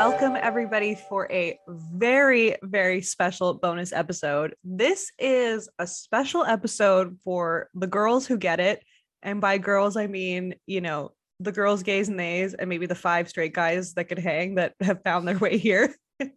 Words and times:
Welcome, 0.00 0.36
everybody, 0.36 0.94
for 0.94 1.26
a 1.28 1.58
very, 1.66 2.54
very 2.62 3.02
special 3.02 3.54
bonus 3.54 3.92
episode. 3.92 4.54
This 4.62 5.10
is 5.18 5.68
a 5.80 5.88
special 5.88 6.44
episode 6.44 7.18
for 7.24 7.68
the 7.74 7.88
girls 7.88 8.24
who 8.24 8.38
get 8.38 8.60
it. 8.60 8.80
And 9.24 9.40
by 9.40 9.58
girls, 9.58 9.96
I 9.96 10.06
mean, 10.06 10.54
you 10.66 10.80
know, 10.80 11.14
the 11.40 11.50
girls, 11.50 11.82
gays, 11.82 12.08
and 12.08 12.16
theys, 12.16 12.54
and 12.54 12.68
maybe 12.68 12.86
the 12.86 12.94
five 12.94 13.28
straight 13.28 13.52
guys 13.52 13.94
that 13.94 14.04
could 14.04 14.20
hang 14.20 14.54
that 14.54 14.74
have 14.80 15.02
found 15.02 15.26
their 15.26 15.36
way 15.36 15.58
here. 15.58 15.92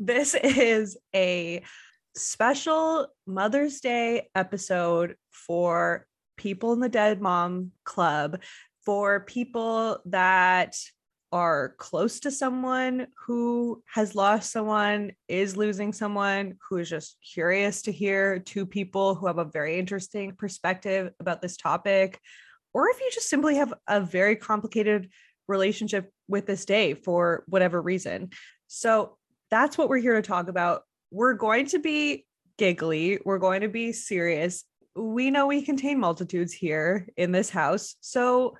this 0.00 0.34
is 0.34 0.98
a 1.14 1.62
special 2.16 3.06
Mother's 3.28 3.80
Day 3.80 4.28
episode 4.34 5.14
for 5.30 6.04
people 6.36 6.72
in 6.72 6.80
the 6.80 6.88
Dead 6.88 7.20
Mom 7.20 7.70
Club, 7.84 8.40
for 8.84 9.20
people 9.20 10.00
that 10.06 10.74
are 11.34 11.74
close 11.78 12.20
to 12.20 12.30
someone 12.30 13.08
who 13.26 13.82
has 13.92 14.14
lost 14.14 14.52
someone, 14.52 15.10
is 15.26 15.56
losing 15.56 15.92
someone, 15.92 16.56
who 16.70 16.76
is 16.78 16.88
just 16.88 17.16
curious 17.34 17.82
to 17.82 17.90
hear 17.90 18.38
two 18.38 18.64
people 18.64 19.16
who 19.16 19.26
have 19.26 19.38
a 19.38 19.44
very 19.44 19.76
interesting 19.76 20.36
perspective 20.36 21.10
about 21.18 21.42
this 21.42 21.56
topic, 21.56 22.20
or 22.72 22.88
if 22.88 23.00
you 23.00 23.10
just 23.12 23.28
simply 23.28 23.56
have 23.56 23.74
a 23.88 24.00
very 24.00 24.36
complicated 24.36 25.10
relationship 25.48 26.08
with 26.28 26.46
this 26.46 26.64
day 26.64 26.94
for 26.94 27.42
whatever 27.48 27.82
reason. 27.82 28.30
So 28.68 29.18
that's 29.50 29.76
what 29.76 29.88
we're 29.88 29.98
here 29.98 30.14
to 30.14 30.22
talk 30.22 30.46
about. 30.46 30.82
We're 31.10 31.34
going 31.34 31.66
to 31.66 31.80
be 31.80 32.26
giggly, 32.58 33.18
we're 33.24 33.40
going 33.40 33.62
to 33.62 33.68
be 33.68 33.92
serious. 33.92 34.62
We 34.94 35.32
know 35.32 35.48
we 35.48 35.62
contain 35.62 35.98
multitudes 35.98 36.52
here 36.52 37.08
in 37.16 37.32
this 37.32 37.50
house. 37.50 37.96
So 38.00 38.56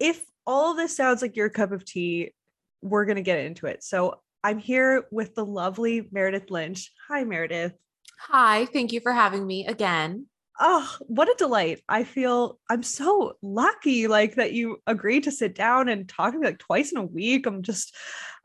if 0.00 0.24
all 0.48 0.70
of 0.70 0.78
this 0.78 0.96
sounds 0.96 1.20
like 1.20 1.36
your 1.36 1.50
cup 1.50 1.72
of 1.72 1.84
tea, 1.84 2.32
we're 2.80 3.04
going 3.04 3.16
to 3.16 3.22
get 3.22 3.38
into 3.38 3.66
it. 3.66 3.84
So 3.84 4.20
I'm 4.42 4.58
here 4.58 5.04
with 5.12 5.34
the 5.34 5.44
lovely 5.44 6.08
Meredith 6.10 6.50
Lynch. 6.50 6.90
Hi, 7.08 7.22
Meredith. 7.22 7.74
Hi, 8.18 8.64
thank 8.64 8.92
you 8.92 9.00
for 9.00 9.12
having 9.12 9.46
me 9.46 9.66
again. 9.66 10.26
Oh, 10.58 10.96
what 11.00 11.28
a 11.28 11.34
delight. 11.36 11.82
I 11.86 12.02
feel 12.02 12.58
I'm 12.68 12.82
so 12.82 13.36
lucky 13.42 14.08
like 14.08 14.36
that 14.36 14.54
you 14.54 14.78
agreed 14.86 15.24
to 15.24 15.30
sit 15.30 15.54
down 15.54 15.88
and 15.88 16.08
talk 16.08 16.32
to 16.32 16.38
me 16.38 16.46
like 16.46 16.58
twice 16.58 16.92
in 16.92 16.98
a 16.98 17.04
week. 17.04 17.46
I'm 17.46 17.62
just 17.62 17.94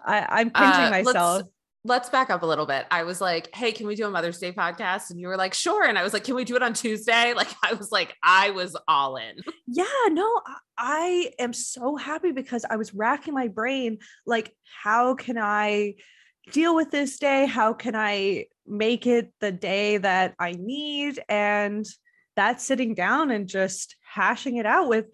I, 0.06 0.28
I'm 0.30 0.52
pinching 0.52 0.86
uh, 0.86 0.90
myself 0.92 1.44
let's 1.86 2.10
back 2.10 2.30
up 2.30 2.44
a 2.44 2.46
little 2.46 2.66
bit. 2.66 2.86
I 2.92 3.04
was 3.04 3.20
like, 3.20 3.54
hey, 3.54 3.74
can 3.74 3.88
we 3.88 3.96
do 3.96 4.08
a 4.08 4.10
Mother's 4.10 4.40
Day 4.40 4.54
podcast? 4.54 5.10
And 5.10 5.20
you 5.20 5.28
were 5.28 5.36
like, 5.36 5.54
sure. 5.54 5.84
And 5.84 5.98
I 5.98 6.04
was 6.04 6.14
like, 6.14 6.24
can 6.24 6.36
we 6.36 6.46
do 6.46 6.56
it 6.56 6.64
on 6.64 6.74
Tuesday? 6.74 7.34
Like, 7.44 7.54
I 7.64 7.74
was 7.74 7.92
like, 7.92 8.16
I 8.24 8.52
was 8.52 8.78
all 8.88 9.18
in. 9.18 9.42
Yeah, 9.68 9.86
no, 10.12 10.42
I 10.78 11.32
am 11.40 11.52
so 11.52 11.98
happy 11.98 12.32
because 12.32 12.64
I 12.70 12.78
was 12.78 12.94
racking 12.94 13.34
my 13.34 13.50
brain. 13.50 13.98
Like, 14.26 14.56
how 14.84 15.16
can 15.16 15.38
I 15.38 15.96
deal 16.52 16.76
with 16.76 16.92
this 16.92 17.20
day? 17.20 17.46
How 17.48 17.74
can 17.74 17.96
I 17.96 18.46
make 18.66 19.08
it 19.08 19.34
the 19.42 19.52
day 19.52 19.98
that 19.98 20.36
I 20.40 20.54
need? 20.58 21.20
And 21.28 21.86
that's 22.36 22.64
sitting 22.64 22.94
down 22.94 23.32
and 23.32 23.48
just 23.48 23.98
hashing 24.02 24.56
it 24.58 24.66
out 24.66 24.88
with 24.88 25.08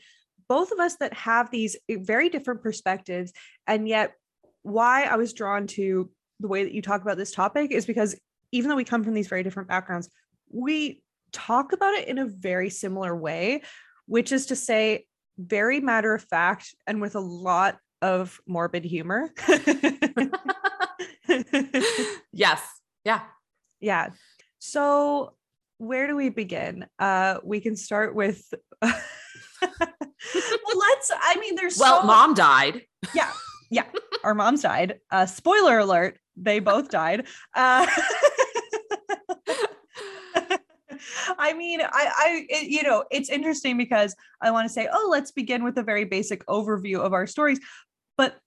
both 0.47 0.71
of 0.71 0.79
us 0.79 0.97
that 0.97 1.13
have 1.13 1.49
these 1.49 1.77
eh, 1.87 1.97
very 1.99 2.29
different 2.29 2.61
perspectives. 2.61 3.31
And 3.65 3.87
yet, 3.87 4.13
why 4.61 5.03
I 5.03 5.15
was 5.15 5.33
drawn 5.33 5.67
to 5.67 6.11
the 6.39 6.47
way 6.47 6.63
that 6.63 6.73
you 6.73 6.81
talk 6.81 7.01
about 7.01 7.17
this 7.17 7.31
topic 7.31 7.71
is 7.71 7.85
because 7.85 8.15
even 8.51 8.69
though 8.69 8.75
we 8.75 8.83
come 8.83 9.03
from 9.03 9.13
these 9.13 9.27
very 9.27 9.43
different 9.43 9.69
backgrounds, 9.69 10.09
we 10.51 11.03
talk 11.31 11.73
about 11.73 11.93
it 11.93 12.07
in 12.07 12.17
a 12.17 12.25
very 12.25 12.69
similar 12.69 13.15
way, 13.15 13.61
which 14.07 14.31
is 14.31 14.47
to 14.47 14.55
say, 14.55 15.05
very 15.37 15.79
matter 15.79 16.13
of 16.13 16.21
fact 16.23 16.75
and 16.85 16.99
with 17.01 17.15
a 17.15 17.19
lot 17.19 17.77
of 18.01 18.39
morbid 18.45 18.83
humor. 18.83 19.31
yes. 22.33 22.61
Yeah. 23.05 23.21
Yeah. 23.79 24.09
So, 24.59 25.35
where 25.77 26.07
do 26.07 26.15
we 26.15 26.29
begin? 26.29 26.85
Uh, 26.97 27.37
we 27.43 27.61
can 27.61 27.75
start 27.77 28.13
with. 28.15 28.43
well, 28.81 28.91
let's. 29.61 31.11
I 31.13 31.37
mean, 31.39 31.55
there's. 31.55 31.77
Well, 31.77 32.01
so... 32.01 32.07
mom 32.07 32.33
died. 32.33 32.81
Yeah. 33.15 33.31
Yeah. 33.71 33.85
Our 34.23 34.33
moms 34.33 34.63
died. 34.63 34.99
Uh, 35.09 35.25
spoiler 35.25 35.79
alert 35.79 36.19
they 36.41 36.59
both 36.59 36.89
died. 36.89 37.27
Uh, 37.55 37.85
I 41.37 41.53
mean, 41.53 41.81
I, 41.81 41.87
I, 41.91 42.45
it, 42.49 42.69
you 42.69 42.83
know, 42.83 43.05
it's 43.11 43.29
interesting 43.29 43.77
because 43.77 44.15
I 44.41 44.51
want 44.51 44.67
to 44.67 44.73
say, 44.73 44.87
oh, 44.91 45.07
let's 45.11 45.31
begin 45.31 45.63
with 45.63 45.77
a 45.77 45.83
very 45.83 46.05
basic 46.05 46.45
overview 46.47 46.99
of 46.99 47.13
our 47.13 47.27
stories, 47.27 47.59
but 48.17 48.37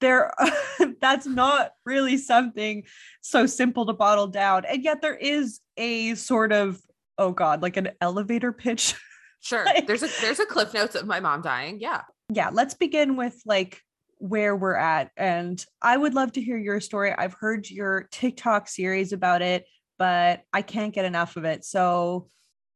there, 0.00 0.32
that's 1.00 1.26
not 1.26 1.72
really 1.86 2.18
something 2.18 2.84
so 3.20 3.46
simple 3.46 3.86
to 3.86 3.92
bottle 3.92 4.26
down, 4.26 4.64
and 4.64 4.84
yet 4.84 5.00
there 5.00 5.16
is 5.16 5.60
a 5.76 6.14
sort 6.14 6.52
of, 6.52 6.80
oh 7.18 7.32
God, 7.32 7.62
like 7.62 7.76
an 7.76 7.90
elevator 8.00 8.52
pitch. 8.52 8.94
Sure, 9.40 9.66
there's 9.86 10.02
a 10.02 10.08
there's 10.22 10.40
a 10.40 10.46
cliff 10.46 10.72
notes 10.72 10.94
of 10.94 11.06
my 11.06 11.20
mom 11.20 11.42
dying. 11.42 11.78
Yeah, 11.78 12.00
yeah. 12.32 12.48
Let's 12.50 12.72
begin 12.72 13.14
with 13.14 13.38
like 13.44 13.83
where 14.24 14.56
we're 14.56 14.74
at. 14.74 15.10
And 15.18 15.62
I 15.82 15.98
would 15.98 16.14
love 16.14 16.32
to 16.32 16.40
hear 16.40 16.56
your 16.56 16.80
story. 16.80 17.12
I've 17.12 17.34
heard 17.34 17.68
your 17.68 18.08
TikTok 18.10 18.68
series 18.68 19.12
about 19.12 19.42
it, 19.42 19.66
but 19.98 20.44
I 20.50 20.62
can't 20.62 20.94
get 20.94 21.04
enough 21.04 21.36
of 21.36 21.44
it. 21.44 21.62
So, 21.62 22.30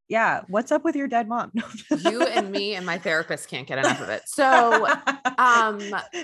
yeah, 0.07 0.41
what's 0.47 0.71
up 0.71 0.83
with 0.83 0.95
your 0.95 1.07
dead 1.07 1.27
mom? 1.27 1.51
you 2.05 2.21
and 2.21 2.51
me 2.51 2.75
and 2.75 2.85
my 2.85 2.99
therapist 2.99 3.49
can't 3.49 3.67
get 3.67 3.79
enough 3.79 3.99
of 3.99 4.09
it. 4.09 4.21
So, 4.27 4.87
um, 5.39 5.79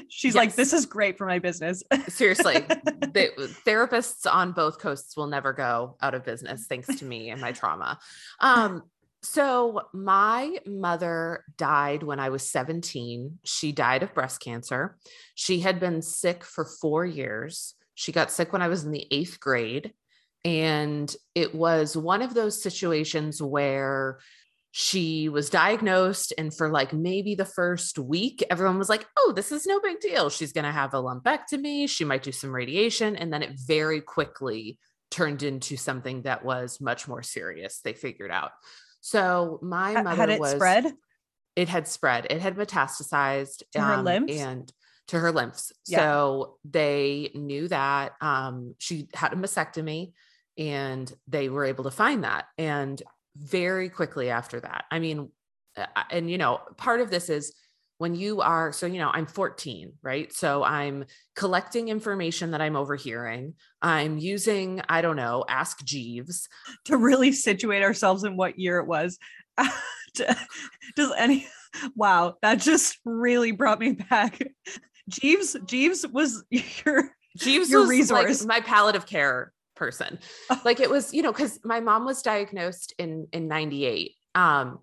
she's 0.10 0.36
yes. 0.36 0.36
like, 0.36 0.54
this 0.54 0.74
is 0.74 0.86
great 0.86 1.18
for 1.18 1.26
my 1.26 1.40
business. 1.40 1.82
Seriously, 2.08 2.60
the 2.60 3.32
therapists 3.66 4.32
on 4.32 4.52
both 4.52 4.78
coasts 4.78 5.18
will 5.18 5.28
never 5.28 5.54
go 5.54 5.98
out 6.04 6.14
of 6.14 6.24
business 6.24 6.68
thanks 6.68 6.88
to 7.00 7.04
me 7.04 7.32
and 7.32 7.42
my 7.42 7.52
trauma. 7.52 7.98
Um, 8.40 8.84
so, 9.26 9.82
my 9.94 10.58
mother 10.66 11.44
died 11.58 12.04
when 12.04 12.20
I 12.20 12.30
was 12.30 12.50
17. 12.50 13.40
She 13.44 13.72
died 13.72 14.04
of 14.04 14.14
breast 14.14 14.40
cancer. 14.40 14.98
She 15.34 15.60
had 15.60 15.80
been 15.80 16.02
sick 16.02 16.44
for 16.44 16.66
four 16.66 17.06
years. 17.06 17.74
She 17.96 18.12
got 18.12 18.32
sick 18.32 18.54
when 18.54 18.62
I 18.62 18.68
was 18.68 18.84
in 18.84 18.92
the 18.92 19.08
eighth 19.12 19.40
grade. 19.40 19.94
And 20.44 21.14
it 21.34 21.56
was 21.56 21.98
one 21.98 22.22
of 22.22 22.34
those 22.34 22.62
situations 22.62 23.42
where 23.42 24.20
she 24.72 25.30
was 25.30 25.50
diagnosed, 25.50 26.34
and 26.38 26.54
for 26.54 26.70
like 26.70 26.92
maybe 26.92 27.34
the 27.34 27.46
first 27.46 27.98
week, 27.98 28.44
everyone 28.52 28.78
was 28.78 28.90
like, 28.90 29.08
oh, 29.18 29.32
this 29.34 29.52
is 29.52 29.66
no 29.66 29.80
big 29.80 30.02
deal. 30.02 30.30
She's 30.30 30.52
going 30.52 30.66
to 30.66 30.72
have 30.72 30.94
a 30.94 31.02
lumpectomy. 31.02 31.90
She 31.90 32.04
might 32.04 32.24
do 32.24 32.34
some 32.34 32.54
radiation. 32.54 33.16
And 33.16 33.32
then 33.32 33.42
it 33.42 33.58
very 33.66 34.02
quickly 34.02 34.78
turned 35.10 35.44
into 35.44 35.78
something 35.78 36.24
that 36.24 36.44
was 36.44 36.82
much 36.82 37.08
more 37.08 37.24
serious, 37.24 37.80
they 37.80 37.94
figured 37.94 38.32
out. 38.32 38.52
So 39.06 39.60
my 39.62 40.02
mother 40.02 40.16
had 40.16 40.30
it 40.32 40.40
was, 40.40 40.54
spread. 40.54 40.92
It 41.56 41.70
had 41.70 41.88
spread. 41.88 42.26
It 42.32 42.42
had 42.42 42.56
metastasized 42.56 43.62
to 43.74 43.80
um, 43.80 43.86
her 43.86 44.02
lymphs 44.02 44.34
and 44.34 44.74
to 45.10 45.20
her 45.20 45.32
lymphs. 45.32 45.72
Yeah. 45.86 46.00
So 46.00 46.58
they 46.66 47.30
knew 47.36 47.68
that 47.68 48.14
um, 48.20 48.74
she 48.80 49.08
had 49.14 49.32
a 49.32 49.36
mastectomy, 49.36 50.14
and 50.58 51.14
they 51.28 51.50
were 51.50 51.66
able 51.66 51.84
to 51.84 51.92
find 51.92 52.24
that. 52.24 52.46
And 52.58 53.00
very 53.38 53.90
quickly 53.90 54.32
after 54.32 54.60
that, 54.62 54.86
I 54.90 54.98
mean, 54.98 55.30
and 56.10 56.28
you 56.32 56.40
know, 56.40 56.62
part 56.76 57.00
of 57.00 57.12
this 57.12 57.30
is 57.30 57.54
when 57.98 58.16
you 58.16 58.42
are 58.42 58.72
so 58.72 58.86
you 58.86 59.00
know 59.00 59.10
i'm 59.14 59.26
14 59.26 59.94
right? 60.02 60.32
So 60.34 60.64
i'm 60.64 61.06
collecting 61.36 61.90
information 61.90 62.52
that 62.52 62.62
i'm 62.62 62.76
overhearing. 62.76 63.54
I'm 63.82 64.18
using 64.18 64.82
i 64.90 65.02
don't 65.02 65.16
know 65.16 65.46
ask 65.48 65.84
jeeves. 65.84 66.48
To 66.86 66.98
really 66.98 67.32
situate 67.32 67.84
ourselves 67.84 68.24
in 68.24 68.38
what 68.38 68.60
year 68.60 68.80
it 68.80 68.88
was. 68.88 69.18
Does 70.96 71.12
any 71.18 71.48
wow 71.96 72.36
that 72.42 72.60
just 72.60 73.00
really 73.06 73.52
brought 73.52 73.80
me 73.80 73.94
back. 73.94 74.40
Jeeves 75.10 75.56
jeeves 75.66 76.06
was 76.08 76.44
your 76.50 77.10
jeeves 77.38 77.70
your 77.70 77.82
was 77.82 77.90
resource. 77.90 78.42
like 78.42 78.48
my 78.48 78.66
palliative 78.66 79.06
care 79.06 79.52
person. 79.76 80.20
Like 80.64 80.80
it 80.80 80.90
was 80.90 81.14
you 81.14 81.22
know 81.22 81.32
because 81.32 81.60
my 81.64 81.80
mom 81.80 82.06
was 82.06 82.22
diagnosed 82.22 82.94
in 82.98 83.28
in 83.32 83.48
98 83.48 84.14
um 84.36 84.80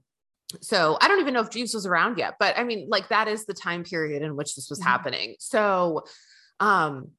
so 0.60 0.98
I 1.00 1.08
don't 1.08 1.20
even 1.20 1.34
know 1.34 1.40
if 1.40 1.50
Jeeves 1.50 1.74
was 1.74 1.86
around 1.86 2.18
yet, 2.18 2.34
but 2.38 2.58
I 2.58 2.64
mean, 2.64 2.88
like 2.88 3.08
that 3.08 3.28
is 3.28 3.44
the 3.44 3.54
time 3.54 3.84
period 3.84 4.22
in 4.22 4.36
which 4.36 4.54
this 4.54 4.68
was 4.68 4.78
mm-hmm. 4.80 4.88
happening. 4.88 5.34
So, 5.38 6.04
um, 6.60 7.10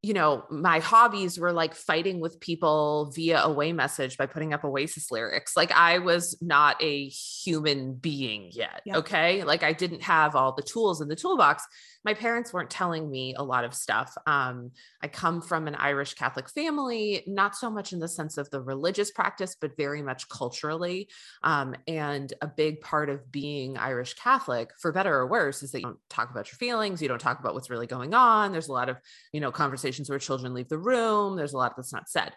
you 0.00 0.14
know, 0.14 0.44
my 0.48 0.78
hobbies 0.78 1.40
were 1.40 1.52
like 1.52 1.74
fighting 1.74 2.20
with 2.20 2.38
people 2.38 3.10
via 3.14 3.42
away 3.42 3.72
message 3.72 4.16
by 4.16 4.26
putting 4.26 4.54
up 4.54 4.64
Oasis 4.64 5.10
lyrics. 5.10 5.56
Like 5.56 5.72
I 5.72 5.98
was 5.98 6.38
not 6.40 6.80
a 6.80 7.08
human 7.08 7.94
being 7.94 8.50
yet. 8.52 8.82
Okay. 8.88 9.42
Like 9.42 9.64
I 9.64 9.72
didn't 9.72 10.02
have 10.02 10.36
all 10.36 10.54
the 10.54 10.62
tools 10.62 11.00
in 11.00 11.08
the 11.08 11.16
toolbox. 11.16 11.64
My 12.08 12.14
parents 12.14 12.54
weren't 12.54 12.70
telling 12.70 13.10
me 13.10 13.34
a 13.36 13.42
lot 13.42 13.64
of 13.64 13.74
stuff. 13.74 14.16
Um, 14.26 14.70
I 15.02 15.08
come 15.08 15.42
from 15.42 15.68
an 15.68 15.74
Irish 15.74 16.14
Catholic 16.14 16.48
family, 16.48 17.22
not 17.26 17.54
so 17.54 17.68
much 17.68 17.92
in 17.92 17.98
the 17.98 18.08
sense 18.08 18.38
of 18.38 18.48
the 18.48 18.62
religious 18.62 19.10
practice, 19.10 19.54
but 19.60 19.76
very 19.76 20.00
much 20.00 20.26
culturally. 20.30 21.10
Um, 21.42 21.74
and 21.86 22.32
a 22.40 22.46
big 22.46 22.80
part 22.80 23.10
of 23.10 23.30
being 23.30 23.76
Irish 23.76 24.14
Catholic, 24.14 24.70
for 24.80 24.90
better 24.90 25.14
or 25.14 25.26
worse, 25.26 25.62
is 25.62 25.70
that 25.72 25.80
you 25.80 25.84
don't 25.84 25.98
talk 26.08 26.30
about 26.30 26.50
your 26.50 26.56
feelings, 26.56 27.02
you 27.02 27.08
don't 27.08 27.20
talk 27.20 27.40
about 27.40 27.52
what's 27.52 27.68
really 27.68 27.86
going 27.86 28.14
on. 28.14 28.52
There's 28.52 28.68
a 28.68 28.72
lot 28.72 28.88
of, 28.88 28.96
you 29.34 29.40
know, 29.40 29.52
conversations 29.52 30.08
where 30.08 30.18
children 30.18 30.54
leave 30.54 30.70
the 30.70 30.78
room. 30.78 31.36
There's 31.36 31.52
a 31.52 31.58
lot 31.58 31.76
that's 31.76 31.92
not 31.92 32.08
said. 32.08 32.32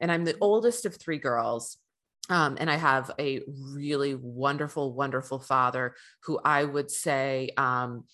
And 0.00 0.12
I'm 0.12 0.24
the 0.24 0.36
oldest 0.40 0.86
of 0.86 0.94
three 0.94 1.18
girls. 1.18 1.78
Um, 2.28 2.58
and 2.60 2.70
I 2.70 2.76
have 2.76 3.10
a 3.18 3.40
really 3.48 4.14
wonderful, 4.14 4.92
wonderful 4.92 5.40
father 5.40 5.96
who 6.22 6.38
I 6.44 6.62
would 6.62 6.92
say, 6.92 7.50
um, 7.56 8.04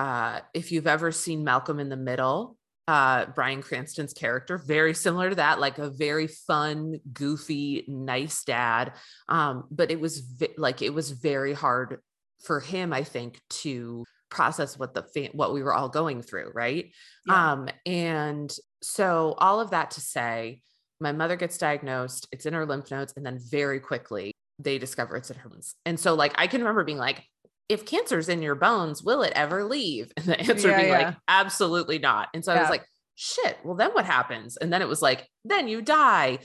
uh, 0.00 0.40
if 0.54 0.72
you've 0.72 0.86
ever 0.86 1.12
seen 1.12 1.44
Malcolm 1.44 1.78
in 1.78 1.90
the 1.90 1.96
Middle, 1.96 2.56
uh, 2.88 3.26
Bryan 3.26 3.60
Cranston's 3.60 4.14
character, 4.14 4.56
very 4.56 4.94
similar 4.94 5.28
to 5.28 5.36
that, 5.36 5.60
like 5.60 5.76
a 5.76 5.90
very 5.90 6.26
fun, 6.26 7.00
goofy, 7.12 7.84
nice 7.86 8.42
dad. 8.44 8.94
Um, 9.28 9.64
but 9.70 9.90
it 9.90 10.00
was 10.00 10.20
vi- 10.20 10.54
like 10.56 10.80
it 10.80 10.94
was 10.94 11.10
very 11.10 11.52
hard 11.52 11.98
for 12.42 12.60
him, 12.60 12.94
I 12.94 13.04
think, 13.04 13.42
to 13.50 14.06
process 14.30 14.78
what 14.78 14.94
the 14.94 15.28
what 15.32 15.52
we 15.52 15.62
were 15.62 15.74
all 15.74 15.90
going 15.90 16.22
through, 16.22 16.50
right? 16.54 16.90
Yeah. 17.26 17.52
Um, 17.52 17.68
and 17.84 18.50
so 18.82 19.34
all 19.36 19.60
of 19.60 19.72
that 19.72 19.90
to 19.92 20.00
say, 20.00 20.62
my 20.98 21.12
mother 21.12 21.36
gets 21.36 21.58
diagnosed, 21.58 22.26
it's 22.32 22.46
in 22.46 22.54
her 22.54 22.64
lymph 22.64 22.90
nodes, 22.90 23.12
and 23.16 23.26
then 23.26 23.38
very 23.38 23.80
quickly 23.80 24.32
they 24.58 24.78
discover 24.78 25.16
it's 25.16 25.30
in 25.30 25.36
her 25.36 25.50
bones. 25.50 25.74
And 25.84 26.00
so, 26.00 26.14
like, 26.14 26.32
I 26.36 26.46
can 26.46 26.62
remember 26.62 26.84
being 26.84 26.96
like, 26.96 27.22
if 27.70 27.86
cancer's 27.86 28.28
in 28.28 28.42
your 28.42 28.56
bones, 28.56 29.00
will 29.00 29.22
it 29.22 29.32
ever 29.36 29.64
leave? 29.64 30.12
And 30.16 30.26
the 30.26 30.40
answer 30.40 30.68
yeah, 30.68 30.76
being 30.76 30.88
yeah. 30.88 30.98
like, 30.98 31.16
absolutely 31.28 32.00
not. 32.00 32.28
And 32.34 32.44
so 32.44 32.52
yeah. 32.52 32.58
I 32.58 32.62
was 32.62 32.70
like, 32.70 32.84
shit, 33.14 33.58
well, 33.64 33.76
then 33.76 33.92
what 33.92 34.04
happens? 34.04 34.56
And 34.56 34.72
then 34.72 34.82
it 34.82 34.88
was 34.88 35.00
like, 35.00 35.26
then 35.44 35.68
you 35.68 35.80
die. 35.80 36.40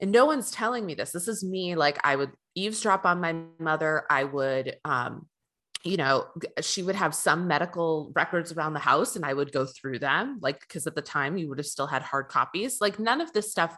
And 0.00 0.12
no 0.12 0.26
one's 0.26 0.50
telling 0.50 0.84
me 0.84 0.94
this. 0.94 1.10
This 1.10 1.26
is 1.26 1.42
me. 1.42 1.74
Like, 1.74 1.98
I 2.04 2.16
would 2.16 2.32
eavesdrop 2.54 3.06
on 3.06 3.20
my 3.20 3.34
mother. 3.58 4.04
I 4.10 4.24
would, 4.24 4.76
um, 4.84 5.26
you 5.84 5.96
know, 5.96 6.26
she 6.60 6.82
would 6.82 6.96
have 6.96 7.14
some 7.14 7.48
medical 7.48 8.12
records 8.14 8.52
around 8.52 8.74
the 8.74 8.80
house 8.80 9.16
and 9.16 9.24
I 9.24 9.32
would 9.32 9.52
go 9.52 9.64
through 9.64 10.00
them, 10.00 10.38
like, 10.42 10.60
because 10.60 10.86
at 10.86 10.94
the 10.94 11.02
time 11.02 11.38
you 11.38 11.48
would 11.48 11.58
have 11.58 11.66
still 11.66 11.86
had 11.86 12.02
hard 12.02 12.28
copies. 12.28 12.78
Like, 12.80 12.98
none 12.98 13.22
of 13.22 13.32
this 13.32 13.50
stuff. 13.50 13.74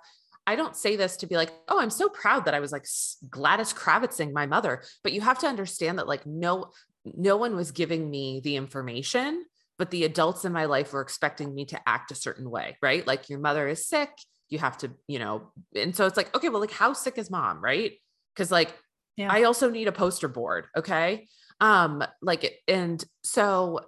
I 0.51 0.57
don't 0.57 0.75
say 0.75 0.97
this 0.97 1.17
to 1.19 1.29
be 1.29 1.37
like, 1.37 1.53
oh, 1.69 1.79
I'm 1.79 1.91
so 1.91 2.09
proud 2.09 2.47
that 2.47 2.55
I 2.55 2.61
was 2.61 2.73
like 2.73 2.85
Gladys 3.31 3.73
Kravitzing 3.73 4.33
my 4.33 4.47
mother, 4.47 4.83
but 5.05 5.13
you 5.13 5.21
have 5.21 5.39
to 5.39 5.47
understand 5.47 5.99
that 5.99 6.09
like 6.09 6.27
no, 6.27 6.73
no 7.05 7.37
one 7.37 7.55
was 7.55 7.71
giving 7.71 8.11
me 8.11 8.41
the 8.43 8.57
information, 8.57 9.45
but 9.79 9.93
the 9.93 10.03
adults 10.03 10.45
in 10.45 10.53
my 10.53 10.65
life 10.65 10.93
were 10.93 11.03
expecting 11.03 11.55
me 11.55 11.67
to 11.67 11.81
act 11.89 12.11
a 12.11 12.17
certain 12.17 12.51
way, 12.51 12.77
right? 12.83 13.07
Like 13.07 13.29
your 13.29 13.39
mother 13.39 13.69
is 13.69 13.87
sick, 13.87 14.11
you 14.49 14.59
have 14.59 14.77
to, 14.79 14.91
you 15.07 15.21
know, 15.21 15.53
and 15.77 15.95
so 15.95 16.07
it's 16.07 16.17
like, 16.17 16.35
okay, 16.35 16.49
well, 16.49 16.61
like 16.61 16.73
how 16.73 16.95
sick 16.95 17.17
is 17.17 17.31
mom, 17.31 17.63
right? 17.63 17.93
Because 18.35 18.51
like 18.51 18.75
yeah. 19.17 19.29
I 19.31 19.45
also 19.45 19.71
need 19.71 19.87
a 19.87 19.93
poster 19.93 20.27
board, 20.27 20.67
okay? 20.77 21.29
Um, 21.61 22.03
like, 22.21 22.61
and 22.67 23.05
so 23.23 23.83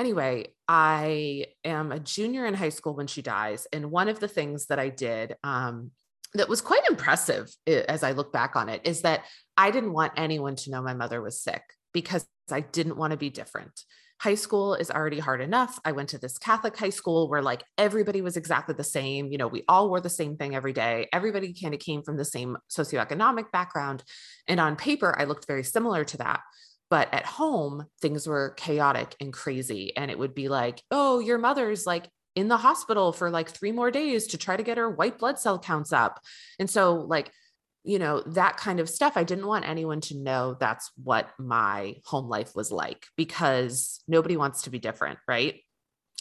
anyway, 0.00 0.46
I 0.66 1.46
am 1.62 1.92
a 1.92 2.00
junior 2.00 2.46
in 2.46 2.54
high 2.54 2.70
school 2.70 2.94
when 2.96 3.06
she 3.06 3.20
dies. 3.22 3.66
And 3.72 3.90
one 3.90 4.08
of 4.08 4.18
the 4.18 4.28
things 4.28 4.66
that 4.66 4.78
I 4.78 4.88
did, 4.88 5.36
um, 5.44 5.90
that 6.34 6.48
was 6.48 6.60
quite 6.60 6.88
impressive 6.88 7.50
as 7.66 8.02
I 8.02 8.12
look 8.12 8.32
back 8.32 8.54
on 8.56 8.68
it 8.68 8.82
is 8.84 9.02
that 9.02 9.24
I 9.56 9.70
didn't 9.70 9.92
want 9.92 10.12
anyone 10.16 10.56
to 10.56 10.70
know 10.70 10.80
my 10.80 10.94
mother 10.94 11.20
was 11.20 11.42
sick 11.42 11.62
because 11.92 12.24
I 12.50 12.60
didn't 12.60 12.96
want 12.96 13.10
to 13.10 13.16
be 13.16 13.30
different. 13.30 13.82
High 14.20 14.36
school 14.36 14.74
is 14.74 14.90
already 14.90 15.18
hard 15.18 15.40
enough. 15.40 15.80
I 15.84 15.92
went 15.92 16.10
to 16.10 16.18
this 16.18 16.38
Catholic 16.38 16.76
high 16.76 16.90
school 16.90 17.28
where 17.28 17.42
like 17.42 17.64
everybody 17.76 18.20
was 18.20 18.36
exactly 18.36 18.74
the 18.74 18.84
same. 18.84 19.32
You 19.32 19.38
know, 19.38 19.48
we 19.48 19.64
all 19.66 19.88
wore 19.88 20.00
the 20.00 20.08
same 20.08 20.36
thing 20.36 20.54
every 20.54 20.72
day. 20.72 21.08
Everybody 21.12 21.52
kind 21.52 21.74
of 21.74 21.80
came 21.80 22.02
from 22.02 22.16
the 22.16 22.24
same 22.24 22.56
socioeconomic 22.70 23.50
background. 23.50 24.04
And 24.46 24.60
on 24.60 24.76
paper, 24.76 25.18
I 25.18 25.24
looked 25.24 25.46
very 25.46 25.64
similar 25.64 26.04
to 26.04 26.16
that. 26.18 26.40
But 26.90 27.14
at 27.14 27.24
home, 27.24 27.86
things 28.02 28.26
were 28.26 28.50
chaotic 28.56 29.14
and 29.20 29.32
crazy. 29.32 29.96
And 29.96 30.10
it 30.10 30.18
would 30.18 30.34
be 30.34 30.48
like, 30.48 30.82
oh, 30.90 31.20
your 31.20 31.38
mother's 31.38 31.86
like 31.86 32.08
in 32.34 32.48
the 32.48 32.56
hospital 32.56 33.12
for 33.12 33.30
like 33.30 33.48
three 33.48 33.72
more 33.72 33.90
days 33.90 34.28
to 34.28 34.38
try 34.38 34.56
to 34.56 34.62
get 34.62 34.76
her 34.76 34.90
white 34.90 35.18
blood 35.18 35.38
cell 35.38 35.58
counts 35.58 35.92
up. 35.92 36.20
And 36.58 36.68
so, 36.68 36.94
like, 36.94 37.30
you 37.84 37.98
know, 37.98 38.22
that 38.26 38.56
kind 38.56 38.80
of 38.80 38.90
stuff. 38.90 39.16
I 39.16 39.24
didn't 39.24 39.46
want 39.46 39.68
anyone 39.68 40.00
to 40.02 40.18
know 40.18 40.56
that's 40.58 40.90
what 41.02 41.30
my 41.38 41.96
home 42.04 42.28
life 42.28 42.54
was 42.54 42.70
like 42.70 43.06
because 43.16 44.02
nobody 44.06 44.36
wants 44.36 44.62
to 44.62 44.70
be 44.70 44.78
different. 44.78 45.18
Right. 45.26 45.60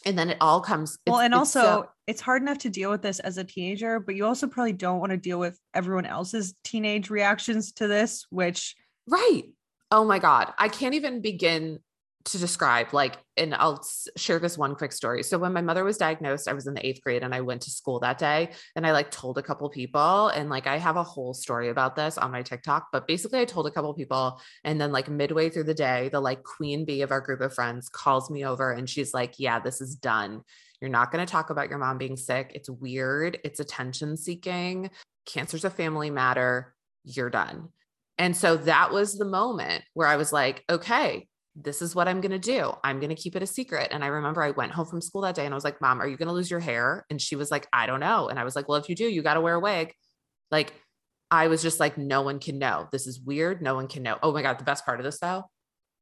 And 0.05 0.17
then 0.17 0.29
it 0.29 0.37
all 0.39 0.61
comes. 0.61 0.97
Well, 1.05 1.19
and 1.19 1.33
also, 1.33 1.61
so- 1.61 1.89
it's 2.07 2.21
hard 2.21 2.41
enough 2.41 2.59
to 2.59 2.69
deal 2.69 2.89
with 2.89 3.01
this 3.01 3.19
as 3.19 3.37
a 3.37 3.43
teenager, 3.43 3.99
but 3.99 4.15
you 4.15 4.25
also 4.25 4.47
probably 4.47 4.73
don't 4.73 4.99
want 4.99 5.11
to 5.11 5.17
deal 5.17 5.37
with 5.39 5.59
everyone 5.73 6.05
else's 6.05 6.53
teenage 6.63 7.09
reactions 7.09 7.73
to 7.73 7.87
this, 7.87 8.25
which. 8.29 8.75
Right. 9.07 9.43
Oh 9.91 10.05
my 10.05 10.19
God. 10.19 10.53
I 10.57 10.67
can't 10.67 10.93
even 10.93 11.21
begin 11.21 11.79
to 12.25 12.37
describe 12.37 12.93
like 12.93 13.15
and 13.37 13.55
i'll 13.55 13.81
share 14.17 14.39
this 14.39 14.57
one 14.57 14.75
quick 14.75 14.91
story. 14.91 15.23
So 15.23 15.37
when 15.37 15.53
my 15.53 15.61
mother 15.61 15.85
was 15.85 15.97
diagnosed 15.97 16.49
i 16.49 16.53
was 16.53 16.67
in 16.67 16.73
the 16.73 16.85
eighth 16.85 17.01
grade 17.01 17.23
and 17.23 17.33
i 17.33 17.39
went 17.39 17.61
to 17.61 17.71
school 17.71 18.01
that 18.01 18.17
day 18.17 18.51
and 18.75 18.85
i 18.85 18.91
like 18.91 19.09
told 19.09 19.37
a 19.37 19.41
couple 19.41 19.69
people 19.69 20.27
and 20.27 20.49
like 20.49 20.67
i 20.67 20.77
have 20.77 20.97
a 20.97 21.03
whole 21.03 21.33
story 21.33 21.69
about 21.69 21.95
this 21.95 22.17
on 22.17 22.31
my 22.31 22.41
tiktok 22.41 22.87
but 22.91 23.07
basically 23.07 23.39
i 23.39 23.45
told 23.45 23.67
a 23.67 23.71
couple 23.71 23.93
people 23.93 24.39
and 24.65 24.81
then 24.81 24.91
like 24.91 25.07
midway 25.07 25.49
through 25.49 25.63
the 25.63 25.73
day 25.73 26.09
the 26.11 26.19
like 26.19 26.43
queen 26.43 26.83
bee 26.83 27.01
of 27.01 27.11
our 27.11 27.21
group 27.21 27.39
of 27.39 27.53
friends 27.53 27.87
calls 27.87 28.29
me 28.29 28.45
over 28.45 28.71
and 28.71 28.89
she's 28.89 29.13
like 29.13 29.35
yeah 29.37 29.59
this 29.59 29.79
is 29.81 29.95
done. 29.95 30.41
You're 30.81 30.89
not 30.89 31.11
going 31.11 31.25
to 31.25 31.29
talk 31.29 31.49
about 31.49 31.69
your 31.69 31.77
mom 31.77 31.97
being 31.97 32.15
sick. 32.15 32.53
It's 32.55 32.69
weird. 32.69 33.37
It's 33.43 33.59
attention 33.59 34.15
seeking. 34.15 34.91
Cancer's 35.25 35.65
a 35.65 35.69
family 35.69 36.09
matter. 36.09 36.73
You're 37.03 37.29
done 37.29 37.69
and 38.19 38.35
so 38.35 38.57
that 38.57 38.91
was 38.91 39.17
the 39.17 39.25
moment 39.25 39.83
where 39.93 40.07
I 40.07 40.17
was 40.17 40.33
like, 40.33 40.63
okay, 40.69 41.25
this 41.55 41.81
is 41.81 41.95
what 41.95 42.07
I'm 42.07 42.19
going 42.19 42.31
to 42.31 42.37
do. 42.37 42.73
I'm 42.83 42.99
going 42.99 43.15
to 43.15 43.21
keep 43.21 43.35
it 43.35 43.41
a 43.41 43.47
secret. 43.47 43.89
And 43.91 44.03
I 44.03 44.07
remember 44.07 44.43
I 44.43 44.51
went 44.51 44.73
home 44.73 44.85
from 44.85 45.01
school 45.01 45.21
that 45.21 45.35
day 45.35 45.45
and 45.45 45.53
I 45.53 45.55
was 45.55 45.63
like, 45.63 45.81
Mom, 45.81 46.01
are 46.01 46.07
you 46.07 46.17
going 46.17 46.27
to 46.27 46.33
lose 46.33 46.51
your 46.51 46.59
hair? 46.59 47.05
And 47.09 47.21
she 47.21 47.37
was 47.37 47.49
like, 47.49 47.67
I 47.71 47.85
don't 47.85 48.01
know. 48.01 48.27
And 48.27 48.37
I 48.37 48.43
was 48.43 48.55
like, 48.55 48.67
Well, 48.67 48.77
if 48.77 48.89
you 48.89 48.95
do, 48.95 49.05
you 49.05 49.23
got 49.23 49.35
to 49.35 49.41
wear 49.41 49.55
a 49.55 49.59
wig. 49.59 49.93
Like, 50.51 50.73
I 51.31 51.47
was 51.47 51.61
just 51.61 51.79
like, 51.79 51.97
No 51.97 52.21
one 52.21 52.39
can 52.39 52.59
know. 52.59 52.87
This 52.91 53.07
is 53.07 53.21
weird. 53.21 53.61
No 53.61 53.75
one 53.75 53.87
can 53.87 54.03
know. 54.03 54.17
Oh 54.21 54.33
my 54.33 54.41
God. 54.41 54.59
The 54.59 54.65
best 54.65 54.85
part 54.85 54.99
of 54.99 55.05
this, 55.05 55.19
though, 55.19 55.45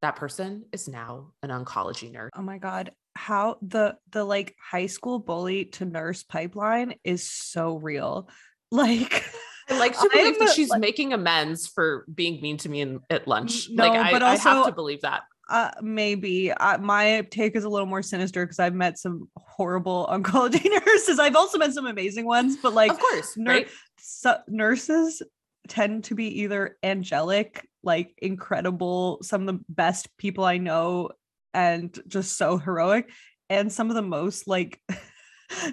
that 0.02 0.16
person 0.16 0.66
is 0.72 0.88
now 0.88 1.32
an 1.44 1.50
oncology 1.50 2.12
nurse. 2.12 2.32
Oh 2.36 2.42
my 2.42 2.58
God. 2.58 2.92
How 3.16 3.58
the, 3.62 3.96
the 4.12 4.24
like 4.24 4.56
high 4.60 4.88
school 4.88 5.20
bully 5.20 5.66
to 5.66 5.86
nurse 5.86 6.24
pipeline 6.24 6.96
is 7.04 7.32
so 7.32 7.78
real. 7.78 8.30
Like, 8.70 9.24
I 9.70 9.78
like 9.78 10.00
to 10.00 10.10
believe 10.12 10.40
that 10.40 10.50
she's 10.50 10.70
like, 10.70 10.80
making 10.80 11.14
amends 11.14 11.68
for 11.68 12.06
being 12.14 12.42
mean 12.42 12.58
to 12.58 12.70
me 12.70 12.82
in, 12.82 13.00
at 13.10 13.28
lunch. 13.28 13.70
No, 13.70 13.88
like, 13.88 14.12
but 14.12 14.24
I, 14.24 14.32
also, 14.32 14.50
I 14.50 14.54
have 14.56 14.66
to 14.68 14.72
believe 14.72 15.02
that. 15.02 15.24
Uh, 15.50 15.72
maybe 15.82 16.52
uh, 16.52 16.78
my 16.78 17.26
take 17.32 17.56
is 17.56 17.64
a 17.64 17.70
little 17.70 17.86
more 17.86 18.02
sinister 18.02 18.46
because 18.46 18.60
I've 18.60 18.74
met 18.74 18.98
some 18.98 19.30
horrible 19.38 20.08
oncology 20.12 20.70
nurses. 20.86 21.20
I've 21.20 21.36
also 21.36 21.58
met 21.58 21.74
some 21.74 21.88
amazing 21.88 22.26
ones, 22.26 22.58
but 22.62 22.74
like, 22.74 22.92
of 22.92 23.00
course, 23.00 23.36
right? 23.38 23.68
So, 24.00 24.38
nurses 24.48 25.22
tend 25.68 26.06
to 26.06 26.16
be 26.16 26.42
either 26.42 26.78
angelic, 26.84 27.68
like 27.84 28.14
incredible, 28.22 29.20
some 29.22 29.42
of 29.42 29.48
the 29.48 29.64
best 29.70 30.16
people 30.18 30.44
I 30.44 30.58
know, 30.58 31.12
and 31.54 31.98
just 32.08 32.38
so 32.38 32.58
heroic, 32.58 33.10
and 33.50 33.72
some 33.72 33.90
of 33.90 33.96
the 33.96 34.02
most 34.02 34.48
like 34.48 34.82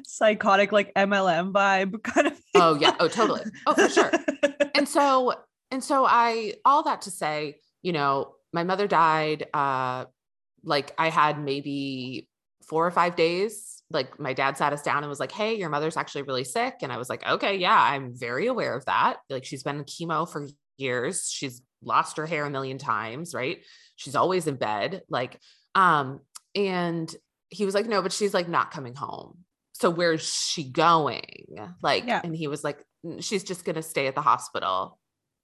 psychotic 0.05 0.73
like 0.73 0.93
MLM 0.95 1.53
vibe 1.53 2.03
kind 2.03 2.27
of. 2.29 2.33
Thing. 2.35 2.63
Oh 2.63 2.79
yeah. 2.81 2.95
Oh 3.01 3.09
totally. 3.09 3.43
Oh 3.67 3.75
for 3.75 3.89
sure. 3.89 4.11
and 4.75 4.89
so 4.89 5.35
and 5.71 5.83
so 5.83 6.07
I 6.07 6.55
all 6.65 6.83
that 6.85 7.03
to 7.03 7.11
say, 7.11 7.57
you 7.83 7.93
know, 7.93 8.35
my 8.53 8.65
mother 8.65 8.87
died. 8.87 9.47
Uh, 9.53 10.07
like 10.63 10.95
I 10.99 11.11
had 11.11 11.39
maybe 11.39 12.29
four 12.67 12.87
or 12.87 12.91
five 12.91 13.17
days. 13.17 13.83
Like 13.91 14.19
my 14.19 14.33
dad 14.33 14.57
sat 14.57 14.73
us 14.73 14.83
down 14.83 14.99
and 14.99 15.09
was 15.09 15.21
like, 15.21 15.33
"Hey, 15.33 15.55
your 15.55 15.69
mother's 15.69 15.97
actually 15.97 16.23
really 16.23 16.45
sick," 16.45 16.77
and 16.83 16.91
I 16.91 16.97
was 16.97 17.11
like, 17.11 17.27
"Okay, 17.27 17.57
yeah, 17.57 17.79
I'm 17.79 18.17
very 18.17 18.47
aware 18.47 18.75
of 18.75 18.85
that. 18.87 19.19
Like 19.29 19.45
she's 19.45 19.63
been 19.63 19.77
in 19.77 19.85
chemo 19.85 20.29
for 20.29 20.49
years. 20.77 21.31
She's 21.31 21.63
lost 21.83 22.17
her 22.17 22.27
hair 22.27 22.47
a 22.47 22.51
million 22.51 22.79
times, 22.79 23.35
right? 23.35 23.59
She's 23.97 24.17
always 24.17 24.47
in 24.47 24.57
bed, 24.57 25.03
like." 25.09 25.39
Um, 25.75 26.21
and 26.55 27.15
he 27.49 27.65
was 27.65 27.75
like, 27.75 27.87
"No, 27.87 28.01
but 28.01 28.13
she's 28.13 28.33
like 28.33 28.49
not 28.49 28.71
coming 28.71 28.95
home." 28.95 29.45
So 29.75 29.91
where's 29.91 30.33
she 30.33 30.65
going? 30.65 31.47
Like, 31.83 32.07
yeah. 32.07 32.21
and 32.23 32.35
he 32.35 32.47
was 32.47 32.65
like, 32.65 32.83
she's 33.21 33.45
just 33.45 33.65
going 33.65 33.75
to 33.75 33.83
stay 33.83 34.07
at 34.07 34.15
the 34.15 34.23
hospital. 34.23 34.99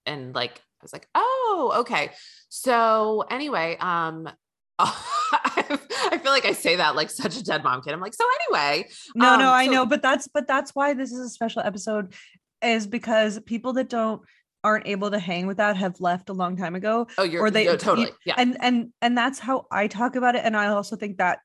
And 0.06 0.34
like, 0.34 0.52
I 0.58 0.82
was 0.82 0.92
like, 0.92 1.06
oh, 1.14 1.72
okay. 1.78 2.12
So 2.48 3.24
anyway, 3.28 3.76
um, 3.78 4.28
I 4.78 6.18
feel 6.22 6.32
like 6.32 6.46
I 6.46 6.52
say 6.52 6.76
that 6.76 6.96
like 6.96 7.10
such 7.10 7.36
a 7.36 7.44
dead 7.44 7.62
mom 7.62 7.82
kid. 7.82 7.92
I'm 7.92 8.00
like, 8.00 8.14
so 8.14 8.24
anyway. 8.48 8.88
No, 9.14 9.34
um, 9.34 9.40
no, 9.40 9.50
I 9.50 9.66
so- 9.66 9.72
know, 9.72 9.86
but 9.86 10.00
that's 10.00 10.28
but 10.28 10.46
that's 10.46 10.74
why 10.74 10.94
this 10.94 11.12
is 11.12 11.18
a 11.18 11.28
special 11.28 11.62
episode, 11.62 12.14
is 12.62 12.86
because 12.86 13.38
people 13.40 13.74
that 13.74 13.88
don't 13.90 14.22
aren't 14.62 14.86
able 14.86 15.10
to 15.10 15.18
hang 15.18 15.46
with 15.46 15.56
that 15.56 15.76
have 15.76 16.00
left 16.00 16.28
a 16.28 16.32
long 16.32 16.56
time 16.56 16.74
ago. 16.74 17.08
Oh, 17.18 17.24
you're 17.24 17.42
or 17.42 17.50
they 17.50 17.66
no, 17.66 17.76
totally 17.76 18.10
yeah. 18.24 18.34
And 18.38 18.56
and 18.60 18.92
and 19.02 19.18
that's 19.18 19.38
how 19.38 19.66
I 19.70 19.86
talk 19.86 20.16
about 20.16 20.34
it. 20.34 20.44
And 20.44 20.56
I 20.56 20.68
also 20.68 20.96
think 20.96 21.18
that 21.18 21.40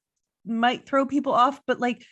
might 0.45 0.85
throw 0.85 1.05
people 1.05 1.33
off, 1.33 1.59
but 1.67 1.79
like 1.79 2.05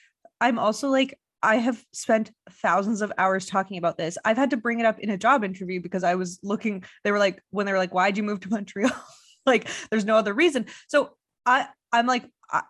I'm 0.44 0.60
also 0.60 0.90
like 0.90 1.18
I 1.42 1.56
have 1.56 1.82
spent 1.94 2.32
thousands 2.50 3.02
of 3.02 3.14
hours 3.18 3.46
talking 3.46 3.78
about 3.78 3.98
this. 3.98 4.18
I've 4.26 4.38
had 4.38 4.50
to 4.50 4.58
bring 4.58 4.82
it 4.82 4.86
up 4.86 5.00
in 5.00 5.10
a 5.10 5.18
job 5.18 5.46
interview 5.46 5.82
because 5.82 6.04
I 6.04 6.16
was 6.16 6.40
looking, 6.44 6.84
they 7.04 7.12
were 7.12 7.20
like, 7.20 7.42
when 7.52 7.66
they 7.66 7.72
were 7.72 7.78
like, 7.78 7.94
why'd 7.94 8.18
you 8.18 8.24
move 8.24 8.42
to 8.42 8.50
Montreal? 8.50 8.92
like, 9.46 9.70
there's 9.90 10.06
no 10.06 10.16
other 10.16 10.34
reason. 10.34 10.66
So 10.88 11.12
I, 11.46 11.68
I'm 11.92 12.08
like, 12.08 12.26
I, 12.50 12.64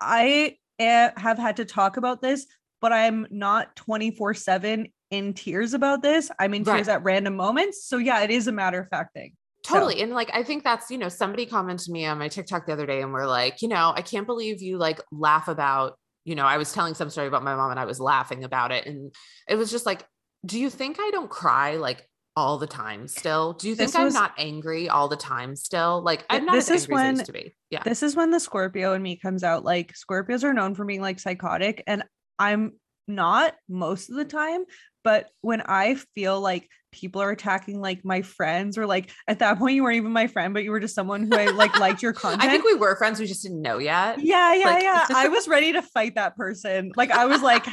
I 0.00 0.56
have 0.78 1.38
had 1.38 1.56
to 1.56 1.64
talk 1.64 1.96
about 1.96 2.20
this, 2.20 2.46
but 2.80 2.92
I'm 2.92 3.26
not 3.30 3.74
24 3.76 4.34
seven 4.34 4.88
in 5.10 5.34
tears 5.34 5.74
about 5.74 6.02
this. 6.02 6.30
I'm 6.38 6.54
in 6.54 6.64
tears 6.64 6.86
right. 6.86 6.94
at 6.94 7.04
random 7.04 7.36
moments. 7.36 7.84
So 7.84 7.98
yeah, 7.98 8.22
it 8.22 8.30
is 8.30 8.46
a 8.48 8.52
matter 8.52 8.80
of 8.80 8.88
fact 8.88 9.12
thing. 9.14 9.34
Totally. 9.64 9.96
So. 9.96 10.02
And 10.02 10.12
like, 10.12 10.30
I 10.32 10.42
think 10.42 10.62
that's, 10.62 10.90
you 10.90 10.98
know, 10.98 11.08
somebody 11.08 11.46
commented 11.46 11.86
to 11.86 11.92
me 11.92 12.06
on 12.06 12.18
my 12.18 12.28
TikTok 12.28 12.66
the 12.66 12.72
other 12.72 12.86
day 12.86 13.02
and 13.02 13.12
we're 13.12 13.26
like, 13.26 13.62
you 13.62 13.68
know, 13.68 13.92
I 13.94 14.02
can't 14.02 14.26
believe 14.26 14.62
you 14.62 14.78
like 14.78 15.00
laugh 15.10 15.48
about 15.48 15.98
you 16.24 16.34
know, 16.34 16.46
I 16.46 16.56
was 16.56 16.72
telling 16.72 16.94
some 16.94 17.10
story 17.10 17.28
about 17.28 17.42
my 17.42 17.54
mom 17.54 17.70
and 17.70 17.80
I 17.80 17.84
was 17.84 18.00
laughing 18.00 18.44
about 18.44 18.72
it. 18.72 18.86
And 18.86 19.14
it 19.48 19.56
was 19.56 19.70
just 19.70 19.86
like, 19.86 20.04
do 20.44 20.58
you 20.58 20.70
think 20.70 20.96
I 20.98 21.10
don't 21.12 21.30
cry 21.30 21.76
like 21.76 22.08
all 22.36 22.58
the 22.58 22.66
time 22.66 23.06
still? 23.06 23.52
Do 23.52 23.68
you 23.68 23.74
think 23.74 23.92
this 23.92 23.94
I'm 23.94 24.12
not 24.12 24.32
angry 24.38 24.88
all 24.88 25.08
the 25.08 25.16
time 25.16 25.54
still? 25.54 26.02
Like 26.02 26.24
I'm 26.28 26.44
not 26.44 26.54
this 26.54 26.70
is 26.70 26.88
when, 26.88 27.16
to 27.16 27.32
be. 27.32 27.54
Yeah. 27.70 27.82
This 27.82 28.02
is 28.02 28.16
when 28.16 28.30
the 28.30 28.40
Scorpio 28.40 28.94
in 28.94 29.02
me 29.02 29.16
comes 29.16 29.44
out. 29.44 29.64
Like 29.64 29.94
Scorpios 29.94 30.44
are 30.44 30.54
known 30.54 30.74
for 30.74 30.84
being 30.84 31.02
like 31.02 31.20
psychotic 31.20 31.82
and 31.86 32.04
I'm 32.38 32.72
not 33.06 33.54
most 33.68 34.10
of 34.10 34.16
the 34.16 34.24
time, 34.24 34.64
but 35.02 35.28
when 35.42 35.60
I 35.60 35.96
feel 36.14 36.40
like 36.40 36.68
people 36.90 37.20
are 37.20 37.30
attacking 37.30 37.80
like 37.80 38.04
my 38.04 38.22
friends 38.22 38.78
or 38.78 38.86
like 38.86 39.10
at 39.26 39.40
that 39.40 39.58
point 39.58 39.74
you 39.74 39.82
weren't 39.82 39.96
even 39.96 40.12
my 40.12 40.28
friend 40.28 40.54
but 40.54 40.62
you 40.62 40.70
were 40.70 40.78
just 40.78 40.94
someone 40.94 41.24
who 41.24 41.36
I 41.36 41.46
like 41.46 41.76
liked 41.80 42.02
your 42.02 42.12
content. 42.12 42.42
I 42.44 42.48
think 42.48 42.64
we 42.64 42.74
were 42.74 42.94
friends 42.94 43.18
we 43.18 43.26
just 43.26 43.42
didn't 43.42 43.62
know 43.62 43.78
yet. 43.78 44.20
Yeah, 44.20 44.54
yeah, 44.54 44.66
like- 44.66 44.82
yeah. 44.84 45.06
I 45.12 45.26
was 45.36 45.48
ready 45.48 45.72
to 45.72 45.82
fight 45.82 46.14
that 46.14 46.36
person. 46.36 46.92
Like 46.94 47.10
I 47.10 47.26
was 47.26 47.42
like 47.42 47.66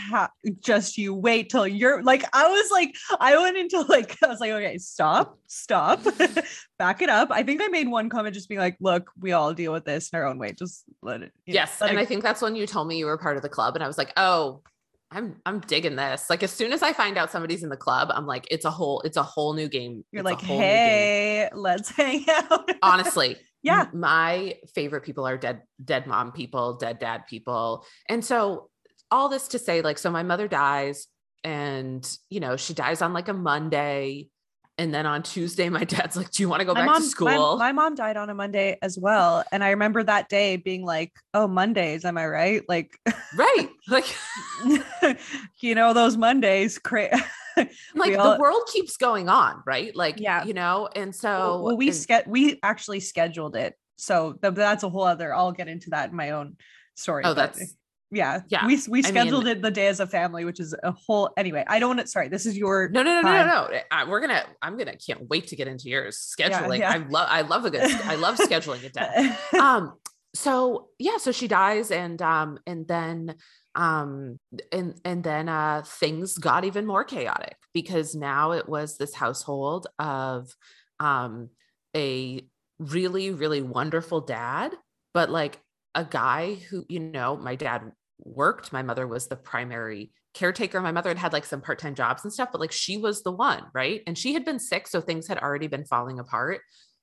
just 0.60 0.98
you 0.98 1.14
wait 1.14 1.52
till 1.52 1.68
you're 1.68 2.02
like 2.02 2.24
I 2.34 2.48
was 2.48 2.72
like 2.72 2.96
I 3.20 3.38
went 3.38 3.58
into 3.58 3.82
like 3.82 4.18
I 4.24 4.28
was 4.28 4.40
like 4.40 4.52
okay, 4.52 4.80
stop, 4.80 5.38
stop. 5.46 6.02
Back 6.80 7.04
it 7.04 7.10
up. 7.10 7.30
I 7.32 7.44
think 7.44 7.62
I 7.62 7.68
made 7.68 7.88
one 7.88 8.10
comment 8.10 8.34
just 8.34 8.50
being 8.50 8.60
like, 8.60 8.76
look, 8.82 9.12
we 9.20 9.34
all 9.34 9.54
deal 9.54 9.72
with 9.72 9.86
this 9.86 10.10
in 10.12 10.18
our 10.18 10.26
own 10.26 10.40
way. 10.40 10.54
Just 10.58 10.84
let 11.04 11.22
it. 11.22 11.32
Yes. 11.46 11.80
Let 11.80 11.92
and 11.92 12.00
it- 12.00 12.02
I 12.02 12.06
think 12.06 12.24
that's 12.24 12.42
when 12.42 12.56
you 12.56 12.66
told 12.66 12.88
me 12.88 12.98
you 12.98 13.06
were 13.06 13.20
part 13.20 13.38
of 13.38 13.44
the 13.44 13.50
club 13.50 13.76
and 13.76 13.84
I 13.84 13.88
was 13.88 14.00
like, 14.00 14.14
"Oh, 14.18 14.64
I'm 15.12 15.36
I'm 15.46 15.60
digging 15.60 15.96
this. 15.96 16.30
Like 16.30 16.41
as 16.41 16.51
soon 16.51 16.72
as 16.72 16.82
I 16.82 16.94
find 16.94 17.18
out 17.18 17.32
somebody's 17.32 17.63
in 17.63 17.70
the 17.70 17.77
club, 17.77 18.10
I'm 18.13 18.25
like, 18.25 18.48
it's 18.50 18.65
a 18.65 18.72
whole 18.72 19.01
it's 19.01 19.18
a 19.18 19.24
whole 19.24 19.53
new 19.53 19.68
game. 19.68 20.06
You're 20.12 20.22
it's 20.22 20.25
like, 20.25 20.41
hey, 20.41 21.50
let's 21.53 21.89
hang 21.89 22.25
out. 22.30 22.70
Honestly, 22.82 23.38
yeah. 23.62 23.88
My 23.94 24.56
favorite 24.74 25.01
people 25.01 25.27
are 25.27 25.38
dead 25.38 25.63
dead 25.84 26.08
mom 26.08 26.32
people, 26.32 26.77
dead 26.77 27.00
dad 27.00 27.27
people, 27.27 27.86
and 28.08 28.24
so 28.24 28.70
all 29.12 29.27
this 29.27 29.50
to 29.50 29.60
say, 29.60 29.82
like, 29.82 29.98
so 29.98 30.10
my 30.10 30.24
mother 30.24 30.48
dies, 30.48 31.08
and 31.44 32.10
you 32.30 32.39
know 32.39 32.56
she 32.56 32.74
dies 32.74 33.01
on 33.01 33.12
like 33.12 33.27
a 33.27 33.34
Monday, 33.34 34.30
and 34.82 34.92
then 34.92 35.06
on 35.06 35.22
Tuesday, 35.22 35.70
my 35.70 35.84
dad's 35.84 36.18
like, 36.18 36.32
Do 36.32 36.42
you 36.42 36.50
want 36.50 36.62
to 36.62 36.66
go 36.66 36.74
my 36.74 36.82
back 36.82 36.88
mom, 36.88 37.02
to 37.04 37.08
school? 37.08 37.58
My, 37.58 37.68
my, 37.68 37.72
mom 37.72 37.94
died 37.94 38.18
on 38.18 38.32
a 38.32 38.34
Monday 38.34 38.80
as 38.82 38.98
well. 38.98 39.44
And 39.52 39.64
I 39.64 39.70
remember 39.70 40.02
that 40.04 40.28
day 40.28 40.56
being 40.56 40.84
like, 40.84 41.14
Oh, 41.36 41.48
Mondays, 41.48 42.04
am 42.04 42.18
I 42.18 42.26
right? 42.26 42.64
Like, 42.68 42.98
right. 43.38 43.70
Like, 43.88 44.16
you 45.60 45.76
know, 45.76 45.94
those 45.94 46.16
Mondays, 46.16 46.78
cra- 46.78 47.10
like 47.96 48.18
all, 48.18 48.34
the 48.34 48.40
world 48.40 48.64
keeps 48.72 48.96
going 48.96 49.28
on, 49.28 49.62
right? 49.66 49.94
Like, 49.96 50.20
yeah, 50.20 50.46
you 50.46 50.54
know, 50.54 50.88
and 50.96 51.14
so 51.14 51.62
well, 51.62 51.76
we 51.76 51.88
and, 51.88 51.96
ske- 51.96 52.28
we 52.28 52.60
actually 52.64 53.02
scheduled 53.02 53.56
it. 53.56 53.76
So 53.98 54.34
th- 54.34 54.54
that's 54.54 54.84
a 54.84 54.90
whole 54.90 55.04
other, 55.04 55.34
I'll 55.34 55.52
get 55.52 55.68
into 55.68 55.90
that 55.90 56.12
in 56.12 56.16
my 56.16 56.32
own 56.32 56.58
story. 56.96 57.24
Oh, 57.26 57.34
that's 57.34 57.76
yeah 58.12 58.41
yeah 58.50 58.68
we, 58.68 58.80
we 58.89 59.01
scheduled 59.01 59.44
I 59.44 59.48
mean, 59.48 59.58
it 59.58 59.62
the 59.62 59.72
day 59.72 59.88
as 59.88 60.01
a 60.01 60.08
family 60.08 60.44
which 60.44 60.60
is 60.60 60.75
a 60.84 60.91
whole 60.91 61.32
anyway 61.38 61.63
i 61.68 61.80
don't 61.80 61.96
want 61.96 62.01
to 62.01 62.08
sorry 62.08 62.27
this 62.27 62.46
is 62.46 62.58
your 62.58 62.89
no 62.89 63.03
no 63.03 63.22
no 63.22 63.22
no 63.22 63.32
no 63.32 63.68
no 63.72 63.80
I, 63.89 64.03
we're 64.03 64.20
gonna 64.20 64.44
i'm 64.62 64.77
gonna 64.77 64.98
can't 64.98 65.30
wait 65.30 65.48
to 65.48 65.56
get 65.56 65.68
into 65.68 65.89
yours 65.89 66.36
scheduling 66.38 66.80
yeah, 66.80 66.94
yeah. 66.96 67.06
i 67.06 67.10
love 67.10 67.27
i 67.30 67.41
love 67.41 67.65
a 67.65 67.72
good 67.72 67.84
i 67.84 68.15
love 68.15 68.38
scheduling 68.38 68.84
a 68.86 68.89
down. 68.89 69.38
Um 69.62 69.94
so 70.34 70.89
yeah 71.00 71.18
so 71.18 71.32
she 71.32 71.48
dies 71.48 71.91
and 71.91 72.22
um 72.22 72.58
and 72.65 72.88
then 72.88 73.36
um 73.75 74.39
and 74.72 75.00
and 75.06 75.24
then 75.24 75.50
uh 75.50 75.82
things 75.86 76.38
got 76.38 76.65
even 76.65 76.86
more 76.86 77.03
chaotic 77.03 77.56
because 77.74 78.15
now 78.15 78.51
it 78.51 78.68
was 78.68 78.98
this 78.98 79.13
household 79.13 79.88
of 80.00 80.50
um 81.00 81.50
a 81.96 82.46
really 82.80 83.32
really 83.32 83.62
wonderful 83.62 84.22
dad 84.22 84.74
but 85.13 85.30
like 85.30 85.60
a 85.96 86.06
guy 86.06 86.56
who 86.70 86.86
you 86.88 87.00
know 87.00 87.36
my 87.36 87.56
dad 87.56 87.91
worked. 88.24 88.74
My 88.74 88.82
mother 88.82 89.08
was 89.08 89.28
the 89.28 89.36
primary 89.36 90.12
caretaker. 90.34 90.82
My 90.82 90.92
mother 90.92 91.10
had 91.10 91.18
had 91.18 91.34
like 91.34 91.46
some 91.46 91.62
part 91.62 91.80
time 91.80 91.96
jobs 91.96 92.24
and 92.24 92.32
stuff, 92.32 92.50
but 92.51 92.62
like 92.62 92.72
she 92.72 92.98
was 92.98 93.24
the 93.24 93.32
one, 93.32 93.63
right? 93.74 94.01
And 94.08 94.18
she 94.18 94.34
had 94.34 94.46
been 94.46 94.60
sick. 94.60 94.88
So 94.88 95.01
things 95.01 95.28
had 95.28 95.40
already 95.40 95.68
been 95.68 95.86
falling 95.86 96.20
apart. 96.20 96.62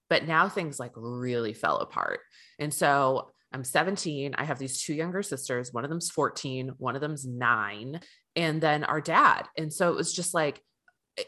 But 0.09 0.27
now 0.27 0.49
things 0.49 0.81
like 0.81 0.93
really 0.95 1.53
fell 1.53 1.79
apart. 1.79 2.21
And 2.59 2.73
so 2.73 3.31
I'm 3.53 3.65
17. 3.65 4.35
I 4.37 4.45
have 4.45 4.59
these 4.59 4.83
two 4.83 4.95
younger 4.95 5.23
sisters. 5.23 5.73
One 5.73 5.85
of 5.85 5.91
them's 5.91 6.11
14, 6.11 6.73
one 6.79 6.95
of 6.95 7.01
them's 7.01 7.27
nine, 7.27 8.01
and 8.37 8.61
then 8.61 8.85
our 8.85 9.01
dad. 9.01 9.47
And 9.57 9.73
so 9.73 9.91
it 9.91 9.97
was 9.97 10.13
just 10.13 10.35
like, 10.35 10.61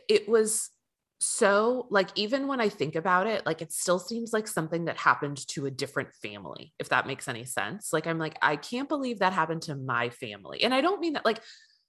it 0.08 0.28
was 0.28 0.70
so 1.22 1.86
like 1.90 2.08
even 2.14 2.46
when 2.46 2.60
i 2.60 2.68
think 2.68 2.96
about 2.96 3.26
it 3.26 3.44
like 3.44 3.60
it 3.60 3.70
still 3.70 3.98
seems 3.98 4.32
like 4.32 4.48
something 4.48 4.86
that 4.86 4.96
happened 4.96 5.36
to 5.46 5.66
a 5.66 5.70
different 5.70 6.08
family 6.22 6.72
if 6.78 6.88
that 6.88 7.06
makes 7.06 7.28
any 7.28 7.44
sense. 7.44 7.92
Like 7.92 8.06
i'm 8.06 8.18
like 8.18 8.38
i 8.40 8.56
can't 8.56 8.88
believe 8.88 9.18
that 9.18 9.34
happened 9.34 9.62
to 9.62 9.76
my 9.76 10.08
family. 10.08 10.62
And 10.62 10.72
i 10.72 10.80
don't 10.80 11.00
mean 11.00 11.12
that 11.12 11.26
like 11.26 11.40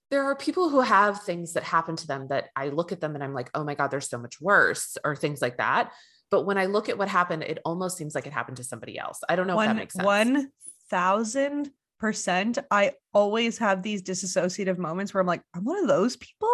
there 0.09 0.25
are 0.25 0.35
people 0.35 0.67
who 0.67 0.81
have 0.81 1.23
things 1.23 1.53
that 1.53 1.63
happen 1.63 1.95
to 1.95 2.07
them 2.07 2.27
that 2.27 2.49
i 2.57 2.67
look 2.67 2.91
at 2.91 2.99
them 2.99 3.15
and 3.15 3.23
i'm 3.23 3.33
like 3.33 3.49
oh 3.53 3.63
my 3.63 3.73
god 3.73 3.89
they're 3.89 4.01
so 4.01 4.17
much 4.17 4.41
worse 4.41 4.97
or 5.03 5.15
things 5.15 5.41
like 5.41 5.57
that. 5.57 5.93
But 6.29 6.45
when 6.45 6.57
i 6.57 6.65
look 6.65 6.89
at 6.89 6.97
what 6.97 7.07
happened 7.07 7.43
it 7.43 7.59
almost 7.63 7.97
seems 7.97 8.13
like 8.13 8.27
it 8.27 8.33
happened 8.33 8.57
to 8.57 8.65
somebody 8.65 8.99
else. 8.99 9.21
I 9.29 9.37
don't 9.37 9.47
know 9.47 9.55
one, 9.55 9.65
if 9.65 9.69
that 9.69 9.79
makes 9.79 9.93
sense. 9.93 10.05
one 10.05 10.49
thousand 10.89 11.71
percent 12.01 12.57
i 12.69 12.91
always 13.13 13.59
have 13.59 13.81
these 13.81 14.01
disassociative 14.01 14.77
moments 14.79 15.13
where 15.13 15.21
i'm 15.21 15.27
like 15.27 15.43
i'm 15.53 15.63
one 15.63 15.77
of 15.77 15.87
those 15.87 16.17
people 16.17 16.51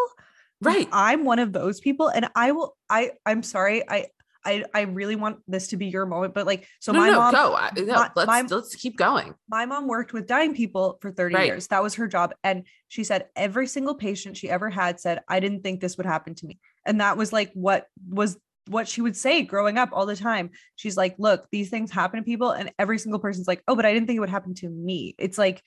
Right. 0.62 0.88
I'm 0.92 1.24
one 1.24 1.40
of 1.40 1.54
those 1.54 1.80
people 1.80 2.08
and 2.08 2.28
I 2.36 2.52
will 2.52 2.76
I 2.90 3.12
I'm 3.26 3.44
sorry. 3.44 3.88
I 3.88 4.08
I 4.44 4.64
I 4.74 4.82
really 4.82 5.16
want 5.16 5.40
this 5.48 5.68
to 5.70 5.78
be 5.78 5.88
your 5.88 6.06
moment, 6.06 6.34
but 6.34 6.46
like 6.46 6.68
so 6.80 6.92
no, 6.92 7.00
my 7.00 7.10
no, 7.10 7.20
mom 7.20 7.34
go. 7.34 7.56
I, 7.56 7.72
no, 7.76 7.86
my, 7.86 8.12
let's 8.16 8.28
my, 8.28 8.42
let's 8.42 8.76
keep 8.76 8.98
going. 8.98 9.36
My 9.50 9.66
mom 9.66 9.88
worked 9.88 10.14
with 10.14 10.26
dying 10.26 10.56
people 10.56 10.98
for 11.02 11.12
30 11.12 11.36
right. 11.36 11.46
years. 11.46 11.68
That 11.68 11.84
was 11.84 11.96
her 11.96 12.08
job 12.08 12.34
and 12.44 12.64
she 12.88 13.04
said 13.04 13.28
every 13.36 13.68
single 13.68 13.96
patient 13.96 14.38
she 14.38 14.50
ever 14.50 14.70
had 14.70 15.00
said 15.00 15.22
I 15.28 15.40
didn't 15.40 15.62
think 15.62 15.80
this 15.80 15.98
would 15.98 16.06
happen 16.06 16.34
to 16.36 16.46
me. 16.46 16.60
And 16.86 17.02
that 17.02 17.18
was 17.18 17.32
like 17.32 17.52
what 17.54 17.86
was 18.10 18.38
what 18.68 18.88
she 18.88 19.02
would 19.02 19.16
say 19.16 19.44
growing 19.44 19.78
up 19.78 19.90
all 19.94 20.06
the 20.06 20.16
time. 20.16 20.50
She's 20.76 20.98
like, 20.98 21.16
"Look, 21.18 21.48
these 21.52 21.70
things 21.70 21.92
happen 21.92 22.20
to 22.20 22.24
people 22.24 22.52
and 22.52 22.72
every 22.80 23.00
single 23.00 23.20
person's 23.20 23.48
like, 23.48 23.64
"Oh, 23.68 23.76
but 23.76 23.86
I 23.86 23.94
didn't 23.94 24.08
think 24.08 24.18
it 24.18 24.22
would 24.22 24.30
happen 24.30 24.56
to 24.56 24.70
me." 24.70 25.16
It's 25.18 25.38
like 25.38 25.62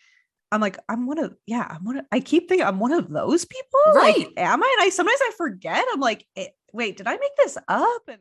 I'm 0.52 0.60
like, 0.60 0.78
I'm 0.88 1.06
one 1.06 1.18
of, 1.18 1.34
yeah, 1.46 1.66
I'm 1.68 1.84
one 1.84 1.98
of, 1.98 2.04
I 2.10 2.20
keep 2.20 2.48
thinking 2.48 2.66
I'm 2.66 2.80
one 2.80 2.92
of 2.92 3.08
those 3.08 3.44
people. 3.44 3.80
Right. 3.94 4.18
Like, 4.18 4.32
am 4.36 4.62
I? 4.62 4.76
And 4.78 4.86
I 4.86 4.90
sometimes 4.90 5.20
I 5.22 5.32
forget. 5.36 5.84
I'm 5.92 6.00
like, 6.00 6.26
eh, 6.36 6.48
wait, 6.72 6.96
did 6.96 7.06
I 7.06 7.12
make 7.12 7.36
this 7.36 7.56
up? 7.68 8.02
And 8.08 8.18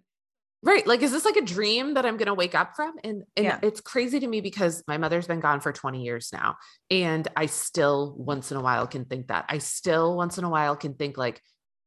right. 0.63 0.85
Like, 0.85 1.01
is 1.01 1.11
this 1.11 1.25
like 1.25 1.37
a 1.37 1.41
dream 1.41 1.95
that 1.95 2.05
I'm 2.05 2.17
going 2.17 2.27
to 2.27 2.33
wake 2.33 2.53
up 2.53 2.75
from? 2.75 2.95
And, 3.03 3.23
and 3.35 3.45
yeah. 3.45 3.59
it's 3.63 3.81
crazy 3.81 4.19
to 4.19 4.27
me 4.27 4.41
because 4.41 4.83
my 4.87 4.97
mother's 4.97 5.27
been 5.27 5.39
gone 5.39 5.59
for 5.59 5.71
20 5.71 6.03
years 6.03 6.29
now. 6.31 6.57
And 6.91 7.27
I 7.35 7.47
still 7.47 8.15
once 8.17 8.51
in 8.51 8.57
a 8.57 8.61
while 8.61 8.85
can 8.85 9.05
think 9.05 9.27
that. 9.29 9.45
I 9.49 9.57
still 9.57 10.15
once 10.15 10.37
in 10.37 10.43
a 10.43 10.49
while 10.49 10.75
can 10.75 10.93
think 10.93 11.17
like, 11.17 11.41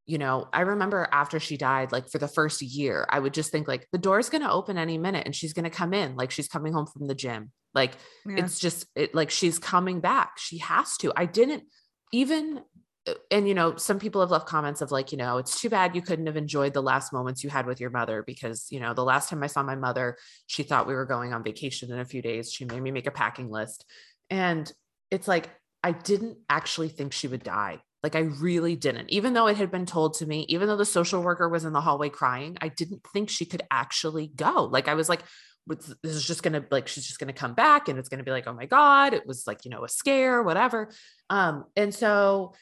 you 0.06 0.18
know, 0.18 0.48
I 0.52 0.62
remember 0.62 1.08
after 1.12 1.38
she 1.38 1.56
died, 1.56 1.92
like 1.92 2.08
for 2.10 2.18
the 2.18 2.28
first 2.28 2.60
year, 2.60 3.06
I 3.08 3.18
would 3.18 3.34
just 3.34 3.52
think 3.52 3.68
like 3.68 3.86
the 3.92 3.98
door's 3.98 4.28
going 4.28 4.42
to 4.42 4.50
open 4.50 4.76
any 4.76 4.98
minute 4.98 5.26
and 5.26 5.34
she's 5.34 5.52
going 5.52 5.64
to 5.64 5.70
come 5.70 5.94
in, 5.94 6.16
like 6.16 6.30
she's 6.30 6.48
coming 6.48 6.72
home 6.72 6.86
from 6.86 7.06
the 7.06 7.14
gym 7.14 7.52
like 7.74 7.92
yeah. 8.26 8.44
it's 8.44 8.58
just 8.58 8.86
it 8.94 9.14
like 9.14 9.30
she's 9.30 9.58
coming 9.58 10.00
back. 10.00 10.38
She 10.38 10.58
has 10.58 10.96
to. 10.98 11.12
I 11.16 11.26
didn't 11.26 11.64
even 12.12 12.60
uh, 13.06 13.14
and 13.30 13.48
you 13.48 13.54
know 13.54 13.76
some 13.76 13.98
people 13.98 14.20
have 14.20 14.30
left 14.30 14.46
comments 14.46 14.80
of 14.80 14.90
like 14.90 15.12
you 15.12 15.18
know 15.18 15.38
it's 15.38 15.60
too 15.60 15.70
bad 15.70 15.94
you 15.94 16.02
couldn't 16.02 16.26
have 16.26 16.36
enjoyed 16.36 16.74
the 16.74 16.82
last 16.82 17.12
moments 17.12 17.42
you 17.42 17.50
had 17.50 17.66
with 17.66 17.80
your 17.80 17.90
mother 17.90 18.22
because 18.26 18.66
you 18.70 18.78
know 18.78 18.94
the 18.94 19.04
last 19.04 19.28
time 19.28 19.42
i 19.42 19.46
saw 19.46 19.62
my 19.62 19.74
mother 19.74 20.16
she 20.46 20.62
thought 20.62 20.86
we 20.86 20.94
were 20.94 21.06
going 21.06 21.32
on 21.32 21.42
vacation 21.42 21.90
in 21.90 21.98
a 21.98 22.04
few 22.04 22.22
days 22.22 22.52
she 22.52 22.64
made 22.64 22.80
me 22.80 22.92
make 22.92 23.06
a 23.06 23.10
packing 23.10 23.50
list 23.50 23.84
and 24.30 24.72
it's 25.10 25.26
like 25.26 25.50
i 25.82 25.90
didn't 25.90 26.38
actually 26.48 26.88
think 26.88 27.12
she 27.12 27.26
would 27.26 27.42
die 27.42 27.80
like 28.02 28.16
i 28.16 28.20
really 28.20 28.76
didn't. 28.76 29.10
Even 29.10 29.32
though 29.32 29.46
it 29.46 29.56
had 29.56 29.70
been 29.70 29.86
told 29.86 30.14
to 30.14 30.26
me 30.26 30.44
even 30.48 30.68
though 30.68 30.76
the 30.76 30.84
social 30.84 31.22
worker 31.22 31.48
was 31.48 31.64
in 31.64 31.72
the 31.72 31.80
hallway 31.80 32.08
crying 32.08 32.56
i 32.60 32.68
didn't 32.68 33.02
think 33.12 33.30
she 33.30 33.44
could 33.44 33.62
actually 33.70 34.28
go. 34.28 34.64
Like 34.64 34.88
i 34.88 34.94
was 34.94 35.08
like 35.08 35.22
this 35.66 35.94
is 36.02 36.26
just 36.26 36.42
gonna 36.42 36.64
like 36.70 36.88
she's 36.88 37.06
just 37.06 37.20
gonna 37.20 37.32
come 37.32 37.54
back 37.54 37.88
and 37.88 37.98
it's 37.98 38.08
gonna 38.08 38.24
be 38.24 38.32
like 38.32 38.48
oh 38.48 38.52
my 38.52 38.66
god 38.66 39.14
it 39.14 39.26
was 39.26 39.46
like 39.46 39.64
you 39.64 39.70
know 39.70 39.84
a 39.84 39.88
scare 39.88 40.42
whatever. 40.42 40.90
Um 41.30 41.64
and 41.76 41.94
so 41.94 42.54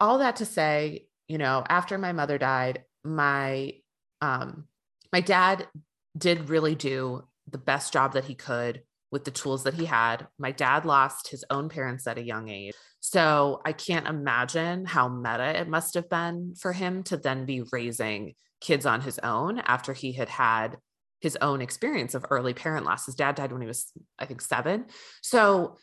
all 0.00 0.18
that 0.18 0.36
to 0.36 0.44
say 0.44 1.06
you 1.28 1.38
know 1.38 1.64
after 1.68 1.98
my 1.98 2.12
mother 2.12 2.38
died 2.38 2.84
my 3.04 3.72
um 4.20 4.66
my 5.12 5.20
dad 5.20 5.68
did 6.16 6.48
really 6.48 6.74
do 6.74 7.22
the 7.50 7.58
best 7.58 7.92
job 7.92 8.14
that 8.14 8.24
he 8.24 8.34
could 8.34 8.82
with 9.10 9.24
the 9.24 9.30
tools 9.30 9.64
that 9.64 9.74
he 9.74 9.84
had. 9.84 10.26
My 10.38 10.50
dad 10.50 10.84
lost 10.84 11.28
his 11.28 11.44
own 11.50 11.68
parents 11.68 12.06
at 12.06 12.18
a 12.18 12.24
young 12.24 12.48
age. 12.48 12.74
So 13.00 13.60
I 13.64 13.72
can't 13.72 14.08
imagine 14.08 14.84
how 14.84 15.08
meta 15.08 15.60
it 15.60 15.68
must 15.68 15.94
have 15.94 16.08
been 16.08 16.54
for 16.58 16.72
him 16.72 17.02
to 17.04 17.16
then 17.16 17.46
be 17.46 17.62
raising 17.72 18.34
kids 18.60 18.86
on 18.86 19.00
his 19.00 19.18
own 19.20 19.60
after 19.60 19.92
he 19.92 20.12
had 20.12 20.28
had 20.28 20.76
his 21.20 21.36
own 21.40 21.60
experience 21.60 22.14
of 22.14 22.26
early 22.30 22.52
parent 22.52 22.84
loss. 22.84 23.06
His 23.06 23.14
dad 23.14 23.36
died 23.36 23.52
when 23.52 23.60
he 23.60 23.66
was, 23.66 23.92
I 24.18 24.26
think, 24.26 24.40
seven. 24.40 24.86
So, 25.22 25.76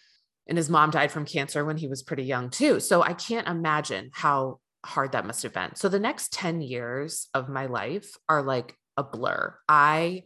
and 0.48 0.58
his 0.58 0.70
mom 0.70 0.92
died 0.92 1.12
from 1.12 1.26
cancer 1.26 1.64
when 1.64 1.78
he 1.78 1.88
was 1.88 2.04
pretty 2.04 2.24
young 2.24 2.50
too. 2.50 2.80
So 2.80 3.02
I 3.02 3.14
can't 3.14 3.48
imagine 3.48 4.10
how 4.14 4.60
hard 4.86 5.14
that 5.14 5.26
must 5.26 5.44
have 5.44 5.54
been. 5.54 5.76
So 5.76 5.88
the 5.88 6.00
next 6.00 6.34
10 6.34 6.62
years 6.62 7.30
of 7.34 7.50
my 7.50 7.68
life 7.68 8.12
are 8.28 8.44
like 8.44 8.76
a 8.98 9.04
blur. 9.04 9.56
I 9.68 10.24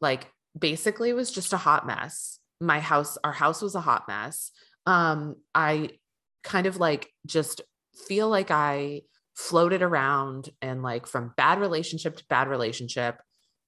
like 0.00 0.26
basically 0.58 1.12
was 1.12 1.30
just 1.30 1.52
a 1.52 1.58
hot 1.58 1.86
mess. 1.86 2.38
My 2.60 2.80
house, 2.80 3.18
our 3.22 3.32
house 3.32 3.62
was 3.62 3.74
a 3.74 3.80
hot 3.80 4.04
mess. 4.08 4.50
Um, 4.86 5.36
I 5.54 5.90
kind 6.42 6.66
of 6.66 6.78
like 6.78 7.12
just 7.26 7.60
feel 8.06 8.28
like 8.28 8.50
I 8.50 9.02
floated 9.36 9.82
around 9.82 10.50
and 10.60 10.82
like 10.82 11.06
from 11.06 11.34
bad 11.36 11.60
relationship 11.60 12.16
to 12.16 12.24
bad 12.28 12.48
relationship, 12.48 13.20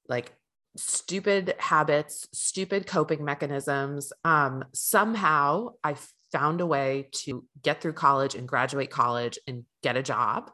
like 0.09 0.33
stupid 0.77 1.55
habits, 1.59 2.27
stupid 2.33 2.87
coping 2.87 3.25
mechanisms. 3.25 4.13
Um, 4.25 4.65
somehow 4.73 5.75
I 5.85 5.97
found 6.33 6.61
a 6.61 6.67
way 6.67 7.09
to 7.13 7.45
get 7.63 7.81
through 7.81 7.93
college 7.93 8.35
and 8.35 8.49
graduate 8.49 8.91
college 8.91 9.39
and 9.47 9.65
get 9.83 9.97
a 9.97 10.03
job. 10.03 10.51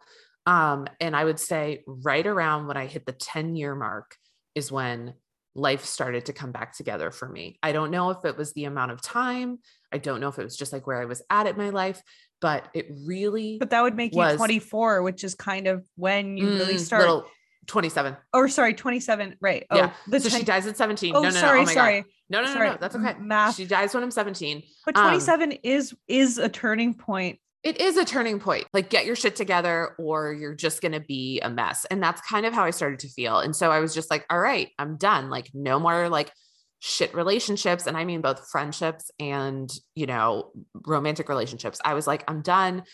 Um, 0.46 0.86
and 1.00 1.16
I 1.16 1.24
would 1.24 1.40
say 1.40 1.82
right 1.86 2.26
around 2.26 2.66
when 2.66 2.76
I 2.76 2.86
hit 2.86 3.04
the 3.04 3.12
10 3.12 3.56
year 3.56 3.74
mark 3.74 4.16
is 4.54 4.70
when 4.72 5.14
life 5.56 5.84
started 5.84 6.26
to 6.26 6.32
come 6.32 6.52
back 6.52 6.76
together 6.76 7.10
for 7.10 7.28
me. 7.28 7.58
I 7.62 7.72
don't 7.72 7.90
know 7.90 8.10
if 8.10 8.24
it 8.24 8.36
was 8.36 8.52
the 8.52 8.64
amount 8.64 8.92
of 8.92 9.00
time. 9.00 9.58
I 9.92 9.98
don't 9.98 10.20
know 10.20 10.28
if 10.28 10.38
it 10.38 10.44
was 10.44 10.56
just 10.56 10.72
like 10.72 10.86
where 10.86 11.00
I 11.00 11.06
was 11.06 11.22
at 11.30 11.46
in 11.46 11.56
my 11.56 11.70
life, 11.70 12.02
but 12.40 12.68
it 12.74 12.88
really. 13.04 13.56
But 13.58 13.70
that 13.70 13.82
would 13.82 13.96
make 13.96 14.14
was, 14.14 14.32
you 14.32 14.38
24, 14.38 15.02
which 15.02 15.24
is 15.24 15.34
kind 15.34 15.66
of 15.66 15.84
when 15.96 16.36
you 16.36 16.46
mm, 16.46 16.58
really 16.58 16.78
start. 16.78 17.02
Little, 17.02 17.26
27. 17.66 18.16
Or 18.32 18.48
sorry, 18.48 18.74
27. 18.74 19.36
Right. 19.40 19.66
Oh, 19.70 19.76
yeah. 19.76 19.92
so 20.10 20.18
10- 20.18 20.38
she 20.38 20.44
dies 20.44 20.66
at 20.66 20.76
17. 20.76 21.16
Oh, 21.16 21.22
no, 21.22 21.28
no, 21.28 21.34
sorry, 21.34 21.64
no. 21.64 21.70
Oh 21.70 21.74
sorry. 21.74 22.00
God. 22.02 22.10
No, 22.28 22.40
no, 22.42 22.46
sorry. 22.52 22.66
no, 22.66 22.72
no. 22.72 22.78
That's 22.80 22.96
okay. 22.96 23.14
Math. 23.18 23.56
She 23.56 23.64
dies 23.64 23.94
when 23.94 24.02
I'm 24.02 24.10
17. 24.10 24.62
But 24.84 24.94
27 24.94 25.52
um, 25.52 25.58
is 25.62 25.94
is 26.06 26.38
a 26.38 26.48
turning 26.48 26.94
point 26.94 27.38
it 27.66 27.80
is 27.80 27.96
a 27.96 28.04
turning 28.04 28.38
point. 28.38 28.64
Like, 28.72 28.90
get 28.90 29.06
your 29.06 29.16
shit 29.16 29.34
together 29.34 29.96
or 29.98 30.32
you're 30.32 30.54
just 30.54 30.80
going 30.80 30.92
to 30.92 31.00
be 31.00 31.40
a 31.40 31.50
mess. 31.50 31.84
And 31.90 32.00
that's 32.00 32.20
kind 32.20 32.46
of 32.46 32.52
how 32.54 32.62
I 32.62 32.70
started 32.70 33.00
to 33.00 33.08
feel. 33.08 33.40
And 33.40 33.56
so 33.56 33.72
I 33.72 33.80
was 33.80 33.92
just 33.92 34.08
like, 34.08 34.24
all 34.30 34.38
right, 34.38 34.68
I'm 34.78 34.96
done. 34.96 35.30
Like, 35.30 35.50
no 35.52 35.80
more 35.80 36.08
like 36.08 36.30
shit 36.78 37.12
relationships. 37.12 37.88
And 37.88 37.96
I 37.96 38.04
mean 38.04 38.20
both 38.20 38.48
friendships 38.50 39.10
and, 39.18 39.68
you 39.96 40.06
know, 40.06 40.52
romantic 40.86 41.28
relationships. 41.28 41.80
I 41.84 41.94
was 41.94 42.06
like, 42.06 42.22
I'm 42.28 42.40
done. 42.40 42.84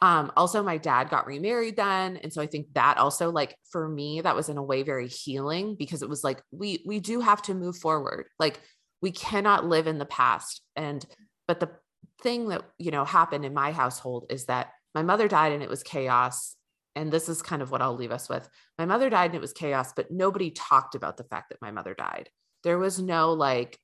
Um, 0.00 0.32
also, 0.34 0.62
my 0.62 0.78
dad 0.78 1.10
got 1.10 1.26
remarried 1.26 1.76
then. 1.76 2.16
And 2.16 2.32
so 2.32 2.40
I 2.40 2.46
think 2.46 2.68
that 2.72 2.96
also, 2.96 3.30
like, 3.30 3.54
for 3.70 3.86
me, 3.86 4.22
that 4.22 4.34
was 4.34 4.48
in 4.48 4.56
a 4.56 4.62
way 4.62 4.82
very 4.82 5.08
healing 5.08 5.76
because 5.78 6.02
it 6.02 6.08
was 6.08 6.24
like, 6.24 6.42
we, 6.50 6.82
we 6.86 7.00
do 7.00 7.20
have 7.20 7.42
to 7.42 7.54
move 7.54 7.76
forward. 7.76 8.28
Like, 8.38 8.62
we 9.02 9.10
cannot 9.10 9.66
live 9.66 9.86
in 9.86 9.98
the 9.98 10.06
past. 10.06 10.62
And, 10.74 11.04
but 11.46 11.60
the 11.60 11.68
thing 12.22 12.48
that 12.48 12.62
you 12.78 12.90
know 12.90 13.04
happened 13.04 13.44
in 13.44 13.54
my 13.54 13.72
household 13.72 14.26
is 14.30 14.46
that 14.46 14.72
my 14.94 15.02
mother 15.02 15.28
died 15.28 15.52
and 15.52 15.62
it 15.62 15.70
was 15.70 15.82
chaos 15.82 16.56
and 16.94 17.10
this 17.10 17.28
is 17.28 17.42
kind 17.42 17.62
of 17.62 17.70
what 17.70 17.82
I'll 17.82 17.96
leave 17.96 18.10
us 18.10 18.28
with. 18.28 18.48
My 18.78 18.86
mother 18.86 19.08
died 19.08 19.26
and 19.26 19.34
it 19.34 19.40
was 19.40 19.52
chaos, 19.52 19.92
but 19.94 20.10
nobody 20.10 20.50
talked 20.50 20.94
about 20.94 21.16
the 21.16 21.24
fact 21.24 21.48
that 21.48 21.62
my 21.62 21.70
mother 21.70 21.94
died. 21.94 22.28
There 22.64 22.78
was 22.78 22.98
no 22.98 23.32
like, 23.32 23.78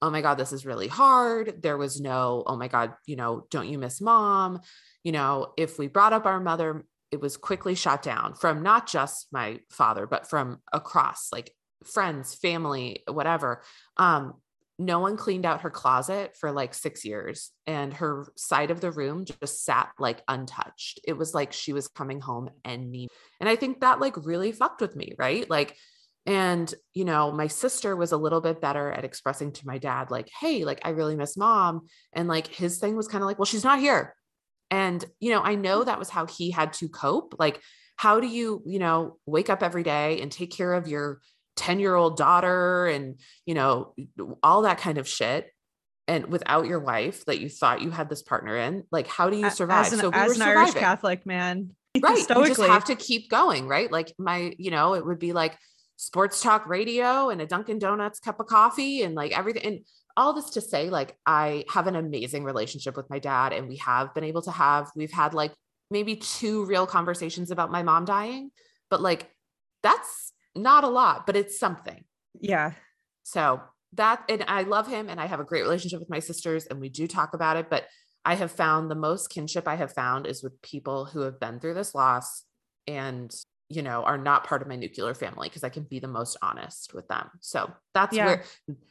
oh 0.00 0.10
my 0.10 0.22
God, 0.22 0.36
this 0.36 0.52
is 0.52 0.66
really 0.66 0.88
hard. 0.88 1.62
There 1.62 1.76
was 1.76 2.00
no, 2.00 2.42
oh 2.46 2.56
my 2.56 2.68
God, 2.68 2.94
you 3.06 3.16
know, 3.16 3.46
don't 3.50 3.68
you 3.68 3.78
miss 3.78 4.00
mom? 4.00 4.60
You 5.02 5.12
know, 5.12 5.52
if 5.56 5.78
we 5.78 5.88
brought 5.88 6.12
up 6.12 6.26
our 6.26 6.40
mother, 6.40 6.84
it 7.10 7.20
was 7.20 7.36
quickly 7.36 7.74
shot 7.74 8.02
down 8.02 8.34
from 8.34 8.62
not 8.62 8.88
just 8.88 9.28
my 9.30 9.60
father, 9.70 10.06
but 10.06 10.28
from 10.28 10.60
across 10.72 11.28
like 11.32 11.52
friends, 11.84 12.34
family, 12.34 13.02
whatever. 13.06 13.62
Um, 13.98 14.34
no 14.78 14.98
one 14.98 15.16
cleaned 15.16 15.46
out 15.46 15.60
her 15.60 15.70
closet 15.70 16.36
for 16.36 16.50
like 16.50 16.74
six 16.74 17.04
years 17.04 17.52
and 17.66 17.94
her 17.94 18.26
side 18.36 18.70
of 18.70 18.80
the 18.80 18.90
room 18.90 19.24
just 19.24 19.64
sat 19.64 19.90
like 19.98 20.22
untouched. 20.26 21.00
It 21.06 21.12
was 21.12 21.32
like 21.32 21.52
she 21.52 21.72
was 21.72 21.86
coming 21.88 22.20
home 22.20 22.50
and 22.64 22.90
me 22.90 23.08
and 23.40 23.48
i 23.48 23.56
think 23.56 23.80
that 23.80 24.00
like 24.00 24.26
really 24.26 24.52
fucked 24.52 24.80
with 24.80 24.96
me 24.96 25.14
right? 25.18 25.48
Like 25.48 25.76
and 26.26 26.72
you 26.94 27.04
know 27.04 27.30
my 27.30 27.46
sister 27.46 27.94
was 27.94 28.12
a 28.12 28.16
little 28.16 28.40
bit 28.40 28.60
better 28.60 28.90
at 28.90 29.04
expressing 29.04 29.52
to 29.52 29.66
my 29.66 29.76
dad 29.76 30.10
like 30.10 30.30
hey 30.40 30.64
like 30.64 30.80
i 30.82 30.88
really 30.88 31.16
miss 31.16 31.36
mom 31.36 31.82
and 32.14 32.28
like 32.28 32.46
his 32.46 32.78
thing 32.78 32.96
was 32.96 33.06
kind 33.06 33.22
of 33.22 33.26
like 33.26 33.38
well 33.38 33.46
she's 33.46 33.64
not 33.64 33.78
here. 33.78 34.14
And 34.70 35.04
you 35.20 35.30
know 35.30 35.40
i 35.40 35.54
know 35.54 35.84
that 35.84 35.98
was 35.98 36.10
how 36.10 36.26
he 36.26 36.50
had 36.50 36.72
to 36.74 36.88
cope. 36.88 37.34
Like 37.38 37.60
how 37.96 38.18
do 38.18 38.26
you 38.26 38.62
you 38.66 38.80
know 38.80 39.18
wake 39.24 39.50
up 39.50 39.62
every 39.62 39.84
day 39.84 40.20
and 40.20 40.32
take 40.32 40.50
care 40.50 40.72
of 40.72 40.88
your 40.88 41.20
10 41.56 41.80
year 41.80 41.94
old 41.94 42.16
daughter 42.16 42.86
and 42.86 43.20
you 43.46 43.54
know 43.54 43.94
all 44.42 44.62
that 44.62 44.78
kind 44.78 44.98
of 44.98 45.08
shit 45.08 45.50
and 46.06 46.26
without 46.26 46.66
your 46.66 46.80
wife 46.80 47.24
that 47.24 47.40
you 47.40 47.48
thought 47.48 47.80
you 47.80 47.90
had 47.90 48.08
this 48.08 48.22
partner 48.22 48.56
in 48.56 48.84
like 48.90 49.06
how 49.06 49.30
do 49.30 49.36
you 49.36 49.50
survive? 49.50 49.86
as 49.86 49.92
an, 49.92 49.98
so 50.00 50.10
we 50.10 50.16
as 50.16 50.36
an 50.36 50.42
irish 50.42 50.74
catholic 50.74 51.24
man 51.24 51.70
right 52.02 52.28
you 52.28 52.46
just 52.46 52.60
have 52.60 52.84
to 52.84 52.96
keep 52.96 53.30
going 53.30 53.68
right? 53.68 53.90
Like 53.90 54.12
my 54.18 54.52
you 54.58 54.70
know 54.70 54.94
it 54.94 55.06
would 55.06 55.20
be 55.20 55.32
like 55.32 55.56
sports 55.96 56.42
talk 56.42 56.66
radio 56.66 57.30
and 57.30 57.40
a 57.40 57.46
dunkin 57.46 57.78
donuts 57.78 58.18
cup 58.18 58.40
of 58.40 58.46
coffee 58.46 59.02
and 59.02 59.14
like 59.14 59.36
everything 59.36 59.64
and 59.64 59.80
all 60.16 60.32
this 60.32 60.50
to 60.50 60.60
say 60.60 60.90
like 60.90 61.16
i 61.24 61.64
have 61.72 61.86
an 61.86 61.94
amazing 61.94 62.42
relationship 62.42 62.96
with 62.96 63.08
my 63.10 63.20
dad 63.20 63.52
and 63.52 63.68
we 63.68 63.76
have 63.76 64.12
been 64.12 64.24
able 64.24 64.42
to 64.42 64.50
have 64.50 64.90
we've 64.96 65.12
had 65.12 65.34
like 65.34 65.52
maybe 65.90 66.16
two 66.16 66.64
real 66.64 66.86
conversations 66.86 67.52
about 67.52 67.70
my 67.70 67.84
mom 67.84 68.04
dying 68.04 68.50
but 68.90 69.00
like 69.00 69.30
that's 69.84 70.32
not 70.54 70.84
a 70.84 70.88
lot, 70.88 71.26
but 71.26 71.36
it's 71.36 71.58
something. 71.58 72.04
Yeah. 72.40 72.72
So 73.22 73.60
that, 73.94 74.24
and 74.28 74.44
I 74.48 74.62
love 74.62 74.86
him 74.86 75.08
and 75.08 75.20
I 75.20 75.26
have 75.26 75.40
a 75.40 75.44
great 75.44 75.62
relationship 75.62 76.00
with 76.00 76.10
my 76.10 76.18
sisters 76.18 76.66
and 76.66 76.80
we 76.80 76.88
do 76.88 77.06
talk 77.06 77.34
about 77.34 77.56
it. 77.56 77.70
But 77.70 77.86
I 78.24 78.34
have 78.34 78.50
found 78.50 78.90
the 78.90 78.94
most 78.94 79.30
kinship 79.30 79.68
I 79.68 79.76
have 79.76 79.92
found 79.92 80.26
is 80.26 80.42
with 80.42 80.60
people 80.62 81.04
who 81.04 81.20
have 81.20 81.38
been 81.38 81.60
through 81.60 81.74
this 81.74 81.94
loss 81.94 82.44
and, 82.86 83.34
you 83.68 83.82
know, 83.82 84.02
are 84.02 84.18
not 84.18 84.44
part 84.44 84.62
of 84.62 84.68
my 84.68 84.76
nuclear 84.76 85.14
family 85.14 85.48
because 85.48 85.64
I 85.64 85.68
can 85.68 85.84
be 85.84 85.98
the 85.98 86.08
most 86.08 86.36
honest 86.42 86.94
with 86.94 87.06
them. 87.08 87.28
So 87.40 87.72
that's 87.92 88.16
yeah. 88.16 88.26
where, 88.26 88.44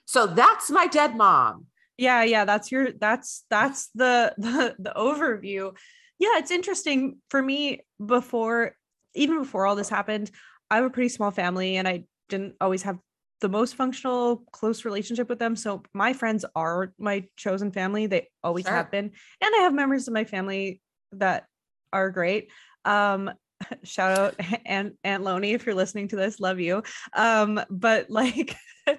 so 0.05 0.27
that's 0.27 0.69
my 0.69 0.87
dead 0.87 1.15
mom. 1.15 1.65
Yeah. 1.97 2.23
Yeah. 2.23 2.45
That's 2.45 2.71
your, 2.71 2.91
that's, 2.91 3.45
that's 3.49 3.89
the, 3.95 4.33
the, 4.37 4.75
the 4.79 4.93
overview. 4.95 5.75
Yeah. 6.19 6.37
It's 6.37 6.51
interesting 6.51 7.17
for 7.29 7.41
me 7.41 7.81
before, 8.03 8.75
even 9.15 9.39
before 9.39 9.65
all 9.65 9.75
this 9.75 9.89
happened, 9.89 10.31
I 10.69 10.77
have 10.77 10.85
a 10.85 10.89
pretty 10.89 11.09
small 11.09 11.31
family 11.31 11.77
and 11.77 11.87
I 11.87 12.05
didn't 12.29 12.55
always 12.59 12.83
have 12.83 12.97
the 13.41 13.49
most 13.49 13.75
functional 13.75 14.37
close 14.51 14.85
relationship 14.85 15.27
with 15.27 15.37
them. 15.37 15.55
So 15.55 15.83
my 15.93 16.13
friends 16.13 16.45
are 16.55 16.93
my 16.97 17.25
chosen 17.35 17.71
family. 17.71 18.07
They 18.07 18.29
always 18.43 18.65
sure. 18.65 18.73
have 18.73 18.89
been. 18.89 19.11
And 19.41 19.55
i 19.57 19.63
have 19.63 19.73
members 19.73 20.07
of 20.07 20.13
my 20.13 20.23
family 20.23 20.81
that 21.11 21.45
are 21.91 22.09
great. 22.09 22.49
Um 22.85 23.31
shout 23.83 24.17
out 24.17 24.35
aunt 24.65 24.95
aunt 25.03 25.23
loney 25.23 25.51
if 25.51 25.65
you're 25.65 25.75
listening 25.75 26.07
to 26.09 26.15
this. 26.15 26.39
Love 26.39 26.59
you. 26.59 26.83
Um 27.13 27.59
but 27.69 28.09
like 28.09 28.55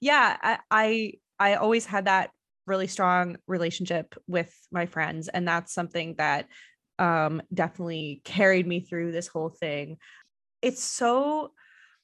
yeah 0.00 0.36
I, 0.40 0.58
I 0.70 1.12
i 1.38 1.54
always 1.54 1.84
had 1.84 2.06
that 2.06 2.30
really 2.66 2.86
strong 2.86 3.36
relationship 3.48 4.14
with 4.28 4.54
my 4.70 4.86
friends. 4.86 5.28
And 5.28 5.46
that's 5.46 5.74
something 5.74 6.14
that 6.18 6.46
um 7.00 7.42
definitely 7.52 8.20
carried 8.24 8.66
me 8.66 8.80
through 8.80 9.10
this 9.10 9.26
whole 9.26 9.50
thing 9.50 9.98
it's 10.62 10.82
so 10.82 11.52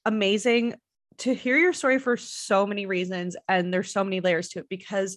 amazing 0.04 0.74
to 1.18 1.34
hear 1.34 1.56
your 1.56 1.72
story 1.72 1.98
for 1.98 2.16
so 2.16 2.66
many 2.66 2.86
reasons 2.86 3.36
and 3.48 3.72
there's 3.72 3.92
so 3.92 4.04
many 4.04 4.20
layers 4.20 4.48
to 4.48 4.60
it 4.60 4.68
because 4.68 5.16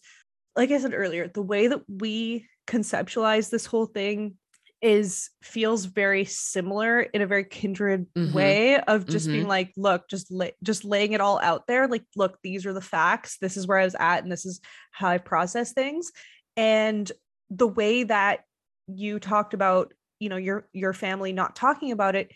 like 0.56 0.72
i 0.72 0.78
said 0.78 0.94
earlier 0.94 1.28
the 1.28 1.42
way 1.42 1.68
that 1.68 1.82
we 1.88 2.48
conceptualize 2.68 3.50
this 3.50 3.66
whole 3.66 3.86
thing 3.86 4.36
is 4.80 5.32
feels 5.42 5.86
very 5.86 6.24
similar 6.24 7.02
in 7.02 7.24
a 7.24 7.28
very 7.28 7.44
kindred 7.44 8.06
mm-hmm. 8.14 8.32
way 8.34 8.80
of 8.80 9.08
just 9.08 9.26
mm-hmm. 9.26 9.38
being 9.38 9.48
like 9.48 9.72
look 9.76 10.08
just 10.08 10.32
lay, 10.32 10.54
just 10.62 10.86
laying 10.86 11.14
it 11.14 11.22
all 11.22 11.40
out 11.42 11.66
there 11.66 11.88
like 11.88 12.04
look 12.16 12.38
these 12.44 12.66
are 12.66 12.74
the 12.74 12.82
facts 12.82 13.38
this 13.42 13.58
is 13.58 13.66
where 13.66 13.80
i 13.80 13.84
was 13.84 13.96
at 14.00 14.22
and 14.22 14.32
this 14.32 14.46
is 14.46 14.62
how 14.92 15.08
i 15.08 15.18
process 15.18 15.74
things 15.74 16.12
and 16.56 17.12
the 17.50 17.68
way 17.68 18.04
that 18.04 18.42
you 18.88 19.20
talked 19.20 19.56
about 19.56 19.94
you 20.20 20.30
know 20.30 20.38
your 20.38 20.68
your 20.74 20.94
family 20.94 21.34
not 21.34 21.56
talking 21.56 21.92
about 21.92 22.16
it 22.16 22.32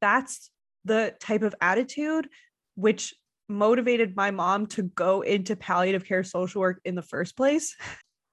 that's 0.00 0.50
the 0.84 1.14
type 1.20 1.42
of 1.42 1.54
attitude 1.60 2.28
which 2.74 3.14
motivated 3.48 4.14
my 4.14 4.30
mom 4.30 4.66
to 4.66 4.82
go 4.82 5.22
into 5.22 5.56
palliative 5.56 6.04
care 6.04 6.22
social 6.22 6.60
work 6.60 6.80
in 6.84 6.94
the 6.94 7.02
first 7.02 7.36
place. 7.36 7.76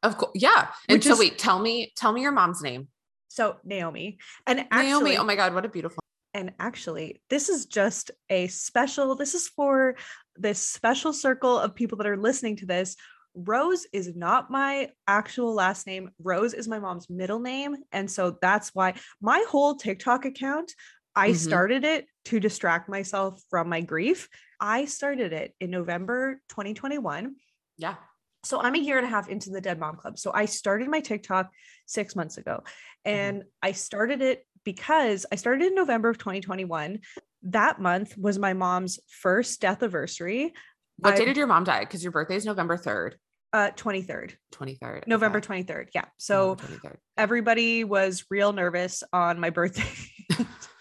Of 0.04 0.17
course. 0.17 0.32
Yeah. 0.36 0.67
And 0.89 1.04
so 1.04 1.13
is, 1.13 1.19
wait, 1.19 1.38
tell 1.38 1.60
me, 1.60 1.93
tell 1.95 2.12
me 2.12 2.21
your 2.21 2.32
mom's 2.32 2.62
name. 2.62 2.89
So 3.30 3.58
Naomi. 3.63 4.17
And 4.45 4.65
actually, 4.71 4.88
Naomi, 4.88 5.17
oh 5.17 5.23
my 5.23 5.36
God, 5.36 5.54
what 5.54 5.65
a 5.65 5.69
beautiful. 5.69 5.99
And 6.34 6.51
actually, 6.60 7.21
this 7.30 7.49
is 7.49 7.65
just 7.65 8.12
a 8.30 8.47
special, 8.47 9.15
this 9.15 9.34
is 9.34 9.47
for 9.47 9.95
this 10.36 10.60
special 10.60 11.13
circle 11.13 11.58
of 11.58 11.75
people 11.75 11.97
that 11.97 12.08
are 12.08 12.17
listening 12.17 12.58
to 12.58 12.65
this 12.65 12.95
Rose 13.36 13.86
is 13.91 14.15
not 14.15 14.49
my 14.49 14.89
actual 15.08 15.54
last 15.54 15.86
name. 15.86 16.10
Rose 16.21 16.54
is 16.54 16.67
my 16.67 16.80
mom's 16.80 17.10
middle 17.10 17.39
name. 17.39 17.75
And 17.91 18.10
so 18.10 18.38
that's 18.41 18.73
why 18.73 18.93
my 19.21 19.43
whole 19.49 19.75
TikTok 19.75 20.25
account, 20.25 20.73
I 21.15 21.30
Mhm. 21.32 21.36
started 21.36 21.84
it 21.84 22.08
to 22.25 22.39
distract 22.39 22.89
myself 22.89 23.41
from 23.49 23.69
my 23.69 23.82
grief. 23.82 24.28
I 24.60 24.86
started 24.86 25.34
it 25.34 25.54
in 25.60 25.71
November 25.71 26.41
2021. 26.49 27.36
Yeah. 27.78 27.95
So 28.43 28.62
I'm 28.62 28.75
a 28.75 28.80
year 28.80 28.97
and 28.97 29.06
a 29.08 29.10
half 29.10 29.28
into 29.28 29.49
the 29.49 29.62
Dead 29.62 29.80
Mom 29.80 29.95
Club. 29.97 30.19
So 30.19 30.32
I 30.34 30.45
started 30.45 30.88
my 30.89 30.99
TikTok 30.99 31.49
six 31.86 32.15
months 32.15 32.38
ago. 32.38 32.63
And 33.04 33.43
I 33.62 33.71
started 33.71 34.21
it 34.21 34.45
because 34.63 35.25
I 35.32 35.36
started 35.36 35.65
in 35.67 35.75
November 35.75 36.10
of 36.10 36.17
2021. 36.17 36.99
That 37.43 37.80
month 37.80 38.17
was 38.17 38.38
my 38.39 38.54
mom's 38.54 38.99
first 39.08 39.62
death 39.62 39.82
anniversary, 39.84 40.54
What 40.97 41.13
I- 41.13 41.17
day 41.17 41.25
did 41.25 41.38
your 41.38 41.47
mom 41.47 41.63
die? 41.63 41.82
Because 41.82 42.04
your 42.04 42.12
birthday 42.12 42.36
is 42.36 42.45
November 42.45 42.78
3rd, 42.78 43.17
uh, 43.54 43.71
23rd, 43.71 44.38
23rd. 44.51 45.06
November 45.08 45.38
okay. 45.39 45.47
23rd. 45.63 45.89
Yeah. 45.93 46.06
So 46.17 46.56
23rd. 46.56 46.97
everybody 47.17 47.84
was 47.84 48.25
real 48.30 48.54
nervous 48.54 49.04
on 49.13 49.39
my 49.39 49.49
birthday. 49.49 49.84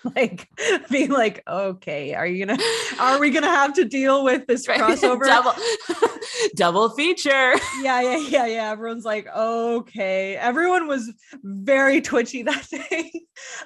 like 0.16 0.48
being 0.90 1.10
like, 1.10 1.42
okay, 1.48 2.14
are 2.14 2.26
you 2.26 2.44
gonna 2.46 2.62
are 2.98 3.18
we 3.18 3.30
gonna 3.30 3.46
have 3.46 3.74
to 3.74 3.84
deal 3.84 4.24
with 4.24 4.46
this 4.46 4.66
crossover? 4.68 5.24
double, 5.24 5.54
double 6.56 6.90
feature. 6.90 7.54
yeah, 7.82 8.00
yeah, 8.00 8.16
yeah, 8.16 8.46
yeah. 8.46 8.70
Everyone's 8.70 9.04
like, 9.04 9.26
okay. 9.34 10.36
Everyone 10.36 10.86
was 10.88 11.12
very 11.42 12.00
twitchy 12.00 12.42
that 12.42 12.66
day. 12.70 13.10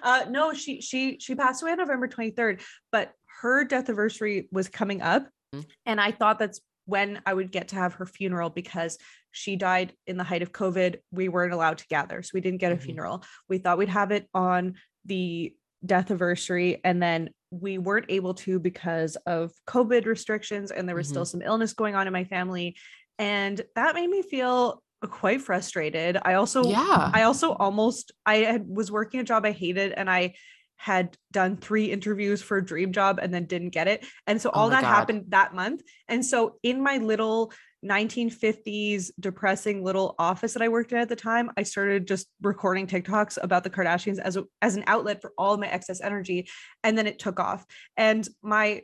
Uh 0.02 0.26
no, 0.30 0.52
she 0.52 0.80
she 0.80 1.18
she 1.20 1.34
passed 1.34 1.62
away 1.62 1.72
on 1.72 1.78
November 1.78 2.08
23rd, 2.08 2.62
but 2.92 3.12
her 3.40 3.64
death 3.64 3.88
anniversary 3.88 4.48
was 4.50 4.68
coming 4.68 5.02
up. 5.02 5.28
Mm. 5.54 5.64
And 5.86 6.00
I 6.00 6.12
thought 6.12 6.38
that's 6.38 6.60
when 6.86 7.20
I 7.26 7.34
would 7.34 7.52
get 7.52 7.68
to 7.68 7.76
have 7.76 7.94
her 7.94 8.06
funeral 8.06 8.50
because 8.50 8.98
she 9.30 9.56
died 9.56 9.92
in 10.06 10.16
the 10.16 10.24
height 10.24 10.42
of 10.42 10.52
COVID. 10.52 10.96
We 11.12 11.28
weren't 11.28 11.52
allowed 11.52 11.78
to 11.78 11.86
gather. 11.88 12.22
So 12.22 12.30
we 12.34 12.40
didn't 12.40 12.60
get 12.60 12.72
a 12.72 12.76
Mhm. 12.76 12.82
funeral. 12.82 13.24
We 13.48 13.58
thought 13.58 13.78
we'd 13.78 13.90
have 13.90 14.10
it 14.10 14.26
on 14.34 14.74
the 15.04 15.54
death 15.84 16.10
anniversary 16.10 16.80
and 16.84 17.02
then 17.02 17.30
we 17.50 17.78
weren't 17.78 18.06
able 18.08 18.34
to 18.34 18.58
because 18.58 19.16
of 19.26 19.52
COVID 19.66 20.06
restrictions 20.06 20.70
and 20.70 20.88
there 20.88 20.96
was 20.96 21.08
still 21.08 21.22
mm-hmm. 21.22 21.40
some 21.40 21.42
illness 21.42 21.72
going 21.72 21.94
on 21.94 22.06
in 22.06 22.12
my 22.12 22.24
family 22.24 22.76
and 23.18 23.60
that 23.74 23.94
made 23.94 24.08
me 24.08 24.22
feel 24.22 24.82
quite 25.06 25.40
frustrated. 25.40 26.18
I 26.22 26.34
also 26.34 26.64
yeah. 26.64 27.10
I 27.12 27.22
also 27.22 27.52
almost 27.52 28.12
I 28.26 28.38
had, 28.38 28.66
was 28.68 28.90
working 28.90 29.20
a 29.20 29.24
job 29.24 29.44
I 29.44 29.52
hated 29.52 29.92
and 29.92 30.10
I 30.10 30.34
had 30.76 31.16
done 31.32 31.56
three 31.56 31.86
interviews 31.86 32.40
for 32.40 32.56
a 32.56 32.64
dream 32.64 32.92
job 32.92 33.18
and 33.20 33.34
then 33.34 33.46
didn't 33.46 33.70
get 33.70 33.88
it. 33.88 34.04
And 34.26 34.40
so 34.40 34.50
Oh 34.50 34.60
all 34.60 34.68
my 34.68 34.76
that 34.76 34.82
God. 34.82 34.94
happened 34.94 35.24
that 35.28 35.54
month. 35.54 35.82
And 36.06 36.24
so 36.24 36.56
in 36.62 36.82
my 36.82 36.98
little 36.98 37.52
1950s 37.84 39.10
depressing 39.20 39.84
little 39.84 40.14
office 40.18 40.52
that 40.52 40.62
I 40.62 40.68
worked 40.68 40.92
in 40.92 40.98
at 40.98 41.08
the 41.08 41.16
time, 41.16 41.50
I 41.56 41.62
started 41.62 42.08
just 42.08 42.28
recording 42.42 42.86
TikToks 42.86 43.38
about 43.42 43.64
the 43.64 43.70
Kardashians 43.70 44.18
as 44.18 44.36
a, 44.36 44.44
as 44.62 44.76
an 44.76 44.84
outlet 44.86 45.22
for 45.22 45.32
all 45.38 45.54
of 45.54 45.60
my 45.60 45.68
excess 45.68 46.00
energy 46.00 46.48
and 46.82 46.98
then 46.98 47.06
it 47.06 47.18
took 47.18 47.38
off. 47.38 47.64
And 47.96 48.28
my 48.42 48.82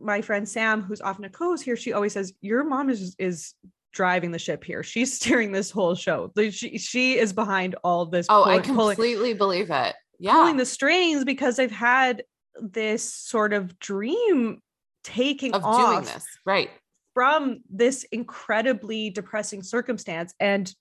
my 0.00 0.20
friend 0.20 0.48
Sam 0.48 0.82
who's 0.82 1.00
often 1.00 1.24
a 1.24 1.30
co-host 1.30 1.64
here, 1.64 1.76
she 1.76 1.92
always 1.92 2.12
says 2.12 2.32
your 2.40 2.64
mom 2.64 2.90
is 2.90 3.14
is 3.18 3.54
driving 3.92 4.32
the 4.32 4.38
ship 4.38 4.62
here. 4.64 4.82
She's 4.82 5.12
steering 5.20 5.52
this 5.52 5.70
whole 5.70 5.94
show. 5.94 6.30
She 6.50 6.78
she 6.78 7.18
is 7.18 7.32
behind 7.32 7.76
all 7.82 8.06
this 8.06 8.26
oh, 8.28 8.44
I 8.44 8.58
pull- 8.58 8.74
pulling- 8.74 8.96
completely 8.96 9.34
believe 9.34 9.70
it. 9.70 9.94
Yeah. 10.18 10.32
pulling 10.34 10.56
the 10.56 10.66
strings 10.66 11.24
because 11.24 11.58
I've 11.58 11.72
had 11.72 12.22
this 12.60 13.12
sort 13.12 13.52
of 13.52 13.78
dream 13.78 14.60
taking 15.02 15.54
of 15.54 15.64
off 15.64 16.04
doing 16.04 16.14
this. 16.14 16.26
Right. 16.46 16.70
From 17.14 17.60
this 17.70 18.04
incredibly 18.12 19.10
depressing 19.10 19.62
circumstance. 19.62 20.34
And 20.40 20.72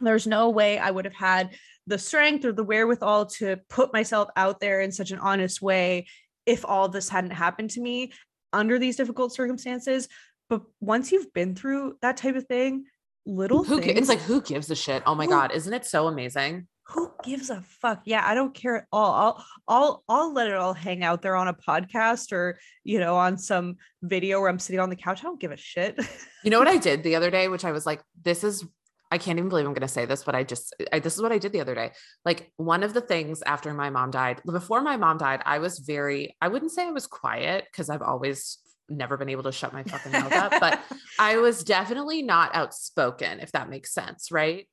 there's 0.00 0.26
no 0.26 0.50
way 0.50 0.78
I 0.78 0.90
would 0.90 1.06
have 1.06 1.14
had 1.14 1.56
the 1.86 1.98
strength 1.98 2.44
or 2.44 2.52
the 2.52 2.62
wherewithal 2.62 3.26
to 3.26 3.56
put 3.68 3.92
myself 3.92 4.28
out 4.36 4.60
there 4.60 4.80
in 4.80 4.92
such 4.92 5.10
an 5.10 5.18
honest 5.18 5.60
way 5.60 6.06
if 6.46 6.64
all 6.64 6.88
this 6.88 7.08
hadn't 7.08 7.30
happened 7.32 7.70
to 7.70 7.80
me 7.80 8.12
under 8.52 8.78
these 8.78 8.96
difficult 8.96 9.34
circumstances. 9.34 10.08
But 10.48 10.62
once 10.80 11.10
you've 11.10 11.32
been 11.32 11.54
through 11.54 11.96
that 12.02 12.16
type 12.16 12.36
of 12.36 12.46
thing, 12.46 12.84
little 13.26 13.64
Who 13.64 13.80
things, 13.80 13.98
it's 13.98 14.08
like 14.08 14.20
who 14.20 14.40
gives 14.40 14.70
a 14.70 14.76
shit? 14.76 15.02
Oh 15.04 15.14
my 15.14 15.24
Who- 15.24 15.30
god, 15.30 15.52
isn't 15.52 15.72
it 15.72 15.84
so 15.84 16.06
amazing? 16.06 16.68
Who 16.88 17.10
gives 17.22 17.50
a 17.50 17.62
fuck? 17.62 18.02
Yeah, 18.04 18.22
I 18.24 18.34
don't 18.34 18.54
care 18.54 18.76
at 18.76 18.86
all. 18.92 19.12
I'll 19.12 19.46
I'll 19.68 20.04
I'll 20.08 20.32
let 20.32 20.48
it 20.48 20.54
all 20.54 20.72
hang 20.72 21.04
out 21.04 21.22
there 21.22 21.36
on 21.36 21.48
a 21.48 21.54
podcast 21.54 22.32
or 22.32 22.58
you 22.84 22.98
know 22.98 23.16
on 23.16 23.36
some 23.36 23.76
video 24.02 24.40
where 24.40 24.48
I'm 24.48 24.58
sitting 24.58 24.80
on 24.80 24.90
the 24.90 24.96
couch. 24.96 25.20
I 25.20 25.24
don't 25.24 25.40
give 25.40 25.52
a 25.52 25.56
shit. 25.56 25.98
You 26.44 26.50
know 26.50 26.58
what 26.58 26.68
I 26.68 26.76
did 26.88 27.02
the 27.02 27.16
other 27.16 27.30
day, 27.30 27.48
which 27.48 27.64
I 27.64 27.72
was 27.72 27.84
like, 27.84 28.00
this 28.22 28.42
is 28.42 28.64
I 29.10 29.18
can't 29.18 29.38
even 29.38 29.48
believe 29.48 29.66
I'm 29.66 29.72
going 29.72 29.82
to 29.82 29.88
say 29.88 30.04
this, 30.04 30.24
but 30.24 30.34
I 30.34 30.44
just 30.44 30.74
I, 30.92 30.98
this 30.98 31.14
is 31.14 31.22
what 31.22 31.32
I 31.32 31.38
did 31.38 31.52
the 31.52 31.60
other 31.60 31.74
day. 31.74 31.92
Like 32.24 32.52
one 32.56 32.82
of 32.82 32.94
the 32.94 33.00
things 33.00 33.42
after 33.42 33.72
my 33.74 33.90
mom 33.90 34.10
died, 34.10 34.40
before 34.46 34.80
my 34.80 34.96
mom 34.96 35.18
died, 35.18 35.42
I 35.44 35.58
was 35.58 35.80
very 35.80 36.36
I 36.40 36.48
wouldn't 36.48 36.72
say 36.72 36.86
I 36.86 36.90
was 36.90 37.06
quiet 37.06 37.66
because 37.70 37.90
I've 37.90 38.02
always 38.02 38.58
never 38.88 39.18
been 39.18 39.28
able 39.28 39.42
to 39.42 39.52
shut 39.52 39.74
my 39.74 39.82
fucking 39.82 40.12
mouth 40.12 40.32
up, 40.32 40.52
but 40.58 40.80
I 41.18 41.36
was 41.36 41.64
definitely 41.64 42.22
not 42.22 42.54
outspoken, 42.54 43.40
if 43.40 43.52
that 43.52 43.68
makes 43.68 43.92
sense, 43.92 44.30
right? 44.32 44.66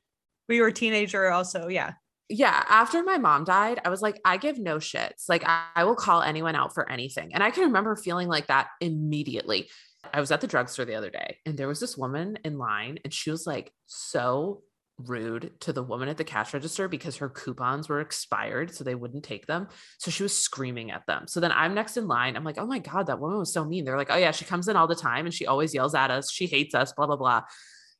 we 0.47 0.61
were 0.61 0.67
a 0.67 0.73
teenager 0.73 1.31
also. 1.31 1.67
Yeah. 1.67 1.93
Yeah, 2.29 2.63
after 2.67 3.03
my 3.03 3.17
mom 3.17 3.43
died, 3.43 3.79
I 3.85 3.89
was 3.89 4.01
like, 4.01 4.19
I 4.25 4.37
give 4.37 4.57
no 4.57 4.77
shits. 4.77 5.29
Like, 5.29 5.43
I, 5.45 5.65
I 5.75 5.83
will 5.83 5.95
call 5.95 6.21
anyone 6.21 6.55
out 6.55 6.73
for 6.73 6.89
anything. 6.89 7.33
And 7.33 7.43
I 7.43 7.51
can 7.51 7.65
remember 7.65 7.95
feeling 7.95 8.27
like 8.27 8.47
that 8.47 8.67
immediately. 8.81 9.69
I 10.13 10.19
was 10.19 10.31
at 10.31 10.41
the 10.41 10.47
drugstore 10.47 10.85
the 10.85 10.95
other 10.95 11.09
day 11.09 11.37
and 11.45 11.57
there 11.57 11.67
was 11.67 11.79
this 11.79 11.97
woman 11.97 12.37
in 12.43 12.57
line 12.57 12.99
and 13.03 13.11
she 13.11 13.31
was 13.31 13.47
like 13.47 13.71
so 13.87 14.61
rude 14.97 15.51
to 15.59 15.73
the 15.73 15.83
woman 15.83 16.07
at 16.07 16.17
the 16.17 16.23
cash 16.23 16.53
register 16.53 16.87
because 16.87 17.17
her 17.17 17.29
coupons 17.29 17.89
were 17.89 17.99
expired. 17.99 18.73
So 18.73 18.83
they 18.83 18.95
wouldn't 18.95 19.23
take 19.23 19.45
them. 19.45 19.67
So 19.97 20.11
she 20.11 20.23
was 20.23 20.35
screaming 20.35 20.91
at 20.91 21.05
them. 21.05 21.27
So 21.27 21.39
then 21.39 21.51
I'm 21.51 21.73
next 21.73 21.97
in 21.97 22.07
line. 22.07 22.35
I'm 22.35 22.43
like, 22.43 22.57
oh 22.57 22.65
my 22.65 22.79
God, 22.79 23.07
that 23.07 23.19
woman 23.19 23.39
was 23.39 23.53
so 23.53 23.65
mean. 23.65 23.83
They're 23.83 23.97
like, 23.97 24.11
oh 24.11 24.17
yeah, 24.17 24.31
she 24.31 24.45
comes 24.45 24.67
in 24.67 24.75
all 24.75 24.87
the 24.87 24.95
time 24.95 25.25
and 25.25 25.33
she 25.33 25.47
always 25.47 25.73
yells 25.73 25.95
at 25.95 26.11
us. 26.11 26.31
She 26.31 26.45
hates 26.45 26.73
us, 26.73 26.93
blah, 26.93 27.07
blah, 27.07 27.17
blah. 27.17 27.41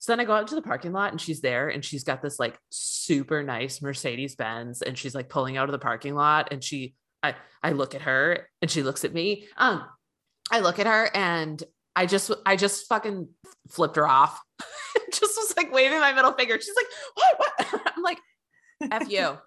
So 0.05 0.11
then 0.11 0.19
I 0.19 0.25
go 0.25 0.33
out 0.33 0.49
to 0.49 0.55
the 0.55 0.61
parking 0.61 0.91
lot 0.91 1.11
and 1.13 1.19
she's 1.19 1.41
there 1.41 1.69
and 1.69 1.83
she's 1.83 2.03
got 2.03 2.21
this 2.21 2.37
like 2.37 2.59
super 2.69 3.41
nice 3.41 3.81
Mercedes 3.81 4.35
Benz 4.35 4.83
and 4.83 4.95
she's 4.95 5.15
like 5.15 5.29
pulling 5.29 5.57
out 5.57 5.67
of 5.67 5.71
the 5.71 5.79
parking 5.79 6.13
lot 6.13 6.49
and 6.51 6.63
she 6.63 6.93
I 7.23 7.33
I 7.63 7.71
look 7.71 7.95
at 7.95 8.03
her 8.03 8.47
and 8.61 8.69
she 8.69 8.83
looks 8.83 9.03
at 9.03 9.15
me. 9.15 9.47
Um 9.57 9.83
I 10.51 10.59
look 10.59 10.77
at 10.77 10.85
her 10.85 11.09
and 11.11 11.63
I 11.95 12.05
just 12.05 12.29
I 12.45 12.55
just 12.55 12.87
fucking 12.87 13.29
flipped 13.71 13.95
her 13.95 14.07
off. 14.07 14.39
just 15.11 15.35
was 15.37 15.55
like 15.57 15.73
waving 15.73 15.99
my 15.99 16.13
middle 16.13 16.33
finger. 16.33 16.61
She's 16.61 16.75
like, 16.75 16.85
"What? 17.15 17.39
What?" 17.39 17.81
I'm 17.97 18.03
like, 18.03 18.19
"F 18.91 19.09
you." 19.09 19.39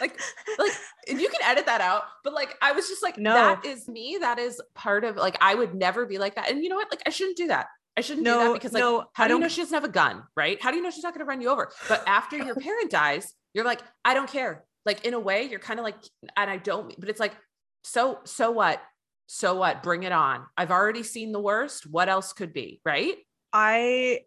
Like 0.00 0.20
like 0.60 0.72
and 1.08 1.20
you 1.20 1.28
can 1.28 1.40
edit 1.42 1.66
that 1.66 1.80
out, 1.80 2.04
but 2.22 2.34
like 2.34 2.56
I 2.62 2.70
was 2.70 2.86
just 2.86 3.02
like, 3.02 3.18
No. 3.18 3.34
that 3.34 3.64
is 3.64 3.88
me. 3.88 4.18
That 4.20 4.38
is 4.38 4.60
part 4.76 5.02
of 5.02 5.16
like 5.16 5.38
I 5.40 5.56
would 5.56 5.74
never 5.74 6.06
be 6.06 6.18
like 6.18 6.36
that. 6.36 6.52
And 6.52 6.62
you 6.62 6.68
know 6.68 6.76
what? 6.76 6.88
Like 6.92 7.02
I 7.04 7.10
shouldn't 7.10 7.36
do 7.36 7.48
that. 7.48 7.66
I 7.96 8.00
shouldn't 8.00 8.26
do 8.26 8.32
that 8.32 8.52
because 8.54 8.72
like 8.72 8.80
no, 8.80 9.04
how 9.12 9.24
I 9.24 9.28
do 9.28 9.34
you 9.34 9.40
know 9.40 9.48
she 9.48 9.60
doesn't 9.60 9.74
have 9.74 9.84
a 9.84 9.88
gun, 9.88 10.22
right? 10.34 10.60
How 10.62 10.70
do 10.70 10.76
you 10.76 10.82
know 10.82 10.90
she's 10.90 11.02
not 11.04 11.12
going 11.12 11.24
to 11.24 11.28
run 11.28 11.40
you 11.40 11.50
over? 11.50 11.70
But 11.88 12.02
after 12.06 12.38
your 12.38 12.54
parent 12.66 12.90
dies, 12.90 13.34
you're 13.52 13.64
like, 13.64 13.80
I 14.04 14.14
don't 14.14 14.30
care. 14.30 14.64
Like 14.86 15.04
in 15.04 15.14
a 15.14 15.20
way, 15.20 15.44
you're 15.44 15.60
kind 15.60 15.78
of 15.78 15.84
like, 15.84 15.96
and 16.36 16.50
I 16.50 16.56
don't, 16.56 16.98
but 16.98 17.08
it's 17.08 17.20
like, 17.20 17.34
so, 17.84 18.20
so 18.24 18.50
what? 18.50 18.80
So 19.26 19.54
what? 19.56 19.82
Bring 19.82 20.04
it 20.04 20.12
on. 20.12 20.44
I've 20.56 20.70
already 20.70 21.02
seen 21.02 21.32
the 21.32 21.40
worst. 21.40 21.86
What 21.90 22.08
else 22.08 22.32
could 22.32 22.52
be, 22.52 22.80
right? 22.84 23.14
I 23.52 24.20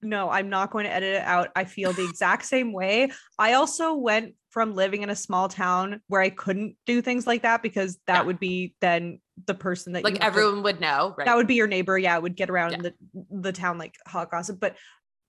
no, 0.00 0.30
I'm 0.30 0.48
not 0.48 0.70
going 0.70 0.84
to 0.84 0.92
edit 0.92 1.16
it 1.16 1.22
out. 1.22 1.48
I 1.56 1.64
feel 1.64 1.92
the 1.92 2.04
exact 2.08 2.44
same 2.44 2.72
way. 2.72 3.10
I 3.36 3.54
also 3.54 3.94
went 3.94 4.34
from 4.50 4.74
living 4.74 5.02
in 5.02 5.10
a 5.10 5.16
small 5.16 5.48
town 5.48 6.00
where 6.06 6.20
I 6.20 6.30
couldn't 6.30 6.76
do 6.86 7.02
things 7.02 7.26
like 7.26 7.42
that 7.42 7.62
because 7.62 7.98
that 8.06 8.20
Yeah. 8.20 8.22
would 8.22 8.38
be 8.38 8.74
then 8.80 9.20
the 9.46 9.54
person 9.54 9.92
that 9.92 10.04
Like 10.04 10.16
to- 10.16 10.24
everyone 10.24 10.62
would 10.62 10.80
know, 10.80 11.14
right? 11.16 11.24
that 11.26 11.36
would 11.36 11.46
be 11.46 11.54
your 11.54 11.66
neighbor. 11.66 11.96
Yeah, 11.98 12.18
would 12.18 12.36
get 12.36 12.50
around 12.50 12.72
Yeah. 12.72 12.78
the 12.82 12.94
the 13.30 13.52
town 13.52 13.78
like 13.78 13.94
hot 14.06 14.30
gossip. 14.30 14.58
But 14.60 14.76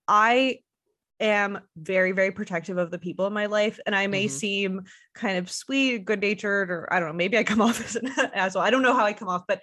I 0.08 0.60
am 1.20 1.60
very 1.76 2.12
very 2.14 2.32
protective 2.32 2.78
of 2.78 2.92
the 2.92 3.00
people 3.00 3.28
in 3.28 3.34
my 3.34 3.46
life, 3.48 3.80
and 3.86 3.96
I 3.96 4.08
may 4.08 4.26
Mhm. 4.26 4.32
seem 4.32 4.82
kind 5.14 5.38
of 5.38 5.52
sweet, 5.52 6.06
good 6.06 6.22
natured, 6.22 6.72
or 6.72 6.92
I 6.92 7.00
don't 7.00 7.10
know. 7.10 7.14
Maybe 7.16 7.38
I 7.38 7.44
come 7.44 7.62
off 7.62 7.84
as 7.84 7.96
an 7.96 8.08
asshole. 8.34 8.62
I 8.62 8.70
don't 8.70 8.82
know 8.84 8.94
how 8.96 9.06
I 9.06 9.14
come 9.14 9.28
off, 9.28 9.44
but 9.48 9.62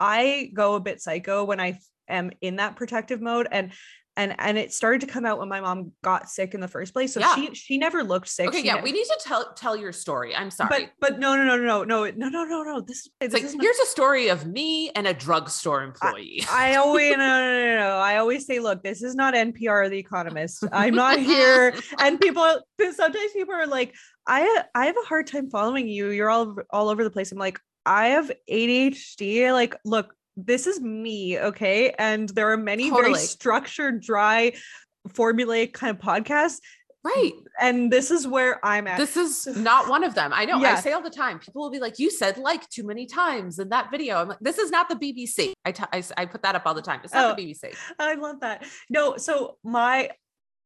I 0.00 0.50
go 0.54 0.74
a 0.74 0.80
bit 0.80 1.00
psycho 1.00 1.44
when 1.44 1.60
I 1.60 1.78
am 2.08 2.30
in 2.40 2.56
that 2.56 2.76
protective 2.76 3.20
mode, 3.20 3.48
and 3.50 3.72
and 4.16 4.34
and 4.38 4.58
it 4.58 4.72
started 4.74 5.00
to 5.00 5.06
come 5.06 5.24
out 5.24 5.38
when 5.38 5.48
my 5.48 5.60
mom 5.60 5.92
got 6.02 6.28
sick 6.28 6.52
in 6.54 6.60
the 6.60 6.68
first 6.68 6.92
place. 6.92 7.14
So 7.14 7.20
Yeah. 7.20 7.34
she 7.34 7.54
she 7.54 7.78
never 7.78 8.02
looked 8.04 8.28
sick. 8.28 8.48
okay, 8.48 8.60
She 8.60 8.66
yeah, 8.66 8.74
ne- 8.74 8.82
we 8.82 8.92
need 8.92 9.04
to 9.04 9.18
tell 9.22 9.52
tell 9.54 9.74
your 9.76 9.92
story. 9.92 10.34
I'm 10.36 10.50
sorry. 10.50 10.68
but 10.70 10.90
but 11.00 11.18
no 11.18 11.34
no 11.34 11.44
no 11.44 11.56
no 11.56 11.84
no 11.84 12.10
no 12.10 12.28
no 12.28 12.44
no 12.44 12.62
no. 12.62 12.80
This 12.80 13.08
it's 13.20 13.32
this 13.34 13.52
like 13.54 13.62
here's 13.62 13.78
a 13.78 13.86
story 13.86 14.28
of 14.28 14.46
me 14.46 14.90
and 14.94 15.06
a 15.06 15.14
drugstore 15.14 15.82
employee. 15.82 16.44
I 16.50 16.76
always 16.76 17.12
no, 17.12 17.16
no, 17.16 17.64
no, 17.74 17.78
no. 17.78 17.96
I 17.96 18.18
always 18.18 18.46
say, 18.46 18.58
look, 18.58 18.82
this 18.82 19.02
is 19.02 19.14
not 19.14 19.34
NPR 19.34 19.86
or 19.86 19.88
The 19.88 19.98
Economist. 19.98 20.64
I'm 20.72 20.94
not 20.94 21.18
here. 21.18 21.74
And 21.98 22.20
people, 22.20 22.44
sometimes 22.78 23.32
people 23.32 23.54
are 23.54 23.66
like, 23.66 23.94
I, 24.26 24.62
I 24.74 24.86
have 24.86 24.96
a 25.02 25.06
hard 25.06 25.26
time 25.26 25.48
following 25.50 25.88
you. 25.88 26.10
You're 26.10 26.30
all, 26.30 26.56
all 26.70 26.88
over 26.90 27.02
the 27.04 27.10
place. 27.10 27.32
I'm 27.32 27.38
like, 27.38 27.58
I 27.86 28.08
have 28.08 28.30
ADHD. 28.50 29.52
Like, 29.52 29.74
look, 29.84 30.14
this 30.36 30.66
is 30.66 30.80
me, 30.80 31.38
okay? 31.38 31.90
And 31.98 32.28
there 32.30 32.50
are 32.52 32.56
many 32.56 32.90
Totally. 32.90 33.12
very 33.12 33.18
structured, 33.26 34.00
dry, 34.02 34.52
formulaic 35.08 35.72
kind 35.72 35.96
of 35.96 36.02
podcasts. 36.02 36.58
Right. 37.04 37.32
And 37.60 37.92
this 37.92 38.12
is 38.12 38.28
where 38.28 38.64
I'm 38.64 38.86
at. 38.86 38.96
This 38.96 39.16
is 39.16 39.46
not 39.56 39.88
one 39.88 40.04
of 40.04 40.14
them. 40.14 40.30
I 40.32 40.44
know. 40.44 40.60
Yeah. 40.60 40.74
I 40.74 40.80
say 40.80 40.92
all 40.92 41.02
the 41.02 41.10
time. 41.10 41.40
People 41.40 41.62
will 41.62 41.70
be 41.70 41.80
like, 41.80 41.98
"You 41.98 42.10
said 42.12 42.38
like 42.38 42.68
too 42.68 42.84
many 42.86 43.06
times 43.06 43.58
in 43.58 43.70
that 43.70 43.90
video." 43.90 44.18
I'm 44.18 44.28
like, 44.28 44.38
"This 44.40 44.58
is 44.58 44.70
not 44.70 44.88
the 44.88 44.94
BBC." 44.94 45.52
I 45.64 45.72
t- 45.72 45.82
I, 45.92 46.04
I 46.16 46.26
put 46.26 46.42
that 46.44 46.54
up 46.54 46.62
all 46.64 46.74
the 46.74 46.82
time. 46.82 47.00
It's 47.02 47.12
not 47.12 47.32
Oh. 47.32 47.34
the 47.34 47.42
BBC. 47.54 47.74
I 47.98 48.14
love 48.14 48.38
that. 48.40 48.64
No, 48.88 49.16
so 49.16 49.56
my 49.64 50.10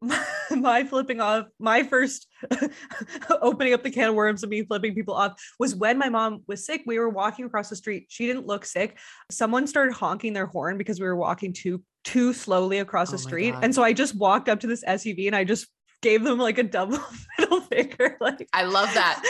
my 0.51 0.85
flipping 0.85 1.21
off, 1.21 1.47
my 1.59 1.83
first 1.83 2.27
opening 3.41 3.73
up 3.73 3.83
the 3.83 3.91
can 3.91 4.11
of 4.11 4.15
worms 4.15 4.43
of 4.43 4.51
me 4.51 4.63
flipping 4.63 4.95
people 4.95 5.15
off 5.15 5.33
was 5.59 5.75
when 5.75 5.99
my 5.99 6.09
mom 6.09 6.43
was 6.47 6.67
sick. 6.67 6.83
We 6.87 6.99
were 6.99 7.09
walking 7.09 7.45
across 7.45 7.71
the 7.71 7.77
street. 7.77 8.07
She 8.09 8.27
didn't 8.27 8.47
look 8.47 8.65
sick. 8.65 8.99
Someone 9.31 9.67
started 9.67 9.95
honking 9.95 10.33
their 10.33 10.47
horn 10.47 10.79
because 10.79 11.01
we 11.01 11.07
were 11.07 11.17
walking 11.17 11.53
too 11.53 11.83
too 12.05 12.33
slowly 12.33 12.79
across 12.79 13.11
the 13.11 13.17
Oh 13.17 13.19
my 13.25 13.29
street. 13.29 13.51
God. 13.53 13.65
And 13.65 13.75
so 13.75 13.83
I 13.83 13.93
just 13.93 14.17
walked 14.17 14.49
up 14.49 14.61
to 14.61 14.67
this 14.67 14.85
SUV 14.85 15.27
and 15.27 15.35
I 15.35 15.45
just 15.45 15.67
gave 16.03 16.23
them 16.23 16.39
like 16.39 16.59
a 16.59 16.63
double 16.63 17.01
middle 17.39 17.61
finger. 17.63 18.17
Like 18.21 18.47
I 18.53 18.65
love 18.65 18.93
that. 18.95 19.23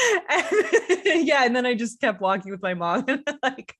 And- 1.07 1.27
yeah. 1.27 1.45
And 1.45 1.55
then 1.57 1.65
I 1.65 1.75
just 1.75 2.01
kept 2.01 2.21
walking 2.21 2.51
with 2.51 2.61
my 2.63 2.75
mom 2.75 3.05
and 3.09 3.23
like 3.43 3.75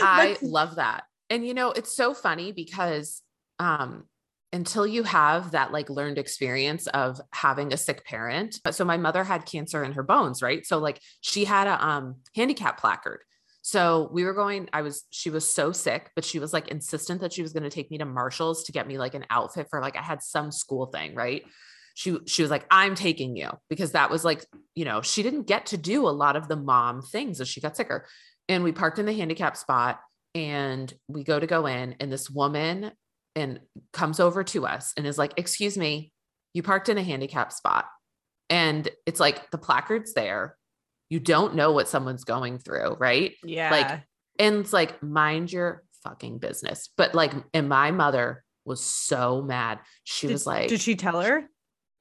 I 0.00 0.36
love 0.40 0.76
that. 0.76 1.04
And 1.28 1.46
you 1.46 1.54
know, 1.54 1.72
it's 1.72 1.94
so 1.94 2.14
funny 2.14 2.52
because 2.52 3.22
um 3.58 4.04
until 4.52 4.86
you 4.86 5.02
have 5.02 5.52
that 5.52 5.72
like 5.72 5.88
learned 5.88 6.18
experience 6.18 6.86
of 6.88 7.20
having 7.32 7.72
a 7.72 7.76
sick 7.76 8.04
parent. 8.04 8.60
So 8.70 8.84
my 8.84 8.98
mother 8.98 9.24
had 9.24 9.46
cancer 9.46 9.82
in 9.82 9.92
her 9.92 10.02
bones, 10.02 10.42
right? 10.42 10.66
So 10.66 10.78
like 10.78 11.00
she 11.20 11.44
had 11.44 11.66
a 11.66 11.84
um 11.84 12.16
handicap 12.34 12.78
placard. 12.78 13.20
So 13.62 14.10
we 14.12 14.24
were 14.24 14.34
going, 14.34 14.68
I 14.72 14.82
was, 14.82 15.04
she 15.10 15.30
was 15.30 15.48
so 15.48 15.70
sick, 15.70 16.10
but 16.16 16.24
she 16.24 16.40
was 16.40 16.52
like 16.52 16.68
insistent 16.68 17.20
that 17.20 17.32
she 17.32 17.42
was 17.42 17.52
going 17.52 17.62
to 17.62 17.70
take 17.70 17.92
me 17.92 17.98
to 17.98 18.04
Marshall's 18.04 18.64
to 18.64 18.72
get 18.72 18.88
me 18.88 18.98
like 18.98 19.14
an 19.14 19.24
outfit 19.30 19.68
for 19.70 19.80
like, 19.80 19.96
I 19.96 20.02
had 20.02 20.20
some 20.20 20.50
school 20.50 20.86
thing, 20.86 21.14
right? 21.14 21.44
She, 21.94 22.18
she 22.26 22.42
was 22.42 22.50
like, 22.50 22.66
I'm 22.72 22.96
taking 22.96 23.36
you 23.36 23.50
because 23.70 23.92
that 23.92 24.10
was 24.10 24.24
like, 24.24 24.44
you 24.74 24.84
know, 24.84 25.00
she 25.00 25.22
didn't 25.22 25.46
get 25.46 25.66
to 25.66 25.76
do 25.76 26.08
a 26.08 26.10
lot 26.10 26.34
of 26.34 26.48
the 26.48 26.56
mom 26.56 27.02
things 27.02 27.40
as 27.40 27.46
she 27.46 27.60
got 27.60 27.76
sicker. 27.76 28.06
And 28.48 28.64
we 28.64 28.72
parked 28.72 28.98
in 28.98 29.06
the 29.06 29.12
handicap 29.12 29.56
spot 29.56 30.00
and 30.34 30.92
we 31.06 31.22
go 31.22 31.38
to 31.38 31.46
go 31.46 31.66
in 31.66 31.94
and 32.00 32.10
this 32.10 32.28
woman 32.28 32.90
and 33.34 33.60
comes 33.92 34.20
over 34.20 34.44
to 34.44 34.66
us 34.66 34.92
and 34.96 35.06
is 35.06 35.18
like, 35.18 35.34
excuse 35.36 35.76
me, 35.76 36.12
you 36.54 36.62
parked 36.62 36.88
in 36.88 36.98
a 36.98 37.02
handicap 37.02 37.52
spot. 37.52 37.86
And 38.50 38.88
it's 39.06 39.20
like 39.20 39.50
the 39.50 39.58
placard's 39.58 40.12
there. 40.12 40.56
You 41.08 41.20
don't 41.20 41.54
know 41.54 41.72
what 41.72 41.88
someone's 41.88 42.24
going 42.24 42.58
through, 42.58 42.96
right? 42.98 43.34
yeah. 43.44 43.70
Like, 43.70 44.02
and 44.38 44.56
it's 44.56 44.72
like, 44.72 45.02
mind 45.02 45.52
your 45.52 45.84
fucking 46.04 46.38
business. 46.38 46.90
But 46.96 47.14
like, 47.14 47.32
and 47.54 47.68
my 47.68 47.90
mother 47.90 48.44
was 48.64 48.80
so 48.80 49.42
mad. 49.42 49.80
She 50.04 50.26
did, 50.26 50.34
was 50.34 50.46
like, 50.46 50.68
did 50.68 50.80
she 50.80 50.96
tell 50.96 51.20
her? 51.20 51.48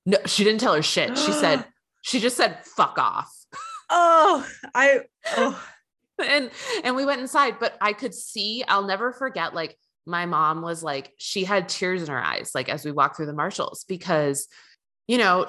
no, 0.06 0.18
she 0.26 0.44
didn't 0.44 0.60
tell 0.60 0.74
her 0.74 0.82
shit. 0.82 1.18
She 1.18 1.32
said, 1.32 1.66
she 2.02 2.20
just 2.20 2.38
said, 2.38 2.66
fuck 2.66 2.98
off. 2.98 3.32
Oh, 3.90 4.48
I 4.74 5.02
oh 5.36 5.68
and 6.26 6.50
and 6.84 6.96
we 6.96 7.06
went 7.06 7.22
inside 7.22 7.56
but 7.60 7.76
i 7.82 7.94
could 7.94 8.14
see 8.14 8.64
i'll 8.68 8.86
never 8.86 9.12
forget 9.12 9.54
like 9.54 9.78
my 10.06 10.26
mom 10.26 10.62
was 10.62 10.82
like 10.84 11.14
she 11.18 11.44
had 11.44 11.70
tears 11.70 12.02
in 12.02 12.10
her 12.10 12.22
eyes 12.24 12.52
like 12.56 12.70
as 12.70 12.84
we 12.84 12.92
walked 12.92 13.16
through 13.18 13.28
the 13.28 13.34
marshalls 13.34 13.86
because 13.88 14.48
you 15.08 15.18
know 15.18 15.46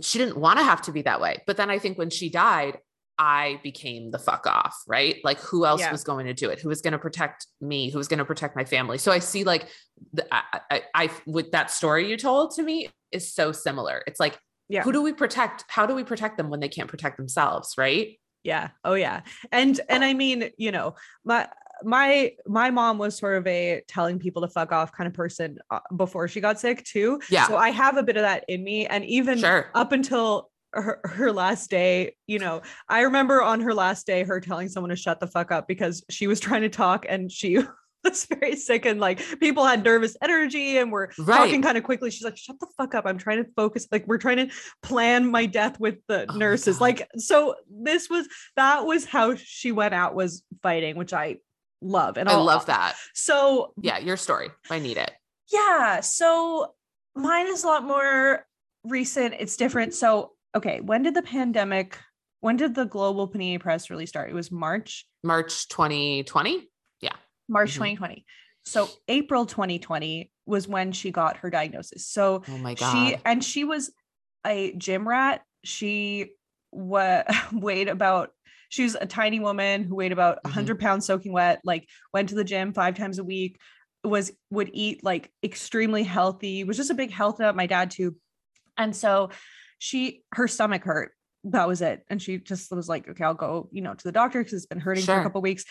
she 0.00 0.18
didn't 0.18 0.38
want 0.38 0.58
to 0.58 0.64
have 0.64 0.80
to 0.82 0.92
be 0.92 1.02
that 1.02 1.20
way. 1.20 1.42
But 1.46 1.56
then 1.58 1.68
i 1.70 1.78
think 1.78 1.98
when 1.98 2.10
she 2.10 2.30
died 2.30 2.78
i 3.18 3.60
became 3.62 4.10
the 4.10 4.18
fuck 4.18 4.46
off 4.46 4.82
right? 4.88 5.16
Like 5.22 5.38
who 5.38 5.66
else 5.66 5.82
Yeah. 5.82 5.92
was 5.92 6.02
going 6.02 6.26
to 6.26 6.32
do 6.34 6.48
it? 6.48 6.60
Who 6.60 6.70
was 6.70 6.80
going 6.80 6.92
to 6.92 6.98
protect 6.98 7.46
me? 7.60 7.90
Who 7.90 7.98
was 7.98 8.08
going 8.08 8.18
to 8.18 8.24
protect 8.24 8.56
my 8.56 8.64
family? 8.64 8.96
So 8.98 9.12
i 9.12 9.18
see 9.18 9.44
like 9.44 9.68
the, 10.14 10.26
I, 10.34 10.60
I 10.70 10.82
i 10.94 11.10
with 11.26 11.50
that 11.52 11.70
story 11.70 12.08
you 12.08 12.16
told 12.16 12.54
to 12.56 12.62
me 12.62 12.88
is 13.12 13.32
so 13.34 13.52
similar. 13.52 14.02
It's 14.06 14.18
like 14.18 14.38
Yeah. 14.70 14.82
who 14.82 14.92
do 14.92 15.02
we 15.02 15.12
protect 15.12 15.64
how 15.68 15.84
do 15.84 15.94
we 15.94 16.04
protect 16.04 16.38
them 16.38 16.48
when 16.48 16.60
they 16.60 16.70
can't 16.70 16.88
protect 16.88 17.18
themselves 17.18 17.74
right? 17.76 18.18
Yeah. 18.44 18.70
Oh 18.82 18.94
yeah. 18.94 19.20
And 19.52 19.78
and 19.90 20.02
i 20.02 20.14
mean 20.14 20.50
you 20.56 20.72
know 20.72 20.94
my 21.22 21.48
my 21.84 22.32
my 22.46 22.70
mom 22.70 22.98
was 22.98 23.16
sort 23.16 23.36
of 23.36 23.46
a 23.46 23.82
telling 23.88 24.18
people 24.18 24.42
to 24.42 24.48
fuck 24.48 24.72
off 24.72 24.92
kind 24.92 25.06
of 25.08 25.14
person 25.14 25.58
uh, 25.70 25.80
before 25.96 26.28
she 26.28 26.40
got 26.40 26.58
sick 26.60 26.84
too. 26.84 27.20
Yeah. 27.30 27.46
so 27.48 27.56
i 27.56 27.70
have 27.70 27.96
a 27.96 28.02
bit 28.02 28.16
of 28.16 28.22
that 28.22 28.44
in 28.48 28.62
me. 28.64 28.86
And 28.86 29.04
even 29.04 29.38
sure. 29.38 29.70
up 29.74 29.92
until 29.92 30.50
her, 30.74 31.00
her 31.04 31.30
last 31.32 31.68
day 31.68 32.16
you 32.26 32.38
know 32.38 32.62
i 32.88 33.02
remember 33.02 33.42
on 33.42 33.60
her 33.60 33.74
last 33.74 34.06
day 34.06 34.24
her 34.24 34.40
telling 34.40 34.70
someone 34.70 34.88
to 34.88 34.96
shut 34.96 35.20
the 35.20 35.26
fuck 35.26 35.52
up 35.52 35.68
because 35.68 36.02
she 36.08 36.26
was 36.26 36.40
trying 36.40 36.62
to 36.62 36.70
talk 36.70 37.04
and 37.08 37.30
she 37.30 37.58
was 38.04 38.24
very 38.24 38.56
sick 38.56 38.84
and 38.86 38.98
like 38.98 39.20
people 39.38 39.64
had 39.64 39.84
nervous 39.84 40.16
energy 40.22 40.78
and 40.78 40.90
were 40.90 41.12
Right. 41.18 41.36
talking 41.36 41.62
kind 41.62 41.78
of 41.78 41.84
quickly. 41.84 42.10
She's 42.10 42.24
like 42.24 42.36
shut 42.36 42.58
the 42.58 42.66
fuck 42.76 42.94
up. 42.96 43.04
I'm 43.06 43.16
trying 43.18 43.44
to 43.44 43.50
focus 43.54 43.86
like 43.92 44.06
we're 44.08 44.18
trying 44.18 44.38
to 44.48 44.54
plan 44.82 45.30
my 45.30 45.46
death 45.46 45.78
with 45.78 45.98
the 46.08 46.26
Oh 46.28 46.36
nurses. 46.36 46.80
Like 46.80 47.06
so 47.16 47.54
this 47.70 48.10
was 48.10 48.26
that 48.56 48.84
was 48.86 49.04
how 49.04 49.34
she 49.36 49.70
went 49.70 49.94
out 49.94 50.14
was 50.16 50.42
fighting 50.62 50.96
which 50.96 51.12
i 51.12 51.36
love 51.82 52.16
and 52.16 52.28
I 52.28 52.32
I'll- 52.32 52.44
love 52.44 52.66
that. 52.66 52.94
so 53.14 53.72
Yeah, 53.80 53.98
your 53.98 54.16
story. 54.16 54.50
I 54.70 54.78
need 54.78 54.96
it. 54.96 55.10
yeah. 55.52 56.00
So 56.00 56.74
mine 57.14 57.46
is 57.48 57.64
a 57.64 57.66
lot 57.66 57.84
more 57.84 58.46
recent. 58.84 59.34
It's 59.38 59.56
different. 59.56 59.94
So, 59.94 60.32
okay. 60.56 60.80
When 60.80 61.02
did 61.02 61.14
the 61.14 61.22
pandemic, 61.22 61.98
when 62.40 62.56
did 62.56 62.74
the 62.74 62.84
global 62.86 63.28
panini 63.28 63.60
press 63.60 63.90
really 63.90 64.06
start? 64.06 64.30
It 64.30 64.34
was 64.34 64.50
March, 64.50 65.06
March 65.22 65.68
2020. 65.68 66.68
Yeah. 67.00 67.12
March 67.48 67.70
Mhm. 67.72 67.74
2020. 67.74 68.24
So, 68.64 68.88
April 69.08 69.44
2020 69.46 70.30
was 70.46 70.66
when 70.68 70.92
she 70.92 71.10
got 71.10 71.36
her 71.38 71.50
diagnosis. 71.50 72.06
So, 72.06 72.42
Oh 72.48 72.58
my 72.58 72.74
God. 72.74 72.92
she, 72.92 73.16
and 73.24 73.44
she 73.44 73.64
was 73.64 73.92
a 74.46 74.72
gym 74.74 75.06
rat. 75.06 75.42
She 75.64 76.30
wa- 76.72 77.24
weighed 77.52 77.88
about, 77.88 78.30
she 78.72 78.84
was 78.84 78.96
a 78.98 79.06
tiny 79.06 79.38
woman 79.38 79.84
who 79.84 79.94
weighed 79.94 80.12
about 80.12 80.38
Mhm. 80.38 80.44
100 80.44 80.80
pounds 80.80 81.04
soaking 81.04 81.30
wet, 81.34 81.60
like 81.62 81.86
went 82.14 82.30
to 82.30 82.34
the 82.34 82.42
gym 82.42 82.72
five 82.72 82.96
times 82.96 83.18
a 83.18 83.24
week, 83.24 83.60
was 84.02 84.32
would 84.50 84.70
eat 84.72 85.04
like 85.04 85.30
extremely 85.44 86.04
healthy, 86.04 86.64
was 86.64 86.78
just 86.78 86.88
a 86.90 86.94
big 86.94 87.10
health 87.10 87.38
nut. 87.38 87.54
My 87.54 87.66
dad 87.66 87.90
too. 87.90 88.16
And 88.78 88.96
so 88.96 89.28
she, 89.78 90.22
her 90.32 90.48
stomach 90.48 90.84
hurt. 90.84 91.12
That 91.44 91.68
was 91.68 91.82
it. 91.82 92.02
And 92.08 92.22
she 92.22 92.38
just 92.38 92.70
was 92.70 92.88
like, 92.88 93.06
okay, 93.10 93.24
I'll 93.24 93.34
go, 93.34 93.68
you 93.72 93.82
know, 93.82 93.92
to 93.92 94.04
the 94.04 94.10
doctor 94.12 94.38
because 94.40 94.54
it's 94.54 94.64
been 94.66 94.80
hurting 94.80 95.04
for 95.04 95.12
a 95.20 95.22
couple 95.22 95.42
weeks. 95.42 95.64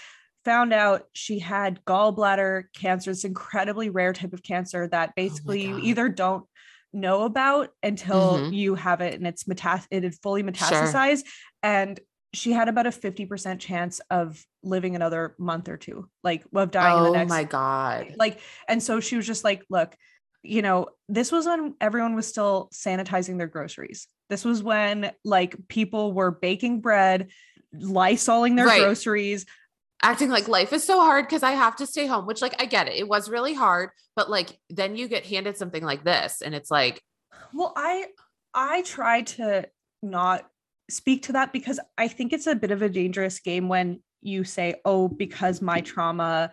Found 0.45 0.71
out 0.71 1.05
she 1.13 1.39
had 1.39 1.83
gallbladder 1.85 2.65
cancer. 2.75 3.09
It's 3.09 3.23
incredibly 3.25 3.89
rare 3.89 4.13
type 4.13 4.33
of 4.33 4.43
cancer 4.43 4.87
that 4.89 5.15
basically 5.15 5.63
you 5.63 5.79
either 5.79 6.07
don't 6.07 6.45
know 6.93 7.23
about 7.23 7.69
until 7.81 8.37
Mhm. 8.37 8.53
you 8.53 8.75
have 8.75 9.01
it 9.01 9.15
and 9.15 9.25
it's 9.25 9.47
metas 9.47 9.87
it 9.89 10.03
had 10.03 10.13
fully 10.21 10.43
metastasized. 10.43 11.23
And 11.63 11.99
she 12.33 12.51
had 12.53 12.69
about 12.69 12.87
a 12.87 12.91
50% 12.91 13.59
chance 13.59 13.99
of 14.09 14.43
living 14.63 14.95
another 14.95 15.35
month 15.37 15.67
or 15.69 15.77
two, 15.77 16.09
like 16.23 16.43
of 16.55 16.71
dying 16.71 16.97
in 16.97 17.03
oh 17.03 17.05
the 17.05 17.11
next 17.11 17.29
my 17.29 17.43
God. 17.43 18.15
like 18.17 18.39
and 18.67 18.81
so 18.81 18.99
she 18.99 19.15
was 19.17 19.27
just 19.27 19.43
like 19.43 19.63
look 19.69 19.95
you 20.43 20.61
know 20.61 20.87
this 21.07 21.31
was 21.31 21.45
when 21.45 21.75
everyone 21.79 22.15
was 22.15 22.25
still 22.27 22.69
sanitizing 22.73 23.37
their 23.37 23.47
groceries 23.47 24.07
this 24.29 24.43
was 24.43 24.63
when 24.63 25.11
like 25.23 25.55
people 25.67 26.13
were 26.13 26.31
baking 26.31 26.81
bread 26.81 27.29
lysoling 27.75 28.55
their 28.55 28.65
Right. 28.65 28.81
groceries 28.81 29.45
Acting 30.03 30.29
like 30.29 30.47
life 30.47 30.73
is 30.73 30.83
so 30.83 30.99
hard 30.99 31.27
because 31.27 31.43
I 31.43 31.51
have 31.51 31.75
to 31.75 31.85
stay 31.85 32.07
home, 32.07 32.25
which 32.25 32.41
like 32.41 32.59
I 32.59 32.65
get 32.65 32.87
it. 32.87 32.95
It 32.95 33.07
was 33.07 33.29
really 33.29 33.53
hard, 33.53 33.91
but 34.15 34.31
like 34.31 34.57
then 34.67 34.95
you 34.95 35.07
get 35.07 35.27
handed 35.27 35.57
something 35.57 35.83
like 35.83 36.03
this 36.03 36.41
and 36.41 36.55
it's 36.55 36.71
like, 36.71 37.03
well 37.53 37.71
i 37.75 38.07
i 38.53 38.81
try 38.81 39.21
to 39.21 39.67
not 40.01 40.49
speak 40.91 41.23
to 41.23 41.34
that 41.34 41.54
because 41.54 41.80
i 41.97 42.08
think 42.08 42.34
it's 42.34 42.47
a 42.47 42.56
bit 42.56 42.71
of 42.71 42.82
a 42.82 42.89
dangerous 42.89 43.39
game 43.39 43.67
when 43.67 44.01
you 44.21 44.43
say 44.43 44.75
oh 44.86 45.08
because 45.08 45.62
my 45.62 45.82
trauma 45.82 46.51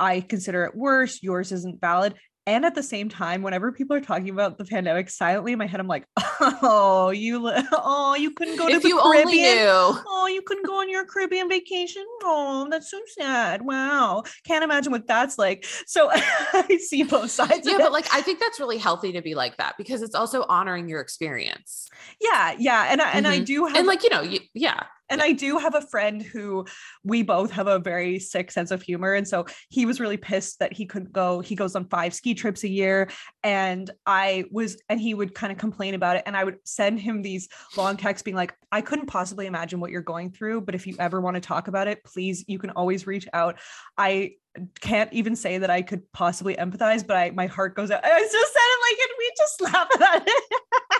i 0.00 0.20
consider 0.20 0.64
it 0.64 0.74
worse 0.74 1.22
yours 1.22 1.52
isn't 1.52 1.80
valid 1.80 2.14
and 2.46 2.64
at 2.64 2.74
the 2.74 2.82
same 2.82 3.08
time 3.08 3.42
whenever 3.42 3.72
people 3.72 3.96
are 3.96 4.00
talking 4.00 4.30
about 4.30 4.56
the 4.58 4.64
pandemic 4.64 5.10
silently 5.10 5.52
in 5.52 5.58
my 5.58 5.66
head 5.66 5.80
i'm 5.80 5.88
like 5.88 6.06
oh 6.62 7.10
you 7.10 7.40
oh 7.72 8.14
you 8.18 8.30
couldn't 8.32 8.56
go 8.56 8.68
to 8.68 8.74
if 8.74 8.82
the 8.82 8.88
you 8.88 9.00
only 9.00 9.22
caribbean 9.24 9.56
knew. 9.56 9.64
oh 10.06 10.28
you 10.32 10.42
couldn't 10.42 10.64
go 10.66 10.80
on 10.80 10.88
your 10.88 11.04
caribbean 11.04 11.48
vacation 11.48 12.04
oh 12.22 12.66
that's 12.70 12.90
so 12.90 13.00
sad 13.18 13.62
wow 13.62 14.22
can't 14.44 14.62
imagine 14.64 14.92
what 14.92 15.06
that's 15.06 15.38
like 15.38 15.64
so 15.86 16.08
i 16.14 16.78
see 16.80 17.02
both 17.02 17.30
sides 17.30 17.66
Yeah, 17.66 17.74
of 17.74 17.80
it. 17.80 17.82
but 17.84 17.92
like 17.92 18.06
I 18.12 18.20
think 18.22 18.40
that's 18.40 18.60
really 18.60 18.78
healthy 18.78 19.12
to 19.12 19.22
be 19.22 19.34
like 19.34 19.56
that 19.56 19.74
because 19.76 20.02
it's 20.02 20.14
also 20.14 20.44
honoring 20.48 20.88
your 20.88 21.00
experience. 21.00 21.88
yeah 22.20 22.54
yeah 22.58 22.86
and 22.90 23.00
I, 23.02 23.10
and 23.12 23.26
i 23.26 23.38
Mhm. 23.40 23.44
do 23.46 23.66
have 23.66 23.76
And 23.76 23.86
like, 23.86 24.02
you 24.04 24.10
know, 24.10 24.22
you, 24.22 24.40
yeah. 24.54 24.84
And 25.08 25.22
I 25.22 25.32
do 25.32 25.58
have 25.58 25.74
a 25.74 25.80
friend 25.80 26.22
who 26.22 26.66
we 27.04 27.22
both 27.22 27.50
have 27.52 27.66
a 27.66 27.78
very 27.78 28.18
sick 28.18 28.50
sense 28.50 28.70
of 28.70 28.82
humor. 28.82 29.14
And 29.14 29.26
so 29.26 29.46
he 29.68 29.86
was 29.86 30.00
really 30.00 30.16
pissed 30.16 30.58
that 30.58 30.72
he 30.72 30.86
couldn't 30.86 31.12
go. 31.12 31.40
He 31.40 31.54
goes 31.54 31.76
on 31.76 31.88
five 31.88 32.14
ski 32.14 32.34
trips 32.34 32.64
a 32.64 32.68
year. 32.68 33.08
And 33.42 33.90
I 34.04 34.44
was, 34.50 34.80
and 34.88 35.00
he 35.00 35.14
would 35.14 35.34
kind 35.34 35.52
of 35.52 35.58
complain 35.58 35.94
about 35.94 36.16
it. 36.16 36.24
And 36.26 36.36
I 36.36 36.44
would 36.44 36.58
send 36.64 37.00
him 37.00 37.22
these 37.22 37.48
long 37.76 37.96
texts 37.96 38.22
being 38.22 38.36
like, 38.36 38.54
I 38.72 38.80
couldn't 38.80 39.06
possibly 39.06 39.46
imagine 39.46 39.80
what 39.80 39.90
you're 39.90 40.02
going 40.02 40.30
through. 40.30 40.62
But 40.62 40.74
if 40.74 40.86
you 40.86 40.96
ever 40.98 41.20
want 41.20 41.34
to 41.36 41.40
talk 41.40 41.68
about 41.68 41.88
it, 41.88 42.04
please, 42.04 42.44
you 42.48 42.58
can 42.58 42.70
always 42.70 43.06
reach 43.06 43.28
out. 43.32 43.58
I 43.96 44.32
can't 44.80 45.12
even 45.12 45.36
say 45.36 45.58
that 45.58 45.70
I 45.70 45.82
could 45.82 46.10
possibly 46.12 46.56
empathize, 46.56 47.06
but 47.06 47.16
I 47.16 47.30
my 47.30 47.46
heart 47.46 47.74
goes 47.74 47.90
out. 47.90 48.04
I 48.04 48.20
just 48.20 48.32
said 48.32 48.60
it 48.64 48.80
like, 48.88 48.98
and 49.02 49.10
we 49.18 49.32
just 49.36 49.60
laugh 49.60 49.88
at 50.14 50.24
it. 50.26 50.42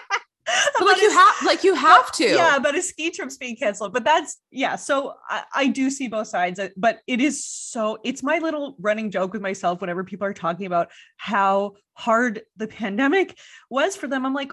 But 0.79 0.87
like 0.87 1.01
you 1.01 1.11
have, 1.11 1.35
like 1.45 1.65
you 1.65 1.75
have 1.75 2.13
to. 2.13 2.25
Yeah, 2.25 2.59
but 2.59 2.77
a 2.77 2.83
ski 2.83 3.11
trip's 3.11 3.37
being 3.37 3.57
canceled. 3.57 3.93
But 3.93 4.05
that's 4.05 4.39
yeah. 4.51 4.77
So 4.77 5.15
I, 5.29 5.43
I 5.55 5.67
do 5.69 5.91
see 5.91 6.09
both 6.09 6.29
sides, 6.29 6.59
uh, 6.59 6.69
but 6.77 7.01
it 7.07 7.21
is 7.21 7.45
so. 7.45 7.99
It's 8.05 8.23
my 8.23 8.39
little 8.39 8.77
running 8.79 9.11
joke 9.11 9.33
with 9.33 9.43
myself 9.43 9.81
whenever 9.81 10.05
people 10.05 10.27
are 10.27 10.35
talking 10.35 10.67
about 10.67 10.91
how 11.17 11.75
hard 11.95 12.43
the 12.57 12.69
pandemic 12.69 13.37
was 13.71 13.97
for 13.97 14.07
them. 14.07 14.25
I'm 14.25 14.35
like, 14.35 14.53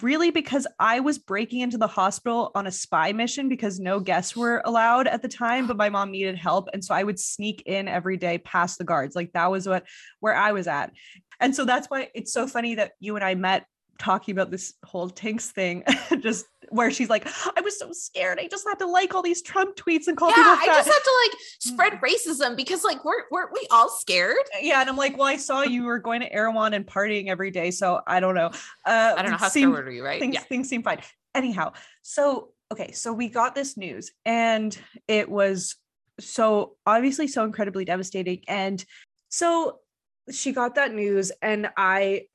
really 0.00 0.30
because 0.30 0.66
I 0.78 1.00
was 1.00 1.18
breaking 1.18 1.60
into 1.60 1.78
the 1.78 1.88
hospital 1.88 2.52
on 2.54 2.66
a 2.66 2.70
spy 2.70 3.12
mission 3.12 3.48
because 3.48 3.80
no 3.80 3.98
guests 3.98 4.36
were 4.36 4.62
allowed 4.64 5.08
at 5.08 5.22
the 5.22 5.28
time, 5.28 5.66
but 5.66 5.76
my 5.76 5.88
mom 5.88 6.12
needed 6.12 6.36
help. 6.36 6.68
And 6.72 6.84
so 6.84 6.94
I 6.94 7.02
would 7.02 7.18
sneak 7.18 7.64
in 7.66 7.88
every 7.88 8.16
day 8.16 8.38
past 8.38 8.78
the 8.78 8.84
guards. 8.84 9.16
Like 9.16 9.32
that 9.32 9.50
was 9.50 9.66
what 9.66 9.84
where 10.20 10.36
I 10.36 10.52
was 10.52 10.68
at. 10.68 10.92
And 11.40 11.54
so 11.54 11.64
that's 11.64 11.88
why 11.88 12.08
it's 12.14 12.32
so 12.32 12.46
funny 12.46 12.76
that 12.76 12.92
you 13.00 13.16
and 13.16 13.24
I 13.24 13.34
met 13.34 13.66
talking 13.98 14.32
about 14.32 14.50
this 14.50 14.74
whole 14.84 15.08
Tinx 15.10 15.50
thing, 15.50 15.84
just 16.20 16.46
where 16.70 16.90
she's 16.90 17.10
like, 17.10 17.26
I 17.26 17.60
was 17.60 17.78
so 17.78 17.92
scared. 17.92 18.38
I 18.40 18.48
just 18.48 18.66
had 18.66 18.78
to 18.80 18.86
like 18.86 19.14
all 19.14 19.22
these 19.22 19.42
Trump 19.42 19.76
tweets 19.76 20.06
and 20.08 20.16
call 20.16 20.30
yeah, 20.30 20.36
people 20.36 20.50
I 20.50 20.66
just 20.66 20.88
had 20.88 20.98
to 20.98 21.12
like 21.24 21.38
spread 21.58 21.92
racism 22.00 22.56
because 22.56 22.84
like 22.84 23.04
we're 23.04 23.24
weren't 23.30 23.50
we 23.52 23.66
all 23.70 23.88
scared? 23.88 24.36
Yeah, 24.60 24.80
and 24.80 24.90
I'm 24.90 24.96
like, 24.96 25.16
well, 25.16 25.26
I 25.26 25.36
saw 25.36 25.62
you 25.62 25.84
were 25.84 25.98
going 25.98 26.20
to 26.20 26.32
Erewhon 26.32 26.74
and 26.74 26.86
partying 26.86 27.28
every 27.28 27.50
day, 27.50 27.70
so 27.70 28.00
I 28.06 28.20
don't 28.20 28.34
know. 28.34 28.50
Uh, 28.84 29.14
I 29.16 29.22
don't 29.22 29.32
know 29.32 29.36
how 29.36 29.48
seemed, 29.48 29.72
scared 29.72 29.86
were 29.86 29.92
you, 29.92 30.04
right? 30.04 30.20
Things, 30.20 30.34
yeah. 30.34 30.40
things 30.40 30.68
seem 30.68 30.82
fine. 30.82 31.00
Anyhow, 31.34 31.72
so 32.02 32.50
okay, 32.70 32.92
so 32.92 33.12
we 33.12 33.28
got 33.28 33.54
this 33.54 33.76
news, 33.76 34.10
and 34.24 34.76
it 35.08 35.28
was 35.28 35.76
so 36.20 36.76
obviously 36.86 37.28
so 37.28 37.44
incredibly 37.44 37.84
devastating, 37.84 38.42
and 38.48 38.84
so 39.28 39.78
she 40.30 40.52
got 40.52 40.76
that 40.76 40.94
news, 40.94 41.32
and 41.42 41.68
I 41.76 42.26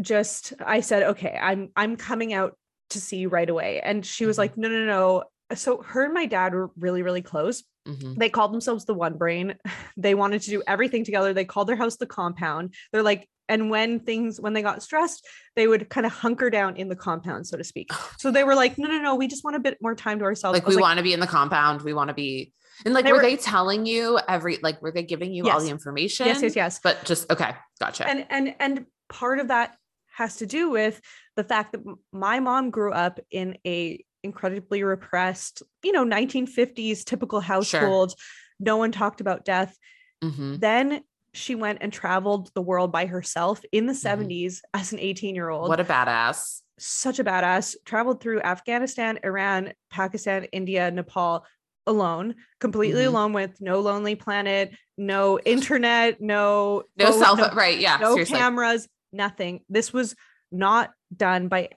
just 0.00 0.52
I 0.64 0.80
said, 0.80 1.02
okay, 1.02 1.38
I'm 1.40 1.70
I'm 1.76 1.96
coming 1.96 2.32
out 2.32 2.56
to 2.90 3.00
see 3.00 3.16
you 3.18 3.28
right 3.28 3.48
away. 3.48 3.80
And 3.80 4.04
she 4.04 4.26
was 4.26 4.34
mm-hmm. 4.34 4.42
like, 4.42 4.56
no, 4.56 4.68
no, 4.68 4.84
no. 4.84 5.24
So 5.54 5.82
her 5.82 6.04
and 6.04 6.14
my 6.14 6.26
dad 6.26 6.54
were 6.54 6.70
really, 6.78 7.02
really 7.02 7.22
close. 7.22 7.64
Mm-hmm. 7.86 8.14
They 8.14 8.28
called 8.28 8.52
themselves 8.52 8.84
the 8.84 8.94
one 8.94 9.16
brain. 9.16 9.54
They 9.98 10.14
wanted 10.14 10.42
to 10.42 10.50
do 10.50 10.62
everything 10.66 11.04
together. 11.04 11.32
They 11.32 11.46
called 11.46 11.68
their 11.68 11.76
house 11.76 11.96
the 11.96 12.06
compound. 12.06 12.74
They're 12.92 13.02
like, 13.02 13.26
and 13.48 13.70
when 13.70 14.00
things 14.00 14.38
when 14.38 14.52
they 14.52 14.60
got 14.60 14.82
stressed, 14.82 15.26
they 15.54 15.66
would 15.66 15.88
kind 15.88 16.04
of 16.04 16.12
hunker 16.12 16.50
down 16.50 16.76
in 16.76 16.88
the 16.88 16.96
compound, 16.96 17.46
so 17.46 17.56
to 17.56 17.64
speak. 17.64 17.90
So 18.18 18.30
they 18.30 18.44
were 18.44 18.54
like, 18.54 18.76
no, 18.76 18.88
no, 18.88 18.98
no, 18.98 19.14
we 19.14 19.26
just 19.26 19.44
want 19.44 19.56
a 19.56 19.60
bit 19.60 19.78
more 19.80 19.94
time 19.94 20.18
to 20.18 20.24
ourselves. 20.24 20.58
Like 20.58 20.66
we 20.66 20.74
like, 20.74 20.82
want 20.82 20.96
to 20.98 21.02
be 21.02 21.12
in 21.12 21.20
the 21.20 21.26
compound. 21.26 21.82
We 21.82 21.94
want 21.94 22.08
to 22.08 22.14
be 22.14 22.52
and 22.84 22.92
like, 22.92 23.04
they 23.04 23.12
were, 23.12 23.18
were, 23.18 23.22
they 23.22 23.36
telling 23.36 23.86
you 23.86 24.18
every, 24.28 24.58
like, 24.62 24.82
were 24.82 24.92
they 24.92 25.02
giving 25.02 25.32
you 25.32 25.46
yes. 25.46 25.54
all 25.54 25.60
the 25.60 25.70
information? 25.70 26.26
Yes, 26.26 26.42
yes, 26.42 26.56
yes. 26.56 26.80
But 26.82 27.04
just, 27.04 27.30
okay, 27.30 27.54
gotcha. 27.80 28.06
And, 28.06 28.26
and, 28.28 28.54
and 28.60 28.86
part 29.08 29.38
of 29.38 29.48
that 29.48 29.76
has 30.16 30.36
to 30.36 30.46
do 30.46 30.70
with 30.70 31.00
the 31.36 31.44
fact 31.44 31.72
that 31.72 31.82
my 32.10 32.40
mom 32.40 32.70
grew 32.70 32.92
up 32.92 33.20
in 33.30 33.58
a 33.66 34.02
incredibly 34.22 34.82
repressed, 34.82 35.62
you 35.84 35.92
know, 35.92 36.04
1950s 36.04 37.04
typical 37.04 37.40
household. 37.40 38.10
Sure. 38.10 38.16
No 38.58 38.78
one 38.78 38.92
talked 38.92 39.20
about 39.20 39.44
death. 39.44 39.76
Mm-hmm. 40.24 40.56
Then 40.56 41.02
she 41.34 41.54
went 41.54 41.78
and 41.82 41.92
traveled 41.92 42.50
the 42.54 42.62
world 42.62 42.90
by 42.90 43.04
herself 43.04 43.60
in 43.72 43.84
the 43.84 43.92
mm-hmm. 43.92 44.22
70s 44.22 44.60
as 44.72 44.92
an 44.92 44.98
18 44.98 45.34
year 45.34 45.50
old. 45.50 45.68
What 45.68 45.80
a 45.80 45.84
badass. 45.84 46.62
Such 46.78 47.18
a 47.18 47.24
badass. 47.24 47.76
Traveled 47.84 48.22
through 48.22 48.40
Afghanistan, 48.40 49.18
Iran, 49.22 49.74
Pakistan, 49.90 50.44
India, 50.44 50.90
Nepal 50.90 51.44
alone, 51.86 52.34
completely 52.58 53.02
mm-hmm. 53.02 53.14
alone 53.14 53.32
with 53.34 53.60
no 53.60 53.80
lonely 53.80 54.14
planet, 54.14 54.72
no 54.96 55.38
internet, 55.38 56.20
no 56.20 56.84
no 56.96 57.10
cell 57.12 57.36
phone, 57.36 57.48
no, 57.48 57.54
right? 57.54 57.78
Yeah, 57.78 57.98
no 58.00 58.12
seriously. 58.14 58.38
cameras, 58.38 58.88
nothing. 59.12 59.60
This 59.68 59.92
was 59.92 60.14
not 60.50 60.90
done 61.14 61.48
by 61.48 61.70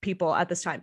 people 0.00 0.34
at 0.34 0.48
this 0.48 0.62
time. 0.62 0.82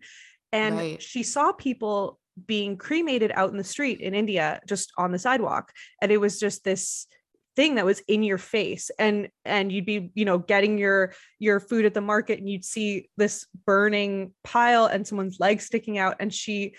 And 0.51 0.77
right. 0.77 1.01
she 1.01 1.23
saw 1.23 1.51
people 1.51 2.19
being 2.47 2.77
cremated 2.77 3.31
out 3.35 3.51
in 3.51 3.57
the 3.57 3.63
street 3.63 3.99
in 3.99 4.15
India, 4.15 4.61
just 4.67 4.91
on 4.97 5.11
the 5.11 5.19
sidewalk. 5.19 5.71
And 6.01 6.11
it 6.11 6.17
was 6.17 6.39
just 6.39 6.63
this 6.63 7.07
thing 7.55 7.75
that 7.75 7.85
was 7.85 7.99
in 8.07 8.23
your 8.23 8.37
face 8.37 8.89
and 8.99 9.27
and 9.43 9.69
you'd 9.69 9.85
be 9.85 10.11
you 10.13 10.23
know 10.23 10.37
getting 10.37 10.77
your 10.77 11.13
your 11.39 11.59
food 11.59 11.83
at 11.83 11.93
the 11.93 11.99
market 11.99 12.39
and 12.39 12.47
you'd 12.47 12.63
see 12.63 13.09
this 13.17 13.47
burning 13.65 14.33
pile 14.45 14.85
and 14.85 15.05
someone's 15.05 15.41
leg 15.41 15.59
sticking 15.59 15.97
out 15.97 16.15
and 16.21 16.33
she 16.33 16.73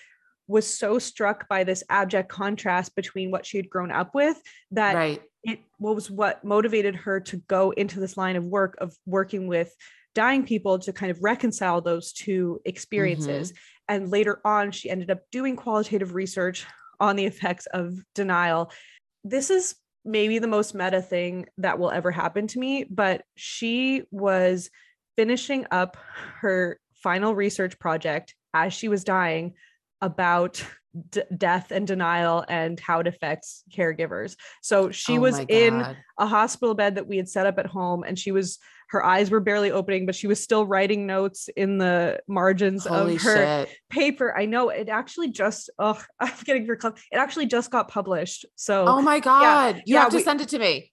was 0.50 0.66
so 0.66 0.98
struck 0.98 1.48
by 1.48 1.64
this 1.64 1.82
abject 1.88 2.28
contrast 2.28 2.94
between 2.96 3.30
what 3.30 3.46
she 3.46 3.56
had 3.56 3.70
grown 3.70 3.90
up 3.90 4.14
with 4.14 4.40
that 4.70 4.94
right 4.94 5.22
it 5.42 5.60
was 5.78 6.10
what 6.10 6.44
motivated 6.44 6.94
her 6.94 7.18
to 7.20 7.38
go 7.48 7.70
into 7.70 7.98
this 7.98 8.16
line 8.16 8.36
of 8.36 8.44
work 8.44 8.76
of 8.78 8.94
working 9.06 9.46
with 9.46 9.74
dying 10.14 10.44
people 10.44 10.78
to 10.78 10.92
kind 10.92 11.10
of 11.10 11.22
reconcile 11.22 11.80
those 11.80 12.12
two 12.12 12.60
experiences. 12.64 13.52
Mm-hmm. 13.52 13.60
And 13.88 14.10
later 14.10 14.40
on, 14.44 14.70
she 14.70 14.90
ended 14.90 15.10
up 15.10 15.20
doing 15.30 15.56
qualitative 15.56 16.14
research 16.14 16.66
on 16.98 17.16
the 17.16 17.24
effects 17.24 17.66
of 17.66 17.94
denial. 18.14 18.70
This 19.24 19.50
is 19.50 19.74
maybe 20.04 20.38
the 20.38 20.46
most 20.46 20.74
meta 20.74 21.02
thing 21.02 21.46
that 21.58 21.78
will 21.78 21.90
ever 21.90 22.10
happen 22.10 22.46
to 22.48 22.58
me, 22.58 22.84
but 22.84 23.22
she 23.36 24.02
was 24.10 24.70
finishing 25.16 25.66
up 25.70 25.96
her 26.40 26.78
final 26.94 27.34
research 27.34 27.78
project 27.78 28.34
as 28.54 28.72
she 28.72 28.88
was 28.88 29.04
dying 29.04 29.54
about 30.00 30.64
d- 31.10 31.22
death 31.36 31.70
and 31.70 31.86
denial 31.86 32.44
and 32.48 32.78
how 32.80 33.00
it 33.00 33.06
affects 33.06 33.64
caregivers. 33.74 34.36
So 34.62 34.90
she 34.90 35.18
oh 35.18 35.20
was 35.20 35.38
in 35.38 35.96
a 36.18 36.26
hospital 36.26 36.74
bed 36.74 36.96
that 36.96 37.06
we 37.06 37.16
had 37.16 37.28
set 37.28 37.46
up 37.46 37.58
at 37.58 37.66
home 37.66 38.04
and 38.06 38.18
she 38.18 38.32
was 38.32 38.58
her 38.88 39.04
eyes 39.04 39.30
were 39.30 39.38
barely 39.38 39.70
opening 39.70 40.04
but 40.04 40.16
she 40.16 40.26
was 40.26 40.42
still 40.42 40.66
writing 40.66 41.06
notes 41.06 41.48
in 41.56 41.78
the 41.78 42.18
margins 42.26 42.86
Holy 42.86 43.14
of 43.14 43.22
her 43.22 43.34
shit. 43.66 43.76
paper. 43.88 44.36
I 44.36 44.46
know 44.46 44.70
it 44.70 44.88
actually 44.88 45.30
just 45.30 45.70
oh 45.78 46.02
I'm 46.20 46.32
getting 46.44 46.66
your 46.66 46.76
club. 46.76 46.98
It 47.12 47.16
actually 47.16 47.46
just 47.46 47.70
got 47.70 47.88
published. 47.88 48.46
So 48.56 48.84
Oh 48.86 49.02
my 49.02 49.20
god. 49.20 49.76
Yeah, 49.76 49.82
you 49.86 49.94
yeah, 49.94 50.00
have 50.02 50.10
to 50.10 50.16
we, 50.16 50.22
send 50.22 50.40
it 50.40 50.48
to 50.50 50.58
me. 50.58 50.92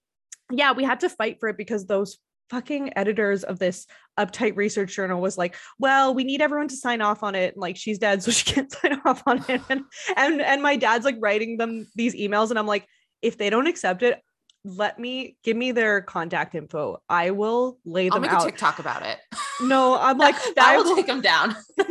Yeah, 0.52 0.74
we 0.74 0.84
had 0.84 1.02
to 1.02 1.10
fight 1.10 1.38
for 1.40 1.50
it 1.50 1.58
because 1.58 1.86
those 1.86 2.18
fucking 2.50 2.98
editors 2.98 3.44
of 3.44 3.60
this 3.60 3.86
uptight 4.20 4.56
research 4.56 4.96
journal 4.96 5.22
was 5.22 5.38
like, 5.38 5.56
well, 5.80 6.14
we 6.14 6.24
need 6.24 6.42
everyone 6.42 6.68
to 6.70 6.76
sign 6.76 7.02
off 7.02 7.24
on 7.24 7.36
it. 7.36 7.54
And 7.54 7.62
like 7.62 7.78
she's 7.78 8.00
dead, 8.00 8.24
so 8.24 8.32
she 8.38 8.54
can't 8.54 8.72
sign 8.72 9.02
off 9.06 9.24
on 9.26 9.44
it. 9.48 9.62
And 9.70 9.84
and 10.16 10.42
and 10.42 10.62
my 10.62 10.76
dad's 10.76 11.06
like 11.06 11.18
writing 11.20 11.58
them 11.58 11.88
these 11.96 12.16
emails, 12.16 12.50
and 12.50 12.60
I'm 12.60 12.68
like, 12.68 12.88
if 13.22 13.38
they 13.38 13.50
don't 13.50 13.68
accept 13.68 14.04
it, 14.04 14.22
let 14.64 15.00
me 15.00 15.38
give 15.44 15.56
me 15.56 15.72
their 15.72 16.02
contact 16.02 16.56
info. 16.56 17.02
I 17.10 17.32
will 17.32 17.80
lay 17.86 18.10
them 18.10 18.16
I'll 18.16 18.20
make 18.22 18.32
out. 18.32 18.44
A 18.44 18.46
TikTok 18.46 18.80
about 18.80 19.06
it. 19.06 19.18
No, 19.62 19.98
I'm 20.00 20.18
like 20.18 20.36
I 20.58 20.78
will 20.78 20.96
take 20.96 21.08
them 21.08 21.22
down. 21.22 21.56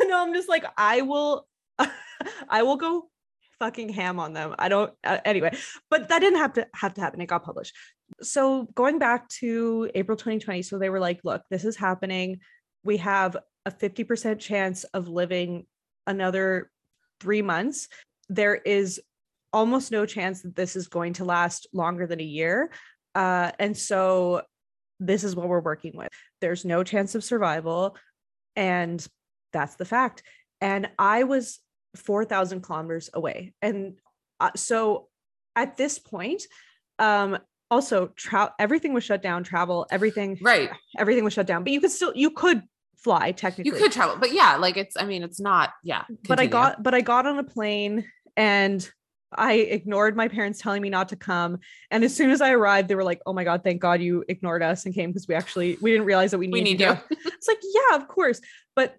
no, 0.00 0.22
I'm 0.22 0.34
just 0.34 0.48
like 0.48 0.64
I 0.76 1.02
will. 1.02 1.46
I 2.48 2.62
will 2.62 2.76
go 2.76 3.08
fucking 3.62 3.90
ham 3.90 4.18
on 4.18 4.32
them. 4.32 4.56
I 4.58 4.68
don't 4.68 4.92
uh, 5.04 5.18
anyway, 5.24 5.56
but 5.88 6.08
that 6.08 6.18
didn't 6.18 6.40
have 6.40 6.54
to 6.54 6.66
have 6.74 6.94
to 6.94 7.00
happen. 7.00 7.20
It 7.20 7.26
got 7.26 7.44
published. 7.44 7.72
So 8.20 8.64
going 8.74 8.98
back 8.98 9.28
to 9.40 9.88
April 9.94 10.16
2020, 10.16 10.62
so 10.62 10.80
they 10.80 10.90
were 10.90 10.98
like, 10.98 11.20
look, 11.22 11.42
this 11.48 11.64
is 11.64 11.76
happening. 11.76 12.40
We 12.82 12.96
have 12.96 13.36
a 13.64 13.70
50% 13.70 14.40
chance 14.40 14.82
of 14.82 15.06
living 15.06 15.66
another 16.08 16.72
3 17.20 17.42
months. 17.42 17.86
There 18.28 18.56
is 18.56 19.00
almost 19.52 19.92
no 19.92 20.06
chance 20.06 20.42
that 20.42 20.56
this 20.56 20.74
is 20.74 20.88
going 20.88 21.12
to 21.14 21.24
last 21.24 21.68
longer 21.72 22.08
than 22.08 22.20
a 22.20 22.24
year. 22.24 22.72
Uh, 23.14 23.52
and 23.60 23.76
so 23.76 24.42
this 24.98 25.22
is 25.22 25.36
what 25.36 25.46
we're 25.46 25.60
working 25.60 25.92
with. 25.94 26.08
There's 26.40 26.64
no 26.64 26.82
chance 26.82 27.14
of 27.14 27.22
survival. 27.22 27.96
And 28.56 29.06
that's 29.52 29.76
the 29.76 29.84
fact. 29.84 30.24
And 30.60 30.90
I 30.98 31.22
was 31.22 31.60
4,000 31.96 32.60
kilometers 32.62 33.10
away. 33.14 33.54
And 33.62 33.94
uh, 34.40 34.50
so 34.56 35.08
at 35.56 35.76
this 35.76 35.98
point, 35.98 36.42
um, 36.98 37.38
also 37.70 38.08
tra- 38.16 38.54
everything 38.58 38.92
was 38.92 39.04
shut 39.04 39.22
down, 39.22 39.44
travel, 39.44 39.86
everything, 39.90 40.38
right. 40.42 40.70
Everything 40.98 41.24
was 41.24 41.32
shut 41.32 41.46
down, 41.46 41.64
but 41.64 41.72
you 41.72 41.80
could 41.80 41.90
still, 41.90 42.12
you 42.14 42.30
could 42.30 42.62
fly 42.96 43.32
technically. 43.32 43.72
You 43.72 43.82
could 43.82 43.92
travel, 43.92 44.16
but 44.18 44.32
yeah, 44.32 44.56
like 44.56 44.76
it's, 44.76 44.96
I 44.96 45.04
mean, 45.04 45.22
it's 45.22 45.40
not, 45.40 45.70
yeah. 45.82 46.02
Continue. 46.02 46.28
But 46.28 46.40
I 46.40 46.46
got, 46.46 46.82
but 46.82 46.94
I 46.94 47.00
got 47.00 47.26
on 47.26 47.38
a 47.38 47.44
plane 47.44 48.04
and 48.36 48.88
I 49.34 49.54
ignored 49.54 50.16
my 50.16 50.28
parents 50.28 50.60
telling 50.60 50.82
me 50.82 50.90
not 50.90 51.08
to 51.10 51.16
come. 51.16 51.58
And 51.90 52.04
as 52.04 52.14
soon 52.14 52.30
as 52.30 52.40
I 52.40 52.52
arrived, 52.52 52.88
they 52.88 52.94
were 52.94 53.04
like, 53.04 53.20
"Oh 53.26 53.32
my 53.32 53.44
god, 53.44 53.64
thank 53.64 53.80
God 53.80 54.00
you 54.00 54.24
ignored 54.28 54.62
us 54.62 54.84
and 54.84 54.94
came 54.94 55.10
because 55.10 55.26
we 55.26 55.34
actually 55.34 55.78
we 55.80 55.90
didn't 55.90 56.06
realize 56.06 56.32
that 56.32 56.38
we, 56.38 56.48
we 56.48 56.60
need 56.60 56.80
you." 56.80 56.96
it's 57.10 57.48
like, 57.48 57.60
yeah, 57.62 57.96
of 57.96 58.08
course. 58.08 58.40
But 58.76 58.96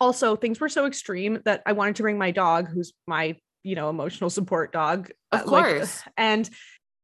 also, 0.00 0.36
things 0.36 0.60
were 0.60 0.68
so 0.68 0.86
extreme 0.86 1.40
that 1.44 1.62
I 1.66 1.72
wanted 1.72 1.96
to 1.96 2.02
bring 2.02 2.18
my 2.18 2.30
dog, 2.30 2.68
who's 2.68 2.92
my 3.06 3.36
you 3.62 3.74
know 3.74 3.90
emotional 3.90 4.30
support 4.30 4.72
dog, 4.72 5.10
of 5.32 5.40
uh, 5.40 5.44
course, 5.44 6.02
like, 6.06 6.14
and 6.16 6.48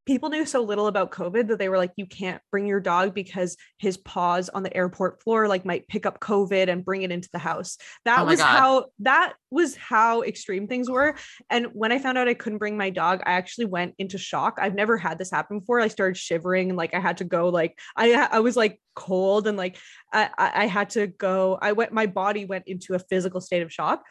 people 0.05 0.29
knew 0.29 0.45
so 0.45 0.61
little 0.61 0.87
about 0.87 1.11
COVID 1.11 1.47
that 1.47 1.59
they 1.59 1.69
were 1.69 1.77
like, 1.77 1.91
you 1.95 2.05
can't 2.05 2.41
bring 2.51 2.67
your 2.67 2.79
dog 2.79 3.13
because 3.13 3.57
his 3.79 3.97
paws 3.97 4.49
on 4.49 4.63
the 4.63 4.75
airport 4.75 5.21
floor 5.23 5.47
like 5.47 5.65
might 5.65 5.87
pick 5.87 6.05
up 6.05 6.19
COVID 6.19 6.69
and 6.69 6.85
bring 6.85 7.01
it 7.01 7.11
into 7.11 7.29
the 7.33 7.39
house. 7.39 7.77
That 8.05 8.19
Oh 8.19 8.25
was 8.25 8.39
God. 8.39 8.45
how 8.45 8.85
that 8.99 9.33
was 9.49 9.75
how 9.75 10.21
extreme 10.21 10.67
things 10.67 10.89
were. 10.89 11.15
And 11.49 11.67
when 11.73 11.91
I 11.91 11.99
found 11.99 12.17
out 12.17 12.27
I 12.27 12.33
couldn't 12.35 12.59
bring 12.59 12.77
my 12.77 12.89
dog, 12.91 13.21
I 13.25 13.33
actually 13.33 13.65
went 13.65 13.95
into 13.97 14.17
shock. 14.17 14.57
I've 14.61 14.75
never 14.75 14.97
had 14.97 15.17
this 15.17 15.31
happen 15.31 15.59
before. 15.59 15.79
I 15.79 15.87
started 15.87 16.17
shivering 16.17 16.69
and 16.69 16.77
like 16.77 16.93
I 16.93 16.99
had 16.99 17.17
to 17.17 17.25
go 17.25 17.49
like 17.49 17.77
I 17.95 18.13
I 18.13 18.39
was 18.39 18.55
like 18.55 18.79
cold 18.95 19.47
and 19.47 19.57
like 19.57 19.77
I 20.13 20.29
I 20.37 20.51
I 20.63 20.65
had 20.67 20.91
to 20.91 21.07
go. 21.07 21.57
I 21.61 21.71
went 21.71 21.91
my 21.93 22.05
body 22.05 22.45
went 22.45 22.67
into 22.67 22.93
a 22.93 22.99
physical 22.99 23.41
state 23.41 23.63
of 23.63 23.73
shock. 23.73 24.03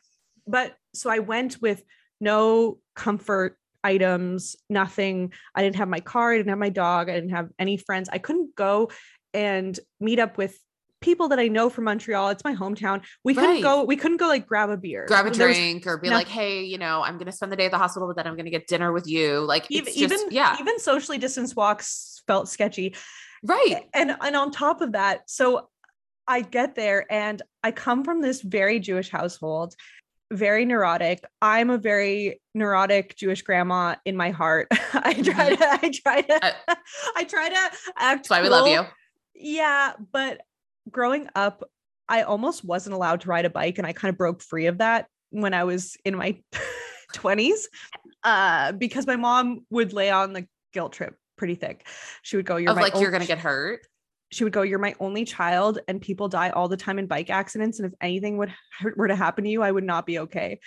But 0.46 0.74
so 0.92 1.08
I 1.08 1.20
went 1.20 1.62
with 1.62 1.82
no 2.20 2.78
comfort 2.94 3.58
items, 3.84 4.56
nothing. 4.68 5.32
I 5.54 5.62
didn't 5.62 5.76
have 5.76 5.88
my 5.88 6.00
car, 6.00 6.32
I 6.32 6.38
didn't 6.38 6.48
have 6.48 6.58
my 6.58 6.70
dog, 6.70 7.08
I 7.08 7.14
didn't 7.14 7.30
have 7.30 7.50
any 7.58 7.76
friends. 7.76 8.08
I 8.12 8.18
couldn't 8.18 8.56
go 8.56 8.90
and 9.32 9.78
meet 10.00 10.18
up 10.18 10.38
with 10.38 10.58
people 11.00 11.28
that 11.28 11.38
I 11.38 11.48
know 11.48 11.68
from 11.68 11.84
Montreal. 11.84 12.30
It's 12.30 12.44
my 12.44 12.54
hometown. 12.54 13.04
We 13.24 13.34
couldn't 13.34 13.60
go, 13.60 13.84
we 13.84 13.96
couldn't 13.96 14.16
go 14.16 14.26
like 14.26 14.46
grab 14.46 14.70
a 14.70 14.76
beer. 14.76 15.04
Grab 15.06 15.26
a 15.26 15.30
drink 15.30 15.86
or 15.86 15.98
be 15.98 16.08
like, 16.08 16.28
hey, 16.28 16.64
you 16.64 16.78
know, 16.78 17.02
I'm 17.02 17.14
going 17.14 17.26
to 17.26 17.32
spend 17.32 17.52
the 17.52 17.56
day 17.56 17.66
at 17.66 17.72
the 17.72 17.78
hospital, 17.78 18.08
but 18.08 18.16
then 18.16 18.26
I'm 18.26 18.34
going 18.34 18.46
to 18.46 18.50
get 18.50 18.66
dinner 18.66 18.90
with 18.90 19.06
you. 19.06 19.40
Like, 19.40 19.66
even 19.70 19.88
it's 19.88 19.96
just, 19.98 20.14
even 20.14 20.28
yeah, 20.30 20.56
even 20.58 20.78
socially 20.78 21.18
distanced 21.18 21.56
walks 21.56 22.22
felt 22.26 22.48
sketchy. 22.48 22.94
right. 23.44 23.82
And 23.92 24.16
and 24.18 24.34
on 24.34 24.50
top 24.50 24.80
of 24.80 24.92
that, 24.92 25.28
so 25.28 25.68
I 26.26 26.40
get 26.40 26.74
there 26.74 27.04
and 27.12 27.42
I 27.62 27.70
come 27.70 28.02
from 28.02 28.22
this 28.22 28.40
very 28.40 28.80
Jewish 28.80 29.10
household, 29.10 29.74
very 30.32 30.64
neurotic. 30.64 31.24
I'm 31.40 31.70
a 31.70 31.78
very 31.78 32.40
neurotic 32.54 33.16
Jewish 33.16 33.42
grandma 33.42 33.96
in 34.04 34.16
my 34.16 34.30
heart. 34.30 34.68
I 34.92 35.14
try 35.14 35.54
to 35.54 35.78
I 35.82 35.90
try 35.90 36.20
to 36.22 36.46
Uh, 36.68 36.74
I 37.16 37.24
try 37.24 37.48
to 37.48 37.56
act 37.56 37.78
That's 37.96 38.30
why 38.30 38.42
we 38.42 38.48
love 38.48 38.66
you. 38.66 38.82
Yeah, 39.34 39.92
but 40.12 40.42
growing 40.90 41.28
up, 41.34 41.68
I 42.08 42.22
almost 42.22 42.64
wasn't 42.64 42.94
allowed 42.94 43.22
to 43.22 43.28
ride 43.28 43.44
a 43.44 43.50
bike, 43.50 43.78
and 43.78 43.86
I 43.86 43.92
kind 43.92 44.10
of 44.10 44.18
broke 44.18 44.42
free 44.42 44.66
of 44.66 44.78
that 44.78 45.06
when 45.30 45.54
I 45.54 45.64
was 45.64 45.96
in 46.04 46.16
my 46.16 46.38
20s 47.14 47.64
uh, 48.22 48.72
because 48.72 49.06
my 49.06 49.16
mom 49.16 49.66
would 49.70 49.92
lay 49.92 50.10
on 50.10 50.32
the 50.32 50.46
guilt 50.72 50.92
trip 50.92 51.16
pretty 51.36 51.54
thick. 51.54 51.86
She 52.22 52.36
would 52.36 52.46
go, 52.46 52.56
"You're 52.56 52.72
like, 52.74 52.94
you're 52.94 53.10
going 53.10 53.22
to 53.22 53.26
get 53.26 53.38
hurt. 53.38 53.80
She 54.30 54.44
would 54.44 54.52
go, 54.52 54.62
"You're 54.62 54.78
my 54.78 54.94
only 55.00 55.24
child, 55.24 55.78
and 55.88 56.00
people 56.00 56.28
die 56.28 56.50
all 56.50 56.68
the 56.68 56.76
time 56.76 56.98
in 56.98 57.06
bike 57.06 57.30
accidents, 57.30 57.78
and 57.78 57.86
if 57.86 57.94
anything 58.00 58.36
would 58.38 58.52
were 58.96 59.08
to 59.08 59.16
happen 59.16 59.44
to 59.44 59.50
you, 59.50 59.62
I 59.62 59.70
would 59.70 59.84
not 59.84 60.06
be 60.06 60.18
okay." 60.20 60.60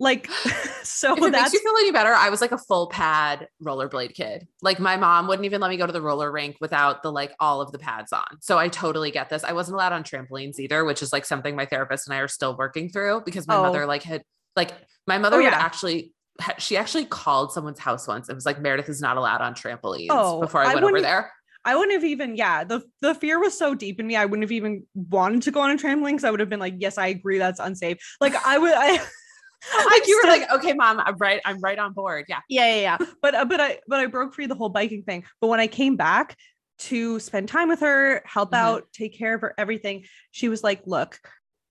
Like, 0.00 0.28
so 0.82 1.16
if 1.16 1.22
it 1.22 1.30
makes 1.30 1.52
you 1.52 1.60
feel 1.60 1.74
any 1.78 1.92
better, 1.92 2.12
I 2.12 2.28
was 2.28 2.40
like 2.40 2.50
a 2.52 2.58
full 2.58 2.88
pad 2.88 3.46
rollerblade 3.62 4.14
kid. 4.14 4.48
Like 4.60 4.80
my 4.80 4.96
mom 4.96 5.28
wouldn't 5.28 5.46
even 5.46 5.60
let 5.60 5.68
me 5.70 5.76
go 5.76 5.86
to 5.86 5.92
the 5.92 6.02
roller 6.02 6.32
rink 6.32 6.56
without 6.60 7.02
the 7.04 7.12
like 7.12 7.32
all 7.38 7.60
of 7.60 7.70
the 7.70 7.78
pads 7.78 8.12
on. 8.12 8.26
So 8.40 8.58
I 8.58 8.66
totally 8.68 9.12
get 9.12 9.28
this. 9.30 9.44
I 9.44 9.52
wasn't 9.52 9.76
allowed 9.76 9.92
on 9.92 10.02
trampolines 10.02 10.58
either, 10.58 10.84
which 10.84 11.00
is 11.02 11.12
like 11.12 11.24
something 11.24 11.54
my 11.54 11.66
therapist 11.66 12.08
and 12.08 12.14
I 12.14 12.18
are 12.18 12.28
still 12.28 12.56
working 12.56 12.88
through 12.88 13.22
because 13.24 13.46
my 13.46 13.54
Oh. 13.56 13.62
mother 13.62 13.86
like 13.86 14.02
had 14.02 14.22
like 14.56 14.72
my 15.06 15.18
mother 15.18 15.36
Oh, 15.36 15.38
would 15.38 15.44
yeah. 15.52 15.58
actually 15.58 16.12
she 16.58 16.76
actually 16.76 17.04
called 17.04 17.52
someone's 17.52 17.78
house 17.78 18.08
once. 18.08 18.28
It 18.28 18.34
was 18.34 18.44
like 18.44 18.60
Meredith 18.60 18.88
is 18.88 19.00
not 19.00 19.16
allowed 19.16 19.40
on 19.40 19.54
trampolines 19.54 20.08
Oh, 20.10 20.40
before 20.40 20.62
I 20.62 20.72
I 20.72 20.74
went 20.74 20.84
over 20.86 21.00
there. 21.00 21.30
I 21.64 21.74
wouldn't 21.74 21.92
have 21.92 22.04
even, 22.04 22.36
yeah, 22.36 22.64
the 22.64 22.82
the 23.00 23.14
fear 23.14 23.40
was 23.40 23.56
so 23.58 23.74
deep 23.74 23.98
in 24.00 24.06
me. 24.06 24.16
I 24.16 24.26
wouldn't 24.26 24.42
have 24.44 24.52
even 24.52 24.84
wanted 24.94 25.42
to 25.42 25.50
go 25.50 25.60
on 25.60 25.70
a 25.70 25.76
trampoline 25.76 26.10
because 26.12 26.24
I 26.24 26.30
would 26.30 26.40
have 26.40 26.50
been 26.50 26.60
like, 26.60 26.74
yes, 26.78 26.98
I 26.98 27.06
agree, 27.08 27.38
that's 27.38 27.60
unsafe. 27.60 27.98
Like 28.20 28.34
I 28.46 28.58
would, 28.58 28.72
I 28.74 28.98
Like 29.86 30.06
you 30.06 30.20
were 30.22 30.28
like, 30.30 30.50
okay, 30.52 30.74
mom, 30.74 31.00
I'm 31.00 31.16
right. 31.16 31.40
I'm 31.44 31.58
right 31.60 31.78
on 31.78 31.94
board. 31.94 32.26
Yeah. 32.28 32.40
yeah, 32.48 32.66
yeah, 32.74 32.80
yeah. 33.00 33.06
But 33.22 33.34
uh, 33.34 33.44
but 33.46 33.60
I 33.60 33.78
but 33.88 33.98
I 34.00 34.06
broke 34.06 34.34
free 34.34 34.46
the 34.46 34.54
whole 34.54 34.68
biking 34.68 35.04
thing. 35.04 35.24
But 35.40 35.46
when 35.48 35.58
I 35.60 35.66
came 35.68 35.96
back 35.96 36.36
to 36.80 37.18
spend 37.18 37.48
time 37.48 37.68
with 37.68 37.80
her, 37.80 38.22
help 38.26 38.50
Mhm. 38.52 38.58
out, 38.58 38.84
take 38.92 39.16
care 39.16 39.34
of 39.34 39.40
her, 39.40 39.54
everything, 39.56 40.04
she 40.32 40.48
was 40.48 40.62
like, 40.62 40.82
look. 40.86 41.18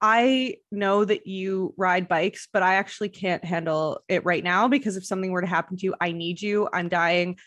I 0.05 0.55
know 0.69 1.05
that 1.05 1.27
you 1.27 1.73
ride 1.77 2.09
bikes, 2.09 2.49
but 2.51 2.61
I 2.61 2.75
actually 2.75 3.07
can't 3.07 3.45
handle 3.45 4.01
it 4.09 4.25
right 4.25 4.43
now 4.43 4.67
because 4.67 4.97
if 4.97 5.05
something 5.05 5.31
were 5.31 5.39
to 5.39 5.47
happen 5.47 5.77
to 5.77 5.85
you, 5.85 5.95
I 6.01 6.11
need 6.11 6.41
you. 6.41 6.67
I'm 6.73 6.89
dying. 6.89 7.37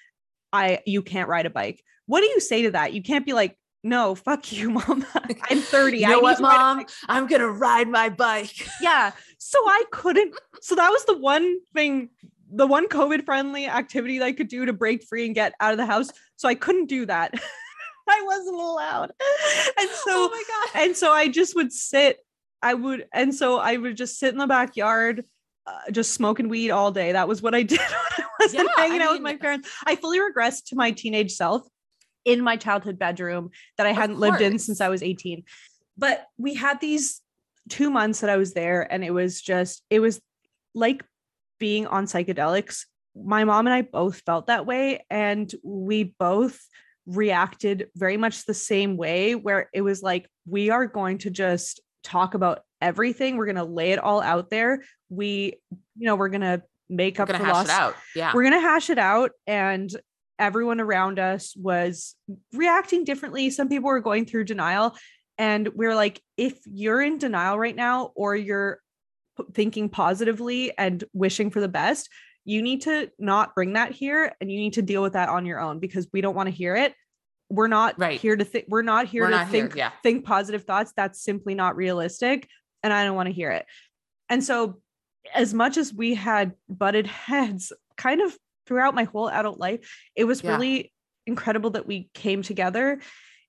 I 0.56 0.82
you 0.86 1.02
can't 1.02 1.28
ride 1.28 1.46
a 1.46 1.50
bike. 1.50 1.82
What 2.06 2.20
do 2.20 2.26
you 2.26 2.40
say 2.40 2.62
to 2.62 2.70
that? 2.72 2.92
You 2.92 3.02
can't 3.02 3.26
be 3.26 3.32
like, 3.32 3.58
no, 3.82 4.14
fuck 4.14 4.50
you, 4.56 4.70
mom. 4.70 5.06
I'm 5.50 5.58
30. 5.60 5.98
You 5.98 6.06
I 6.06 6.10
know 6.10 6.16
need 6.16 6.22
what, 6.22 6.36
to 6.38 6.42
ride 6.42 6.54
a 6.54 6.58
mom? 6.58 6.76
bike." 6.78 6.90
I'm 7.08 7.26
gonna 7.26 7.48
ride 7.50 7.88
my 7.88 8.08
bike. 8.08 8.66
Yeah. 8.80 9.12
So 9.38 9.58
I 9.60 9.84
couldn't. 9.92 10.34
So 10.60 10.74
that 10.74 10.90
was 10.90 11.04
the 11.04 11.16
one 11.18 11.58
thing, 11.74 12.10
the 12.50 12.66
one 12.66 12.88
COVID 12.88 13.24
friendly 13.24 13.66
activity 13.66 14.18
that 14.18 14.24
I 14.24 14.32
could 14.32 14.48
do 14.48 14.66
to 14.66 14.72
break 14.72 15.04
free 15.04 15.26
and 15.26 15.34
get 15.34 15.52
out 15.60 15.72
of 15.72 15.78
the 15.78 15.86
house. 15.86 16.10
So 16.36 16.48
I 16.48 16.54
couldn't 16.54 16.86
do 16.86 17.06
that. 17.06 17.32
I 18.08 18.22
wasn't 18.24 18.56
allowed. 18.60 19.10
And 19.78 19.90
so 19.90 20.10
oh 20.10 20.28
my 20.30 20.42
god. 20.48 20.82
and 20.84 20.96
so 20.96 21.12
I 21.12 21.28
just 21.28 21.54
would 21.56 21.72
sit. 21.72 22.18
I 22.62 22.74
would, 22.74 23.06
and 23.12 23.34
so 23.34 23.58
I 23.58 23.76
would 23.76 23.96
just 23.96 24.18
sit 24.18 24.32
in 24.32 24.38
the 24.38 24.46
backyard, 24.46 25.24
uh, 25.66 25.90
just 25.90 26.12
smoking 26.14 26.48
weed 26.48 26.70
all 26.70 26.92
day. 26.92 27.12
That 27.12 27.28
was 27.28 27.42
what 27.42 27.54
I 27.54 27.62
did 27.64 27.78
when 27.78 27.88
I 27.90 28.24
wasn't 28.40 28.68
Yeah, 28.76 28.82
hanging 28.82 29.00
I 29.00 29.04
out 29.06 29.12
with 29.12 29.22
my 29.22 29.36
parents. 29.36 29.68
I 29.84 29.96
fully 29.96 30.18
regressed 30.18 30.66
to 30.66 30.76
my 30.76 30.90
teenage 30.92 31.32
self 31.32 31.66
in 32.24 32.42
my 32.42 32.56
childhood 32.56 32.98
bedroom 32.98 33.50
that 33.78 33.86
I 33.86 33.92
hadn't 33.92 34.18
lived 34.18 34.40
in 34.40 34.58
since 34.58 34.80
I 34.80 34.88
was 34.88 35.02
18. 35.02 35.44
But 35.96 36.24
we 36.36 36.54
had 36.54 36.80
these 36.80 37.20
two 37.68 37.90
months 37.90 38.20
that 38.20 38.30
I 38.30 38.36
was 38.36 38.52
there, 38.52 38.82
and 38.92 39.04
it 39.04 39.12
was 39.12 39.40
just, 39.40 39.82
it 39.90 40.00
was 40.00 40.20
like 40.74 41.04
being 41.58 41.86
on 41.86 42.06
psychedelics. 42.06 42.84
My 43.14 43.44
mom 43.44 43.66
and 43.66 43.74
I 43.74 43.82
both 43.82 44.20
felt 44.26 44.48
that 44.48 44.66
way, 44.66 45.04
and 45.08 45.52
we 45.64 46.14
both 46.18 46.60
reacted 47.06 47.88
very 47.94 48.16
much 48.16 48.44
the 48.44 48.54
same 48.54 48.96
way 48.96 49.34
where 49.34 49.70
it 49.72 49.80
was 49.80 50.02
like 50.02 50.28
we 50.44 50.70
are 50.70 50.86
going 50.86 51.18
to 51.18 51.30
just 51.30 51.80
talk 52.02 52.34
about 52.34 52.60
everything 52.80 53.36
we're 53.36 53.46
going 53.46 53.56
to 53.56 53.64
lay 53.64 53.92
it 53.92 53.98
all 53.98 54.20
out 54.20 54.50
there 54.50 54.82
we 55.08 55.54
you 55.96 56.06
know 56.06 56.16
we're 56.16 56.28
going 56.28 56.40
to 56.40 56.62
make 56.88 57.18
up 57.18 57.28
for 57.28 57.36
hash 57.36 57.52
lost 57.52 57.68
it 57.68 57.72
out. 57.74 57.94
Yeah. 58.14 58.32
we're 58.34 58.42
going 58.42 58.54
to 58.54 58.60
hash 58.60 58.90
it 58.90 58.98
out 58.98 59.30
and 59.46 59.90
everyone 60.38 60.80
around 60.80 61.18
us 61.18 61.56
was 61.56 62.14
reacting 62.52 63.04
differently 63.04 63.50
some 63.50 63.68
people 63.68 63.88
were 63.88 64.00
going 64.00 64.24
through 64.26 64.44
denial 64.44 64.94
and 65.38 65.68
we're 65.74 65.94
like 65.94 66.20
if 66.36 66.58
you're 66.66 67.00
in 67.02 67.18
denial 67.18 67.58
right 67.58 67.74
now 67.76 68.12
or 68.14 68.36
you're 68.36 68.80
thinking 69.52 69.88
positively 69.88 70.76
and 70.78 71.04
wishing 71.12 71.50
for 71.50 71.60
the 71.60 71.68
best 71.68 72.08
you 72.44 72.62
need 72.62 72.82
to 72.82 73.10
not 73.18 73.54
bring 73.54 73.72
that 73.72 73.92
here 73.92 74.32
and 74.40 74.50
you 74.52 74.58
need 74.58 74.74
to 74.74 74.82
deal 74.82 75.02
with 75.02 75.14
that 75.14 75.28
on 75.28 75.44
your 75.46 75.58
own 75.60 75.78
because 75.80 76.06
we 76.12 76.20
don't 76.20 76.34
want 76.36 76.46
to 76.48 76.54
hear 76.54 76.76
it 76.76 76.94
we're 77.48 77.68
not 77.68 77.98
Right. 77.98 78.20
here 78.20 78.36
to 78.36 78.44
think 78.44 78.66
we're 78.68 78.82
not 78.82 79.06
here 79.06 79.22
We're 79.24 79.30
to 79.30 79.36
not 79.36 79.48
here. 79.48 79.62
think 79.66 79.76
Yeah. 79.76 79.90
think 80.02 80.24
positive 80.24 80.64
thoughts 80.64 80.92
that's 80.96 81.22
simply 81.22 81.54
not 81.54 81.76
realistic 81.76 82.48
and 82.86 82.94
i 82.94 83.04
don't 83.04 83.16
want 83.16 83.26
to 83.26 83.32
hear 83.34 83.50
it 83.50 83.66
and 84.28 84.42
so 84.42 84.80
as 85.34 85.52
much 85.52 85.76
as 85.76 85.92
we 85.92 86.14
had 86.14 86.52
butted 86.68 87.06
heads 87.06 87.72
kind 87.96 88.20
of 88.20 88.36
throughout 88.66 88.94
my 88.94 89.04
whole 89.04 89.28
adult 89.28 89.58
life 89.58 89.80
it 90.14 90.24
was 90.24 90.42
Yeah. 90.42 90.52
really 90.52 90.92
incredible 91.26 91.70
that 91.70 91.86
we 91.86 92.08
came 92.14 92.42
together 92.42 93.00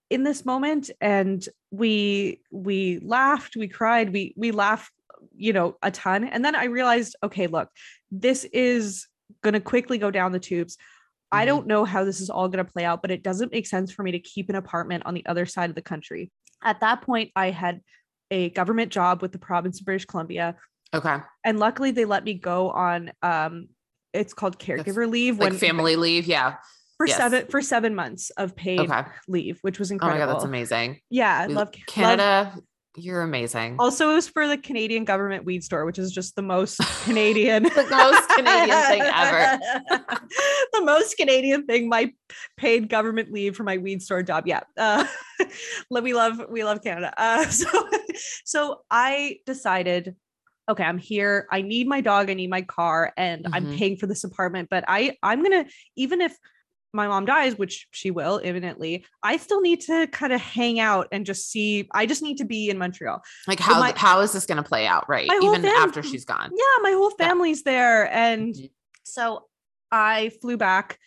in 0.09 0.23
this 0.23 0.43
moment 0.45 0.89
and 0.99 1.47
we 1.71 2.41
we 2.51 2.99
laughed 2.99 3.55
we 3.55 3.67
cried 3.67 4.11
we 4.11 4.33
we 4.35 4.51
laughed 4.51 4.91
you 5.35 5.53
know 5.53 5.77
a 5.83 5.91
ton 5.91 6.23
and 6.23 6.43
then 6.43 6.55
i 6.55 6.65
realized 6.65 7.15
okay 7.21 7.45
look 7.47 7.69
this 8.09 8.43
is 8.45 9.07
going 9.43 9.53
to 9.53 9.59
quickly 9.59 9.97
go 9.97 10.09
down 10.11 10.31
the 10.31 10.39
tubes 10.39 10.77
I 11.29 11.43
Mhm. 11.43 11.47
don't 11.47 11.67
know 11.67 11.83
how 11.83 12.05
this 12.05 12.21
is 12.21 12.29
all 12.29 12.47
going 12.47 12.65
to 12.65 12.71
play 12.71 12.85
out, 12.85 13.01
but 13.01 13.11
it 13.11 13.21
doesn't 13.21 13.51
make 13.51 13.67
sense 13.67 13.91
for 13.91 14.01
me 14.01 14.11
to 14.13 14.19
keep 14.19 14.47
an 14.49 14.55
apartment 14.55 15.05
on 15.05 15.13
the 15.13 15.25
other 15.25 15.45
side 15.45 15.69
of 15.69 15.75
the 15.75 15.81
country. 15.81 16.31
At 16.63 16.79
that 16.79 17.01
point, 17.01 17.31
I 17.35 17.49
had 17.49 17.81
a 18.31 18.49
government 18.51 18.91
job 18.91 19.21
with 19.21 19.31
the 19.31 19.39
province 19.39 19.79
of 19.79 19.85
British 19.85 20.05
Columbia, 20.05 20.55
Okay. 20.93 21.17
and 21.43 21.59
luckily 21.59 21.91
they 21.91 22.05
let 22.05 22.23
me 22.23 22.33
go 22.33 22.69
on 22.69 23.11
um 23.21 23.67
it's 24.13 24.33
called 24.33 24.57
caregiver 24.57 25.09
leave 25.09 25.37
Like 25.37 25.53
family 25.53 25.95
leave. 25.95 26.25
Yeah. 26.27 26.55
for 26.97 27.05
yes. 27.05 27.17
seven 27.17 27.45
for 27.49 27.61
7 27.61 27.93
months 27.93 28.29
of 28.31 28.55
paid 28.55 28.79
Okay. 28.79 29.03
leave, 29.27 29.59
which 29.61 29.77
was 29.79 29.91
incredible. 29.91 30.15
Oh 30.17 30.19
my 30.19 30.25
god, 30.25 30.33
that's 30.35 30.45
amazing. 30.45 30.99
Yeah, 31.09 31.37
I 31.37 31.45
love 31.47 31.69
Canada. 31.87 32.55
You're 32.99 33.21
amazing. 33.21 33.75
Also, 33.77 34.09
it 34.09 34.15
was 34.15 34.27
for 34.27 34.47
the 34.47 34.57
Canadian 34.57 35.05
government 35.05 35.45
weed 35.45 35.63
store, 35.63 35.85
which 35.85 35.99
is 35.99 36.11
just 36.11 36.35
the 36.35 36.41
most 36.41 36.79
Canadian, 37.03 37.63
The 37.63 37.87
most 37.91 38.29
Canadian 38.29 38.81
thing 38.87 39.01
ever. 39.03 39.59
the 40.73 40.81
most 40.83 41.15
Canadian 41.15 41.67
thing. 41.67 41.89
My 41.89 42.11
paid 42.57 42.89
government 42.89 43.31
leave 43.31 43.55
for 43.55 43.63
my 43.63 43.77
weed 43.77 44.01
store 44.01 44.23
job. 44.23 44.47
Yeah, 44.47 44.61
uh, 44.77 45.05
we 45.91 46.15
love 46.15 46.41
we 46.49 46.63
love 46.63 46.81
Canada. 46.81 47.13
Uh, 47.15 47.45
so, 47.45 47.87
so 48.45 48.81
I 48.89 49.37
decided, 49.45 50.15
okay, 50.67 50.83
I'm 50.83 50.97
here. 50.97 51.47
I 51.51 51.61
need 51.61 51.87
my 51.87 52.01
dog. 52.01 52.31
I 52.31 52.33
need 52.33 52.49
my 52.49 52.63
car, 52.63 53.13
and 53.15 53.45
I'm 53.53 53.67
Mhm. 53.67 53.77
paying 53.77 53.97
for 53.97 54.07
this 54.07 54.23
apartment. 54.23 54.69
But 54.71 54.85
I 54.87 55.15
I'm 55.21 55.43
gonna 55.43 55.65
even 55.95 56.19
if 56.19 56.35
my 56.93 57.07
mom 57.07 57.25
dies, 57.25 57.57
which 57.57 57.87
she 57.91 58.11
will 58.11 58.39
imminently, 58.43 59.05
I 59.23 59.37
still 59.37 59.61
need 59.61 59.81
to 59.81 60.07
kind 60.07 60.33
of 60.33 60.41
hang 60.41 60.79
out 60.79 61.07
and 61.11 61.25
just 61.25 61.51
see. 61.51 61.87
I 61.93 62.05
just 62.05 62.21
need 62.21 62.37
to 62.37 62.45
be 62.45 62.69
in 62.69 62.77
Montreal. 62.77 63.21
Like 63.47 63.59
how 63.59 63.79
my- 63.79 63.93
how 63.95 64.21
is 64.21 64.31
this 64.31 64.45
going 64.45 64.61
to 64.61 64.67
play 64.67 64.87
out? 64.87 65.07
Right. 65.09 65.29
Even 65.41 65.61
fam- 65.61 65.71
after 65.75 66.01
she's 66.01 66.25
gone. 66.25 66.49
Yeah, 66.55 66.81
my 66.81 66.91
whole 66.91 67.11
Yeah. 67.19 67.27
family's 67.27 67.63
there. 67.63 68.11
And 68.11 68.53
Mhm. 68.55 68.71
so 69.03 69.47
I 69.91 70.31
flew 70.41 70.57
back. 70.57 70.97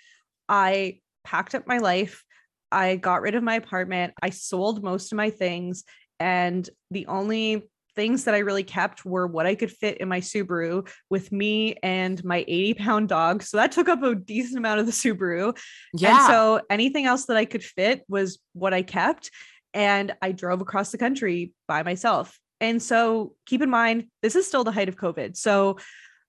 I 0.48 1.00
packed 1.24 1.54
up 1.54 1.66
my 1.66 1.78
life. 1.78 2.24
I 2.72 2.96
got 2.96 3.22
rid 3.22 3.34
of 3.34 3.42
my 3.42 3.54
apartment. 3.56 4.14
I 4.22 4.30
sold 4.30 4.82
most 4.84 5.12
of 5.12 5.16
my 5.16 5.30
things. 5.30 5.84
And 6.20 6.68
the 6.90 7.06
only 7.06 7.68
things 8.00 8.24
that 8.24 8.34
I 8.34 8.38
really 8.38 8.62
kept 8.62 9.04
were 9.04 9.26
what 9.26 9.44
I 9.44 9.54
could 9.54 9.70
fit 9.70 9.98
in 9.98 10.08
my 10.08 10.20
Subaru 10.20 10.88
with 11.10 11.30
me 11.30 11.74
and 11.82 12.24
my 12.24 12.46
80 12.48 12.74
pound 12.74 13.08
dog. 13.10 13.42
So 13.42 13.58
that 13.58 13.72
took 13.72 13.90
up 13.90 14.02
a 14.02 14.14
decent 14.14 14.56
amount 14.56 14.80
of 14.80 14.86
the 14.86 14.92
Subaru. 14.92 15.54
Yeah. 15.92 16.16
And 16.16 16.26
so 16.26 16.60
anything 16.70 17.04
else 17.04 17.26
that 17.26 17.36
I 17.36 17.44
could 17.44 17.62
fit 17.62 18.02
was 18.08 18.38
what 18.54 18.72
I 18.72 18.80
kept. 18.80 19.30
And 19.74 20.14
I 20.22 20.32
drove 20.32 20.62
across 20.62 20.92
the 20.92 20.96
country 20.96 21.52
by 21.68 21.82
myself. 21.82 22.40
And 22.58 22.82
so 22.82 23.34
keep 23.44 23.60
in 23.60 23.68
mind, 23.68 24.06
this 24.22 24.34
is 24.34 24.46
still 24.46 24.64
the 24.64 24.72
height 24.72 24.88
of 24.88 24.96
COVID. 24.96 25.36
So 25.36 25.76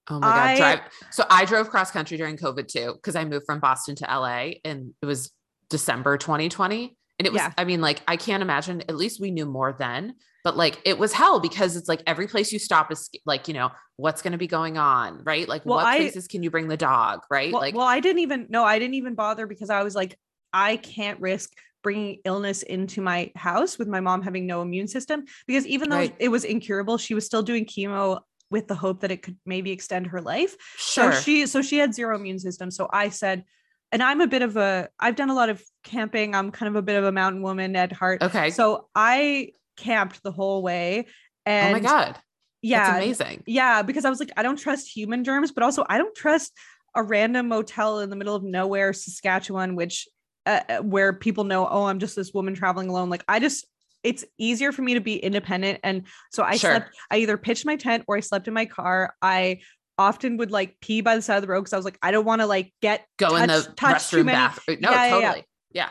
Oh 0.09 0.19
my 0.19 0.28
god, 0.28 0.36
I- 0.36 0.57
drive. 0.57 0.80
So 1.11 1.24
I 1.30 1.45
drove 1.45 1.69
cross 1.69 1.89
country 1.89 2.17
during 2.17 2.36
COVID 2.36 2.67
too 2.67 2.95
because 2.95 3.15
I 3.15 3.24
moved 3.24 3.45
from 3.45 3.61
Boston 3.61 3.95
to 3.95 4.05
LA 4.05 4.55
and 4.65 4.93
it 5.01 5.05
was 5.05 5.32
December 5.69 6.17
2020. 6.17 6.97
And 7.17 7.26
it 7.26 7.32
was, 7.32 7.39
Yeah. 7.41 7.53
I 7.57 7.63
mean, 7.63 7.80
like 7.80 8.01
I 8.09 8.17
can't 8.17 8.43
imagine. 8.43 8.82
At 8.89 8.97
least 8.97 9.22
we 9.22 9.32
knew 9.32 9.45
more 9.45 9.74
then, 9.80 10.15
but 10.43 10.57
like 10.57 10.79
it 10.85 10.97
was 10.97 11.13
hell 11.13 11.39
because 11.39 11.75
it's 11.75 11.87
like 11.89 12.01
every 12.07 12.27
place 12.27 12.51
you 12.51 12.59
stop 12.59 12.91
is 12.91 13.09
like 13.25 13.47
you 13.47 13.53
know 13.53 13.69
what's 13.97 14.21
going 14.21 14.31
to 14.31 14.37
be 14.37 14.47
going 14.47 14.77
on, 14.77 15.21
right? 15.23 15.47
Like 15.47 15.65
Well, 15.65 15.77
what 15.77 15.85
I- 15.87 15.97
places 15.97 16.27
can 16.27 16.41
you 16.43 16.49
bring 16.49 16.67
the 16.67 16.77
dog, 16.77 17.21
right? 17.29 17.51
well, 17.51 17.61
like 17.61 17.75
well, 17.75 17.87
I 17.87 17.99
didn't 17.99 18.19
even 18.19 18.47
no, 18.49 18.63
I 18.63 18.79
didn't 18.79 18.95
even 18.95 19.15
bother 19.15 19.45
because 19.47 19.69
I 19.69 19.83
was 19.83 19.95
like, 19.95 20.17
I 20.53 20.77
can't 20.77 21.19
risk 21.19 21.51
bringing 21.83 22.19
illness 22.25 22.61
into 22.61 23.01
my 23.01 23.31
house 23.35 23.79
with 23.79 23.87
my 23.87 23.99
mom 23.99 24.21
having 24.21 24.45
no 24.45 24.61
immune 24.61 24.87
system 24.87 25.23
because 25.47 25.65
even 25.65 25.89
though 25.89 25.97
Right. 25.97 26.15
it 26.19 26.29
was 26.29 26.43
incurable, 26.43 26.97
she 26.97 27.13
was 27.13 27.25
still 27.25 27.41
doing 27.41 27.65
chemo 27.65 28.21
with 28.51 28.67
the 28.67 28.75
hope 28.75 28.99
that 29.01 29.11
it 29.11 29.21
could 29.23 29.37
maybe 29.45 29.71
extend 29.71 30.07
her 30.07 30.21
life. 30.21 30.55
sure, 30.77 31.11
So 31.13 31.21
she 31.21 31.45
so 31.47 31.61
she 31.61 31.77
had 31.77 31.93
zero 31.93 32.15
immune 32.15 32.37
system. 32.39 32.69
So 32.69 32.87
I 32.91 33.09
said, 33.09 33.45
and 33.91 34.03
I'm 34.03 34.21
a 34.21 34.27
bit 34.27 34.41
of 34.41 34.57
a 34.57 34.89
I've 34.99 35.15
done 35.15 35.29
a 35.29 35.33
lot 35.35 35.49
of 35.49 35.63
camping. 35.83 36.35
I'm 36.35 36.51
kind 36.51 36.67
of 36.69 36.75
a 36.75 36.81
bit 36.81 36.97
of 36.97 37.03
a 37.05 37.11
mountain 37.11 37.41
woman 37.41 37.75
at 37.75 37.91
heart. 37.91 38.21
okay. 38.21 38.49
So 38.51 38.87
I 38.93 39.51
camped 39.82 40.21
the 40.23 40.32
whole 40.32 40.61
way. 40.61 41.07
And 41.45 41.69
oh 41.69 41.71
my 41.73 41.79
god, 41.79 42.17
yeah, 42.61 42.99
that's 42.99 43.03
amazing. 43.21 43.43
yeah, 43.47 43.82
because 43.82 44.05
I 44.05 44.09
was 44.09 44.19
like, 44.19 44.32
I 44.38 44.43
don't 44.43 44.57
trust 44.57 44.95
human 44.95 45.23
germs, 45.23 45.51
but 45.51 45.63
also 45.63 45.84
I 45.89 45.97
don't 45.97 46.15
trust 46.15 46.51
a 46.95 47.01
random 47.03 47.47
motel 47.47 47.99
in 47.99 48.09
the 48.09 48.15
middle 48.15 48.36
of 48.36 48.43
nowhere, 48.43 48.93
Saskatchewan, 48.93 49.75
which 49.75 50.07
uh, 50.45 50.59
uh, 50.69 50.77
where 50.79 51.13
people 51.13 51.43
know, 51.43 51.67
oh, 51.67 51.86
I'm 51.86 51.99
just 51.99 52.15
this 52.15 52.32
woman 52.34 52.53
traveling 52.53 52.89
alone. 52.89 53.09
Like 53.09 53.23
I 53.27 53.39
just, 53.39 53.65
it's 54.03 54.25
easier 54.38 54.71
for 54.71 54.82
me 54.82 54.93
to 54.95 54.99
be 55.01 55.15
independent, 55.17 55.79
and 55.84 56.07
so 56.32 56.43
I 56.43 56.57
Sure. 56.57 56.71
slept. 56.71 56.95
I 57.09 57.17
either 57.17 57.38
pitched 57.38 57.65
my 57.65 57.75
tent 57.75 58.03
or 58.07 58.17
I 58.17 58.19
slept 58.21 58.47
in 58.47 58.53
my 58.53 58.65
car. 58.65 59.15
I 59.21 59.61
often 59.97 60.38
would 60.38 60.49
like 60.51 60.77
pee 60.82 61.01
by 61.01 61.15
the 61.15 61.21
side 61.21 61.36
of 61.36 61.41
the 61.43 61.47
road 61.47 61.61
because 61.61 61.73
I 61.73 61.77
was 61.77 61.86
like, 61.86 61.97
I 62.01 62.09
don't 62.11 62.25
want 62.25 62.41
to 62.41 62.47
like 62.47 62.73
get 62.82 63.05
Go 63.17 63.36
in 63.36 63.47
the 63.47 63.61
touch- 63.61 63.75
touch 63.77 63.95
restroom 63.95 64.25
many- 64.25 64.38
bath. 64.38 64.59
No, 64.67 64.73
Yeah, 64.73 64.91
yeah, 64.91 65.05
yeah. 65.05 65.09
totally. 65.21 65.45
Yeah. 65.73 65.89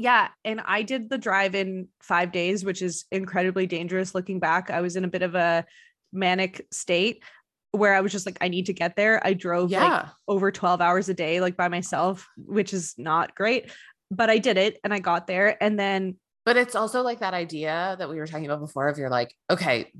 Yeah. 0.00 0.28
And 0.44 0.60
I 0.64 0.82
did 0.82 1.10
the 1.10 1.18
drive 1.18 1.56
in 1.56 1.88
five 2.00 2.30
days, 2.30 2.64
which 2.64 2.82
is 2.82 3.04
incredibly 3.10 3.66
dangerous 3.66 4.14
looking 4.14 4.38
back. 4.38 4.70
I 4.70 4.80
was 4.80 4.94
in 4.94 5.02
a 5.02 5.08
bit 5.08 5.22
of 5.22 5.34
a 5.34 5.64
manic 6.12 6.64
state 6.70 7.24
where 7.72 7.94
I 7.94 8.00
was 8.00 8.12
just 8.12 8.24
like, 8.24 8.38
I 8.40 8.46
need 8.46 8.66
to 8.66 8.72
get 8.72 8.94
there. 8.94 9.20
I 9.26 9.34
drove 9.34 9.72
Yeah. 9.72 9.82
like 9.88 10.06
over 10.28 10.52
12 10.52 10.80
hours 10.80 11.08
a 11.08 11.14
day, 11.14 11.40
like 11.40 11.56
by 11.56 11.66
myself, 11.66 12.28
which 12.36 12.72
is 12.72 12.94
not 12.96 13.34
great. 13.34 13.72
But 14.08 14.30
I 14.30 14.38
did 14.38 14.56
it 14.56 14.78
and 14.84 14.94
I 14.94 15.00
got 15.00 15.26
there. 15.26 15.60
And 15.60 15.76
then, 15.76 16.16
But 16.46 16.56
it's 16.56 16.76
also 16.76 17.02
like 17.02 17.18
that 17.18 17.34
idea 17.34 17.96
that 17.98 18.08
we 18.08 18.18
were 18.18 18.26
talking 18.28 18.46
about 18.46 18.60
before 18.60 18.86
of 18.88 18.98
you're 18.98 19.10
like, 19.10 19.34
okay, 19.50 19.90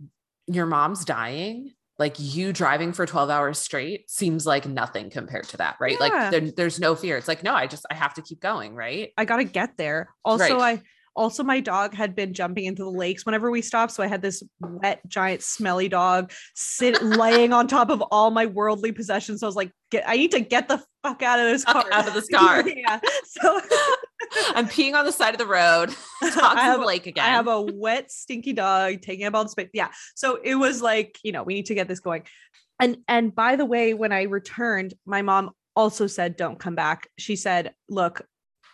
your 0.47 0.67
mom's 0.67 1.05
dying. 1.05 1.73
Like 1.99 2.15
you 2.19 2.53
driving 2.53 2.93
for 2.93 3.07
12 3.07 3.29
hours 3.29 3.59
straight 3.59 4.09
seems 4.11 4.47
like 4.47 4.67
nothing 4.67 5.11
compared 5.11 5.49
to 5.49 5.57
that, 5.57 5.77
right? 5.81 5.97
Yeah. 6.01 6.07
Like 6.07 6.31
there, 6.31 6.51
there's 6.53 6.79
no 6.79 6.95
fear. 6.95 7.17
It's 7.17 7.27
like, 7.29 7.43
no, 7.43 7.55
I 7.55 7.67
just, 7.67 7.85
I 7.91 7.95
have 7.95 8.15
to 8.15 8.23
keep 8.23 8.41
going, 8.41 8.75
right? 8.75 9.11
I 9.17 9.25
got 9.25 9.39
to 9.39 9.45
get 9.45 9.77
there. 9.77 10.11
Also, 10.25 10.59
Right. 10.59 10.79
I 10.79 10.83
also 11.17 11.43
my 11.43 11.59
dog 11.59 11.93
had 11.95 12.15
been 12.15 12.33
jumping 12.33 12.65
into 12.67 12.85
the 12.85 12.91
lakes 12.91 13.27
whenever 13.27 13.51
we 13.51 13.61
stopped. 13.61 13.93
So 13.93 14.05
I 14.05 14.07
had 14.07 14.23
this 14.23 14.41
wet, 14.61 15.01
giant, 15.09 15.43
smelly 15.43 15.89
dog 15.89 16.31
sit 16.55 17.03
laying 17.03 17.53
on 17.53 17.67
top 17.67 17.91
of 17.91 18.01
all 18.13 18.31
my 18.31 18.47
worldly 18.47 18.93
possessions. 18.93 19.41
So 19.41 19.47
I 19.47 19.49
was 19.49 19.57
like, 19.57 19.73
get, 19.91 20.05
I 20.07 20.17
need 20.17 20.31
to 20.31 20.41
get 20.41 20.69
the 20.69 20.81
fuck 21.03 21.23
out 21.23 21.41
of 21.41 21.47
this 21.47 21.65
car. 21.65 21.85
out 21.93 22.07
of 22.07 22.15
this 22.15 22.29
car. 22.29 22.67
yeah. 22.77 23.01
So 23.25 23.61
I'm 24.55 24.69
peeing 24.69 24.95
on 24.95 25.05
the 25.05 25.13
side 25.13 25.35
of 25.35 25.39
the 25.39 25.47
road. 25.47 25.95
I 26.23 26.63
have 26.63 26.75
to 26.77 26.81
the 26.81 26.87
lake 26.87 27.07
again. 27.07 27.25
I 27.25 27.29
have 27.29 27.49
a 27.49 27.61
wet, 27.61 28.11
stinky 28.11 28.53
dog 28.53 29.03
taking 29.03 29.27
up 29.27 29.35
all 29.35 29.45
the 29.45 29.51
space. 29.51 29.71
Yeah. 29.73 29.89
So 30.15 30.39
it 30.43 30.55
was 30.55 30.83
like, 30.83 31.19
you 31.23 31.33
know, 31.33 31.43
we 31.43 31.55
need 31.55 31.67
to 31.67 31.75
get 31.75 31.89
this 31.89 32.01
going. 32.01 32.25
And 32.81 32.99
and 33.09 33.35
by 33.35 33.57
the 33.57 33.65
way, 33.65 33.95
when 33.95 34.13
I 34.13 34.23
returned, 34.23 34.95
my 35.05 35.23
mom 35.23 35.51
also 35.75 36.07
said, 36.07 36.37
don't 36.37 36.59
come 36.59 36.75
back. 36.75 37.09
She 37.19 37.37
said, 37.37 37.75
look, 37.89 38.23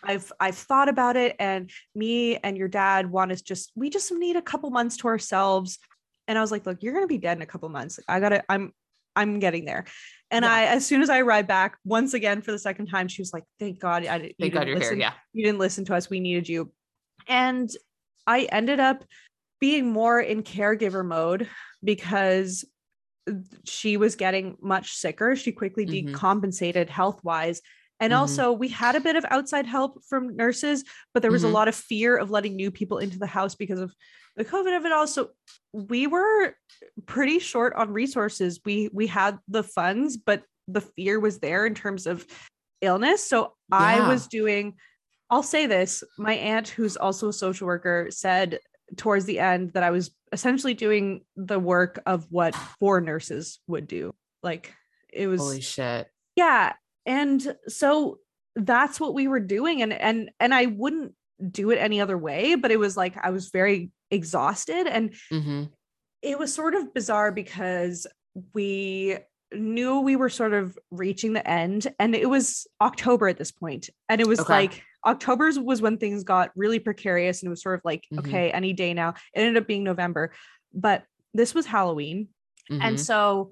I've 0.03 0.31
I've 0.39 0.57
thought 0.57 0.89
about 0.89 1.17
it, 1.17 1.37
and 1.39 1.71
me 1.95 2.37
and 2.37 2.57
your 2.57 2.69
dad 2.69 3.11
want 3.11 3.33
us 3.33 3.43
just 3.43 3.73
we 3.75 3.91
just 3.91 4.13
need 4.13 4.37
a 4.37 4.43
couple 4.43 4.71
months 4.71 4.99
to 4.99 5.09
ourselves. 5.09 5.79
And 6.29 6.39
I 6.39 6.41
was 6.41 6.51
like, 6.51 6.67
look, 6.67 6.83
you're 6.83 6.95
gonna 6.95 7.07
be 7.07 7.19
dead 7.19 7.39
in 7.39 7.43
a 7.43 7.47
couple 7.47 7.69
months. 7.69 7.99
I 8.09 8.21
gotta, 8.21 8.43
I'm 8.49 8.73
I'm 9.17 9.39
getting 9.39 9.65
there. 9.65 9.85
And 10.31 10.45
Yeah. 10.45 10.53
I, 10.53 10.63
as 10.65 10.87
soon 10.87 11.03
as 11.03 11.11
I 11.11 11.21
arrived 11.21 11.49
back, 11.49 11.77
once 11.85 12.15
again 12.15 12.43
for 12.43 12.51
the 12.53 12.59
second 12.59 12.87
time, 12.87 13.09
she 13.09 13.23
was 13.23 13.33
like, 13.33 13.45
"Thank 13.61 13.79
God, 13.79 14.05
I 14.07 14.19
didn't. 14.19 14.31
you 14.31 14.35
Thank 14.41 14.55
God 14.55 14.61
didn't 14.61 14.69
you're 14.71 14.79
listen 14.79 14.97
here. 14.97 15.01
Yeah. 15.09 15.13
you 15.33 15.45
didn't 15.45 15.59
listen 15.59 15.85
to 15.87 15.95
us 15.95 16.11
we 16.11 16.21
needed 16.21 16.49
you 16.49 16.73
and 17.29 17.71
i 18.27 18.43
ended 18.53 18.81
up 18.81 19.05
being 19.61 19.91
more 19.91 20.21
in 20.21 20.43
caregiver 20.43 21.05
mode 21.07 21.49
because 21.83 22.65
she 23.65 23.97
was 23.97 24.17
getting 24.17 24.57
much 24.61 24.93
sicker 24.93 25.35
she 25.37 25.53
quickly 25.53 25.87
Mhm. 25.87 26.13
decompensated 26.13 26.89
health 26.91 27.21
wise 27.25 27.63
and 28.01 28.13
Mhm. 28.13 28.19
also 28.19 28.53
we 28.53 28.69
had 28.69 28.95
a 28.97 29.01
bit 29.01 29.17
of 29.17 29.25
outside 29.31 29.65
help 29.67 30.03
from 30.05 30.37
nurses 30.37 30.85
but 31.15 31.23
there 31.23 31.31
was 31.33 31.43
Mhm. 31.45 31.49
a 31.51 31.53
lot 31.53 31.69
of 31.69 31.75
fear 31.75 32.17
of 32.17 32.31
letting 32.31 32.57
new 32.57 32.71
people 32.71 32.99
into 32.99 33.19
the 33.19 33.27
house 33.27 33.55
because 33.55 33.79
of 33.81 33.95
the 34.37 34.45
covid 34.45 34.77
of 34.77 34.85
it 34.85 34.93
all. 34.93 35.07
So 35.07 35.31
we 35.73 36.07
were 36.07 36.55
pretty 37.07 37.39
short 37.39 37.75
on 37.75 37.91
resources. 37.91 38.61
We 38.65 38.91
we 38.93 39.07
had 39.07 39.39
the 39.49 39.63
funds 39.63 40.17
but 40.17 40.43
the 40.67 40.81
fear 40.81 41.21
was 41.21 41.39
there 41.41 41.67
in 41.67 41.75
terms 41.75 42.07
of 42.07 42.27
illness. 42.81 43.27
So 43.29 43.55
i 43.73 44.07
was 44.09 44.27
doing 44.27 44.75
i'll 45.31 45.43
say 45.43 45.67
this 45.67 46.05
my 46.19 46.35
aunt 46.35 46.69
who's 46.69 46.97
also 46.97 47.29
a 47.29 47.33
social 47.33 47.67
worker 47.67 48.09
said 48.11 48.59
towards 48.97 49.25
the 49.25 49.39
end 49.41 49.73
that 49.73 49.83
i 49.83 49.91
was 49.91 50.11
essentially 50.33 50.75
doing 50.75 51.23
the 51.37 51.59
work 51.59 52.03
of 52.05 52.27
what 52.31 52.55
four 52.79 53.01
nurses 53.01 53.61
would 53.69 53.87
do. 53.87 54.15
Like 54.43 54.75
it 55.13 55.29
was 55.29 55.41
Holy 55.41 55.61
shit. 55.61 56.09
yeah. 56.37 56.73
And 57.07 57.57
so 57.69 58.19
that's 58.57 58.99
what 58.99 59.15
we 59.15 59.29
were 59.29 59.41
doing. 59.41 59.81
And 59.81 59.93
and 59.93 60.31
and 60.41 60.53
i 60.53 60.67
wouldn't 60.67 61.15
do 61.51 61.71
it 61.71 61.77
any 61.77 62.01
other 62.01 62.17
way 62.17 62.55
but 62.55 62.71
it 62.71 62.79
was 62.79 62.97
like 62.97 63.17
i 63.23 63.31
was 63.31 63.51
very 63.51 63.91
exhausted 64.15 64.87
and 64.87 65.15
hmm 65.31 65.65
it 66.23 66.39
was 66.39 66.55
sort 66.55 66.75
of 66.75 66.95
bizarre 66.95 67.31
because 67.33 68.07
we 68.55 69.15
knew 69.53 70.01
we 70.01 70.17
were 70.17 70.31
sort 70.31 70.55
of 70.55 70.79
reaching 70.91 71.35
the 71.35 71.47
end 71.49 71.87
and 71.99 72.15
it 72.15 72.29
was 72.31 72.67
october 72.81 73.29
at 73.29 73.37
this 73.37 73.53
point 73.53 73.91
and 74.09 74.21
it 74.23 74.27
was 74.27 74.41
Okay. 74.41 74.53
like 74.53 74.83
october's 75.05 75.59
was 75.59 75.83
when 75.83 75.99
things 75.99 76.25
got 76.25 76.51
really 76.57 76.79
precarious 76.79 77.43
and 77.43 77.49
it 77.49 77.51
was 77.51 77.63
sort 77.63 77.75
of 77.75 77.83
like 77.85 78.05
Mhm. 78.11 78.21
okay 78.21 78.51
any 78.53 78.73
day 78.73 78.95
now 78.95 79.11
it 79.35 79.41
ended 79.41 79.61
up 79.63 79.67
being 79.69 79.85
november 79.85 80.33
but 80.73 81.05
this 81.35 81.55
was 81.55 81.67
halloween 81.67 82.29
Mm-hmm. 82.71 82.81
and 82.87 82.99
so 82.99 83.51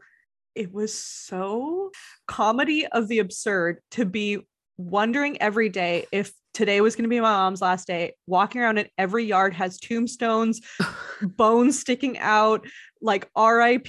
it 0.54 0.72
was 0.72 0.94
so 0.94 1.90
comedy 2.26 2.86
of 2.86 3.08
the 3.08 3.18
absurd 3.18 3.80
to 3.90 4.06
be 4.06 4.38
wondering 4.78 5.40
every 5.42 5.68
day 5.68 6.06
if 6.10 6.32
today 6.54 6.80
was 6.80 6.96
going 6.96 7.04
to 7.04 7.08
be 7.08 7.20
my 7.20 7.30
mom's 7.30 7.60
last 7.62 7.86
day, 7.86 8.14
walking 8.26 8.60
around 8.60 8.78
and 8.78 8.88
every 8.98 9.24
yard 9.24 9.54
has 9.54 9.78
tombstones, 9.78 10.60
bones 11.22 11.78
sticking 11.78 12.18
out, 12.18 12.66
like 13.00 13.28
RIP 13.36 13.84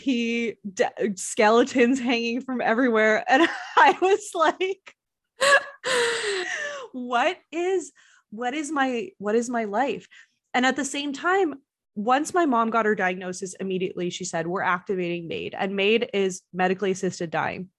de- 0.74 1.16
skeletons 1.16 1.99
hanging 1.99 2.41
from 2.41 2.61
everywhere. 2.61 3.24
And 3.28 3.47
I 3.78 3.97
was 4.01 4.30
like, 4.34 4.95
what 6.93 7.38
is 7.51 7.91
what 8.30 8.53
is 8.53 8.72
my 8.72 9.09
what 9.18 9.36
is 9.36 9.49
my 9.49 9.66
life 9.66 10.07
and 10.53 10.66
at 10.66 10.76
the 10.76 10.86
same 10.86 11.11
time 11.11 11.55
once 11.95 12.34
my 12.34 12.45
mom 12.45 12.70
got 12.70 12.86
her 12.86 12.95
diagnosis 12.95 13.53
immediately 13.59 14.09
she 14.09 14.24
said 14.24 14.47
we're 14.47 14.61
activating 14.61 15.28
MAID 15.28 15.55
and 15.57 15.76
MAID 15.76 16.09
is 16.14 16.41
medically 16.53 16.91
assisted 16.91 17.30
dying 17.30 17.70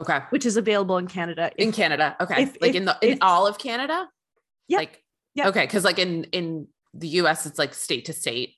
okay. 0.00 0.20
which 0.30 0.44
is 0.46 0.56
available 0.56 0.98
in 0.98 1.06
canada 1.06 1.50
In 1.58 1.68
If- 1.68 1.76
Canada. 1.76 2.16
Okay. 2.20 2.42
if- 2.42 2.56
like 2.60 2.70
if- 2.70 2.76
in 2.76 2.84
the 2.86 2.96
in 3.02 3.18
all 3.20 3.46
of 3.46 3.58
Canada? 3.58 4.08
Yeah. 4.72 4.78
Like 4.78 5.02
Yeah. 5.34 5.48
okay. 5.48 5.66
Cause 5.66 5.84
like 5.84 5.98
in 5.98 6.24
in 6.24 6.68
the 6.94 7.08
US, 7.20 7.46
it's 7.46 7.58
like 7.58 7.72
state 7.74 8.04
to 8.06 8.12
state. 8.12 8.50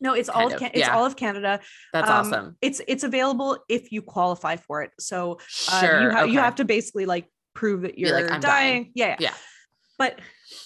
no 0.00 0.14
it's 0.14 0.28
all 0.28 0.46
of 0.52 0.58
Can- 0.60 0.70
it's 0.74 0.86
yeah. 0.86 0.94
all 0.96 1.04
of 1.04 1.14
canada 1.16 1.58
That's 1.92 2.08
Um, 2.10 2.16
awesome. 2.26 2.56
it's 2.66 2.80
it's 2.92 3.02
available 3.10 3.50
if 3.68 3.90
you 3.94 4.00
qualify 4.02 4.54
for 4.66 4.76
it 4.84 4.90
so 5.00 5.18
uh, 5.72 5.80
Sure. 5.80 6.02
you, 6.02 6.10
ha- 6.16 6.22
you 6.32 6.38
have 6.38 6.54
to 6.60 6.64
basically 6.64 7.06
like 7.14 7.26
prove 7.54 7.80
that 7.82 7.98
you're 7.98 8.12
like, 8.14 8.30
"I'm 8.30 8.40
dying. 8.40 8.82
dying." 8.82 8.92
Yeah, 8.94 9.06
yeah 9.08 9.16
Yeah. 9.26 9.34
but 10.02 10.12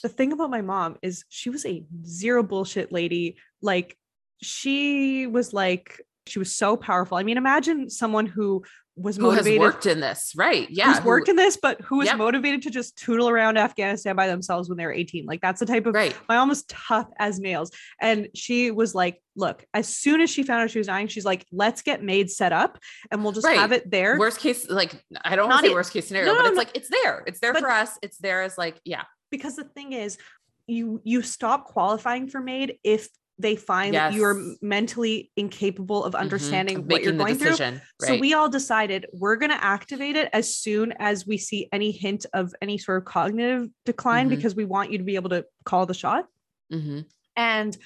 the 0.02 0.10
thing 0.16 0.30
about 0.32 0.50
my 0.50 0.60
mom 0.60 0.90
is 1.08 1.24
she 1.38 1.48
was 1.54 1.64
a 1.64 1.76
zero 2.04 2.42
bullshit 2.42 2.92
lady 2.92 3.26
like 3.62 3.96
she 4.42 5.26
was 5.26 5.52
like 5.52 5.86
she 6.26 6.38
was 6.38 6.54
so 6.62 6.76
powerful 6.76 7.16
i 7.16 7.22
mean 7.22 7.38
imagine 7.38 7.88
someone 7.88 8.26
who 8.26 8.62
was 8.94 9.16
Who 9.16 9.30
has 9.30 9.38
motivated 9.38 9.60
worked 9.60 9.86
in 9.86 10.00
this? 10.00 10.32
Right. 10.36 10.68
Yeah. 10.70 10.86
who's 10.88 10.98
who- 10.98 11.08
worked 11.08 11.28
in 11.28 11.36
this, 11.36 11.56
but 11.56 11.80
who 11.80 11.96
was 11.98 12.08
Yep. 12.08 12.16
motivated 12.18 12.62
to 12.62 12.70
just 12.70 12.96
tootle 12.98 13.28
around 13.28 13.56
Afghanistan 13.56 14.14
by 14.16 14.26
themselves 14.26 14.68
when 14.68 14.76
they 14.76 14.84
were 14.84 14.92
18. 14.92 15.24
Like 15.24 15.40
that's 15.40 15.60
the 15.60 15.66
type 15.66 15.86
of 15.86 15.94
right. 15.94 16.14
my 16.28 16.42
was 16.44 16.64
tough 16.64 17.08
as 17.18 17.40
nails. 17.40 17.70
And 18.00 18.28
she 18.34 18.70
was 18.70 18.94
like, 18.94 19.18
look, 19.34 19.64
as 19.72 19.88
soon 19.88 20.20
as 20.20 20.28
she 20.28 20.42
found 20.42 20.62
out 20.62 20.70
she 20.70 20.78
was 20.78 20.88
dying, 20.88 21.06
she's 21.08 21.24
like, 21.24 21.46
let's 21.50 21.80
get 21.80 22.02
MAID 22.02 22.30
set 22.30 22.52
up 22.52 22.78
and 23.10 23.22
we'll 23.22 23.32
just 23.32 23.46
Right. 23.46 23.56
have 23.58 23.72
it 23.72 23.90
there. 23.90 24.18
Worst 24.18 24.40
case, 24.40 24.68
like 24.68 25.02
I 25.24 25.36
don't 25.36 25.48
want 25.48 25.62
to 25.64 25.68
say 25.70 25.74
worst 25.74 25.92
case 25.92 26.06
scenario, 26.08 26.26
No, 26.32 26.36
but 26.36 26.42
no, 26.42 26.48
it's 26.48 26.56
no. 26.56 26.60
like 26.60 26.70
it's 26.76 26.88
there. 26.90 27.24
It's 27.26 27.40
there 27.40 27.52
But- 27.54 27.62
for 27.62 27.70
us. 27.70 27.98
It's 28.02 28.18
there 28.18 28.42
as 28.42 28.58
like, 28.58 28.78
yeah. 28.84 29.04
because 29.30 29.56
the 29.56 29.64
thing 29.64 29.92
is, 29.94 30.18
you 30.66 31.00
you 31.04 31.22
stop 31.22 31.64
qualifying 31.64 32.28
for 32.28 32.40
MAID 32.40 32.78
if 32.84 33.08
they 33.38 33.56
find 33.56 33.94
that 33.94 34.12
you 34.12 34.24
are 34.24 34.36
mentally 34.60 35.30
incapable 35.36 36.04
of 36.04 36.12
Mhm. 36.14 36.18
understanding 36.20 36.76
Of 36.78 36.86
what 36.86 37.02
you're 37.02 37.12
going 37.12 37.34
through. 37.36 37.50
decision. 37.50 37.80
So 38.00 38.16
we 38.18 38.34
all 38.34 38.48
decided 38.48 39.06
we're 39.12 39.36
going 39.36 39.50
to 39.50 39.64
activate 39.64 40.16
it 40.16 40.28
as 40.32 40.54
soon 40.54 40.92
as 40.98 41.26
we 41.26 41.38
see 41.38 41.68
any 41.72 41.90
hint 41.90 42.26
of 42.34 42.54
any 42.60 42.78
sort 42.78 42.98
of 42.98 43.04
cognitive 43.06 43.68
decline 43.84 44.26
Mhm. 44.26 44.30
because 44.36 44.54
we 44.54 44.64
want 44.64 44.92
you 44.92 44.98
to 44.98 45.04
be 45.04 45.14
able 45.16 45.30
to 45.30 45.44
call 45.64 45.86
the 45.86 45.94
shot. 45.94 46.26
Mhm. 46.72 47.06
And 47.36 47.76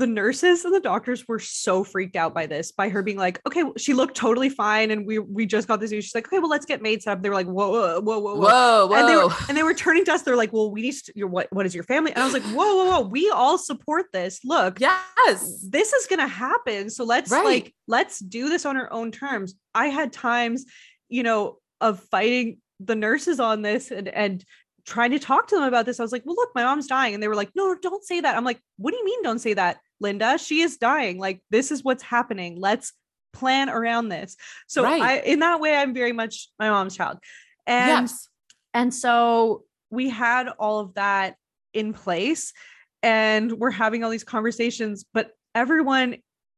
the 0.00 0.06
nurses 0.06 0.64
and 0.64 0.74
the 0.74 0.80
doctors 0.80 1.28
were 1.28 1.38
so 1.38 1.84
freaked 1.84 2.16
out 2.16 2.32
by 2.32 2.46
this, 2.46 2.72
by 2.72 2.88
her 2.88 3.02
being 3.02 3.18
like, 3.18 3.38
okay, 3.46 3.64
she 3.76 3.92
looked 3.92 4.16
totally 4.16 4.48
fine. 4.48 4.90
And 4.90 5.06
we 5.06 5.18
we 5.18 5.44
just 5.44 5.68
got 5.68 5.78
this 5.78 5.90
news. 5.90 6.04
She's 6.04 6.14
like, 6.14 6.26
okay, 6.26 6.38
well, 6.38 6.48
let's 6.48 6.64
get 6.64 6.80
made 6.80 7.06
up. 7.06 7.22
They 7.22 7.28
were 7.28 7.34
like, 7.34 7.46
whoa, 7.46 7.70
whoa, 7.70 8.00
whoa, 8.00 8.18
whoa, 8.18 8.34
whoa. 8.34 8.40
Whoa, 8.40 8.86
whoa. 8.86 8.96
And 8.96 9.08
they, 9.08 9.16
were, 9.16 9.30
and 9.48 9.58
they 9.58 9.62
were 9.62 9.74
turning 9.74 10.06
to 10.06 10.12
us. 10.14 10.22
They're 10.22 10.36
like, 10.36 10.52
well, 10.52 10.70
we 10.70 10.80
need 10.80 10.94
to, 10.94 11.12
your, 11.14 11.28
what, 11.28 11.48
what 11.52 11.66
is 11.66 11.74
your 11.74 11.84
family? 11.84 12.12
And 12.12 12.22
I 12.22 12.24
was 12.24 12.32
like, 12.32 12.42
whoa, 12.44 12.76
whoa, 12.76 12.84
whoa. 12.90 13.08
We 13.08 13.30
all 13.30 13.58
support 13.58 14.06
this. 14.12 14.40
Look, 14.42 14.80
yes. 14.80 15.66
this 15.68 15.92
is 15.92 16.06
going 16.06 16.20
to 16.20 16.26
happen. 16.26 16.88
So 16.88 17.04
let's 17.04 17.30
Right. 17.30 17.44
like, 17.44 17.74
let's 17.86 18.18
do 18.20 18.48
this 18.48 18.64
on 18.64 18.78
our 18.78 18.90
own 18.90 19.12
terms. 19.12 19.54
I 19.74 19.86
had 19.88 20.12
times, 20.14 20.64
you 21.10 21.22
know, 21.22 21.58
of 21.80 22.00
fighting 22.10 22.58
the 22.80 22.96
nurses 22.96 23.38
on 23.38 23.60
this 23.60 23.90
and, 23.90 24.08
and 24.08 24.44
trying 24.90 25.12
to 25.12 25.18
talk 25.18 25.46
to 25.46 25.54
them 25.54 25.64
about 25.64 25.86
this. 25.86 26.00
I 26.00 26.02
was 26.02 26.10
like, 26.10 26.26
well, 26.26 26.34
look, 26.34 26.50
my 26.54 26.64
mom's 26.64 26.88
dying. 26.88 27.14
And 27.14 27.22
they 27.22 27.28
were 27.28 27.36
like, 27.36 27.50
no, 27.54 27.76
don't 27.76 28.04
say 28.04 28.20
that. 28.20 28.36
I'm 28.36 28.44
like, 28.44 28.60
what 28.76 28.90
do 28.90 28.96
you 28.96 29.04
mean? 29.04 29.22
Don't 29.22 29.38
say 29.38 29.54
that, 29.54 29.78
Linda? 30.00 30.36
She 30.36 30.60
is 30.60 30.76
dying. 30.76 31.18
Like, 31.18 31.40
this 31.48 31.70
is 31.70 31.84
what's 31.84 32.02
happening. 32.02 32.58
Let's 32.58 32.92
plan 33.32 33.70
around 33.70 34.08
this. 34.08 34.36
So 34.66 34.82
Right. 34.82 35.00
I, 35.00 35.18
in 35.20 35.38
that 35.38 35.60
way, 35.60 35.76
I'm 35.76 35.94
very 35.94 36.12
much 36.12 36.48
my 36.58 36.68
mom's 36.68 36.96
child. 36.96 37.18
And 37.66 38.02
yes. 38.02 38.28
and 38.74 38.92
so 38.92 39.62
we 39.90 40.10
had 40.10 40.48
all 40.48 40.80
of 40.80 40.94
that 40.94 41.36
in 41.72 41.92
place 41.92 42.52
and 43.02 43.52
we're 43.52 43.70
having 43.70 44.02
all 44.02 44.10
these 44.10 44.24
conversations, 44.24 45.04
but 45.14 45.30
everyone 45.54 46.16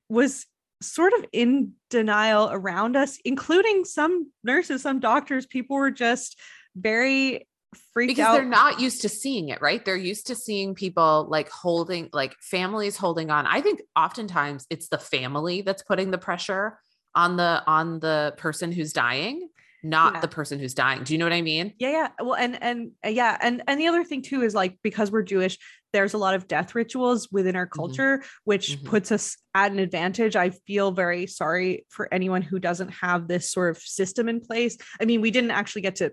was 0.09 0.47
sort 0.80 1.12
of 1.12 1.26
in 1.33 1.72
denial 1.91 2.49
around 2.51 2.97
us, 2.97 3.18
including 3.26 3.85
some 3.85 4.33
nurses, 4.43 4.83
some 4.83 5.01
doctors. 5.01 5.47
People 5.47 5.76
were 5.76 5.91
just 5.91 6.41
very 6.74 7.47
freaked 7.95 8.11
because 8.11 8.27
out. 8.27 8.33
they're 8.35 8.45
not 8.45 8.81
used 8.81 9.03
to 9.03 9.09
seeing 9.09 9.49
it, 9.49 9.61
right? 9.61 9.85
They're 9.85 9.97
used 9.97 10.27
to 10.29 10.35
seeing 10.35 10.75
people 10.75 11.27
like 11.31 11.49
holding, 11.51 12.09
like 12.12 12.35
families 12.41 12.97
holding 12.97 13.31
on. 13.31 13.47
I 13.47 13.61
think 13.61 13.81
oftentimes 13.97 14.66
it's 14.70 14.89
the 14.89 14.99
family 14.99 15.62
that's 15.62 15.83
putting 15.83 16.11
the 16.11 16.18
pressure 16.18 16.79
on 17.14 17.37
the 17.37 17.62
on 17.66 18.01
the 18.01 18.35
person 18.37 18.73
who's 18.73 18.93
dying, 18.93 19.49
not 19.83 20.14
Yeah. 20.14 20.20
the 20.20 20.29
person 20.29 20.59
who's 20.59 20.75
dying. 20.75 21.03
Do 21.05 21.12
you 21.12 21.18
know 21.18 21.27
what 21.27 21.33
I 21.33 21.43
mean? 21.43 21.75
yeah 21.79 21.91
yeah 21.91 22.09
well 22.23 22.35
and 22.35 22.62
and 22.62 22.93
uh, 23.05 23.09
yeah 23.09 23.37
and 23.41 23.62
and 23.66 23.81
the 23.81 23.87
other 23.89 24.05
thing 24.05 24.23
too 24.23 24.43
is 24.43 24.55
like 24.55 24.79
because 24.83 25.11
we're 25.11 25.23
jewish 25.23 25.59
there's 25.93 26.14
a 26.14 26.18
lot 26.18 26.35
of 26.35 26.49
death 26.49 26.75
rituals 26.75 27.29
within 27.31 27.55
our 27.57 27.66
culture 27.66 28.23
which 28.45 28.79
Mhm. 28.79 28.85
puts 28.87 29.12
us 29.12 29.37
at 29.55 29.73
an 29.73 29.79
advantage 29.79 30.37
i 30.37 30.51
feel 30.66 30.91
very 30.93 31.27
sorry 31.27 31.85
for 31.91 32.09
anyone 32.14 32.41
who 32.43 32.59
doesn't 32.59 32.89
have 32.91 33.29
this 33.29 33.51
sort 33.51 33.77
of 33.77 33.83
system 33.83 34.29
in 34.29 34.41
place 34.41 34.79
i 35.01 35.05
mean 35.05 35.20
we 35.20 35.31
didn't 35.31 35.51
actually 35.51 35.83
get 35.83 35.97
to 35.97 36.12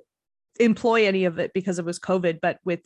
employ 0.59 1.05
any 1.07 1.25
of 1.25 1.39
it 1.39 1.51
because 1.53 1.79
it 1.79 1.85
was 1.85 1.99
covid 1.99 2.39
but 2.41 2.59
with 2.65 2.81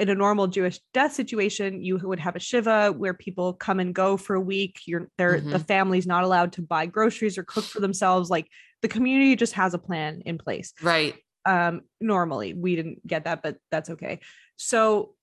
in 0.00 0.08
a 0.08 0.14
normal 0.14 0.48
Jewish 0.48 0.80
death 0.92 1.12
situation, 1.12 1.80
you 1.80 1.96
would 1.98 2.18
have 2.18 2.34
a 2.34 2.40
shiva 2.40 2.90
where 2.90 3.14
people 3.14 3.52
come 3.52 3.78
and 3.78 3.94
go 3.94 4.16
for 4.16 4.34
a 4.34 4.40
week. 4.40 4.80
You're 4.86 5.08
there, 5.18 5.40
the 5.40 5.60
family's 5.60 6.04
not 6.04 6.24
allowed 6.24 6.54
to 6.54 6.62
buy 6.62 6.86
groceries 6.86 7.38
or 7.38 7.44
cook 7.44 7.62
for 7.62 7.78
themselves. 7.78 8.28
Like 8.28 8.48
the 8.82 8.88
community 8.88 9.36
just 9.36 9.52
has 9.52 9.72
a 9.72 9.78
plan 9.78 10.20
in 10.26 10.36
place 10.36 10.74
Right. 10.82 11.14
um 11.46 11.82
normally 12.00 12.52
we 12.54 12.76
didn't 12.76 13.06
get 13.06 13.24
that 13.24 13.40
but 13.42 13.56
that's 13.70 13.88
okay 13.90 14.20
so 14.56 15.14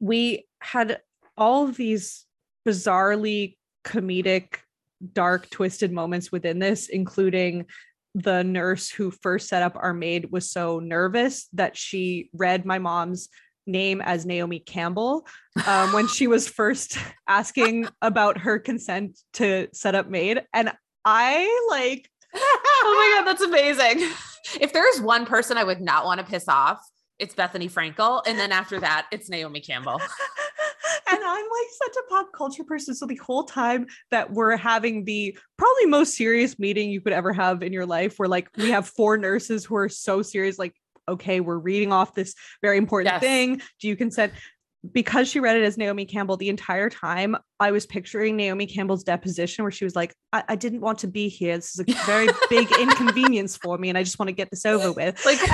we 0.00 0.44
had 0.60 1.00
all 1.38 1.66
of 1.68 1.76
these 1.76 2.26
bizarrely 2.68 3.56
comedic 3.84 4.56
dark 5.12 5.48
twisted 5.50 5.92
moments 5.92 6.30
within 6.32 6.58
this 6.58 6.88
including 6.88 7.64
the 8.16 8.42
nurse 8.42 8.88
who 8.88 9.10
first 9.10 9.48
set 9.48 9.62
up 9.62 9.76
our 9.76 9.92
MAID 9.92 10.32
was 10.32 10.50
so 10.50 10.78
nervous 10.78 11.48
that 11.52 11.76
she 11.76 12.30
read 12.32 12.64
my 12.64 12.78
mom's 12.78 13.28
name 13.66 14.00
as 14.00 14.24
Naomi 14.24 14.58
Campbell 14.58 15.26
um, 15.66 15.92
when 15.92 16.08
she 16.08 16.26
was 16.26 16.48
first 16.60 16.98
asking 17.28 17.88
about 18.00 18.38
her 18.38 18.58
consent 18.58 19.18
to 19.34 19.68
set 19.72 19.94
up 19.94 20.08
MAID 20.08 20.44
and 20.54 20.72
I 21.04 21.66
like 21.68 22.08
oh 22.34 23.14
my 23.14 23.18
god, 23.18 23.30
that's 23.30 23.42
amazing. 23.42 24.08
If 24.60 24.72
there's 24.72 25.00
one 25.00 25.26
person 25.26 25.58
I 25.58 25.64
would 25.64 25.80
not 25.80 26.04
want 26.04 26.20
to 26.20 26.24
piss 26.24 26.46
off, 26.46 26.78
it's 27.18 27.34
Bethenny 27.34 27.68
Frankel, 27.68 28.22
and 28.28 28.38
then 28.38 28.52
after 28.52 28.78
that, 28.78 29.08
it's 29.10 29.28
Naomi 29.28 29.60
Campbell. 29.60 30.00
and 31.08 31.18
I'm 31.22 31.44
like 31.44 31.68
such 31.84 31.96
a 31.96 32.08
pop 32.10 32.32
culture 32.32 32.64
person. 32.64 32.94
So 32.94 33.06
the 33.06 33.16
whole 33.16 33.44
time 33.44 33.86
that 34.10 34.32
we're 34.32 34.56
having 34.56 35.04
the 35.04 35.36
probably 35.56 35.86
most 35.86 36.14
serious 36.16 36.58
meeting 36.58 36.90
you 36.90 37.00
could 37.00 37.12
ever 37.12 37.32
have 37.32 37.62
in 37.62 37.72
your 37.72 37.86
life, 37.86 38.18
where 38.18 38.28
like 38.28 38.48
we 38.56 38.70
have 38.70 38.88
four 38.88 39.16
nurses 39.16 39.64
who 39.64 39.76
are 39.76 39.88
so 39.88 40.22
serious, 40.22 40.58
like, 40.58 40.74
okay, 41.08 41.40
we're 41.40 41.58
reading 41.58 41.92
off 41.92 42.14
this 42.14 42.34
very 42.62 42.78
important 42.78 43.12
Yes. 43.14 43.20
thing. 43.20 43.60
Do 43.80 43.88
you 43.88 43.96
consent? 43.96 44.32
Because 44.92 45.28
she 45.28 45.40
read 45.40 45.56
it 45.56 45.64
as 45.64 45.76
Naomi 45.76 46.04
Campbell 46.04 46.36
the 46.36 46.48
entire 46.48 46.88
time, 46.88 47.36
I 47.58 47.72
was 47.72 47.86
picturing 47.86 48.36
Naomi 48.36 48.66
Campbell's 48.66 49.02
deposition 49.02 49.64
where 49.64 49.72
she 49.72 49.84
was 49.84 49.96
like, 49.96 50.14
I, 50.32 50.44
I 50.50 50.56
didn't 50.56 50.80
want 50.80 50.98
to 51.00 51.08
be 51.08 51.28
here. 51.28 51.56
This 51.56 51.78
is 51.78 51.80
a 51.80 51.84
very 52.04 52.28
big 52.50 52.70
inconvenience 52.78 53.56
for 53.56 53.78
me, 53.78 53.88
and 53.88 53.98
I 53.98 54.04
just 54.04 54.18
want 54.18 54.28
to 54.28 54.32
get 54.32 54.50
this 54.50 54.64
over 54.64 54.92
with. 54.92 55.24
Like, 55.24 55.38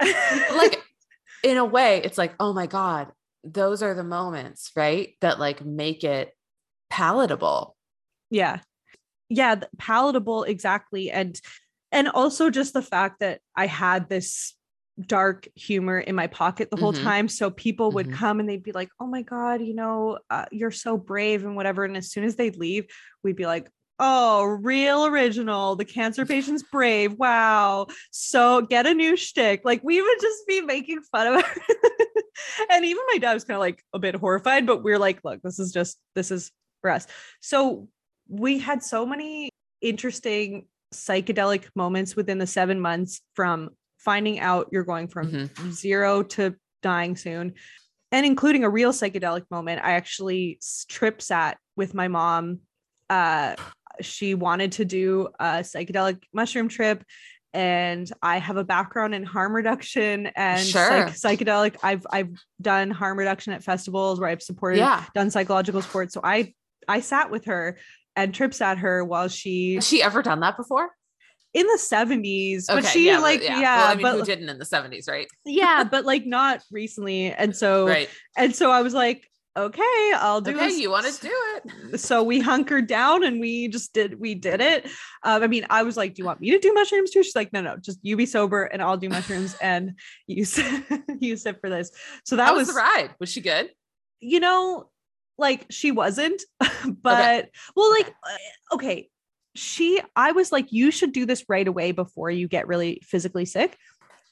like 0.00 0.82
in 1.42 1.56
a 1.56 1.64
way, 1.64 2.00
it's 2.04 2.18
like, 2.18 2.34
oh 2.40 2.52
my 2.52 2.66
God, 2.66 3.08
those 3.44 3.82
are 3.82 3.94
the 3.94 4.04
moments, 4.04 4.70
right? 4.76 5.14
That 5.20 5.38
like 5.40 5.64
make 5.64 6.04
it 6.04 6.32
palatable. 6.90 7.74
yeah 8.30 8.58
yeah 9.30 9.54
palatable 9.78 10.42
exactly 10.44 11.10
and 11.10 11.40
and 11.90 12.06
also 12.08 12.50
just 12.50 12.74
the 12.74 12.82
fact 12.82 13.20
that 13.20 13.40
i 13.56 13.66
had 13.66 14.10
this 14.10 14.54
dark 15.06 15.48
humor 15.54 15.98
in 15.98 16.14
my 16.14 16.26
pocket 16.26 16.68
the 16.70 16.76
whole 16.76 16.92
Mhm. 16.92 17.02
time 17.02 17.28
so 17.28 17.50
people 17.50 17.92
would 17.92 18.08
Mhm. 18.08 18.12
come 18.12 18.40
and 18.40 18.48
they'd 18.48 18.62
be 18.62 18.72
like 18.72 18.90
oh 19.00 19.06
my 19.06 19.22
god 19.22 19.62
you 19.62 19.74
know 19.74 20.18
uh, 20.28 20.44
you're 20.52 20.70
so 20.70 20.98
brave 20.98 21.44
and 21.46 21.56
whatever 21.56 21.84
and 21.86 21.96
as 21.96 22.10
soon 22.12 22.24
as 22.24 22.36
they'd 22.36 22.56
leave 22.58 22.84
we'd 23.24 23.36
be 23.36 23.46
like 23.46 23.70
oh 23.98 24.44
real 24.44 25.06
original. 25.06 25.76
The 25.76 25.84
cancer 25.84 26.26
patient's 26.26 26.62
brave. 26.62 27.12
Wow. 27.14 27.86
So 28.10 28.62
get 28.62 28.86
a 28.86 28.94
new 28.94 29.16
shtick. 29.16 29.62
Like 29.64 29.82
we 29.84 30.00
would 30.02 30.20
just 30.20 30.46
be 30.46 30.60
making 30.60 31.02
fun 31.12 31.26
of 31.34 31.44
it 31.44 32.24
and 32.70 32.84
even 32.84 33.02
my 33.12 33.18
dad 33.18 33.34
was 33.34 33.44
kind 33.44 33.56
of 33.56 33.60
like 33.60 33.82
a 33.92 33.98
bit 33.98 34.14
horrified 34.14 34.66
but 34.66 34.82
we're 34.82 34.98
like 34.98 35.20
look 35.22 35.40
this 35.42 35.58
is 35.58 35.72
just 35.72 35.98
this 36.14 36.30
is 36.30 36.50
for 36.80 36.90
us. 36.90 37.06
So 37.40 37.88
we 38.28 38.58
had 38.58 38.82
so 38.82 39.04
many 39.06 39.50
interesting 39.80 40.66
psychedelic 40.92 41.64
moments 41.74 42.16
within 42.16 42.38
the 42.38 42.46
seven 42.46 42.80
months 42.80 43.20
from 43.34 43.70
finding 43.98 44.40
out 44.40 44.68
you're 44.72 44.84
going 44.84 45.08
from 45.08 45.30
Mhm. 45.30 45.70
zero 45.72 46.22
to 46.24 46.54
dying 46.82 47.16
soon. 47.16 47.54
And 48.10 48.26
including 48.26 48.64
a 48.64 48.68
real 48.70 48.92
psychedelic 48.92 49.44
moment 49.50 49.80
i 49.84 49.92
actually 49.92 50.58
trip 50.88 51.22
sat 51.22 51.56
with 51.76 51.94
my 51.94 52.08
mom 52.08 52.60
uh 53.08 53.54
she 54.04 54.34
wanted 54.34 54.72
to 54.72 54.84
do 54.84 55.28
a 55.40 55.60
psychedelic 55.60 56.22
mushroom 56.32 56.68
trip 56.68 57.04
and 57.54 58.10
i 58.22 58.38
have 58.38 58.56
a 58.56 58.64
background 58.64 59.14
in 59.14 59.22
harm 59.24 59.54
reduction 59.54 60.26
and 60.36 60.60
Sure. 60.66 60.88
psych- 61.12 61.38
psychedelic 61.38 61.76
i've 61.82 62.06
i've 62.10 62.30
done 62.60 62.90
harm 62.90 63.18
reduction 63.18 63.52
at 63.52 63.62
festivals 63.62 64.18
where 64.20 64.28
i've 64.30 64.42
supported 64.42 64.78
Yeah. 64.78 65.04
done 65.14 65.30
psychological 65.30 65.82
support 65.82 66.12
so 66.12 66.20
i 66.24 66.54
i 66.88 67.00
sat 67.00 67.30
with 67.30 67.44
her 67.46 67.78
and 68.16 68.34
trips 68.34 68.60
at 68.60 68.78
her 68.78 69.04
while 69.04 69.28
she 69.28 69.74
Has 69.76 69.86
she 69.86 70.02
ever 70.02 70.22
done 70.22 70.40
that 70.40 70.56
before? 70.56 70.90
in 71.54 71.66
the 71.66 71.78
70s 71.78 72.64
but 72.66 72.86
she 72.86 73.10
but 73.10 73.20
like 73.20 73.42
yeah, 73.42 73.76
Well, 73.76 73.86
I 73.90 73.94
mean, 73.94 74.02
but 74.02 74.14
who 74.16 74.24
didn't 74.24 74.48
in 74.48 74.58
the 74.58 74.64
70s, 74.64 75.06
right? 75.06 75.26
yeah 75.44 75.84
but 75.84 76.06
like 76.06 76.24
not 76.24 76.62
recently 76.70 77.30
and 77.30 77.54
so 77.54 77.86
Right. 77.96 78.08
and 78.38 78.56
so 78.56 78.70
i 78.70 78.80
was 78.80 78.94
like 78.94 79.28
okay 79.56 80.12
i'll 80.16 80.40
do 80.40 80.52
Okay, 80.52 80.68
this. 80.68 80.78
you 80.78 80.90
want 80.90 81.06
to 81.06 81.20
do 81.20 81.32
it. 81.92 82.00
so 82.00 82.22
we 82.22 82.40
hunkered 82.40 82.86
down 82.86 83.22
and 83.22 83.38
we 83.38 83.68
just 83.68 83.92
did 83.92 84.18
we 84.18 84.34
did 84.34 84.60
it 84.62 84.86
um, 85.24 85.42
i 85.42 85.46
mean 85.46 85.66
i 85.68 85.82
was 85.82 85.96
like 85.96 86.14
do 86.14 86.22
you 86.22 86.26
want 86.26 86.40
me 86.40 86.50
to 86.52 86.58
do 86.58 86.72
mushrooms 86.72 87.10
too 87.10 87.22
she's 87.22 87.36
like 87.36 87.52
no 87.52 87.60
no 87.60 87.76
just 87.76 87.98
you 88.02 88.16
be 88.16 88.24
sober 88.24 88.64
and 88.64 88.80
i'll 88.80 88.96
do 88.96 89.10
mushrooms 89.10 89.54
and 89.62 89.98
you 90.26 90.42
s- 90.44 90.60
you 91.20 91.36
sit 91.36 91.60
for 91.60 91.68
this 91.68 91.90
so 92.24 92.36
that 92.36 92.46
How 92.46 92.54
was 92.56 92.68
was 92.68 92.74
the 92.76 92.80
ride? 92.80 93.10
Was 93.20 93.28
she 93.30 93.40
good? 93.42 93.70
you 94.20 94.40
know 94.40 94.88
like 95.38 95.66
she 95.70 95.90
wasn't, 95.92 96.40
but 96.86 97.48
well, 97.74 97.90
like 97.90 98.06
uh, 98.08 98.74
okay, 98.74 99.08
she 99.56 100.00
I 100.14 100.32
was 100.32 100.52
like, 100.52 100.70
you 100.72 100.90
should 100.90 101.12
do 101.12 101.24
this 101.26 101.44
right 101.48 101.66
away 101.66 101.92
before 101.92 102.30
you 102.30 102.46
get 102.48 102.68
really 102.68 103.02
physically 103.02 103.46
sick. 103.46 103.76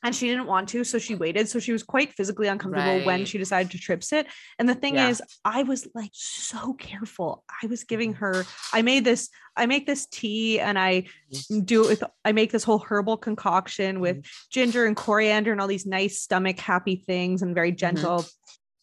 And 0.03 0.15
she 0.15 0.29
didn't 0.29 0.47
want 0.47 0.71
to, 0.71 0.83
so 0.83 0.99
she 0.99 1.15
waited. 1.15 1.49
So 1.49 1.59
she 1.59 1.73
was 1.73 1.83
quite 1.83 2.15
physically 2.15 2.49
uncomfortable 2.49 3.05
when 3.05 3.27
she 3.27 3.37
decided 3.37 3.71
to 3.73 3.79
trip 3.79 4.03
sit. 4.03 4.27
And 4.59 4.67
the 4.67 4.75
thing 4.75 4.95
Yeah. 4.95 5.11
is, 5.11 5.23
I 5.45 5.63
was 5.63 5.87
like 5.95 6.11
so 6.15 6.73
careful. 6.73 7.45
I 7.63 7.67
was 7.67 7.85
giving 7.85 8.15
mm-hmm. 8.15 8.25
her, 8.25 8.47
I 8.73 8.81
made 8.81 9.05
this, 9.05 9.29
I 9.57 9.67
make 9.67 9.87
this 9.87 10.07
tea 10.07 10.59
and 10.59 10.79
I 10.79 11.05
mm-hmm. 11.33 11.61
do 11.61 11.85
it 11.85 11.89
with 11.89 12.05
I 12.25 12.33
make 12.33 12.51
this 12.51 12.65
whole 12.65 12.79
herbal 12.79 13.19
concoction 13.19 14.01
with 14.01 14.17
mm-hmm. 14.17 14.49
ginger 14.51 14.87
and 14.87 14.97
coriander 14.97 15.53
and 15.53 15.61
all 15.61 15.67
these 15.67 15.87
nice 15.87 16.23
stomach 16.23 16.59
happy 16.59 16.97
things 16.97 17.43
and 17.43 17.55
very 17.55 17.73
gentle. 17.73 18.25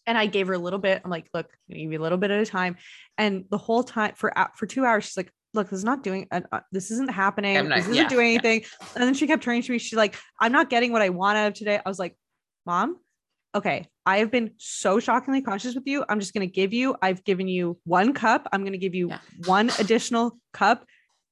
And 0.05 0.17
I 0.17 0.27
gave 0.27 0.47
her 0.47 0.53
a 0.53 0.59
little 0.59 0.79
bit. 0.79 1.01
I'm 1.03 1.11
like, 1.11 1.27
look, 1.33 1.49
give 1.69 1.91
you 1.91 1.99
a 1.99 2.01
little 2.01 2.17
bit 2.17 2.31
at 2.31 2.39
a 2.39 2.45
time. 2.45 2.77
And 3.17 3.45
the 3.49 3.57
whole 3.57 3.83
time 3.83 4.13
for 4.15 4.37
uh, 4.37 4.47
for 4.55 4.67
two 4.67 4.85
hours, 4.85 5.05
she's 5.05 5.17
like, 5.17 5.33
look, 5.53 5.69
this 5.69 5.77
is 5.79 5.83
not 5.85 6.03
doing 6.03 6.27
uh, 6.31 6.41
uh, 6.51 6.59
this 6.71 6.91
isn't 6.91 7.09
happening. 7.11 7.55
Not- 7.69 7.75
this 7.77 7.85
isn't 7.85 7.95
yeah, 7.95 8.07
doing 8.07 8.27
yeah. 8.33 8.39
anything. 8.39 8.63
And 8.95 9.03
then 9.03 9.13
she 9.13 9.27
kept 9.27 9.43
turning 9.43 9.61
to 9.61 9.71
me. 9.71 9.77
She's 9.77 9.97
like, 9.97 10.15
I'm 10.39 10.51
not 10.51 10.69
getting 10.69 10.91
what 10.91 11.01
I 11.01 11.09
want 11.09 11.37
out 11.37 11.47
of 11.47 11.53
today. 11.53 11.79
I 11.83 11.89
was 11.89 11.99
like, 11.99 12.15
Mom, 12.65 12.97
okay, 13.55 13.87
I 14.05 14.17
have 14.19 14.31
been 14.31 14.51
so 14.57 14.99
shockingly 14.99 15.41
conscious 15.41 15.73
with 15.75 15.87
you. 15.87 16.03
I'm 16.09 16.19
just 16.19 16.33
gonna 16.33 16.45
give 16.47 16.73
you, 16.73 16.95
I've 17.01 17.23
given 17.23 17.47
you 17.47 17.77
one 17.85 18.13
cup. 18.13 18.47
I'm 18.51 18.63
gonna 18.63 18.77
give 18.77 18.93
you 18.95 19.09
Yeah. 19.09 19.19
one 19.45 19.71
additional 19.79 20.37
cup. 20.53 20.85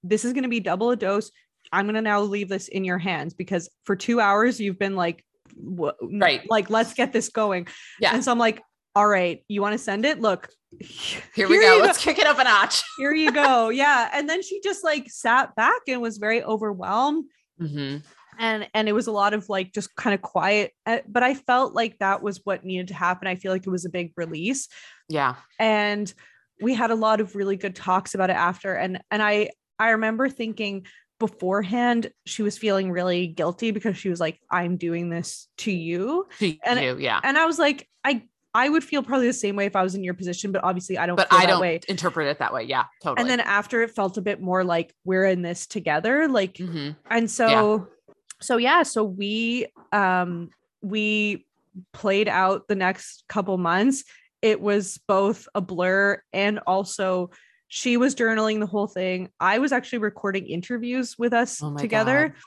This 0.03 0.26
is 0.26 0.34
gonna 0.34 0.47
be 0.49 0.59
double 0.59 0.91
a 0.91 0.95
dose. 0.95 1.32
I'm 1.72 1.86
gonna 1.86 2.01
now 2.01 2.22
leave 2.22 2.49
this 2.49 2.68
in 2.68 2.84
your 2.86 2.97
hands 2.97 3.34
because 3.34 3.70
for 3.86 3.95
two 3.95 4.20
hours 4.20 4.59
you've 4.59 4.80
been 4.80 4.95
like, 4.95 5.24
wha- 5.55 5.93
Right. 6.01 6.41
like 6.49 6.70
let's 6.70 6.93
get 6.93 7.11
this 7.11 7.30
going. 7.30 7.68
Yeah. 7.99 8.13
And 8.13 8.24
so 8.24 8.32
I'm 8.32 8.39
like, 8.39 8.61
all 8.95 9.07
right, 9.07 9.43
you 9.49 9.61
want 9.61 9.74
to 9.74 9.78
send 9.78 10.05
it? 10.05 10.22
Look, 10.22 10.47
Here 10.80 11.47
we 11.47 11.55
you 11.55 11.61
go. 11.61 11.80
Let's 11.82 11.97
kick 12.03 12.19
it 12.19 12.28
up 12.28 12.39
a 12.39 12.43
notch. 12.43 12.84
Here 12.97 13.13
you 13.13 13.32
go. 13.32 13.69
Yeah. 13.69 14.09
And 14.13 14.28
then 14.30 14.41
she 14.43 14.61
just 14.61 14.84
like 14.84 15.09
sat 15.09 15.55
back 15.55 15.82
and 15.88 16.01
was 16.01 16.17
very 16.17 16.43
overwhelmed. 16.43 17.26
Mhm. 17.61 18.03
And 18.38 18.67
and 18.73 18.89
it 18.89 18.91
was 18.93 19.07
a 19.07 19.11
lot 19.11 19.34
of 19.34 19.47
like 19.47 19.73
just 19.73 19.95
kind 19.95 20.13
of 20.13 20.21
quiet. 20.21 20.73
uh, 20.86 20.99
But 21.07 21.23
I 21.23 21.34
felt 21.36 21.73
like 21.73 21.97
that 21.99 22.21
was 22.21 22.41
what 22.43 22.65
needed 22.65 22.89
to 22.89 22.93
happen. 22.93 23.28
I 23.28 23.36
feel 23.36 23.51
like 23.51 23.65
it 23.65 23.69
was 23.69 23.86
a 23.86 23.89
big 23.89 24.11
release. 24.17 24.67
Yeah. 25.07 25.36
And 25.59 26.13
we 26.61 26.73
had 26.73 26.91
a 26.91 26.95
lot 26.95 27.21
of 27.21 27.36
really 27.36 27.55
good 27.57 27.76
talks 27.76 28.13
about 28.15 28.30
it 28.30 28.36
after. 28.36 28.73
And 28.76 29.01
and 29.11 29.21
I 29.23 29.51
I 29.80 29.91
remember 29.91 30.30
thinking 30.30 30.86
beforehand 31.17 32.11
she 32.26 32.43
was 32.43 32.57
feeling 32.57 32.91
really 32.91 33.28
guilty 33.28 33.71
because 33.71 33.97
she 33.97 34.09
was 34.09 34.19
like, 34.19 34.38
I'm 34.51 34.76
doing 34.78 35.09
this 35.09 35.47
to 35.59 35.71
you. 35.71 36.28
To 36.39 36.57
And- 36.65 36.80
you, 36.82 36.97
yeah. 36.97 37.19
And 37.23 37.38
I 37.38 37.45
was 37.45 37.57
like, 37.57 37.88
I 38.03 38.23
I 38.55 38.69
would 38.69 38.85
feel 38.85 39.03
probably 39.03 39.27
the 39.27 39.33
same 39.33 39.57
way 39.57 39.65
if 39.65 39.75
I 39.75 39.83
was 39.83 39.95
in 39.95 40.03
your 40.03 40.13
position, 40.13 40.53
but 40.53 40.63
obviously 40.63 40.97
I 40.97 41.05
don't 41.05 41.17
But 41.17 41.27
I 41.29 41.45
don't 41.45 41.59
way. 41.59 41.81
interpret 41.89 42.27
it 42.27 42.39
that 42.39 42.53
way. 42.53 42.63
Yeah, 42.63 42.85
totally. 43.03 43.21
And 43.21 43.29
then 43.29 43.41
after 43.41 43.83
it 43.83 43.91
felt 43.91 44.17
a 44.17 44.21
bit 44.21 44.41
more 44.41 44.63
like 44.63 44.95
we're 45.03 45.25
in 45.25 45.41
this 45.41 45.67
together. 45.67 46.29
Like 46.29 46.53
Mhm. 46.55 46.95
and 47.11 47.29
so 47.29 47.87
so 48.41 48.55
yeah, 48.55 48.83
so 48.83 49.03
we 49.03 49.67
um 49.91 50.49
we 50.81 51.45
played 51.91 52.29
out 52.29 52.69
the 52.69 52.75
next 52.75 53.25
couple 53.27 53.57
months. 53.57 54.05
It 54.41 54.61
was 54.61 54.99
both 55.05 55.49
a 55.53 55.59
blur 55.59 56.21
and 56.31 56.59
also 56.59 57.31
she 57.67 57.97
was 57.97 58.15
journaling 58.15 58.61
the 58.61 58.67
whole 58.67 58.87
thing. 58.87 59.29
I 59.39 59.59
was 59.59 59.73
actually 59.73 59.97
recording 59.99 60.45
interviews 60.47 61.17
with 61.17 61.33
us 61.33 61.61
Oh 61.61 61.75
together, 61.75 62.29
God. 62.29 62.37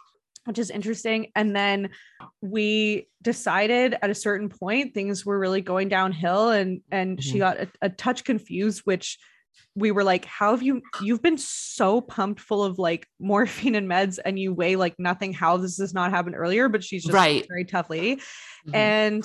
Which 0.49 0.59
is 0.59 0.70
interesting. 0.70 1.30
And 1.36 1.55
then 1.55 1.90
we 2.40 3.07
decided 3.20 3.96
at 4.01 4.09
a 4.09 4.14
certain 4.14 4.49
point 4.49 4.94
things 4.94 5.24
were 5.26 5.38
really 5.38 5.61
going 5.61 5.88
downhill 5.90 6.49
and 6.49 6.80
and 6.90 7.22
she 7.22 7.34
Mhm. 7.36 7.38
got 7.40 7.57
a, 7.59 7.68
a 7.82 7.88
touch 7.90 8.24
confused, 8.24 8.80
which 8.84 9.18
we 9.74 9.90
were 9.90 10.03
like, 10.05 10.24
how 10.24 10.53
have 10.53 10.62
you 10.62 10.80
you've 11.03 11.20
been 11.22 11.36
so 11.36 12.01
pumped 12.01 12.40
full 12.40 12.64
of 12.64 12.78
like 12.78 13.07
morphine 13.20 13.74
and 13.74 13.88
meds 13.90 14.18
and 14.24 14.38
you 14.38 14.55
weigh 14.55 14.76
like 14.76 14.94
nothing. 14.99 15.34
How 15.34 15.59
this 15.59 15.76
does 15.76 15.92
not 15.92 16.11
happen 16.12 16.34
earlier? 16.34 16.68
But 16.70 16.82
she's 16.82 17.05
just 17.05 17.12
Right. 17.14 17.44
a 17.44 17.46
very 17.46 17.64
tough 17.66 17.90
lady. 17.90 18.16
Mhm. 18.66 18.74
And 18.74 19.24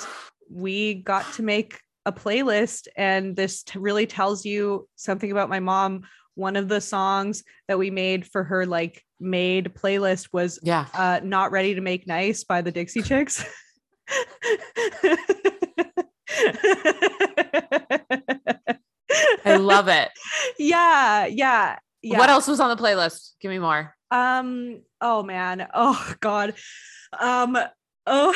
we 0.49 0.95
got 0.95 1.31
to 1.35 1.41
make 1.43 1.79
a 2.05 2.11
playlist, 2.11 2.89
and 2.97 3.33
this 3.33 3.63
t- 3.63 3.79
really 3.79 4.05
tells 4.05 4.43
you 4.43 4.89
something 4.97 5.31
about 5.31 5.47
my 5.47 5.61
mom. 5.61 6.01
One 6.35 6.57
of 6.57 6.67
the 6.67 6.81
songs 6.81 7.43
that 7.69 7.79
we 7.79 7.91
made 7.91 8.27
for 8.27 8.43
her 8.43 8.65
like 8.65 9.01
made 9.23 9.73
playlist 9.73 10.29
was 10.33 10.59
yeah. 10.63 10.85
uh 10.93 11.19
not 11.23 11.51
ready 11.51 11.75
to 11.75 11.81
make 11.81 12.05
nice 12.07 12.43
by 12.43 12.61
the 12.61 12.71
dixie 12.71 13.01
chicks 13.01 13.43
I 19.45 19.57
love 19.57 19.87
it. 19.87 20.09
yeah 20.57 21.25
yeah 21.25 21.77
yeah 22.01 22.17
What 22.17 22.29
else 22.29 22.47
was 22.47 22.59
on 22.59 22.75
the 22.75 22.81
playlist? 22.81 23.33
Give 23.41 23.49
me 23.49 23.59
more. 23.59 23.95
um 24.11 24.81
oh 25.01 25.23
man 25.23 25.67
oh 25.73 26.13
god 26.19 26.53
um 27.19 27.57
oh 28.07 28.35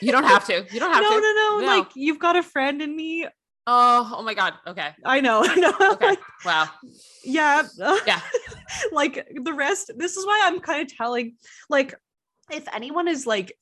You 0.00 0.12
don't 0.12 0.24
have 0.24 0.44
to. 0.46 0.66
You 0.70 0.80
don't 0.80 0.92
have 0.92 1.02
no, 1.10 1.10
to. 1.10 1.20
no 1.20 1.32
no 1.32 1.58
No. 1.60 1.78
like 1.78 1.88
you've 1.94 2.18
got 2.18 2.36
a 2.36 2.42
friend 2.42 2.80
in 2.82 2.94
me 2.94 3.26
Oh, 3.68 4.14
oh 4.18 4.22
my 4.22 4.34
God. 4.34 4.54
Okay. 4.66 4.90
i 5.04 5.20
know 5.20 5.42
i 5.46 5.54
know 5.56 5.74
Okay. 5.92 6.06
Like, 6.06 6.20
Wow. 6.44 6.68
yeah 7.24 7.62
Yeah. 8.06 8.20
like 8.92 9.28
the 9.42 9.52
rest 9.52 9.90
this 9.96 10.16
is 10.16 10.24
why 10.26 10.42
i'm 10.44 10.60
kind 10.60 10.82
of 10.82 10.96
telling 10.96 11.34
like 11.68 11.94
if 12.50 12.66
anyone 12.72 13.08
is 13.08 13.26
like 13.26 13.52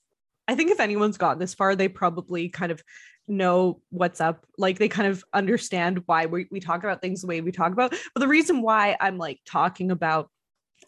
i 0.49 0.55
think 0.55 0.71
if 0.71 0.81
anyone's 0.81 1.17
gotten 1.17 1.39
this 1.39 1.55
far 1.55 1.75
they 1.77 1.89
probably 1.89 2.49
kind 2.49 2.73
of 2.73 2.83
know 3.27 3.81
what's 3.91 4.21
up 4.21 4.45
like 4.59 4.79
they 4.79 4.89
kind 4.89 5.09
of 5.09 5.25
understand 5.33 6.03
why 6.07 6.27
we, 6.27 6.47
we 6.51 6.61
talk 6.61 6.85
about 6.85 7.01
things 7.01 7.23
the 7.23 7.27
way 7.27 7.41
we 7.41 7.51
talk 7.53 7.73
about 7.73 7.91
but 8.15 8.21
the 8.21 8.29
reason 8.29 8.61
why 8.61 8.97
i'm 9.01 9.17
like 9.17 9.41
talking 9.47 9.91
about 9.91 10.29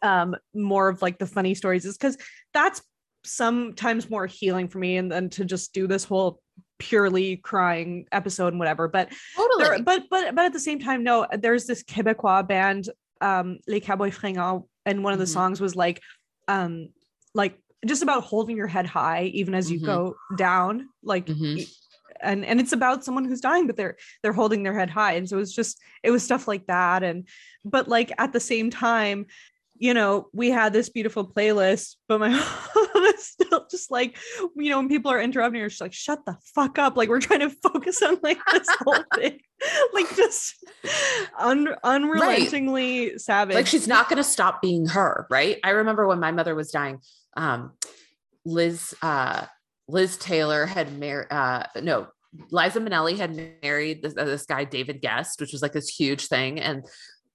um 0.02 0.34
more 0.54 0.88
of 0.88 1.00
like 1.00 1.18
the 1.18 1.26
funny 1.26 1.54
stories 1.54 1.86
is 1.86 1.96
because 1.96 2.18
that's 2.52 2.82
sometimes 3.24 4.10
more 4.10 4.26
healing 4.26 4.68
for 4.68 4.78
me 4.78 4.98
and 4.98 5.10
then 5.10 5.30
to 5.30 5.44
just 5.44 5.72
do 5.72 5.86
this 5.86 6.04
whole 6.04 6.40
purely 6.78 7.36
crying 7.38 8.06
episode 8.12 8.48
and 8.48 8.58
whatever 8.58 8.88
but 8.88 9.10
Totally. 9.34 9.64
there, 9.64 9.82
but 9.82 10.02
but 10.10 10.34
but 10.34 10.44
at 10.46 10.52
the 10.52 10.60
same 10.60 10.78
time, 10.78 11.02
no, 11.02 11.26
there's 11.38 11.66
this 11.66 11.82
Quebecois 11.82 12.46
band, 12.46 12.88
um, 13.20 13.58
Les 13.66 13.80
Cowboys 13.80 14.16
Fringants, 14.16 14.64
and 14.84 15.02
one 15.02 15.12
of 15.12 15.18
the 15.18 15.24
Mhm. 15.24 15.32
songs 15.32 15.60
was 15.60 15.74
like, 15.74 16.02
um, 16.48 16.88
like 17.34 17.58
just 17.86 18.02
about 18.02 18.24
holding 18.24 18.56
your 18.56 18.66
head 18.66 18.86
high 18.86 19.24
even 19.34 19.54
as 19.54 19.70
you 19.70 19.80
Mhm. 19.80 19.84
go 19.86 20.16
down, 20.36 20.88
like, 21.02 21.26
Mhm. 21.26 21.58
e- 21.60 21.68
and 22.20 22.44
and 22.44 22.60
it's 22.60 22.72
about 22.72 23.04
someone 23.04 23.24
who's 23.26 23.40
dying, 23.40 23.66
but 23.66 23.76
they're 23.76 23.96
they're 24.22 24.32
holding 24.32 24.62
their 24.62 24.78
head 24.78 24.90
high, 24.90 25.12
and 25.14 25.28
so 25.28 25.38
it's 25.38 25.52
just 25.54 25.80
it 26.02 26.10
was 26.10 26.22
stuff 26.22 26.46
like 26.48 26.66
that, 26.66 27.02
and 27.02 27.28
but 27.64 27.88
like 27.88 28.12
at 28.18 28.32
the 28.32 28.40
same 28.40 28.70
time. 28.70 29.26
You 29.78 29.94
know, 29.94 30.28
we 30.32 30.50
had 30.50 30.72
this 30.72 30.88
beautiful 30.88 31.26
playlist, 31.30 31.96
but 32.08 32.20
my 32.20 32.28
mom 32.74 33.04
is 33.04 33.26
still 33.26 33.66
just 33.70 33.90
like, 33.90 34.16
you 34.56 34.70
know, 34.70 34.78
when 34.78 34.88
people 34.88 35.10
are 35.10 35.20
interrupting 35.20 35.60
her, 35.60 35.68
she's 35.70 35.80
like, 35.80 35.92
shut 35.92 36.24
the 36.24 36.36
fuck 36.54 36.78
up. 36.78 36.96
Like, 36.96 37.08
we're 37.08 37.20
trying 37.20 37.40
to 37.40 37.50
focus 37.62 38.02
on 38.02 38.18
like 38.22 38.38
this 38.52 38.68
whole 38.84 39.04
thing. 39.14 39.40
like 39.94 40.14
just 40.16 40.54
un- 41.38 41.74
unrelentingly 41.82 43.18
savage. 43.18 43.54
like 43.54 43.66
she's 43.66 43.88
not 43.88 44.08
going 44.08 44.18
to 44.18 44.24
stop 44.24 44.60
being 44.60 44.86
her 44.86 45.26
right 45.30 45.58
i 45.64 45.70
remember 45.70 46.06
when 46.06 46.20
my 46.20 46.30
mother 46.30 46.54
was 46.54 46.70
dying 46.70 46.98
um 47.38 47.72
liz 48.44 48.94
uh 49.00 49.46
liz 49.88 50.18
taylor 50.18 50.66
had 50.66 50.98
married 50.98 51.26
uh 51.30 51.64
no 51.82 52.06
liza 52.50 52.80
minnelli 52.80 53.16
had 53.16 53.34
married 53.62 54.02
this, 54.02 54.14
uh, 54.16 54.24
this 54.24 54.44
guy 54.44 54.64
david 54.64 55.00
Gest 55.00 55.40
which 55.40 55.52
was 55.52 55.62
like 55.62 55.72
this 55.72 55.88
huge 55.88 56.26
thing 56.26 56.60
and 56.60 56.84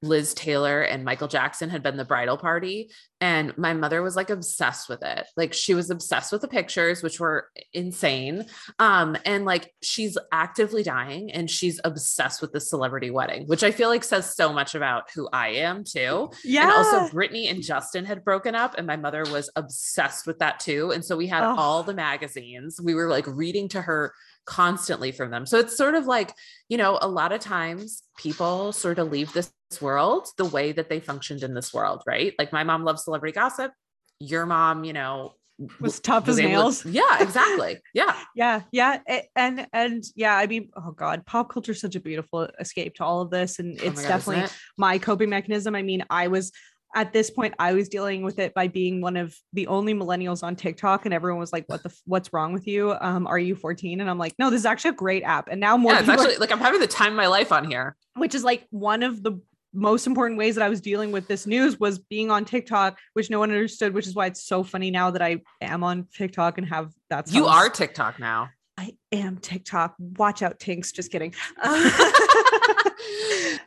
liz 0.01 0.33
taylor 0.33 0.81
and 0.81 1.05
michael 1.05 1.27
jackson 1.27 1.69
had 1.69 1.83
been 1.83 1.95
the 1.97 2.05
bridal 2.05 2.37
party 2.37 2.89
and 3.21 3.55
my 3.55 3.71
mother 3.73 4.01
was 4.01 4.15
like 4.15 4.31
obsessed 4.31 4.89
with 4.89 5.03
it. 5.03 5.27
Like 5.37 5.53
she 5.53 5.75
was 5.75 5.91
obsessed 5.91 6.31
with 6.31 6.41
the 6.41 6.47
pictures 6.47 7.03
which 7.03 7.19
were 7.19 7.49
insane. 7.71 8.45
Um 8.79 9.15
and 9.25 9.45
like 9.45 9.71
she's 9.83 10.17
actively 10.31 10.81
dying 10.81 11.31
and 11.31 11.47
she's 11.47 11.79
obsessed 11.83 12.41
with 12.41 12.51
the 12.51 12.59
celebrity 12.59 13.11
wedding 13.11 13.45
which 13.45 13.63
i 13.63 13.69
feel 13.69 13.89
like 13.89 14.03
says 14.03 14.35
so 14.35 14.51
much 14.51 14.73
about 14.73 15.03
who 15.13 15.29
i 15.31 15.49
am 15.49 15.83
too. 15.83 16.31
Yeah. 16.43 16.63
and 16.63 16.71
also 16.71 17.11
Brittany 17.13 17.47
and 17.47 17.61
Justin 17.61 18.05
had 18.05 18.23
broken 18.25 18.55
up 18.55 18.73
and 18.75 18.87
my 18.87 18.97
mother 18.97 19.23
was 19.31 19.51
obsessed 19.55 20.25
with 20.25 20.39
that 20.39 20.59
too. 20.59 20.89
And 20.91 21.05
so 21.05 21.15
we 21.15 21.27
had 21.27 21.43
Oh. 21.43 21.55
all 21.55 21.83
the 21.83 21.93
magazines. 21.93 22.79
We 22.83 22.95
were 22.95 23.07
like 23.07 23.27
reading 23.27 23.67
to 23.69 23.81
her 23.83 24.13
constantly 24.45 25.11
from 25.11 25.31
them. 25.31 25.45
So 25.45 25.59
it's 25.59 25.77
sort 25.77 25.95
of 25.95 26.05
like 26.05 26.33
you 26.69 26.77
know 26.77 26.97
a 27.01 27.07
lot 27.07 27.31
of 27.31 27.39
times 27.39 28.03
people 28.17 28.71
sort 28.71 28.99
of 28.99 29.11
leave 29.11 29.31
this 29.33 29.51
world 29.79 30.27
the 30.37 30.45
way 30.45 30.71
that 30.73 30.89
they 30.89 30.99
functioned 30.99 31.43
in 31.43 31.53
this 31.53 31.73
world 31.73 32.03
right? 32.05 32.33
Like 32.39 32.51
my 32.51 32.63
mom 32.63 32.83
loves 32.83 33.03
celebrity 33.03 33.33
gossip. 33.33 33.71
Your 34.19 34.45
mom 34.45 34.83
you 34.83 34.93
know 34.93 35.33
was 35.79 35.99
tough 35.99 36.25
was 36.25 36.39
as 36.39 36.45
able 36.45 36.49
to- 36.49 36.57
nails. 36.57 36.85
yeah 36.87 37.21
exactly. 37.21 37.77
Yeah. 37.93 38.15
Yeah 38.35 38.61
yeah 38.71 38.99
and 39.35 39.67
and 39.73 40.03
yeah 40.15 40.35
i 40.35 40.47
mean 40.47 40.69
oh 40.75 40.91
god 40.91 41.23
pop 41.27 41.49
culture 41.51 41.73
is 41.73 41.79
such 41.81 41.95
a 41.95 41.99
beautiful 41.99 42.47
escape 42.59 42.95
to 42.95 43.03
all 43.03 43.21
of 43.21 43.29
this 43.29 43.59
and 43.59 43.79
Oh 43.79 43.85
it's 43.85 44.01
God, 44.01 44.07
definitely 44.07 44.43
it? 44.45 44.55
my 44.77 44.97
coping 44.97 45.29
mechanism. 45.29 45.75
I 45.75 45.83
mean 45.83 46.03
i 46.09 46.27
was 46.29 46.51
at 46.95 47.13
this 47.13 47.29
point 47.29 47.53
i 47.59 47.73
was 47.73 47.89
dealing 47.89 48.21
with 48.21 48.39
it 48.39 48.53
by 48.53 48.67
being 48.67 49.01
one 49.01 49.17
of 49.17 49.35
the 49.53 49.67
only 49.67 49.93
millennials 49.93 50.43
on 50.43 50.55
tiktok 50.55 51.05
and 51.05 51.13
everyone 51.13 51.39
was 51.39 51.53
like 51.53 51.65
what 51.67 51.83
the 51.83 51.93
what's 52.05 52.31
wrong 52.33 52.53
with 52.53 52.67
you 52.67 52.95
um 53.01 53.27
are 53.27 53.39
you 53.39 53.55
14 53.55 54.01
and 54.01 54.09
i'm 54.09 54.17
like 54.17 54.33
no 54.39 54.49
this 54.49 54.59
is 54.59 54.65
actually 54.65 54.89
a 54.89 54.93
great 54.93 55.23
app 55.23 55.47
and 55.49 55.59
now 55.59 55.77
more 55.77 55.93
yeah 55.93 56.01
people 56.01 56.21
are- 56.21 56.39
like 56.39 56.51
i'm 56.51 56.59
having 56.59 56.79
the 56.79 56.87
time 56.87 57.13
of 57.13 57.17
my 57.17 57.27
life 57.27 57.51
on 57.51 57.69
here 57.69 57.95
which 58.15 58.35
is 58.35 58.43
like 58.43 58.65
one 58.69 59.03
of 59.03 59.23
the 59.23 59.39
most 59.73 60.07
important 60.07 60.37
ways 60.37 60.55
that 60.55 60.63
I 60.63 60.69
was 60.69 60.81
dealing 60.81 61.11
with 61.11 61.27
this 61.27 61.47
news 61.47 61.79
was 61.79 61.99
being 61.99 62.29
on 62.29 62.45
TikTok, 62.45 62.99
which 63.13 63.29
no 63.29 63.39
one 63.39 63.51
understood, 63.51 63.93
which 63.93 64.07
is 64.07 64.13
why 64.13 64.25
it's 64.25 64.43
so 64.43 64.63
funny 64.63 64.91
now 64.91 65.11
that 65.11 65.21
I 65.21 65.41
am 65.61 65.83
on 65.83 66.07
TikTok 66.13 66.57
and 66.57 66.67
have 66.67 66.91
that's 67.09 67.33
you 67.33 67.45
are 67.45 67.69
TikTok 67.69 68.19
now. 68.19 68.49
I 68.77 68.95
am 69.11 69.37
TikTok. 69.37 69.95
Watch 69.99 70.41
out, 70.41 70.59
Tinx. 70.59 70.93
Just 70.93 71.11
kidding. 71.11 71.33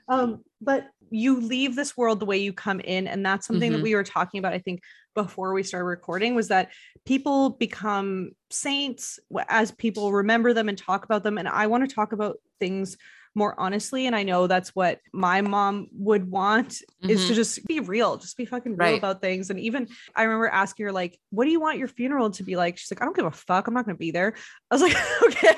um, 0.08 0.42
but 0.60 0.88
you 1.10 1.40
leave 1.40 1.76
this 1.76 1.96
world 1.96 2.20
the 2.20 2.26
way 2.26 2.38
you 2.38 2.52
come 2.52 2.80
in. 2.80 3.06
And 3.06 3.24
that's 3.24 3.46
something 3.46 3.70
mm-hmm. 3.70 3.78
that 3.78 3.82
we 3.82 3.94
were 3.94 4.04
talking 4.04 4.38
about, 4.38 4.52
I 4.52 4.58
think, 4.58 4.80
before 5.14 5.52
we 5.52 5.62
started 5.62 5.86
recording 5.86 6.34
was 6.34 6.48
that 6.48 6.70
people 7.04 7.50
become 7.50 8.32
saints 8.50 9.18
as 9.48 9.70
people 9.70 10.12
remember 10.12 10.52
them 10.52 10.68
and 10.68 10.76
talk 10.76 11.04
about 11.04 11.22
them. 11.22 11.38
And 11.38 11.48
I 11.48 11.68
want 11.68 11.88
to 11.88 11.94
talk 11.94 12.12
about 12.12 12.38
things 12.58 12.96
more 13.34 13.54
honestly. 13.58 14.06
And 14.06 14.14
I 14.14 14.22
know 14.22 14.46
that's 14.46 14.74
what 14.74 15.00
my 15.12 15.40
mom 15.40 15.88
would 15.92 16.30
want 16.30 16.68
mm-hmm. 16.68 17.10
is 17.10 17.22
to 17.22 17.26
mm-hmm. 17.26 17.34
just 17.34 17.66
be 17.66 17.80
real, 17.80 18.16
just 18.16 18.36
be 18.36 18.44
fucking 18.44 18.72
real 18.72 18.90
right. 18.90 18.98
about 18.98 19.20
things. 19.20 19.50
And 19.50 19.58
even 19.60 19.88
I 20.14 20.22
remember 20.22 20.48
asking 20.48 20.86
her, 20.86 20.92
like, 20.92 21.18
what 21.30 21.44
do 21.44 21.50
you 21.50 21.60
want 21.60 21.78
your 21.78 21.88
funeral 21.88 22.30
to 22.30 22.42
be 22.42 22.56
like? 22.56 22.78
She's 22.78 22.90
like, 22.90 23.02
I 23.02 23.04
don't 23.04 23.16
give 23.16 23.26
a 23.26 23.30
fuck. 23.30 23.66
I'm 23.66 23.74
not 23.74 23.84
going 23.84 23.96
to 23.96 24.00
be 24.00 24.12
there. 24.12 24.34
I 24.70 24.74
was 24.74 24.82
like, 24.82 24.96
okay. 25.24 25.54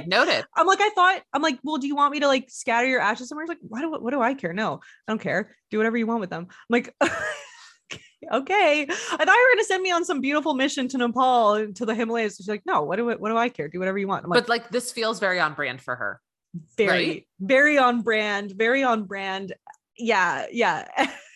Like, 0.00 0.06
noted. 0.08 0.44
I'm 0.54 0.66
like, 0.66 0.80
I 0.80 0.90
thought, 0.90 1.22
I'm 1.32 1.42
like, 1.42 1.58
well, 1.62 1.78
do 1.78 1.86
you 1.86 1.96
want 1.96 2.12
me 2.12 2.20
to 2.20 2.26
like 2.26 2.50
scatter 2.50 2.86
your 2.86 3.00
ashes 3.00 3.28
somewhere? 3.28 3.44
He's 3.44 3.50
like, 3.50 3.58
why 3.62 3.80
do 3.80 3.90
what 3.90 4.10
do 4.10 4.20
I 4.20 4.34
care? 4.34 4.52
No, 4.52 4.80
I 5.06 5.12
don't 5.12 5.20
care. 5.20 5.54
Do 5.70 5.78
whatever 5.78 5.96
you 5.96 6.06
want 6.06 6.20
with 6.20 6.30
them. 6.30 6.46
I'm 6.50 6.66
like, 6.70 6.94
okay. 8.32 8.82
I 8.82 8.86
thought 8.86 9.10
you 9.10 9.48
were 9.48 9.54
gonna 9.54 9.64
send 9.64 9.82
me 9.82 9.90
on 9.92 10.04
some 10.04 10.20
beautiful 10.20 10.54
mission 10.54 10.88
to 10.88 10.98
Nepal 10.98 11.72
to 11.72 11.86
the 11.86 11.94
Himalayas. 11.94 12.36
She's 12.36 12.48
like, 12.48 12.62
no, 12.66 12.82
what 12.82 12.96
do 12.96 13.10
I, 13.10 13.14
what 13.14 13.30
do 13.30 13.36
I 13.36 13.48
care? 13.48 13.68
Do 13.68 13.78
whatever 13.78 13.98
you 13.98 14.08
want. 14.08 14.24
I'm 14.24 14.30
but 14.30 14.48
like, 14.48 14.62
like 14.62 14.70
this 14.70 14.92
feels 14.92 15.18
very 15.18 15.40
on 15.40 15.54
brand 15.54 15.80
for 15.80 15.96
her. 15.96 16.20
Very, 16.76 17.08
right? 17.08 17.26
very 17.40 17.78
on 17.78 18.02
brand, 18.02 18.52
very 18.52 18.82
on 18.82 19.04
brand. 19.04 19.52
Yeah, 19.98 20.46
yeah. 20.50 20.86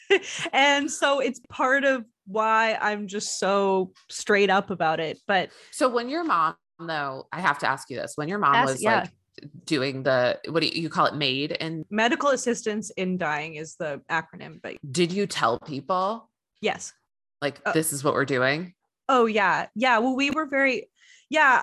and 0.53 0.91
so 0.91 1.21
it's 1.21 1.41
part 1.49 1.85
of 1.85 2.05
why 2.27 2.79
I'm 2.81 3.07
just 3.07 3.39
so 3.39 3.93
straight 4.09 4.51
up 4.51 4.71
about 4.71 5.01
it. 5.01 5.19
But 5.27 5.51
so 5.71 5.89
when 5.89 6.09
your 6.09 6.25
mom 6.25 6.55
though, 6.87 7.27
I 7.33 7.41
have 7.41 7.59
to 7.59 7.69
ask 7.69 7.91
you 7.91 7.97
this. 7.97 8.13
When 8.17 8.29
your 8.29 8.39
mom 8.39 8.65
was 8.65 8.83
yeah. 8.83 9.01
like 9.01 9.11
doing 9.65 10.03
the 10.03 10.39
what 10.49 10.61
do 10.63 10.69
you, 10.69 10.83
you 10.83 10.89
call 10.89 11.07
it 11.07 11.15
MAID 11.15 11.57
and 11.61 11.85
medical 11.91 12.31
assistance 12.31 12.91
in 12.91 13.17
dying 13.17 13.55
is 13.55 13.77
the 13.77 14.01
acronym 14.11 14.61
but 14.63 14.77
did 14.91 15.13
you 15.13 15.27
tell 15.27 15.59
people 15.61 16.29
yes 16.61 16.93
like 17.41 17.61
uh, 17.65 17.73
this 17.73 17.93
is 17.93 18.05
what 18.05 18.15
we're 18.15 18.25
doing 18.25 18.75
oh 19.09 19.27
yeah 19.27 19.67
yeah 19.75 19.99
well 19.99 20.15
we 20.15 20.31
were 20.31 20.47
very 20.47 20.91
yeah 21.31 21.63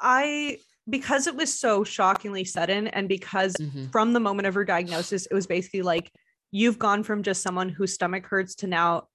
i 0.00 0.58
because 0.88 1.26
it 1.26 1.34
was 1.34 1.58
so 1.58 1.82
shockingly 1.82 2.44
sudden 2.44 2.88
and 2.88 3.08
because 3.08 3.54
mm-hmm. 3.54 3.86
from 3.86 4.12
the 4.12 4.20
moment 4.20 4.46
of 4.46 4.54
her 4.54 4.64
diagnosis 4.64 5.26
it 5.26 5.34
was 5.34 5.46
basically 5.46 5.82
like 5.82 6.10
you've 6.50 6.78
gone 6.78 7.02
from 7.02 7.22
just 7.22 7.42
someone 7.42 7.68
whose 7.68 7.94
stomach 7.94 8.26
hurts 8.26 8.54
to 8.56 8.66
now 8.66 9.08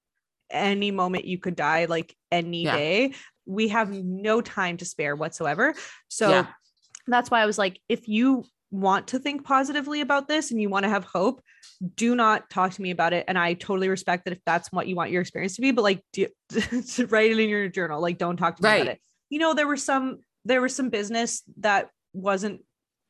any 0.52 0.90
moment 0.90 1.26
you 1.26 1.38
could 1.38 1.56
die 1.56 1.86
like 1.86 2.16
any 2.32 2.64
yeah. 2.64 2.76
day 2.76 3.14
we 3.50 3.70
have 3.70 3.92
no 3.92 4.42
time 4.42 4.78
to 4.78 4.86
spare 4.86 5.16
whatsoever. 5.16 5.74
So 6.08 6.30
yeah. 6.30 6.48
that's 7.08 7.32
why 7.32 7.42
i 7.42 7.46
was 7.46 7.58
like 7.58 7.80
if 7.90 8.08
you 8.08 8.46
want 8.72 9.08
to 9.08 9.18
think 9.18 9.44
positively 9.44 10.02
about 10.02 10.28
this 10.28 10.52
and 10.52 10.62
you 10.62 10.70
want 10.70 10.84
to 10.84 10.90
have 10.90 11.04
hope 11.04 11.42
do 11.96 12.14
not 12.14 12.48
talk 12.52 12.72
to 12.72 12.82
me 12.82 12.92
about 12.92 13.14
it. 13.14 13.26
And 13.28 13.38
i 13.38 13.54
totally 13.54 13.90
respect 13.90 14.26
that 14.26 14.32
if 14.32 14.40
that's 14.46 14.72
what 14.72 14.88
you 14.88 14.96
want 14.96 15.10
your 15.10 15.22
experience 15.22 15.56
to 15.56 15.62
be 15.62 15.72
but 15.72 15.82
like 15.82 16.04
do, 16.14 16.28
write 17.10 17.32
it 17.32 17.40
in 17.40 17.50
your 17.50 17.68
journal 17.68 18.00
like 18.00 18.20
don't 18.20 18.38
talk 18.38 18.58
to 18.58 18.64
me 18.64 18.70
right. 18.70 18.82
about 18.82 18.94
it. 18.94 19.02
You 19.30 19.40
know 19.40 19.54
there 19.54 19.68
were 19.68 19.78
some 19.78 20.20
there 20.46 20.62
was 20.62 20.76
some 20.76 20.90
business 20.90 21.42
that 21.58 21.90
wasn't 22.14 22.62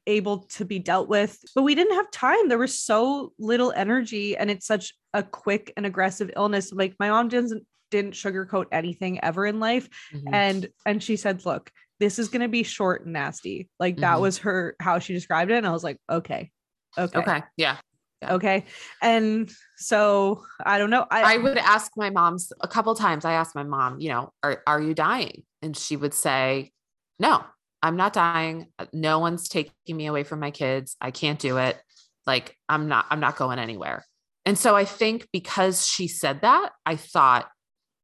able 0.07 0.39
to 0.39 0.65
be 0.65 0.79
dealt 0.79 1.09
with 1.09 1.37
but 1.53 1.63
we 1.63 1.75
didn't 1.75 1.95
have 1.95 2.09
time. 2.11 2.47
There 2.47 2.57
was 2.57 2.79
so 2.79 3.33
little 3.37 3.73
energy 3.75 4.37
and 4.37 4.49
it's 4.49 4.65
such 4.65 4.93
a 5.13 5.21
quick 5.21 5.73
and 5.75 5.85
aggressive 5.85 6.31
illness. 6.35 6.71
Like 6.71 6.95
my 6.99 7.09
mom 7.09 7.27
didn't 7.27 7.65
didn't 7.91 8.13
sugarcoat 8.13 8.65
anything 8.71 9.23
ever 9.23 9.45
in 9.45 9.59
life 9.59 9.89
mm-hmm. 10.13 10.33
and 10.33 10.69
and 10.85 11.01
she 11.03 11.15
said 11.15 11.45
look 11.45 11.71
this 11.99 12.17
is 12.17 12.29
going 12.29 12.41
to 12.41 12.47
be 12.47 12.63
short 12.63 13.03
and 13.03 13.13
nasty 13.13 13.69
like 13.79 13.95
mm-hmm. 13.95 14.01
that 14.01 14.21
was 14.21 14.37
her 14.37 14.75
how 14.79 14.99
she 14.99 15.13
described 15.13 15.51
it 15.51 15.57
and 15.57 15.67
i 15.67 15.71
was 15.71 15.83
like 15.83 15.97
okay 16.09 16.49
okay 16.97 17.19
okay 17.19 17.41
yeah 17.57 17.77
yeah. 18.21 18.33
Okay. 18.33 18.65
And 19.01 19.49
so 19.77 20.43
I 20.65 20.77
don't 20.77 20.89
know. 20.89 21.05
I, 21.09 21.35
I 21.35 21.37
would 21.37 21.57
ask 21.57 21.91
my 21.95 22.09
mom's 22.09 22.51
a 22.59 22.67
couple 22.67 22.93
times. 22.95 23.23
I 23.25 23.33
asked 23.33 23.55
my 23.55 23.63
mom, 23.63 23.99
you 23.99 24.09
know, 24.09 24.33
are, 24.43 24.61
are 24.67 24.81
you 24.81 24.93
dying? 24.93 25.43
And 25.61 25.75
she 25.75 25.95
would 25.95 26.13
say, 26.13 26.71
no, 27.17 27.43
I'm 27.81 27.95
not 27.95 28.13
dying. 28.13 28.67
No 28.91 29.19
one's 29.19 29.47
taking 29.47 29.73
me 29.87 30.07
away 30.07 30.23
from 30.23 30.39
my 30.39 30.51
kids. 30.51 30.97
I 30.99 31.11
can't 31.11 31.39
do 31.39 31.57
it. 31.57 31.81
Like 32.25 32.57
I'm 32.67 32.87
not, 32.87 33.05
I'm 33.09 33.21
not 33.21 33.37
going 33.37 33.59
anywhere. 33.59 34.05
And 34.45 34.57
so 34.57 34.75
I 34.75 34.85
think 34.85 35.27
because 35.31 35.87
she 35.87 36.07
said 36.07 36.41
that, 36.41 36.71
I 36.85 36.95
thought 36.95 37.49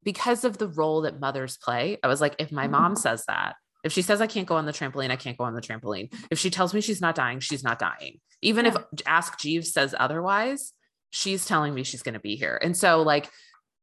because 0.05 0.45
of 0.45 0.57
the 0.57 0.67
role 0.69 1.01
that 1.01 1.19
mothers 1.19 1.57
play, 1.57 1.97
I 2.01 2.07
was 2.07 2.21
like, 2.21 2.35
if 2.39 2.51
my 2.51 2.67
mom 2.67 2.93
mm-hmm. 2.93 2.99
says 2.99 3.25
that, 3.27 3.55
if 3.83 3.91
she 3.91 4.01
says 4.01 4.21
I 4.21 4.27
can't 4.27 4.47
go 4.47 4.55
on 4.55 4.65
the 4.65 4.71
trampoline, 4.71 5.11
I 5.11 5.15
can't 5.15 5.37
go 5.37 5.43
on 5.43 5.53
the 5.53 5.61
trampoline. 5.61 6.13
If 6.31 6.39
she 6.39 6.49
tells 6.49 6.73
me 6.73 6.81
she's 6.81 7.01
not 7.01 7.15
dying, 7.15 7.39
she's 7.39 7.63
not 7.63 7.79
dying. 7.79 8.19
Even 8.41 8.65
yeah. 8.65 8.75
if 8.75 9.01
Ask 9.05 9.39
Jeeves 9.39 9.73
says 9.73 9.93
otherwise, 9.97 10.71
she's 11.09 11.45
telling 11.45 11.73
me 11.73 11.83
she's 11.83 12.01
going 12.01 12.13
to 12.13 12.19
be 12.19 12.35
here. 12.35 12.59
And 12.61 12.75
so, 12.75 13.01
like, 13.01 13.29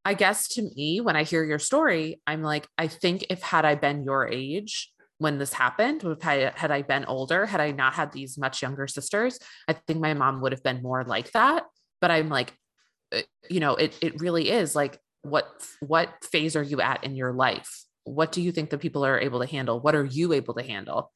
I 0.04 0.14
guess 0.14 0.48
to 0.54 0.62
me, 0.74 1.00
when 1.00 1.14
I 1.14 1.22
hear 1.22 1.44
your 1.44 1.60
story, 1.60 2.20
I'm 2.26 2.42
like, 2.42 2.66
I 2.76 2.88
think 2.88 3.26
if 3.30 3.42
had 3.42 3.64
I 3.64 3.76
been 3.76 4.04
your 4.04 4.26
age 4.26 4.90
when 5.18 5.38
this 5.38 5.52
happened, 5.52 6.02
if 6.02 6.26
I, 6.26 6.52
had 6.56 6.72
I 6.72 6.82
been 6.82 7.04
older, 7.04 7.46
had 7.46 7.60
I 7.60 7.70
not 7.70 7.92
had 7.94 8.10
these 8.12 8.36
much 8.36 8.60
younger 8.60 8.88
sisters, 8.88 9.38
I 9.68 9.74
think 9.74 10.00
my 10.00 10.14
mom 10.14 10.40
would 10.40 10.50
have 10.50 10.64
been 10.64 10.82
more 10.82 11.04
like 11.04 11.30
that. 11.32 11.64
But 12.00 12.10
I'm 12.10 12.28
like, 12.28 12.52
uh, 13.14 13.20
you 13.48 13.60
know, 13.60 13.76
it 13.76 13.96
it 14.00 14.20
really 14.20 14.50
is 14.50 14.74
like 14.74 14.98
what 15.22 15.46
what 15.80 16.10
phase 16.24 16.56
are 16.56 16.62
you 16.62 16.80
at 16.80 17.04
in 17.04 17.14
your 17.14 17.32
life? 17.32 17.84
what 18.04 18.32
do 18.32 18.42
you 18.42 18.52
think 18.52 18.70
that 18.70 18.78
people 18.78 19.04
are 19.04 19.18
able 19.18 19.40
to 19.40 19.46
handle? 19.46 19.80
What 19.80 19.94
are 19.94 20.04
you 20.04 20.32
able 20.32 20.54
to 20.54 20.62
handle? 20.62 21.12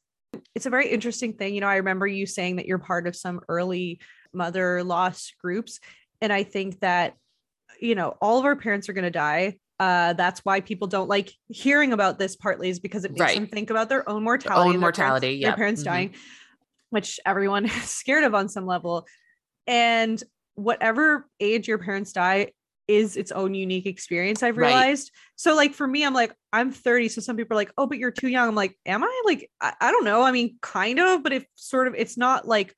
It's 0.54 0.66
a 0.66 0.70
very 0.70 0.88
interesting 0.88 1.32
thing. 1.32 1.54
You 1.54 1.60
know, 1.60 1.68
I 1.68 1.76
remember 1.76 2.06
you 2.06 2.26
saying 2.26 2.56
that 2.56 2.66
you're 2.66 2.78
part 2.78 3.06
of 3.06 3.16
some 3.16 3.40
early 3.48 4.00
mother 4.32 4.84
loss 4.84 5.32
groups. 5.40 5.80
And 6.20 6.32
I 6.32 6.42
think 6.42 6.80
that, 6.80 7.14
you 7.80 7.94
know, 7.94 8.16
all 8.20 8.38
of 8.38 8.44
our 8.44 8.56
parents 8.56 8.88
are 8.88 8.92
going 8.92 9.04
to 9.04 9.10
die. 9.10 9.58
Uh, 9.78 10.14
that's 10.14 10.40
why 10.40 10.60
people 10.60 10.88
don't 10.88 11.08
like 11.08 11.32
hearing 11.48 11.92
about 11.92 12.18
this 12.18 12.36
partly 12.36 12.70
is 12.70 12.80
because 12.80 13.04
it 13.04 13.12
makes 13.12 13.20
right. 13.20 13.34
them 13.36 13.46
think 13.46 13.70
about 13.70 13.88
their 13.88 14.08
own 14.08 14.22
mortality. 14.22 14.70
Their 14.70 14.74
own 14.74 14.80
mortality. 14.80 15.32
yeah. 15.34 15.48
Their 15.48 15.56
parents 15.56 15.82
mm-hmm. 15.82 15.90
dying, 15.90 16.14
which 16.90 17.20
everyone 17.26 17.64
is 17.66 17.90
scared 17.90 18.24
of 18.24 18.34
on 18.34 18.48
some 18.48 18.66
level. 18.66 19.06
And 19.66 20.22
whatever 20.54 21.26
age 21.40 21.68
your 21.68 21.78
parents 21.78 22.12
die, 22.12 22.52
is 22.88 23.16
its 23.16 23.32
own 23.32 23.54
unique 23.54 23.86
experience 23.86 24.42
i've 24.42 24.56
realized. 24.56 25.10
Right. 25.12 25.20
so 25.36 25.56
like 25.56 25.74
for 25.74 25.86
me 25.86 26.04
i'm 26.04 26.14
like 26.14 26.32
i'm 26.52 26.70
30 26.70 27.08
so 27.08 27.20
some 27.20 27.36
people 27.36 27.54
are 27.54 27.60
like 27.60 27.72
oh 27.76 27.86
but 27.86 27.98
you're 27.98 28.10
too 28.10 28.28
young. 28.28 28.48
I'm 28.48 28.54
like 28.54 28.76
am 28.86 29.02
i? 29.04 29.22
Like 29.24 29.50
I, 29.60 29.74
I, 29.80 29.90
don't 29.90 30.04
know. 30.04 30.22
I 30.22 30.32
mean 30.32 30.58
kind 30.60 30.98
of 31.00 31.22
but 31.22 31.32
if 31.32 31.44
sort 31.54 31.88
of 31.88 31.94
it's 31.96 32.16
not 32.16 32.46
like 32.46 32.74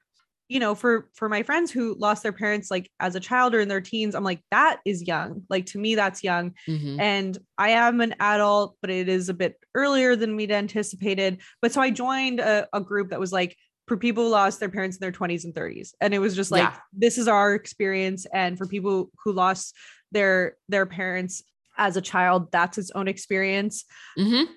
you 0.49 0.61
know 0.61 0.75
for 0.75 1.11
for 1.15 1.29
my 1.29 1.43
friends 1.43 1.71
who 1.71 1.95
lost 1.99 2.23
their 2.23 2.33
parents 2.33 2.71
like 2.71 2.91
as 3.01 3.15
a 3.15 3.21
child 3.21 3.55
or 3.55 3.61
in 3.61 3.69
their 3.69 3.83
teens 3.83 4.15
i'm 4.15 4.25
like 4.25 4.41
that 4.51 4.79
is 4.87 5.07
young. 5.07 5.43
Like 5.51 5.67
to 5.67 5.79
me 5.79 5.95
that's 5.95 6.25
young. 6.25 6.55
Mm-hmm. 6.67 7.01
and 7.01 7.39
i 7.59 7.71
am 7.71 8.01
an 8.01 8.15
adult 8.19 8.77
but 8.81 8.91
it 8.91 9.09
is 9.09 9.29
a 9.29 9.35
bit 9.35 9.57
earlier 9.75 10.17
than 10.17 10.37
we'd 10.37 10.53
anticipated. 10.53 11.43
But 11.61 11.73
so 11.73 11.81
i 11.81 11.91
joined 11.91 12.41
a, 12.41 12.67
a 12.73 12.81
group 12.81 13.11
that 13.11 13.21
was 13.21 13.33
like 13.33 13.57
for 13.89 13.97
people 13.97 14.25
who 14.25 14.31
lost 14.31 14.61
their 14.61 14.69
parents 14.69 14.97
in 14.97 15.01
their 15.01 15.13
20s 15.13 15.45
and 15.45 15.55
30s 15.55 15.93
and 16.01 16.15
it 16.15 16.19
was 16.19 16.37
just 16.37 16.51
like 16.51 16.63
yeah. 16.63 16.75
this 16.93 17.19
is 17.19 17.27
our 17.27 17.55
experience. 17.55 18.27
And 18.33 18.57
for 18.57 18.67
people 18.67 19.11
who 19.25 19.33
lost 19.33 19.75
their 20.13 20.57
their 20.69 20.87
parents 20.87 21.43
as 21.77 21.97
a 21.97 22.03
child 22.03 22.53
that's 22.53 22.79
its 22.79 22.91
own 22.95 23.09
experience. 23.09 23.85
Mm-hmm. 24.19 24.53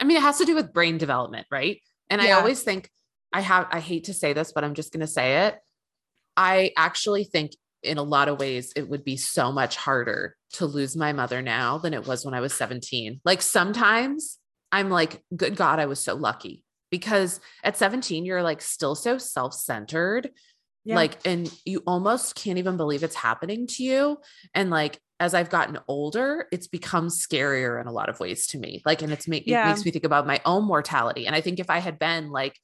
i 0.00 0.04
mean 0.04 0.16
it 0.16 0.22
has 0.22 0.38
to 0.38 0.44
do 0.44 0.54
with 0.54 0.72
brain 0.72 0.98
development 0.98 1.46
right? 1.50 1.80
And 2.08 2.20
yeah. 2.20 2.28
i 2.28 2.40
always 2.40 2.62
think 2.62 2.90
i 3.32 3.40
have 3.40 3.68
i 3.70 3.80
hate 3.80 4.04
to 4.04 4.14
say 4.14 4.32
this 4.32 4.52
but 4.52 4.64
i'm 4.64 4.74
just 4.74 4.92
going 4.92 5.00
to 5.00 5.06
say 5.06 5.46
it. 5.46 5.56
I 6.36 6.72
actually 6.76 7.24
think 7.24 7.52
in 7.82 7.98
a 7.98 8.02
lot 8.02 8.28
of 8.28 8.38
ways 8.38 8.72
it 8.76 8.88
would 8.88 9.04
be 9.04 9.16
so 9.16 9.52
much 9.52 9.76
harder 9.76 10.36
to 10.52 10.66
lose 10.66 10.96
my 10.96 11.12
mother 11.12 11.42
now 11.42 11.78
than 11.78 11.94
it 11.94 12.06
was 12.06 12.24
when 12.24 12.34
i 12.34 12.40
was 12.40 12.52
17 12.54 13.20
like 13.24 13.42
sometimes 13.42 14.38
i'm 14.72 14.90
like 14.90 15.22
good 15.36 15.56
god 15.56 15.78
i 15.78 15.86
was 15.86 16.00
so 16.00 16.14
lucky 16.14 16.64
because 16.90 17.40
at 17.64 17.76
17 17.76 18.24
you're 18.24 18.42
like 18.42 18.60
still 18.60 18.94
so 18.94 19.18
self-centered 19.18 20.30
yeah. 20.84 20.94
Like, 20.94 21.18
and 21.26 21.52
you 21.64 21.82
almost 21.86 22.34
can't 22.34 22.58
even 22.58 22.76
believe 22.76 23.02
it's 23.02 23.14
happening 23.14 23.66
to 23.68 23.82
you. 23.82 24.18
And 24.54 24.70
like, 24.70 24.98
as 25.18 25.34
I've 25.34 25.50
gotten 25.50 25.78
older, 25.88 26.46
it's 26.50 26.68
become 26.68 27.08
scarier 27.08 27.78
in 27.80 27.86
a 27.86 27.92
lot 27.92 28.08
of 28.08 28.18
ways 28.18 28.46
to 28.48 28.58
me. 28.58 28.80
Like, 28.86 29.02
and 29.02 29.12
it's 29.12 29.28
make, 29.28 29.46
yeah. 29.46 29.66
it 29.66 29.68
makes 29.68 29.84
me 29.84 29.90
think 29.90 30.06
about 30.06 30.26
my 30.26 30.40
own 30.46 30.64
mortality. 30.64 31.26
And 31.26 31.36
I 31.36 31.42
think 31.42 31.60
if 31.60 31.68
I 31.68 31.78
had 31.78 31.98
been 31.98 32.30
like 32.30 32.58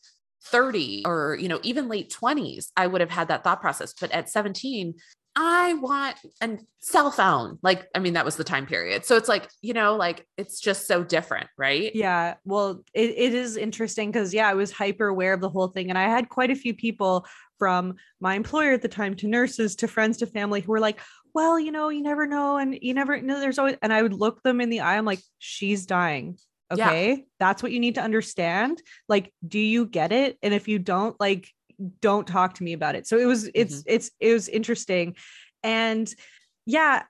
30 0.45 1.03
or, 1.05 1.37
you 1.39 1.49
know, 1.49 1.61
even 1.63 1.89
late 1.89 2.11
20s, 2.11 2.69
I 2.77 2.87
would 2.87 3.03
have 3.03 3.11
had 3.11 3.29
that 3.29 3.45
thought 3.45 3.61
process. 3.61 3.93
But 3.93 4.13
at 4.13 4.31
17, 4.31 4.95
I 5.39 5.75
want 5.75 6.17
a 6.41 6.59
cell 6.81 7.11
phone. 7.11 7.59
Like, 7.63 7.87
I 7.95 7.99
mean, 7.99 8.15
that 8.15 8.25
was 8.25 8.37
the 8.37 8.45
time 8.45 8.65
period. 8.65 9.05
So 9.05 9.17
it's 9.17 9.29
like, 9.29 9.51
you 9.61 9.75
know, 9.75 9.95
like 9.97 10.27
it's 10.39 10.59
just 10.59 10.87
so 10.87 11.05
different, 11.05 11.49
right? 11.59 11.95
Yeah. 11.95 12.35
Well, 12.45 12.83
it, 12.95 13.11
it 13.11 13.35
is 13.35 13.59
interesting 13.59 14.11
because, 14.11 14.33
yeah, 14.33 14.49
I 14.49 14.55
was 14.55 14.73
hyper 14.73 15.09
aware 15.09 15.35
of 15.35 15.43
the 15.43 15.51
whole 15.51 15.69
thing. 15.69 15.91
And 15.91 15.99
I 15.99 16.05
had 16.05 16.31
quite 16.31 16.51
a 16.51 16.57
few 16.57 16.73
people 16.73 17.27
from 17.59 17.97
my 18.19 18.35
employer 18.35 18.73
at 18.73 18.81
the 18.81 18.89
time 18.89 19.15
to 19.17 19.29
nurses 19.29 19.77
to 19.77 19.89
friends 19.89 20.17
to 20.19 20.27
family 20.27 20.63
who 20.63 20.73
were 20.73 20.81
like, 20.81 21.01
well, 21.35 21.61
you 21.61 21.71
know, 21.71 21.91
you 21.91 22.03
never 22.03 22.27
know. 22.27 22.57
And 22.57 22.79
you 22.81 22.95
never 22.95 23.21
know 23.21 23.39
there's 23.39 23.59
always, 23.59 23.77
and 23.83 23.93
I 23.93 24.01
would 24.01 24.15
look 24.15 24.43
them 24.43 24.63
in 24.63 24.71
the 24.71 24.81
eye. 24.81 24.97
I'm 24.97 25.05
like, 25.05 25.21
she's 25.39 25.85
dying. 25.85 26.39
Okay. 26.73 27.11
Yeah. 27.11 27.17
That's 27.39 27.63
what 27.63 27.73
you 27.73 27.79
need 27.79 27.97
to 27.97 28.03
understand. 28.03 28.83
Like, 29.07 29.33
do 29.47 29.59
you 29.59 29.85
get 29.85 30.13
it? 30.13 30.39
And 30.43 30.55
if 30.55 30.67
you 30.67 30.79
don't, 30.79 31.15
like, 31.21 31.49
don't 32.01 32.27
talk 32.27 32.55
to 32.55 32.65
me 32.65 32.73
about 32.73 32.95
it. 32.95 33.07
So 33.07 33.19
it 33.19 33.27
was, 33.27 33.51
it's, 33.55 33.77
mm-hmm. 33.77 33.95
it's, 33.95 34.11
it 34.21 34.33
was 34.33 34.49
interesting. 34.49 35.17
And 35.63 36.13
yeah, 36.65 37.03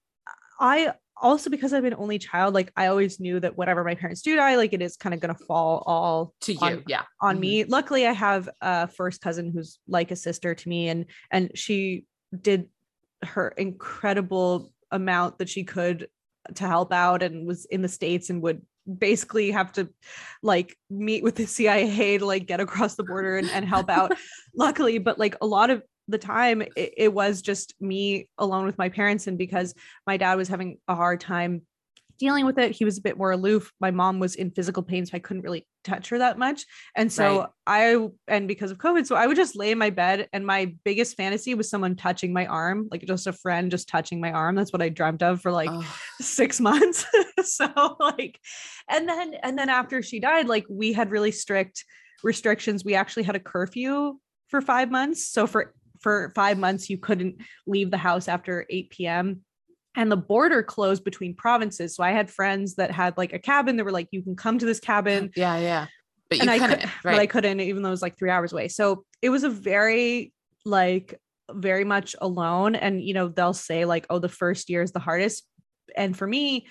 I 0.59 0.93
also 1.21 1.51
because 1.51 1.73
I've 1.73 1.83
been 1.83 1.95
only 1.95 2.19
child, 2.19 2.55
like 2.55 2.73
I 2.77 2.87
always 2.87 3.19
knew 3.21 3.41
that 3.41 3.57
whatever 3.57 3.85
my 3.85 3.95
parents 3.95 4.23
do 4.23 4.37
die, 4.37 4.57
like 4.57 4.73
it 4.73 4.83
is 4.83 4.97
kind 4.97 5.14
of 5.14 5.21
gonna 5.21 5.35
fall 5.35 5.83
all 5.87 6.35
to 6.43 6.53
you, 6.53 6.59
on, 6.61 6.85
yeah, 6.87 7.03
on 7.21 7.37
mm-hmm. 7.37 7.41
me. 7.41 7.64
Luckily, 7.64 8.07
I 8.07 8.12
have 8.12 8.49
a 8.61 8.89
first 8.89 9.21
cousin 9.21 9.51
who's 9.53 9.79
like 9.89 10.11
a 10.11 10.17
sister 10.17 10.55
to 10.55 10.69
me, 10.69 10.89
and 10.89 11.07
and 11.31 11.51
she 11.55 12.05
did 12.39 12.69
her 13.23 13.49
incredible 13.49 14.73
amount 14.91 15.39
that 15.39 15.49
she 15.49 15.64
could 15.64 16.09
to 16.55 16.67
help 16.67 16.93
out, 16.93 17.23
and 17.23 17.47
was 17.47 17.64
in 17.67 17.83
the 17.83 17.89
states 17.89 18.31
and 18.31 18.43
would 18.43 18.62
basically 18.87 19.51
have 19.51 19.72
to 19.72 19.89
like 20.43 20.76
meet 20.91 21.22
with 21.22 21.37
the 21.37 21.47
CIA 21.47 22.18
to 22.18 22.26
like 22.26 22.47
get 22.47 22.61
across 22.61 22.95
the 22.95 23.05
border 23.05 23.37
and, 23.37 23.51
and 23.51 23.64
help 23.64 23.91
out. 23.91 24.16
Luckily, 24.55 24.99
but 24.99 25.18
like 25.18 25.37
a 25.41 25.47
lot 25.47 25.70
of 25.70 25.82
the 26.09 26.18
time 26.18 26.62
it, 26.62 26.95
it 26.97 27.12
was 27.12 27.43
just 27.43 27.74
me 27.80 28.28
alone 28.39 28.64
with 28.64 28.78
my 28.78 28.89
parents 28.89 29.26
and 29.26 29.37
because 29.37 29.74
my 30.07 30.16
dad 30.16 30.37
was 30.37 30.49
having 30.49 30.78
a 30.87 30.95
hard 30.95 31.20
time 31.20 31.62
dealing 32.19 32.47
with 32.47 32.59
it 32.59 32.73
he 32.73 32.85
was 32.85 32.99
a 32.99 33.03
bit 33.03 33.17
more 33.17 33.33
aloof. 33.33 33.73
My 33.81 33.91
mom 33.91 34.19
was 34.19 34.35
in 34.35 34.51
physical 34.51 34.83
pain 34.83 35.07
so 35.07 35.17
i 35.17 35.19
couldn't 35.19 35.43
really 35.43 35.67
touch 35.85 36.09
her 36.09 36.19
that 36.19 36.39
much. 36.39 36.64
And 36.97 37.11
so 37.12 37.41
right. 37.41 37.49
i 37.67 38.09
and 38.29 38.49
because 38.49 38.71
of 38.71 38.79
covid 38.79 39.07
so 39.07 39.17
i 39.17 39.27
would 39.27 39.37
just 39.37 39.57
lay 39.57 39.71
in 39.71 39.79
my 39.79 39.91
bed 39.91 40.29
and 40.33 40.47
my 40.47 40.75
biggest 40.85 41.17
fantasy 41.17 41.55
was 41.55 41.71
someone 41.71 41.97
touching 41.97 42.33
my 42.33 42.47
arm 42.47 42.89
like 42.91 43.05
just 43.07 43.27
a 43.27 43.33
friend 43.33 43.71
just 43.71 43.89
touching 43.89 44.21
my 44.21 44.33
arm. 44.33 44.55
That's 44.55 44.73
what 44.73 44.83
i 44.83 44.89
dreamt 44.89 45.23
of 45.23 45.41
for 45.41 45.53
like 45.53 45.71
oh. 45.71 45.99
six 46.21 46.61
months. 46.69 47.07
So 47.43 47.97
like 48.01 48.41
and 48.89 49.09
then 49.09 49.35
and 49.43 49.59
then 49.59 49.69
after 49.69 50.03
she 50.03 50.21
died 50.21 50.49
like 50.49 50.67
we 50.69 50.93
had 50.93 51.11
really 51.11 51.33
strict 51.33 51.85
restrictions. 52.23 52.85
We 52.85 52.95
actually 52.95 53.23
had 53.25 53.37
a 53.37 53.41
curfew 53.41 54.19
for 54.49 54.61
five 54.61 54.91
months. 54.91 55.29
So 55.29 55.47
for 55.47 55.75
for 56.01 56.33
five 56.35 56.59
months 56.59 56.91
you 56.91 56.99
couldn't 56.99 57.37
leave 57.67 57.91
the 57.91 57.97
house 57.97 58.29
after 58.29 58.67
8 58.69 58.91
p.m 58.91 59.43
and 59.97 60.13
the 60.13 60.17
border 60.17 60.63
closed 60.63 61.03
between 61.03 61.35
provinces. 61.35 61.97
So 61.97 62.05
i 62.05 62.13
had 62.13 62.31
friends 62.31 62.77
that 62.77 62.91
had 62.91 63.17
like 63.17 63.33
a 63.33 63.39
cabin 63.39 63.77
that 63.77 63.85
were 63.85 63.91
like 63.91 64.09
you 64.13 64.23
can 64.23 64.37
come 64.37 64.59
to 64.59 64.67
this 64.67 64.79
cabin. 64.79 65.31
Yeah 65.35 65.59
yeah 65.59 65.87
but 66.29 66.41
and 66.41 66.51
I, 66.51 66.59
could, 66.59 66.85
right. 66.85 66.91
but 67.05 67.15
I 67.15 67.27
couldn't 67.27 67.61
even 67.61 67.83
though 67.83 67.89
it 67.89 67.93
was 67.93 68.03
like 68.03 68.19
three 68.19 68.31
hours 68.31 68.53
away. 68.53 68.69
So 68.69 69.05
it 69.23 69.31
was 69.31 69.45
a 69.45 69.51
very 69.51 70.33
like 70.65 71.19
very 71.51 71.85
much 71.85 72.17
alone. 72.21 72.75
And 72.75 73.03
you 73.03 73.15
know 73.15 73.29
they'll 73.29 73.55
say 73.55 73.85
like 73.85 74.07
oh 74.11 74.19
the 74.19 74.29
first 74.29 74.69
year 74.69 74.83
is 74.83 74.93
the 74.93 75.01
hardest. 75.01 75.47
And 75.97 76.17
for 76.17 76.27
me 76.27 76.67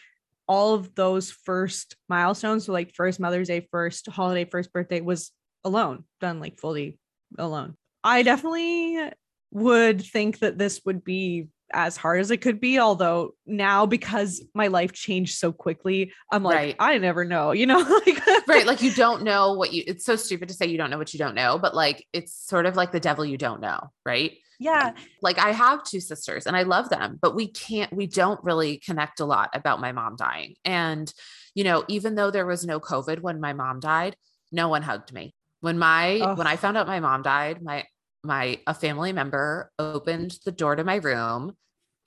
all 0.47 0.75
of 0.75 0.93
those 0.93 1.31
first 1.31 1.95
milestones 2.07 2.65
so 2.65 2.71
like 2.71 2.93
first 2.93 3.19
mother's 3.19 3.47
day 3.47 3.67
first 3.71 4.07
holiday 4.07 4.45
first 4.45 4.71
birthday 4.71 5.01
was 5.01 5.31
alone 5.63 6.03
done 6.21 6.39
like 6.39 6.59
fully 6.59 6.99
alone. 7.39 7.75
I 8.03 8.21
definitely 8.21 9.11
would 9.51 10.01
think 10.01 10.39
that 10.39 10.57
this 10.57 10.81
would 10.85 11.03
be 11.03 11.47
as 11.73 11.97
hard 11.97 12.19
as 12.19 12.31
it 12.31 12.37
could 12.37 12.59
be. 12.59 12.79
Although 12.79 13.35
now, 13.45 13.85
because 13.85 14.43
my 14.53 14.67
life 14.67 14.91
changed 14.93 15.37
so 15.37 15.51
quickly, 15.51 16.13
I'm 16.31 16.43
like, 16.43 16.55
right. 16.55 16.75
I 16.79 16.97
never 16.97 17.25
know, 17.25 17.51
you 17.51 17.65
know, 17.65 17.79
like, 18.05 18.47
right. 18.47 18.65
Like 18.65 18.81
you 18.81 18.91
don't 18.91 19.23
know 19.23 19.53
what 19.53 19.73
you, 19.73 19.83
it's 19.87 20.05
so 20.05 20.15
stupid 20.15 20.49
to 20.49 20.53
say 20.53 20.67
you 20.67 20.77
don't 20.77 20.89
know 20.89 20.97
what 20.97 21.13
you 21.13 21.17
don't 21.17 21.35
know, 21.35 21.57
but 21.57 21.75
like, 21.75 22.05
it's 22.13 22.33
sort 22.33 22.65
of 22.65 22.75
like 22.75 22.91
the 22.91 22.99
devil 22.99 23.25
you 23.25 23.37
don't 23.37 23.61
know. 23.61 23.91
Right. 24.05 24.33
Yeah. 24.59 24.93
Like 25.21 25.37
I 25.39 25.51
have 25.51 25.83
two 25.83 25.99
sisters 25.99 26.45
and 26.45 26.55
I 26.55 26.63
love 26.63 26.89
them, 26.89 27.19
but 27.21 27.35
we 27.35 27.47
can't, 27.47 27.91
we 27.91 28.07
don't 28.07 28.41
really 28.43 28.77
connect 28.77 29.19
a 29.19 29.25
lot 29.25 29.49
about 29.53 29.81
my 29.81 29.91
mom 29.91 30.15
dying. 30.15 30.55
And, 30.63 31.11
you 31.53 31.63
know, 31.63 31.83
even 31.87 32.15
though 32.15 32.31
there 32.31 32.45
was 32.45 32.65
no 32.65 32.79
COVID 32.79 33.19
when 33.19 33.41
my 33.41 33.53
mom 33.53 33.79
died, 33.79 34.15
no 34.51 34.69
one 34.69 34.81
hugged 34.81 35.13
me. 35.13 35.33
When 35.59 35.77
my, 35.77 36.19
oh. 36.19 36.35
when 36.35 36.47
I 36.47 36.55
found 36.55 36.77
out 36.77 36.87
my 36.87 36.99
mom 36.99 37.21
died, 37.21 37.61
my, 37.61 37.85
my 38.25 38.59
a 38.67 38.73
family 38.73 39.13
member 39.13 39.71
opened 39.79 40.37
the 40.45 40.51
door 40.51 40.75
to 40.75 40.83
my 40.83 40.95
room 40.95 41.53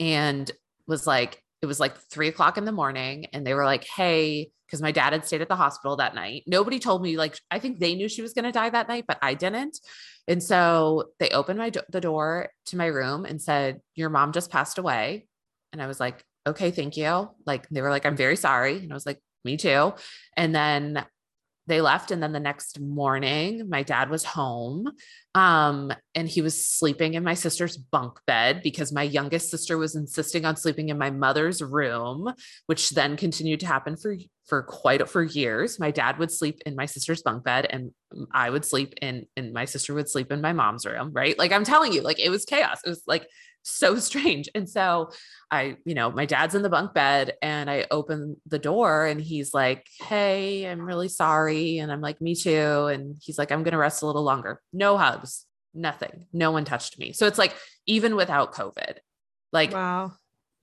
and 0.01 0.51
was 0.87 1.07
like, 1.07 1.43
it 1.63 1.67
was 1.67 1.81
like 1.81 1.97
three 2.11 2.29
o'clock 2.29 2.57
in 2.57 2.65
the 2.65 2.73
morning, 2.73 3.27
and 3.33 3.47
they 3.47 3.55
were 3.55 3.65
like, 3.65 3.85
"Hey," 3.85 4.53
because 4.67 4.81
my 4.83 4.93
dad 4.93 5.13
had 5.13 5.25
stayed 5.25 5.43
at 5.43 5.49
the 5.49 5.57
hospital 5.57 5.97
that 5.97 6.15
night. 6.15 6.45
Nobody 6.47 6.79
told 6.79 7.03
me. 7.03 7.17
Like, 7.17 7.39
I 7.51 7.59
think 7.59 7.79
they 7.79 7.95
knew 7.95 8.09
she 8.09 8.23
was 8.23 8.33
going 8.33 8.45
to 8.45 8.53
die 8.53 8.71
that 8.71 8.89
night, 8.89 9.05
but 9.09 9.19
I 9.23 9.35
didn't. 9.35 9.79
And 10.29 10.43
so 10.43 11.11
they 11.19 11.31
opened 11.31 11.59
my 11.59 11.71
do- 11.71 11.81
the 11.91 12.01
door 12.01 12.51
to 12.67 12.77
my 12.77 12.87
room 12.87 13.25
and 13.25 13.43
said, 13.43 13.81
"Your 13.97 14.11
mom 14.11 14.33
just 14.33 14.51
passed 14.51 14.79
away." 14.79 15.27
And 15.73 15.83
I 15.83 15.87
was 15.87 16.01
like, 16.01 16.25
"Okay, 16.47 16.71
thank 16.71 16.97
you." 16.97 17.31
Like 17.47 17.69
they 17.71 17.83
were 17.83 17.91
like, 17.91 18.07
"I'm 18.07 18.17
very 18.17 18.37
sorry," 18.37 18.79
and 18.79 18.93
I 18.93 18.95
was 18.95 19.07
like, 19.07 19.19
"Me 19.45 19.57
too." 19.57 19.95
And 20.37 20.55
then 20.55 21.05
they 21.69 21.81
left 21.81 22.11
and 22.11 22.23
then 22.23 22.33
the 22.33 22.41
next 22.41 22.81
morning 22.81 23.69
my 23.69 23.83
dad 23.83 24.11
was 24.11 24.25
home 24.25 24.91
um, 25.35 25.93
and 26.15 26.27
he 26.29 26.41
was 26.43 26.67
sleeping 26.67 27.15
in 27.15 27.23
my 27.23 27.35
sister's 27.35 27.77
bunk 27.77 28.19
bed 28.27 28.63
because 28.65 28.91
my 28.91 29.03
youngest 29.03 29.51
sister 29.51 29.77
was 29.77 29.95
insisting 29.95 30.45
on 30.45 30.57
sleeping 30.57 30.89
in 30.89 30.99
my 30.99 31.11
mother's 31.11 31.63
room 31.63 32.33
which 32.67 32.91
then 32.91 33.17
continued 33.17 33.61
to 33.61 33.67
happen 33.67 33.97
for 33.97 34.17
for 34.47 34.63
quite 34.63 35.07
for 35.11 35.23
years. 35.23 35.79
My 35.79 35.91
dad 35.91 36.19
would 36.19 36.31
sleep 36.31 36.63
in 36.65 36.75
my 36.75 36.87
sister's 36.87 37.23
bunk 37.23 37.45
bed 37.45 37.67
and 37.69 37.93
i 38.33 38.49
would 38.49 38.65
sleep 38.65 38.95
in 39.03 39.27
and 39.37 39.53
my 39.53 39.67
sister 39.67 39.93
would 39.93 40.09
sleep 40.09 40.33
in 40.33 40.41
my 40.41 40.55
mom's 40.55 40.87
room 40.87 41.13
right? 41.13 41.39
Like 41.39 41.53
i'm 41.53 41.65
telling 41.65 41.93
you 41.93 42.01
like 42.01 42.19
it 42.19 42.31
was 42.31 42.45
chaos. 42.45 42.81
It 42.85 42.89
was 42.89 43.03
like 43.07 43.27
so 43.63 43.97
strange. 43.99 44.49
And 44.55 44.69
so 44.69 45.11
I, 45.51 45.77
you 45.85 45.95
know, 45.95 46.11
my 46.11 46.27
dad's 46.27 46.55
in 46.55 46.63
the 46.63 46.69
bunk 46.69 46.95
bed 46.95 47.35
and 47.43 47.71
I 47.71 47.87
open 47.91 48.37
the 48.47 48.59
door 48.59 49.07
and 49.07 49.21
he's 49.21 49.55
like, 49.55 49.87
Hey, 50.01 50.65
I'm 50.65 50.81
really 50.81 51.09
sorry. 51.09 51.79
And 51.79 51.91
I'm 51.91 52.01
like, 52.01 52.21
Me 52.21 52.35
too. 52.35 52.87
And 52.87 53.17
he's 53.21 53.39
like, 53.39 53.53
I'm 53.53 53.63
going 53.63 53.73
to 53.73 53.79
rest 53.79 54.03
a 54.03 54.07
little 54.07 54.25
longer. 54.25 54.61
No 54.73 54.97
hugs, 54.97 55.47
nothing. 55.75 56.27
No 56.33 56.51
one 56.51 56.65
touched 56.65 56.99
me. 56.99 57.13
So 57.13 57.27
it's 57.27 57.39
like, 57.39 57.55
even 57.87 58.17
without 58.17 58.53
COVID, 58.53 58.99
like, 59.53 59.73
wow. 59.73 60.13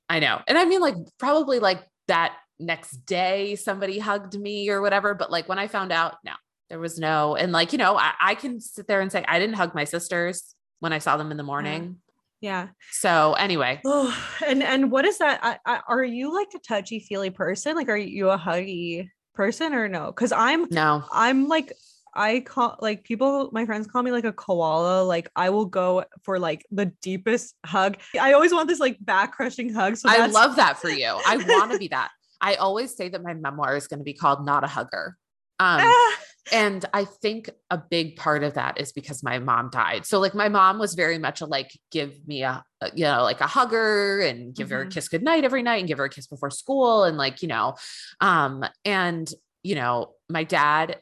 I 0.08 0.20
know. 0.20 0.42
And 0.48 0.58
I 0.58 0.66
mean, 0.66 0.82
like, 0.82 0.96
probably 1.18 1.60
like 1.60 1.84
that 2.08 2.36
next 2.60 3.06
day 3.06 3.56
somebody 3.56 4.00
hugged 4.00 4.40
me 4.40 4.70
or 4.70 4.82
whatever. 4.82 5.14
But 5.14 5.32
like 5.32 5.50
when 5.50 5.60
I 5.60 5.68
found 5.68 5.92
out, 5.92 6.16
no, 6.24 6.34
there 6.70 6.80
was 6.80 7.00
no, 7.00 7.36
and 7.36 7.52
like, 7.52 7.72
you 7.72 7.78
know, 7.78 7.98
I, 7.98 8.14
I 8.20 8.36
can 8.36 8.60
sit 8.60 8.88
there 8.88 9.02
and 9.02 9.12
say, 9.12 9.24
I 9.28 9.40
didn't 9.40 9.56
hug 9.56 9.76
my 9.76 9.84
sisters 9.84 10.56
when 10.80 10.94
I 10.94 11.00
saw 11.00 11.18
them 11.18 11.32
in 11.32 11.38
the 11.38 11.44
morning. 11.44 11.98
Yeah. 12.46 12.68
So 12.92 13.34
anyway. 13.34 13.82
Oh, 13.84 14.16
and 14.46 14.62
and 14.62 14.92
what 14.92 15.04
is 15.04 15.18
that? 15.18 15.40
I, 15.42 15.58
I, 15.66 15.82
are 15.88 16.04
you 16.04 16.32
like 16.32 16.50
a 16.56 16.60
touchy 16.60 17.00
feely 17.00 17.32
person? 17.32 17.76
Like, 17.76 17.90
are 17.90 17.98
you 17.98 18.30
a 18.30 18.38
huggy 18.38 19.10
person 19.34 19.74
or 19.74 19.88
no? 19.88 20.06
Because 20.08 20.32
I'm 20.32 20.68
no. 20.70 21.04
I'm 21.12 21.48
like 21.48 21.74
I 22.14 22.42
call 22.42 22.78
like 22.82 23.04
people, 23.04 23.50
my 23.52 23.66
friends 23.66 23.88
call 23.88 24.04
me 24.04 24.12
like 24.12 24.26
a 24.26 24.32
koala. 24.32 25.04
Like 25.04 25.28
I 25.36 25.50
will 25.50 25.66
go 25.66 26.06
for 26.22 26.38
like 26.38 26.64
the 26.70 26.86
deepest 27.02 27.56
hug. 27.66 27.98
I 28.20 28.34
always 28.34 28.54
want 28.54 28.70
this 28.70 28.80
like 28.80 29.04
back 29.04 29.34
crushing 29.34 29.74
hug. 29.74 29.98
So 29.98 30.08
I 30.08 30.28
love 30.28 30.56
that 30.58 30.78
for 30.78 30.90
you. 30.90 31.20
I 31.26 31.38
want 31.38 31.72
to 31.72 31.80
be 31.80 31.88
that. 31.88 32.12
I 32.40 32.56
always 32.56 32.96
say 32.96 33.10
that 33.10 33.24
my 33.24 33.34
memoir 33.34 33.76
is 33.76 33.88
going 33.88 34.02
to 34.02 34.04
be 34.04 34.14
called 34.14 34.46
Not 34.46 34.64
a 34.64 34.68
Hugger. 34.68 35.18
Um, 35.60 35.82
ah. 35.84 36.18
And 36.52 36.86
I 36.94 37.06
think 37.06 37.50
a 37.72 37.78
big 37.78 38.18
part 38.18 38.44
of 38.44 38.54
that 38.54 38.80
is 38.80 38.92
because 38.92 39.24
my 39.24 39.40
mom 39.40 39.70
died. 39.72 40.06
So 40.06 40.20
like 40.20 40.36
my 40.36 40.48
mom 40.48 40.78
was 40.78 40.94
very 40.94 41.18
much 41.18 41.42
a 41.42 41.46
like 41.46 41.72
give 41.92 42.28
me 42.28 42.44
a, 42.44 42.64
you 42.94 43.06
know 43.06 43.24
like 43.24 43.42
a 43.42 43.48
hugger 43.48 44.22
and 44.22 44.54
give 44.54 44.68
mm-hmm. 44.68 44.76
her 44.76 44.82
a 44.82 44.84
mm-hmm. 44.84 44.92
kiss 44.92 45.10
goodnight 45.10 45.44
every 45.44 45.64
night 45.64 45.78
and 45.78 45.88
give 45.88 45.98
her 45.98 46.06
a 46.06 46.10
kiss 46.10 46.28
before 46.28 46.52
school 46.52 47.04
and 47.04 47.18
like 47.18 47.42
you 47.42 47.48
know 47.48 47.74
um 48.22 48.64
and 48.84 49.32
you 49.64 49.74
know 49.74 50.12
my 50.30 50.44
dad 50.44 51.00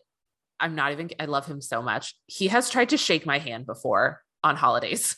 I'm 0.61 0.75
not 0.75 0.93
even 0.93 1.09
I 1.19 1.25
love 1.25 1.45
him 1.45 1.59
so 1.59 1.81
much. 1.81 2.15
He 2.25 2.47
has 2.47 2.69
tried 2.69 2.89
to 2.89 2.97
shake 2.97 3.25
my 3.25 3.37
hand 3.37 3.65
before 3.65 4.21
on 4.43 4.55
holidays 4.55 5.17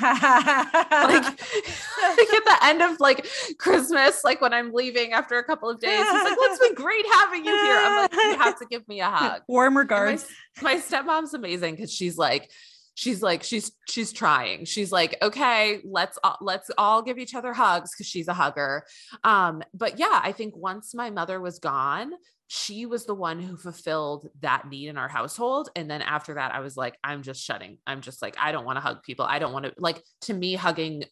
like, 0.00 0.12
like 1.02 1.24
at 1.24 2.44
the 2.44 2.58
end 2.62 2.82
of 2.82 3.00
like 3.00 3.26
Christmas, 3.58 4.24
like 4.24 4.40
when 4.40 4.52
I'm 4.52 4.72
leaving 4.72 5.12
after 5.12 5.38
a 5.38 5.44
couple 5.44 5.68
of 5.68 5.80
days, 5.80 5.98
he's 5.98 6.24
like, 6.24 6.36
"It's 6.38 6.58
been 6.58 6.74
great 6.82 7.04
having 7.12 7.44
you 7.44 7.52
here." 7.52 7.76
I'm 7.76 8.02
like, 8.02 8.12
"You 8.12 8.38
have 8.38 8.58
to 8.58 8.66
give 8.66 8.86
me 8.88 9.00
a 9.00 9.06
hug." 9.10 9.42
Warm 9.48 9.76
regards. 9.76 10.26
My, 10.62 10.74
my 10.74 10.80
stepmom's 10.80 11.34
amazing 11.34 11.74
because 11.74 11.92
she's 11.92 12.16
like, 12.16 12.50
she's 12.94 13.22
like, 13.22 13.42
she's 13.42 13.72
she's 13.88 14.12
trying. 14.12 14.64
She's 14.64 14.92
like, 14.92 15.16
"Okay, 15.22 15.80
let's 15.84 16.18
uh, 16.22 16.36
let's 16.40 16.70
all 16.78 17.02
give 17.02 17.18
each 17.18 17.34
other 17.34 17.52
hugs" 17.52 17.90
because 17.92 18.06
she's 18.06 18.28
a 18.28 18.34
hugger. 18.34 18.84
Um, 19.24 19.62
but 19.74 19.98
yeah, 19.98 20.20
I 20.22 20.32
think 20.32 20.56
once 20.56 20.94
my 20.94 21.10
mother 21.10 21.40
was 21.40 21.58
gone, 21.58 22.12
she 22.54 22.84
was 22.84 23.06
the 23.06 23.14
one 23.14 23.40
who 23.40 23.56
fulfilled 23.56 24.28
that 24.40 24.68
need 24.68 24.88
in 24.88 24.98
our 24.98 25.08
household. 25.08 25.70
And 25.74 25.90
then 25.90 26.02
after 26.02 26.34
that, 26.34 26.52
I 26.52 26.60
was 26.60 26.76
like, 26.76 26.98
I'm 27.02 27.22
just 27.22 27.42
shutting. 27.42 27.78
I'm 27.86 28.02
just 28.02 28.20
like, 28.20 28.36
I 28.38 28.52
don't 28.52 28.66
want 28.66 28.76
to 28.76 28.82
hug 28.82 29.02
people. 29.02 29.24
I 29.24 29.38
don't 29.38 29.54
want 29.54 29.64
to, 29.64 29.72
like, 29.78 30.02
to 30.22 30.34
me, 30.34 30.54
hugging 30.54 31.04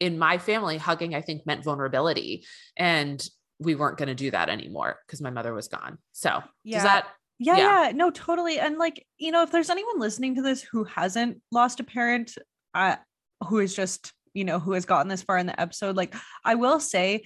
in 0.00 0.18
my 0.18 0.38
family, 0.38 0.78
hugging, 0.78 1.14
I 1.14 1.20
think 1.20 1.44
meant 1.44 1.64
vulnerability. 1.64 2.46
And 2.78 3.22
we 3.58 3.74
weren't 3.74 3.98
going 3.98 4.08
to 4.08 4.14
do 4.14 4.30
that 4.30 4.48
anymore 4.48 4.96
because 5.06 5.20
my 5.20 5.28
mother 5.28 5.52
was 5.52 5.68
gone. 5.68 5.98
So 6.12 6.42
yeah. 6.64 6.78
does 6.78 6.84
that 6.84 7.08
Yeah, 7.38 7.58
Yeah. 7.58 7.84
yeah, 7.84 7.92
no, 7.92 8.10
totally. 8.10 8.58
And 8.58 8.78
like, 8.78 9.06
you 9.18 9.32
know, 9.32 9.42
if 9.42 9.52
there's 9.52 9.68
anyone 9.68 10.00
listening 10.00 10.36
to 10.36 10.42
this 10.42 10.62
who 10.62 10.84
hasn't 10.84 11.42
lost 11.52 11.80
a 11.80 11.84
parent, 11.84 12.38
uh, 12.72 12.96
who 13.46 13.58
is 13.58 13.76
just, 13.76 14.14
you 14.32 14.44
know, 14.44 14.58
who 14.58 14.72
has 14.72 14.86
gotten 14.86 15.08
this 15.08 15.22
far 15.22 15.36
in 15.36 15.46
the 15.46 15.60
episode, 15.60 15.94
like, 15.94 16.14
I 16.42 16.54
will 16.54 16.80
say, 16.80 17.24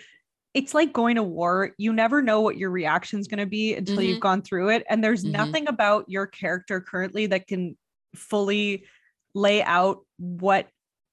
it's 0.55 0.73
like 0.73 0.93
going 0.93 1.17
to 1.17 1.23
war. 1.23 1.73
You 1.79 1.93
never 1.93 2.23
know 2.23 2.41
what 2.41 2.57
your 2.57 2.71
reaction 2.71 3.19
is 3.19 3.27
going 3.27 3.41
to 3.41 3.47
be 3.47 3.75
until 3.75 4.03
Mhm. 4.03 4.09
you've 4.09 4.21
gone 4.21 4.43
through 4.43 4.71
it. 4.71 4.85
And 4.89 5.03
there's 5.03 5.25
Mhm. 5.25 5.33
nothing 5.33 5.69
about 5.69 6.09
your 6.09 6.27
character 6.27 6.81
currently 6.81 7.27
that 7.27 7.49
can 7.49 7.77
fully 8.15 8.87
lay 9.35 9.63
out 9.63 10.07
what 10.19 10.69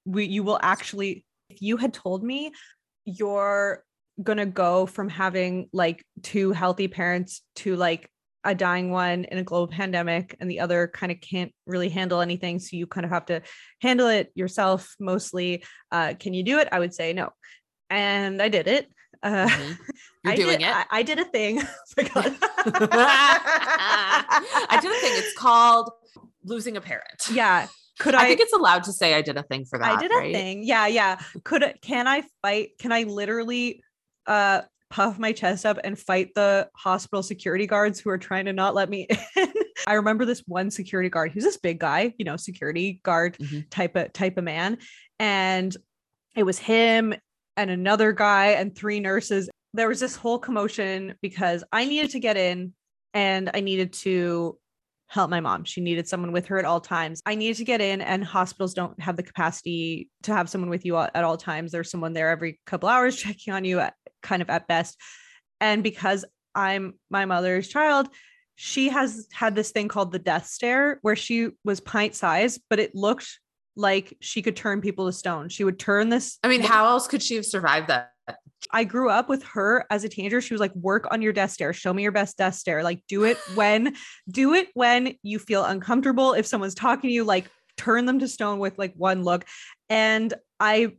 we, 0.06 0.26
you 0.26 0.44
will 0.44 0.60
actually. 0.62 1.26
If 1.50 1.62
you 1.62 1.76
had 1.76 1.94
told 1.94 2.24
me 2.24 2.54
you're 3.04 3.84
going 4.22 4.38
to 4.38 4.46
go 4.46 4.86
from 4.86 5.10
having 5.10 5.70
like 5.74 6.06
two 6.22 6.52
healthy 6.52 6.88
parents 6.88 7.42
to 7.56 7.76
like 7.76 8.10
a 8.44 8.56
dying 8.56 8.92
one 8.92 9.26
in 9.26 9.38
a 9.38 9.44
global 9.44 9.68
pandemic 9.68 10.36
and 10.40 10.50
the 10.50 10.60
other 10.60 10.88
kind 10.88 11.12
of 11.12 11.20
can't 11.22 11.52
really 11.66 11.90
handle 11.90 12.22
anything 12.22 12.60
so 12.60 12.76
you 12.76 12.88
kind 12.88 13.06
of 13.06 13.12
have 13.12 13.26
to 13.26 13.42
handle 13.82 14.08
it 14.08 14.32
yourself 14.36 14.96
mostly 15.00 15.64
uh, 15.92 16.14
can 16.20 16.34
you 16.34 16.44
do 16.44 16.58
it 16.60 16.68
i 16.72 16.80
would 16.80 16.94
say 16.94 17.14
no 17.14 17.30
and 17.90 18.42
i 18.42 18.50
did 18.50 18.68
it 18.68 18.88
uh, 19.24 19.48
Mhm. 19.48 19.78
You're 20.24 20.34
I 20.34 20.36
doing 20.36 20.60
did, 20.60 20.68
it. 20.68 20.76
I, 20.76 20.86
I 20.92 21.04
did 21.04 21.20
a 21.20 21.26
thing. 21.26 21.62
I 21.98 22.04
did 24.82 24.92
a 24.92 24.96
thing. 24.96 25.12
It's 25.16 25.38
called 25.38 25.92
losing 26.44 26.76
a 26.78 26.82
parent. 26.82 27.28
yeah 27.32 27.68
could 28.00 28.16
I, 28.16 28.24
i, 28.24 28.28
think 28.28 28.40
it's 28.40 28.54
allowed 28.54 28.84
to 28.86 28.94
say 28.94 29.14
I 29.14 29.22
did 29.22 29.38
a 29.38 29.44
thing 29.44 29.64
for 29.66 29.78
that. 29.78 29.96
i 29.96 30.02
did 30.02 30.12
a 30.12 30.16
right? 30.16 30.34
thing 30.34 30.64
yeah 30.64 30.88
yeah 30.88 31.20
could 31.44 31.64
can 31.84 32.08
i 32.08 32.24
fight 32.42 32.70
can 32.80 32.92
i 32.92 33.04
literally 33.04 33.84
uh 34.26 34.62
puff 34.90 35.20
my 35.20 35.32
chest 35.34 35.68
up 35.68 35.78
and 35.84 36.00
fight 36.00 36.30
the 36.34 36.68
hospital 36.76 37.22
security 37.22 37.68
guards 37.68 38.00
who 38.00 38.10
are 38.10 38.18
trying 38.18 38.46
to 38.46 38.54
not 38.54 38.74
let 38.74 38.90
me 38.90 39.08
in 39.36 39.54
i 39.86 39.94
remember 39.94 40.26
this 40.26 40.42
one 40.48 40.72
security 40.72 41.10
guard 41.10 41.32
he's 41.32 41.44
this 41.44 41.58
big 41.58 41.80
guy 41.80 42.12
you 42.18 42.26
know 42.26 42.38
security 42.38 43.00
guard 43.04 43.38
Mhm. 43.38 43.70
type 43.70 43.96
of 43.96 44.12
type 44.14 44.38
of 44.40 44.44
man 44.44 44.80
and 45.20 45.78
it 46.36 46.42
was 46.44 46.58
him 46.58 47.14
and 47.62 47.72
another 47.72 48.12
guy 48.12 48.48
and 48.48 48.76
three 48.76 49.00
nurses. 49.00 49.50
There 49.74 49.88
was 49.88 50.00
this 50.00 50.16
whole 50.16 50.40
commotion 50.40 51.16
because 51.22 51.64
i 51.72 51.86
needed 51.86 52.12
to 52.12 52.20
get 52.20 52.36
in 52.36 52.74
and 53.14 53.50
i 53.54 53.62
needed 53.62 53.94
to 53.94 54.58
help 55.08 55.30
my 55.30 55.42
mom. 55.42 55.66
She 55.66 55.82
needed 55.82 56.08
someone 56.08 56.32
with 56.32 56.46
her 56.46 56.58
at 56.58 56.64
all 56.64 56.80
times. 56.80 57.22
I 57.26 57.36
needed 57.36 57.58
to 57.58 57.66
get 57.66 57.82
in 57.82 58.00
and 58.00 58.24
hospitals 58.24 58.74
don't 58.74 58.98
have 59.02 59.18
the 59.18 59.24
capacity 59.24 60.10
to 60.24 60.34
have 60.34 60.50
someone 60.50 60.70
with 60.70 60.86
you 60.86 60.96
at 60.98 61.24
all 61.26 61.36
times. 61.36 61.74
There's 61.74 61.92
someone 61.92 62.14
there 62.14 62.30
every 62.30 62.62
couple 62.66 62.88
hours 62.88 63.18
checking 63.24 63.54
on 63.54 63.66
you 63.66 63.80
at, 63.80 63.94
kind 64.24 64.42
of 64.42 64.50
at 64.50 64.68
best. 64.68 64.98
And 65.60 65.84
because 65.84 66.26
i'm 66.56 66.94
my 67.10 67.26
mother's 67.26 67.68
child 67.68 68.08
she 68.56 68.90
has 68.90 69.28
had 69.32 69.56
this 69.56 69.72
thing 69.72 69.88
called 69.88 70.12
the 70.12 70.20
death 70.20 70.46
stare 70.48 71.00
where 71.02 71.16
she 71.16 71.50
was 71.64 71.80
pint 71.80 72.16
sized 72.16 72.62
but 72.70 72.80
it 72.80 72.94
looked 72.94 73.40
like 73.76 74.16
she 74.20 74.42
could 74.42 74.56
turn 74.56 74.82
people 74.82 75.06
to 75.06 75.14
stone 75.14 75.50
she 75.50 75.64
would 75.64 75.80
turn 75.80 76.10
this 76.10 76.38
I 76.44 76.48
mean, 76.48 76.62
how 76.62 76.86
else 76.86 77.08
could 77.08 77.22
she 77.22 77.36
have 77.36 77.46
survived 77.46 77.88
that? 77.88 78.12
I 78.72 78.84
grew 78.84 79.10
up 79.10 79.30
with 79.30 79.44
her 79.44 79.86
as 79.90 80.04
a 80.04 80.10
teenager. 80.10 80.42
She 80.42 80.54
was 80.54 80.62
like, 80.62 80.76
work 80.76 81.08
on 81.12 81.22
your 81.22 81.34
death 81.34 81.52
stare. 81.52 81.74
Show 81.74 81.94
me 81.94 82.04
your 82.04 82.12
best 82.12 82.38
death 82.38 82.56
stare. 82.56 82.84
Like, 82.84 83.04
do 83.08 83.24
it 83.24 83.38
when, 83.56 83.96
do 84.30 84.54
it 84.54 84.70
when 84.74 85.16
you 85.24 85.40
feel 85.40 85.66
uncomfortable. 85.66 86.34
If 86.34 86.46
someone's 86.46 86.76
talking 86.76 87.10
to 87.10 87.14
you, 87.14 87.24
like, 87.24 87.50
turn 87.78 88.06
them 88.06 88.20
to 88.20 88.28
stone 88.28 88.60
with 88.60 88.78
like 88.78 88.94
one 88.96 89.24
look. 89.24 89.46
And 89.90 90.34
I 90.60 90.94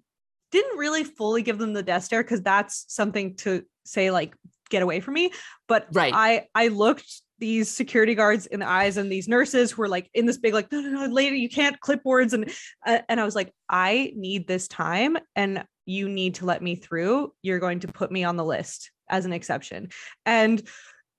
didn't 0.50 0.78
really 0.78 1.04
fully 1.04 1.42
give 1.42 1.58
them 1.58 1.72
the 1.72 1.82
death 1.82 2.04
stare 2.04 2.22
because 2.22 2.42
that's 2.42 2.84
something 2.88 3.36
to 3.36 3.64
say, 3.84 4.10
like, 4.10 4.34
get 4.68 4.82
away 4.82 5.00
from 5.00 5.14
me. 5.14 5.32
But 5.68 5.86
Right. 5.92 6.12
I, 6.14 6.46
I 6.54 6.68
looked 6.68 7.22
these 7.42 7.68
security 7.68 8.14
guards 8.14 8.46
in 8.46 8.60
the 8.60 8.68
eyes 8.68 8.96
and 8.96 9.10
these 9.10 9.26
nurses 9.26 9.72
who 9.72 9.82
were 9.82 9.88
like 9.88 10.08
in 10.14 10.26
this 10.26 10.38
big, 10.38 10.54
like, 10.54 10.70
no, 10.70 10.80
no, 10.80 10.90
no, 10.90 11.12
lady, 11.12 11.38
you 11.38 11.48
can't 11.48 11.76
clipboards. 11.80 12.34
And, 12.34 12.48
uh, 12.86 13.00
and 13.08 13.18
I 13.18 13.24
was 13.24 13.34
like, 13.34 13.52
I 13.68 14.12
need 14.14 14.46
this 14.46 14.68
time. 14.68 15.18
And 15.34 15.64
you 15.84 16.08
need 16.08 16.36
to 16.36 16.44
let 16.44 16.62
me 16.62 16.76
through. 16.76 17.32
You're 17.42 17.58
going 17.58 17.80
to 17.80 17.88
put 17.88 18.12
me 18.12 18.22
on 18.22 18.36
the 18.36 18.44
list 18.44 18.92
as 19.10 19.24
an 19.24 19.32
exception. 19.32 19.88
And 20.24 20.62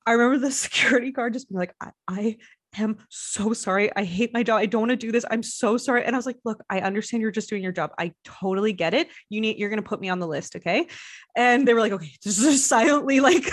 I 0.06 0.14
remember 0.14 0.38
the 0.38 0.52
security 0.66 1.12
guard 1.12 1.34
just 1.34 1.50
being 1.50 1.60
like, 1.60 1.76
I, 1.82 1.92
I 2.08 2.38
am 2.78 3.00
so 3.10 3.52
sorry. 3.52 3.94
I 3.94 4.06
hate 4.06 4.34
my 4.34 4.44
job. 4.44 4.60
I 4.60 4.66
don't 4.66 4.84
want 4.84 4.92
to 4.92 4.96
do 4.96 5.12
this. 5.12 5.26
I'm 5.30 5.44
so 5.44 5.76
sorry. 5.76 6.06
And 6.06 6.16
I 6.16 6.20
was 6.20 6.26
like, 6.26 6.38
look, 6.46 6.64
I 6.70 6.80
understand 6.80 7.20
you're 7.20 7.32
just 7.32 7.50
doing 7.50 7.62
your 7.62 7.74
job. 7.74 7.92
I 8.00 8.14
totally 8.24 8.72
get 8.72 8.94
it. 8.94 9.10
You 9.30 9.42
need, 9.42 9.58
you're 9.58 9.70
going 9.70 9.84
to 9.84 9.90
put 9.90 10.00
me 10.00 10.08
on 10.08 10.20
the 10.20 10.28
list. 10.28 10.56
Okay. 10.56 10.88
And 11.36 11.68
they 11.68 11.74
were 11.74 11.82
like, 11.82 11.92
okay, 11.92 12.12
just 12.24 12.66
silently 12.66 13.20
like, 13.20 13.52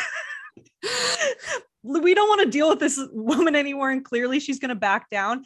we 1.82 2.14
don't 2.14 2.28
want 2.28 2.42
to 2.42 2.50
deal 2.50 2.68
with 2.68 2.78
this 2.80 3.00
woman 3.12 3.56
anymore. 3.56 3.90
And 3.90 4.04
clearly 4.04 4.40
she's 4.40 4.58
going 4.58 4.68
to 4.70 4.74
back 4.74 5.08
down. 5.10 5.44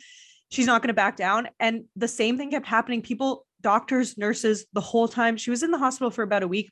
She's 0.50 0.66
not 0.66 0.82
going 0.82 0.88
to 0.88 0.94
back 0.94 1.16
down. 1.16 1.48
And 1.60 1.84
the 1.96 2.08
same 2.08 2.36
thing 2.36 2.50
kept 2.50 2.66
happening. 2.66 3.02
People, 3.02 3.46
doctors, 3.60 4.16
nurses, 4.18 4.66
the 4.72 4.80
whole 4.80 5.08
time. 5.08 5.36
She 5.36 5.50
was 5.50 5.62
in 5.62 5.70
the 5.70 5.78
hospital 5.78 6.10
for 6.10 6.22
about 6.22 6.42
a 6.42 6.48
week 6.48 6.70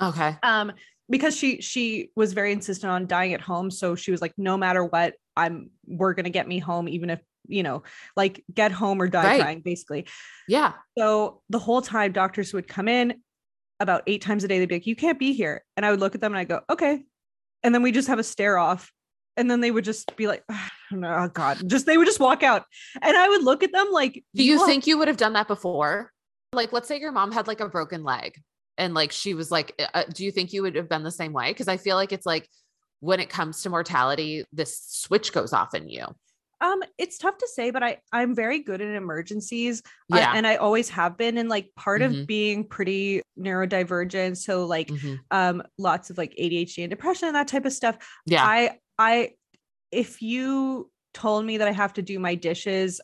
Okay. 0.00 0.36
um 0.42 0.72
because 1.08 1.36
she 1.36 1.60
she 1.60 2.10
was 2.16 2.32
very 2.32 2.50
insistent 2.50 2.90
on 2.90 3.06
dying 3.06 3.32
at 3.34 3.40
home 3.40 3.70
so 3.70 3.94
she 3.94 4.10
was 4.10 4.20
like 4.20 4.32
no 4.36 4.56
matter 4.56 4.82
what 4.84 5.14
i'm 5.36 5.70
we're 5.86 6.14
going 6.14 6.24
to 6.24 6.30
get 6.30 6.48
me 6.48 6.58
home 6.58 6.88
even 6.88 7.10
if 7.10 7.20
you 7.46 7.62
know 7.62 7.82
like 8.16 8.42
get 8.52 8.72
home 8.72 9.00
or 9.00 9.06
die 9.06 9.22
Right. 9.24 9.40
trying 9.40 9.60
basically 9.60 10.06
Yeah. 10.48 10.72
so 10.98 11.42
the 11.50 11.60
whole 11.60 11.80
time 11.82 12.10
doctors 12.12 12.52
would 12.54 12.66
come 12.66 12.88
in 12.88 13.22
about 13.78 14.02
eight 14.08 14.22
times 14.22 14.42
a 14.44 14.48
day 14.48 14.58
they'd 14.58 14.66
be 14.68 14.76
like 14.76 14.86
you 14.86 14.96
can't 14.96 15.18
be 15.18 15.32
here 15.34 15.62
and 15.76 15.84
i 15.86 15.90
would 15.92 16.00
look 16.00 16.14
at 16.16 16.20
them 16.20 16.32
and 16.32 16.38
i 16.40 16.44
go 16.44 16.62
okay 16.70 17.02
and 17.62 17.72
then 17.74 17.82
we 17.82 17.92
just 17.92 18.08
have 18.08 18.18
a 18.18 18.24
stare 18.24 18.58
off 18.58 18.90
and 19.36 19.50
then 19.50 19.60
they 19.60 19.70
would 19.70 19.84
just 19.84 20.16
be 20.16 20.26
like 20.26 20.44
oh 20.92 21.28
god 21.28 21.58
just 21.68 21.86
they 21.86 21.96
would 21.98 22.06
just 22.06 22.20
walk 22.20 22.42
out 22.42 22.64
and 23.02 23.16
i 23.16 23.28
would 23.28 23.42
look 23.42 23.62
at 23.62 23.72
them 23.72 23.88
like 23.92 24.22
Do 24.34 24.44
you 24.44 24.64
think 24.66 24.86
you 24.86 24.98
would 24.98 25.08
have 25.08 25.16
done 25.16 25.32
that 25.34 25.48
before? 25.48 26.10
Like, 26.52 26.72
let's 26.72 26.86
say 26.86 27.00
your 27.00 27.10
mom 27.10 27.32
had 27.32 27.48
like 27.48 27.58
a 27.60 27.68
broken 27.68 28.04
leg 28.04 28.40
and 28.78 28.94
like 28.94 29.10
she 29.10 29.34
was 29.34 29.50
like, 29.50 29.74
uh, 29.92 30.04
do 30.12 30.24
you 30.24 30.30
think 30.30 30.52
you 30.52 30.62
would 30.62 30.76
have 30.76 30.88
been 30.88 31.02
the 31.02 31.10
same 31.10 31.32
way? 31.32 31.50
Because 31.50 31.66
I 31.66 31.76
feel 31.78 31.96
like 31.96 32.12
it's 32.12 32.26
like 32.26 32.48
when 33.00 33.18
it 33.18 33.28
comes 33.28 33.62
to 33.62 33.70
mortality, 33.70 34.44
this 34.52 34.80
switch 34.88 35.32
goes 35.32 35.52
off 35.52 35.74
in 35.74 35.88
you. 35.88 36.04
Um, 36.60 36.80
it's 36.96 37.18
tough 37.18 37.36
to 37.38 37.48
say, 37.48 37.72
but 37.72 37.82
I 37.82 37.98
I'm 38.12 38.36
very 38.36 38.60
good 38.60 38.80
in 38.80 38.94
emergencies. 38.94 39.82
I- 40.12 40.20
Yeah. 40.20 40.32
and 40.36 40.46
I 40.46 40.54
always 40.56 40.88
have 40.90 41.16
been. 41.18 41.38
And 41.38 41.48
like 41.48 41.70
part 41.74 42.00
Mhm. 42.02 42.20
of 42.20 42.26
being 42.28 42.68
pretty 42.68 43.20
neurodivergent, 43.36 44.36
so 44.36 44.64
like 44.66 44.88
Mhm. 44.88 45.18
um 45.32 45.62
lots 45.78 46.10
of 46.10 46.18
like 46.18 46.34
ADHD 46.38 46.84
and 46.84 46.90
depression 46.90 47.26
and 47.28 47.34
that 47.34 47.48
type 47.48 47.64
of 47.64 47.72
stuff. 47.72 47.96
Yeah. 48.26 48.44
I 48.44 48.78
I 48.98 49.30
if 49.90 50.22
you 50.22 50.90
told 51.12 51.44
me 51.44 51.58
that 51.58 51.68
I 51.68 51.72
have 51.72 51.92
to 51.94 52.02
do 52.02 52.18
my 52.18 52.34
dishes, 52.34 53.00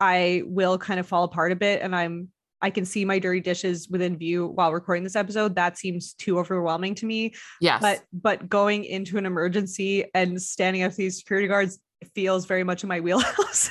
I 0.00 0.42
will 0.46 0.78
kind 0.78 0.98
of 0.98 1.06
fall 1.06 1.24
apart 1.24 1.52
a 1.52 1.56
bit 1.56 1.82
and 1.82 1.94
I'm 1.94 2.28
I 2.62 2.70
can 2.70 2.84
see 2.84 3.06
my 3.06 3.18
dirty 3.18 3.40
dishes 3.40 3.88
within 3.88 4.18
view 4.18 4.48
while 4.48 4.72
recording 4.72 5.02
this 5.02 5.16
episode. 5.16 5.54
That 5.56 5.78
seems 5.78 6.12
too 6.14 6.38
overwhelming 6.38 6.94
to 6.96 7.06
me 7.06 7.34
yes. 7.60 7.80
but 7.80 8.02
but 8.12 8.48
going 8.48 8.84
into 8.84 9.18
an 9.18 9.26
emergency 9.26 10.04
and 10.14 10.40
standing 10.40 10.82
up 10.82 10.90
to 10.92 10.96
these 10.96 11.18
security 11.18 11.48
guards 11.48 11.78
feels 12.14 12.46
very 12.46 12.64
much 12.64 12.82
in 12.82 12.88
my 12.88 13.00
wheelhouse. 13.00 13.70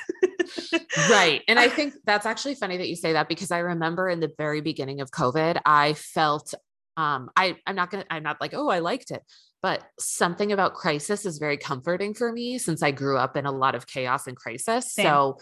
right. 1.09 1.41
And 1.47 1.59
I 1.59 1.69
think 1.75 1.93
that's 2.05 2.25
actually 2.25 2.55
funny 2.55 2.77
that 2.77 2.87
you 2.87 2.95
say 2.95 3.13
that 3.13 3.29
because 3.29 3.51
I 3.51 3.59
remember 3.59 4.09
in 4.09 4.19
the 4.19 4.31
very 4.37 4.61
beginning 4.61 5.01
of 5.01 5.11
COVID, 5.11 5.61
I 5.65 5.93
felt 5.93 6.53
um 6.97 7.29
I 7.35 7.57
I'm 7.65 7.75
not 7.75 7.91
gonna 7.91 8.05
I'm 8.09 8.23
not 8.23 8.41
like, 8.41 8.53
oh, 8.53 8.69
I 8.69 8.79
liked 8.79 9.11
it. 9.11 9.23
But 9.61 9.83
something 9.99 10.51
about 10.51 10.73
crisis 10.73 11.25
is 11.25 11.37
very 11.37 11.57
comforting 11.57 12.13
for 12.13 12.31
me 12.31 12.57
since 12.57 12.81
I 12.81 12.91
grew 12.91 13.17
up 13.17 13.35
in 13.35 13.45
a 13.45 13.51
lot 13.51 13.75
of 13.75 13.87
chaos 13.87 14.25
and 14.27 14.37
crisis. 14.37 14.93
Same. 14.93 15.05
So 15.05 15.39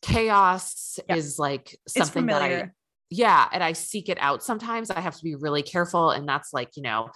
chaos 0.00 0.98
is 1.08 1.38
like 1.38 1.78
something 1.86 2.26
that 2.26 2.42
I 2.42 2.70
yeah, 3.10 3.48
and 3.52 3.64
I 3.64 3.72
seek 3.72 4.08
it 4.08 4.18
out 4.20 4.42
sometimes. 4.42 4.90
I 4.90 5.00
have 5.00 5.16
to 5.16 5.24
be 5.24 5.34
really 5.34 5.62
careful. 5.62 6.10
And 6.10 6.28
that's 6.28 6.52
like, 6.52 6.76
you 6.76 6.82
know, 6.82 7.10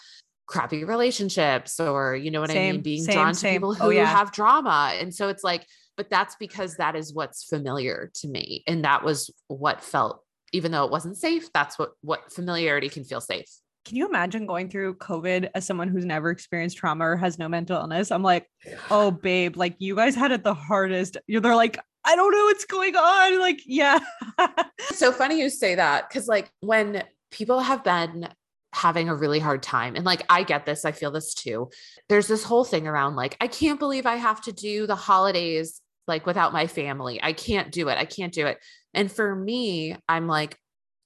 crappy 0.46 0.84
relationships 0.84 1.78
or, 1.80 2.16
you 2.16 2.30
know 2.30 2.40
what 2.40 2.50
I 2.50 2.54
mean? 2.54 2.80
Being 2.80 3.02
same, 3.02 3.14
drawn 3.14 3.32
to 3.32 3.38
same. 3.38 3.54
people 3.54 3.70
oh, 3.70 3.74
who 3.74 3.84
Oh, 3.86 3.90
yeah. 3.90 4.06
have 4.06 4.32
drama. 4.32 4.92
And 4.98 5.14
so 5.14 5.28
it's 5.28 5.44
like, 5.44 5.66
but 5.96 6.08
that's 6.08 6.36
because 6.36 6.76
that 6.76 6.96
is 6.96 7.12
what's 7.12 7.44
familiar 7.44 8.10
to 8.16 8.28
me. 8.28 8.64
And 8.66 8.84
that 8.84 9.04
was 9.04 9.30
what 9.48 9.82
felt, 9.82 10.22
even 10.52 10.72
though 10.72 10.84
it 10.84 10.90
wasn't 10.90 11.16
safe, 11.16 11.52
that's 11.52 11.78
what, 11.78 11.90
what 12.00 12.32
familiarity 12.32 12.88
can 12.88 13.04
feel 13.04 13.20
safe. 13.20 13.48
Can 13.84 13.96
you 13.96 14.08
imagine 14.08 14.46
going 14.46 14.68
through 14.68 14.94
COVID 14.96 15.50
as 15.54 15.66
someone 15.66 15.88
who's 15.88 16.04
never 16.04 16.30
experienced 16.30 16.76
trauma 16.76 17.04
or 17.04 17.16
has 17.16 17.38
no 17.38 17.48
mental 17.48 17.76
illness? 17.76 18.12
I'm 18.12 18.22
like, 18.22 18.48
oh 18.90 19.10
babe, 19.10 19.56
like 19.56 19.74
you 19.78 19.96
guys 19.96 20.14
had 20.14 20.30
it 20.30 20.44
the 20.44 20.54
hardest. 20.54 21.16
You're 21.26 21.40
they're 21.40 21.56
like, 21.56 21.78
I 22.04 22.16
don't 22.16 22.32
know 22.32 22.44
what's 22.44 22.64
going 22.64 22.96
on. 22.96 23.40
Like, 23.40 23.60
yeah. 23.66 23.98
So 24.94 25.10
funny 25.10 25.40
you 25.40 25.48
say 25.48 25.76
that 25.76 26.08
because 26.08 26.28
like 26.28 26.50
when 26.60 27.02
people 27.30 27.60
have 27.60 27.82
been 27.82 28.28
having 28.72 29.08
a 29.08 29.14
really 29.14 29.38
hard 29.38 29.62
time 29.62 29.96
and 29.96 30.04
like 30.04 30.22
I 30.28 30.42
get 30.42 30.66
this, 30.66 30.84
I 30.84 30.92
feel 30.92 31.10
this 31.10 31.34
too. 31.34 31.70
There's 32.08 32.26
this 32.26 32.44
whole 32.44 32.64
thing 32.64 32.86
around 32.86 33.16
like 33.16 33.36
I 33.40 33.46
can't 33.46 33.78
believe 33.78 34.06
I 34.06 34.16
have 34.16 34.42
to 34.42 34.52
do 34.52 34.86
the 34.86 34.96
holidays 34.96 35.80
like 36.06 36.26
without 36.26 36.52
my 36.52 36.66
family. 36.66 37.20
I 37.22 37.32
can't 37.32 37.72
do 37.72 37.88
it. 37.88 37.98
I 37.98 38.04
can't 38.04 38.32
do 38.32 38.46
it. 38.46 38.58
And 38.94 39.10
for 39.10 39.34
me, 39.34 39.96
I'm 40.08 40.26
like 40.26 40.56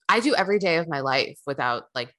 I 0.09 0.21
do 0.21 0.35
every 0.35 0.59
day 0.59 0.77
of 0.77 0.89
my 0.89 1.01
life 1.01 1.39
without 1.47 1.85
like 1.95 2.13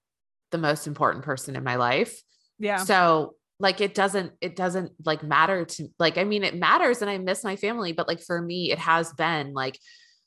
the 0.52 0.58
most 0.58 0.88
important 0.88 1.24
person 1.26 1.56
in 1.56 1.64
my 1.64 1.76
life. 1.76 2.22
yeah. 2.60 2.78
So 2.78 3.36
like 3.60 3.82
it 3.82 3.96
doesn't 3.96 4.34
it 4.40 4.56
doesn't 4.56 4.92
like 5.04 5.24
matter 5.24 5.66
to 5.66 5.88
like 5.98 6.20
i 6.20 6.24
mean 6.24 6.44
it 6.44 6.56
matters 6.56 7.02
and 7.02 7.10
i 7.10 7.18
miss 7.18 7.44
my 7.44 7.56
family 7.56 7.92
but 7.92 8.08
like 8.08 8.22
for 8.22 8.40
me 8.40 8.72
it 8.72 8.78
has 8.78 9.12
been 9.14 9.52
like 9.56 9.80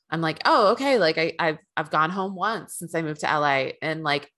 i'm 0.09 0.19
like 0.19 0.41
oh 0.43 0.73
okay 0.73 0.97
like 0.97 1.17
I, 1.17 1.31
i've 1.39 1.57
i've 1.77 1.89
gone 1.89 2.09
home 2.09 2.35
once 2.35 2.75
since 2.75 2.93
i 2.93 3.01
moved 3.01 3.21
to 3.21 3.27
la 3.27 3.69
and 3.81 4.03
like 4.03 4.29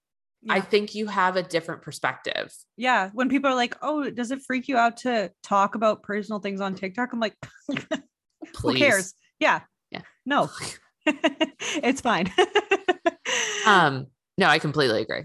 Yeah. 0.44 0.54
i 0.54 0.62
think 0.62 0.94
you 0.94 1.08
have 1.08 1.38
a 1.38 1.42
different 1.42 1.82
perspective 1.82 2.54
yeah. 2.78 3.10
When 3.14 3.30
people 3.30 3.50
are 3.50 3.56
like, 3.56 3.76
"Oh, 3.82 4.10
does 4.12 4.30
it 4.30 4.44
freak 4.44 4.68
you 4.68 4.78
out 4.78 4.98
to 4.98 5.32
talk 5.42 5.74
about 5.74 6.04
personal 6.04 6.40
things 6.40 6.62
on 6.62 6.76
TikTok?" 6.76 7.14
I'm 7.14 7.20
like, 7.20 7.36
"Who 8.62 8.74
cares?" 8.76 9.14
Yeah. 9.40 9.62
Yeah. 9.90 10.02
No. 10.26 10.50
it's 11.08 12.02
fine. 12.02 12.32
um 13.66 14.08
no 14.38 14.48
i 14.48 14.60
completely 14.60 15.02
agree 15.02 15.24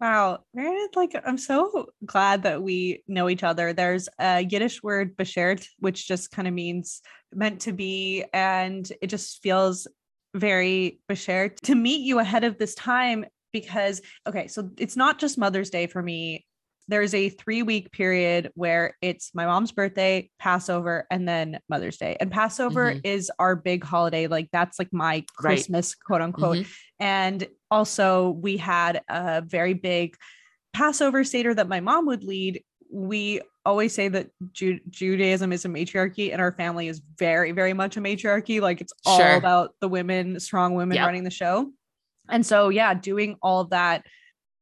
Wow, 0.00 0.40
Meredith, 0.52 0.94
like 0.94 1.16
I'm 1.24 1.38
so 1.38 1.86
glad 2.04 2.42
that 2.42 2.62
we 2.62 3.02
know 3.08 3.30
each 3.30 3.42
other. 3.42 3.72
There's 3.72 4.08
a 4.18 4.42
Yiddish 4.42 4.82
word 4.82 5.16
beshert, 5.16 5.66
which 5.78 6.06
just 6.06 6.30
kind 6.30 6.46
of 6.46 6.52
means 6.52 7.00
meant 7.32 7.60
to 7.62 7.72
be, 7.72 8.24
and 8.34 8.90
it 9.00 9.06
just 9.06 9.42
feels 9.42 9.86
very 10.34 11.00
beshert 11.10 11.56
to 11.62 11.74
meet 11.74 12.02
you 12.04 12.18
ahead 12.18 12.44
of 12.44 12.58
this 12.58 12.74
time 12.74 13.24
because 13.54 14.02
okay, 14.26 14.48
so 14.48 14.68
it's 14.76 14.96
not 14.96 15.18
just 15.18 15.38
Mother's 15.38 15.70
Day 15.70 15.86
for 15.86 16.02
me. 16.02 16.44
There's 16.88 17.14
a 17.14 17.30
three 17.30 17.62
week 17.62 17.90
period 17.90 18.52
where 18.54 18.96
it's 19.00 19.34
my 19.34 19.46
mom's 19.46 19.72
birthday, 19.72 20.30
Passover, 20.38 21.06
and 21.10 21.26
then 21.26 21.58
Mother's 21.70 21.96
Day. 21.96 22.16
And 22.20 22.30
Passover 22.30 22.92
Mhm. 22.92 23.00
is 23.02 23.30
our 23.38 23.56
big 23.56 23.82
holiday. 23.82 24.26
Like 24.26 24.50
that's 24.52 24.78
like 24.78 24.92
my 24.92 25.14
Right. 25.14 25.24
Christmas, 25.36 25.94
quote 25.94 26.20
unquote. 26.20 26.58
Mhm. 26.58 26.66
And 27.00 27.48
also, 27.70 28.30
we 28.30 28.56
had 28.56 29.02
a 29.08 29.42
very 29.42 29.74
big 29.74 30.16
Passover 30.72 31.24
Seder 31.24 31.54
that 31.54 31.68
my 31.68 31.80
mom 31.80 32.06
would 32.06 32.22
lead. 32.24 32.62
We 32.92 33.40
always 33.64 33.94
say 33.94 34.08
that 34.08 34.28
Ju- 34.52 34.80
Judaism 34.90 35.52
is 35.52 35.64
a 35.64 35.68
matriarchy, 35.68 36.32
and 36.32 36.40
our 36.40 36.52
family 36.52 36.88
is 36.88 37.00
very, 37.18 37.52
very 37.52 37.72
much 37.72 37.96
a 37.96 38.00
matriarchy. 38.00 38.60
Like 38.60 38.80
it's 38.80 38.92
all 39.04 39.18
Sure. 39.18 39.34
about 39.36 39.74
the 39.80 39.88
women, 39.88 40.38
strong 40.38 40.74
women 40.74 40.96
Yep. 40.96 41.06
running 41.06 41.24
the 41.24 41.30
show. 41.30 41.72
And 42.28 42.44
so, 42.44 42.68
yeah, 42.68 42.92
doing 42.94 43.36
all 43.42 43.64
that 43.66 44.04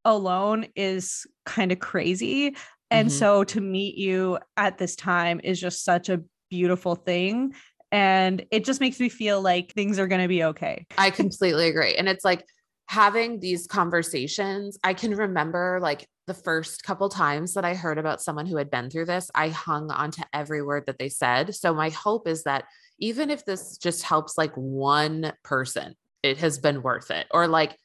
alone 0.05 0.67
is 0.75 1.25
kind 1.45 1.71
of 1.71 1.79
crazy. 1.79 2.55
And 2.91 3.09
Mhm. 3.09 3.11
so, 3.11 3.43
to 3.43 3.61
meet 3.61 3.95
you 3.97 4.39
at 4.57 4.77
this 4.77 4.95
time 4.95 5.41
is 5.43 5.59
just 5.59 5.83
such 5.83 6.09
a 6.09 6.21
beautiful 6.49 6.95
thing. 6.95 7.53
And 7.91 8.45
it 8.51 8.65
just 8.65 8.79
makes 8.81 8.99
me 8.99 9.09
feel 9.09 9.41
like 9.41 9.71
things 9.73 9.99
are 9.99 10.07
going 10.07 10.21
to 10.21 10.27
be 10.27 10.43
okay. 10.43 10.85
I 10.97 11.09
completely 11.11 11.67
agree. 11.67 11.95
And 11.95 12.07
it's 12.07 12.23
like 12.25 12.43
having 12.87 13.39
these 13.39 13.67
conversations. 13.67 14.77
I 14.83 14.93
can 14.93 15.15
remember 15.15 15.79
like 15.81 16.07
the 16.27 16.33
first 16.33 16.83
couple 16.83 17.09
times 17.09 17.53
that 17.53 17.65
I 17.65 17.73
heard 17.73 17.97
about 17.97 18.21
someone 18.21 18.45
who 18.45 18.57
had 18.57 18.69
been 18.71 18.89
through 18.89 19.05
this, 19.05 19.29
I 19.35 19.49
hung 19.49 19.91
onto 19.91 20.23
every 20.33 20.61
word 20.61 20.85
that 20.87 20.97
they 20.97 21.09
said. 21.09 21.55
So 21.55 21.73
my 21.73 21.89
hope 21.89 22.27
is 22.27 22.43
that 22.43 22.65
even 22.99 23.29
if 23.29 23.45
this 23.45 23.77
just 23.77 24.03
helps 24.03 24.37
like 24.37 24.53
one 24.55 25.33
person, 25.43 25.95
it 26.23 26.37
has 26.39 26.57
been 26.57 26.81
worth 26.81 27.11
it. 27.11 27.27
Or 27.31 27.47
like 27.47 27.77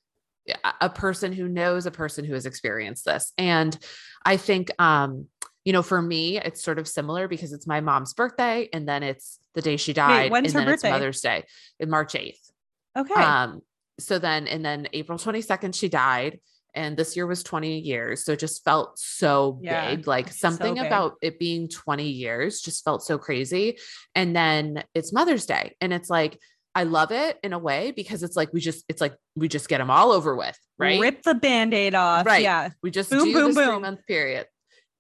a- 0.81 0.91
person 0.91 1.33
who 1.33 1.49
knows 1.49 1.87
a 1.87 1.91
person 1.91 2.25
who 2.25 2.35
has 2.35 2.47
experienced 2.47 3.05
this. 3.05 3.33
And 3.37 3.77
I 4.25 4.37
think 4.37 4.71
um 4.79 5.27
you 5.63 5.75
know, 5.75 5.83
for 5.83 6.01
me, 6.01 6.39
it's 6.39 6.63
sort 6.63 6.79
of 6.79 6.89
similar 6.89 7.29
because 7.29 7.53
it's 7.53 7.67
my 7.67 7.83
mom's 7.83 8.15
birthday 8.15 8.71
and 8.73 8.89
then 8.89 9.03
it's 9.03 9.39
the 9.55 9.61
day 9.61 9.77
she 9.77 9.93
died. 9.93 10.31
when's 10.31 10.55
and 10.55 10.65
her 10.65 10.71
birthday? 10.73 10.91
Mother's 10.91 11.21
Day 11.21 11.45
in 11.79 11.91
March 11.91 12.15
8th. 12.15 12.51
Okay. 12.97 13.15
Um, 13.15 13.61
so 14.01 14.19
then, 14.19 14.47
and 14.47 14.65
then 14.65 14.89
April 14.93 15.19
22nd, 15.19 15.75
she 15.75 15.89
died. 15.89 16.41
And 16.73 16.97
this 16.97 17.17
year 17.17 17.27
was 17.27 17.43
20 17.43 17.81
years. 17.81 18.25
So 18.25 18.33
it 18.33 18.39
just 18.39 18.63
felt 18.63 18.97
so 18.97 19.59
Yeah, 19.61 19.97
big. 19.97 20.07
Like 20.07 20.29
so 20.29 20.35
something 20.37 20.75
big. 20.75 20.87
about 20.87 21.15
it 21.21 21.41
being 21.41 21.69
20 21.69 22.09
years 22.09 22.61
just 22.61 22.85
felt 22.85 23.03
so 23.03 23.19
crazy. 23.19 23.79
And 24.15 24.37
then 24.37 24.85
it's 24.95 25.13
Mother's 25.13 25.47
Day. 25.47 25.75
And 25.81 25.93
it's 25.93 26.09
like, 26.09 26.39
I 26.73 26.85
love 26.85 27.11
it 27.11 27.39
in 27.43 27.53
a 27.53 27.59
way 27.59 27.91
because 27.91 28.23
it's 28.23 28.37
like 28.37 28.53
we 28.53 28.61
just, 28.61 28.85
it's 28.89 29.01
like 29.01 29.17
we 29.35 29.49
just 29.49 29.69
get 29.69 29.79
them 29.79 29.91
all 29.91 30.13
over 30.13 30.37
with, 30.37 30.57
right? 30.79 31.01
Rip 31.01 31.23
the 31.23 31.35
band-aid 31.35 31.97
off. 31.97 32.25
Right. 32.25 32.45
Yeah. 32.45 32.71
We 32.85 32.93
just 32.93 33.11
Boom, 33.11 33.25
do 33.25 33.33
boom, 33.33 33.55
this 33.55 33.67
three-month 33.67 34.07
period. 34.07 34.47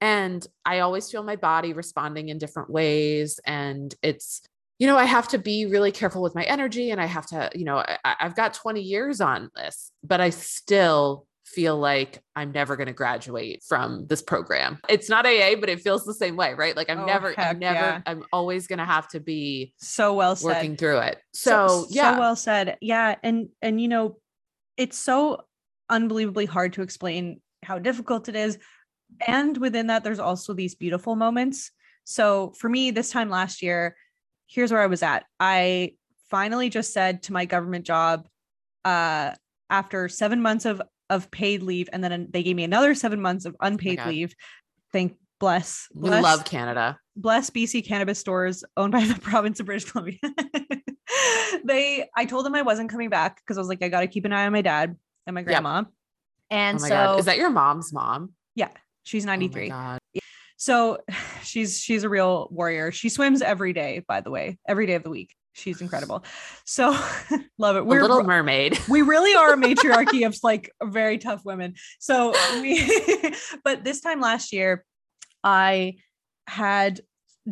And 0.00 0.44
I 0.64 0.80
always 0.80 1.08
feel 1.08 1.22
my 1.22 1.36
body 1.36 1.72
responding 1.72 2.30
in 2.30 2.38
different 2.38 2.70
ways. 2.70 3.38
And 3.46 3.94
it's, 4.02 4.42
you 4.80 4.86
know, 4.86 4.96
I 4.96 5.04
have 5.04 5.28
to 5.28 5.38
be 5.38 5.66
really 5.66 5.92
careful 5.92 6.22
with 6.22 6.34
my 6.34 6.42
energy 6.44 6.90
and 6.90 7.00
I 7.00 7.04
have 7.04 7.26
to, 7.26 7.50
you 7.54 7.64
know, 7.66 7.76
I, 7.78 7.98
I've 8.18 8.34
got 8.34 8.54
20 8.54 8.80
years 8.80 9.20
on 9.20 9.50
this, 9.54 9.92
but 10.02 10.22
I 10.22 10.30
still 10.30 11.26
feel 11.44 11.76
like 11.78 12.22
I'm 12.34 12.50
never 12.50 12.76
going 12.76 12.86
to 12.86 12.94
graduate 12.94 13.62
from 13.68 14.06
this 14.06 14.22
program. 14.22 14.78
It's 14.88 15.10
not 15.10 15.26
AA, 15.26 15.56
but 15.60 15.68
it 15.68 15.80
feels 15.82 16.06
the 16.06 16.14
same 16.14 16.34
way, 16.34 16.54
right? 16.54 16.74
Like 16.74 16.88
I'm 16.88 17.00
Oh, 17.00 17.04
never, 17.04 17.34
I'm 17.38 17.58
never, 17.58 17.74
yeah. 17.78 18.00
I'm 18.06 18.24
always 18.32 18.66
going 18.68 18.78
to 18.78 18.86
have 18.86 19.06
to 19.08 19.20
be 19.20 19.74
So 19.76 20.14
well 20.14 20.34
said. 20.34 20.46
working 20.46 20.76
through 20.76 20.98
it. 21.00 21.18
So, 21.34 21.86
yeah. 21.90 22.14
So 22.14 22.20
well 22.20 22.36
said. 22.36 22.78
Yeah. 22.80 23.16
And 23.22 23.50
and 23.60 23.78
you 23.78 23.88
know, 23.88 24.16
it's 24.78 24.96
so 24.96 25.42
unbelievably 25.90 26.46
hard 26.46 26.72
to 26.74 26.82
explain 26.82 27.42
how 27.62 27.78
difficult 27.78 28.30
it 28.30 28.36
is. 28.36 28.56
And 29.26 29.58
within 29.58 29.88
that, 29.88 30.04
there's 30.04 30.20
also 30.20 30.54
these 30.54 30.74
beautiful 30.74 31.16
moments. 31.16 31.70
So 32.04 32.54
for 32.56 32.68
me, 32.70 32.92
this 32.92 33.10
time 33.10 33.28
last 33.28 33.60
year, 33.60 33.94
here's 34.50 34.72
where 34.72 34.82
I 34.82 34.86
was 34.86 35.02
at. 35.02 35.24
I 35.38 35.92
finally 36.28 36.68
just 36.68 36.92
said 36.92 37.22
to 37.24 37.32
my 37.32 37.44
government 37.44 37.86
job, 37.86 38.26
uh, 38.84 39.32
after 39.70 40.08
seven 40.08 40.42
months 40.42 40.64
of 40.64 40.82
of 41.08 41.30
paid 41.30 41.62
leave, 41.62 41.88
and 41.92 42.04
then 42.04 42.28
they 42.30 42.42
gave 42.42 42.56
me 42.56 42.64
another 42.64 42.94
seven 42.94 43.20
months 43.20 43.44
of 43.44 43.56
unpaid 43.60 43.98
God. 43.98 44.08
leave. 44.08 44.34
Thank 44.92 45.16
bless. 45.38 45.88
we 45.94 46.10
love 46.10 46.44
Canada. 46.44 46.98
bless 47.16 47.50
BC 47.50 47.86
cannabis 47.86 48.18
stores 48.18 48.64
owned 48.76 48.92
by 48.92 49.04
the 49.04 49.14
province 49.20 49.60
of 49.60 49.66
British 49.66 49.90
Columbia. 49.90 50.18
they 51.64 52.08
I 52.16 52.24
told 52.26 52.46
them 52.46 52.54
I 52.54 52.62
wasn't 52.62 52.90
coming 52.90 53.08
back 53.08 53.40
because 53.40 53.56
I 53.56 53.60
was 53.60 53.68
like, 53.68 53.82
I 53.82 53.88
gotta 53.88 54.06
keep 54.06 54.24
an 54.24 54.32
eye 54.32 54.46
on 54.46 54.52
my 54.52 54.62
dad 54.62 54.96
and 55.26 55.34
my 55.34 55.42
grandma. 55.42 55.84
And 56.50 56.78
oh 56.78 56.82
my 56.82 56.88
so 56.88 56.94
God. 56.94 57.20
Is 57.20 57.26
that 57.26 57.38
your 57.38 57.50
mom's 57.50 57.92
mom? 57.92 58.32
Yeah, 58.54 58.70
she's 59.02 59.24
Oh 59.24 59.28
93. 59.28 59.68
God. 59.68 59.99
So 60.60 60.98
she's 61.42 61.80
she's 61.80 62.04
a 62.04 62.08
real 62.08 62.46
warrior. 62.50 62.92
She 62.92 63.08
swims 63.08 63.40
every 63.42 63.72
day, 63.72 64.04
by 64.06 64.20
the 64.20 64.30
way, 64.30 64.58
every 64.68 64.86
day 64.86 64.94
of 64.94 65.02
the 65.02 65.10
week. 65.10 65.34
She's 65.54 65.80
incredible. 65.80 66.22
So 66.64 66.90
love 67.58 67.76
it. 67.76 67.84
We're 67.86 68.00
a 68.00 68.02
little 68.02 68.22
mermaid. 68.22 68.78
we 68.88 69.02
really 69.02 69.34
are 69.34 69.54
a 69.54 69.56
matriarchy 69.66 70.22
of 70.24 70.36
like 70.44 70.70
very 70.84 71.18
tough 71.18 71.44
women. 71.44 71.74
So 71.98 72.32
we, 72.60 73.34
but 73.64 73.82
this 73.82 74.00
time 74.00 74.20
last 74.20 74.52
year, 74.52 74.84
I 75.42 75.94
had 76.46 77.00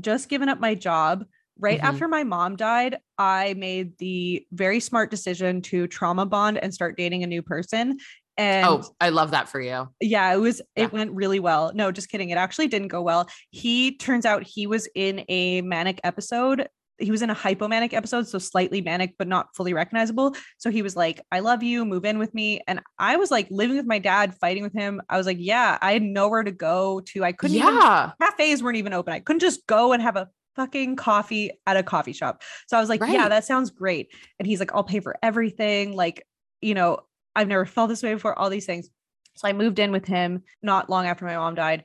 just 0.01 0.29
given 0.29 0.49
up 0.49 0.61
my 0.61 0.75
job. 0.75 1.25
Right 1.61 1.81
Mhm. 1.81 1.85
after 1.89 2.07
my 2.07 2.23
mom 2.23 2.55
died, 2.55 2.99
I 3.19 3.55
made 3.55 3.99
the 3.99 4.47
very 4.53 4.79
smart 4.79 5.11
decision 5.11 5.61
to 5.63 5.89
trauma 5.89 6.25
bond 6.25 6.57
and 6.57 6.73
start 6.73 6.97
dating 6.97 7.25
a 7.25 7.27
new 7.27 7.43
person. 7.43 7.99
Oh, 8.39 8.43
and 8.43 8.67
oh, 8.67 8.85
I 9.01 9.09
love 9.09 9.33
that 9.33 9.49
for 9.49 9.61
you. 9.61 9.89
yeah, 10.01 10.33
it 10.33 10.39
was 10.39 10.63
Yeah. 10.77 10.85
it 10.85 10.93
went 10.93 11.13
really 11.13 11.41
well. 11.41 11.73
No, 11.75 11.91
just 11.91 12.09
kidding. 12.09 12.31
It 12.31 12.39
actually 12.39 12.69
didn't 12.69 12.89
go 12.89 13.03
well. 13.03 13.29
He 13.51 13.97
turns 13.97 14.25
out 14.25 14.45
he 14.45 14.67
was 14.67 14.89
in 14.95 15.25
a 15.29 15.61
manic 15.63 16.01
episode. 16.05 16.69
He 17.01 17.11
was 17.13 17.23
in 17.23 17.31
a 17.31 17.35
hypomanic 17.35 17.93
episode, 17.93 18.27
so 18.27 18.39
slightly 18.39 18.81
manic 18.81 19.15
but 19.19 19.29
not 19.29 19.55
fully 19.55 19.73
recognizable. 19.73 20.35
So 20.59 20.71
he 20.71 20.83
was 20.83 20.97
like, 20.97 21.21
"I 21.31 21.41
love 21.41 21.63
you, 21.63 21.85
move 21.85 22.05
in 22.05 22.19
with 22.19 22.35
me." 22.35 22.61
And 22.67 22.81
I 22.99 23.17
was 23.17 23.31
like 23.31 23.47
living 23.51 23.77
with 23.77 23.87
my 23.87 23.99
dad, 24.01 24.35
fighting 24.41 24.63
with 24.65 24.73
him. 24.73 25.01
I 25.09 25.17
was 25.17 25.27
like, 25.27 25.37
"Yeah, 25.41 25.79
I 25.81 25.93
had 25.93 26.03
nowhere 26.03 26.43
to 26.43 26.51
go 26.51 27.01
to. 27.07 27.25
I 27.25 27.33
couldn't 27.33 27.57
even 27.57 27.75
yeah. 27.75 28.13
cafes 28.21 28.63
weren't 28.63 28.79
even 28.79 28.93
open. 28.95 29.13
I 29.13 29.21
couldn't 29.21 29.41
just 29.41 29.67
go 29.67 29.93
and 29.93 30.03
have 30.03 30.17
a 30.17 30.29
fucking 30.57 30.97
coffee 30.97 31.53
at 31.69 31.77
a 31.77 31.85
coffee 31.85 32.13
shop. 32.13 32.43
So 32.67 32.77
I 32.77 32.81
was 32.81 32.89
like, 32.89 33.01
yeah, 33.01 33.29
that 33.29 33.45
sounds 33.45 33.71
great. 33.71 34.13
And 34.41 34.47
he's 34.47 34.59
like, 34.59 34.75
I'll 34.75 34.83
pay 34.83 34.99
for 34.99 35.17
everything. 35.23 35.95
Like, 35.95 36.27
you 36.61 36.75
know, 36.75 36.99
I've 37.39 37.47
never 37.49 37.65
felt 37.65 37.89
this 37.89 38.03
way 38.03 38.13
before, 38.15 38.37
all 38.37 38.51
these 38.51 38.67
things. 38.67 38.91
So 39.37 39.47
I 39.47 39.53
moved 39.53 39.79
in 39.79 39.93
with 39.93 40.05
him 40.05 40.43
not 40.61 40.91
long 40.91 41.07
after 41.07 41.25
my 41.25 41.37
mom 41.37 41.55
died. 41.55 41.85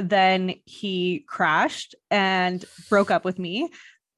Then 0.00 0.54
he 0.64 1.24
crashed 1.28 1.94
and 2.10 2.64
broke 2.88 3.10
up 3.10 3.22
with 3.24 3.38
me. 3.38 3.68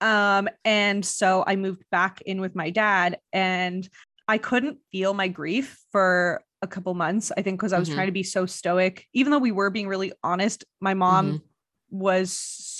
Um, 0.00 0.48
and 0.64 1.04
so 1.04 1.42
I 1.44 1.56
moved 1.56 1.82
back 1.90 2.20
in 2.22 2.40
with 2.40 2.54
my 2.54 2.70
dad 2.70 3.18
and 3.32 3.88
I 4.28 4.38
couldn't 4.38 4.78
feel 4.92 5.12
my 5.12 5.26
grief 5.26 5.80
for 5.90 6.42
a 6.62 6.68
couple 6.68 6.94
months. 6.94 7.32
I 7.36 7.42
think 7.42 7.58
because 7.58 7.72
I 7.72 7.78
was 7.80 7.90
Mhm. 7.90 7.94
trying 7.94 8.06
to 8.06 8.12
be 8.12 8.22
so 8.22 8.46
stoic, 8.46 9.06
even 9.12 9.32
though 9.32 9.38
we 9.38 9.50
were 9.50 9.70
being 9.70 9.88
really 9.88 10.12
honest. 10.22 10.64
My 10.80 10.94
mom 10.94 11.26
Mhm. 11.26 11.42
was 11.90 12.30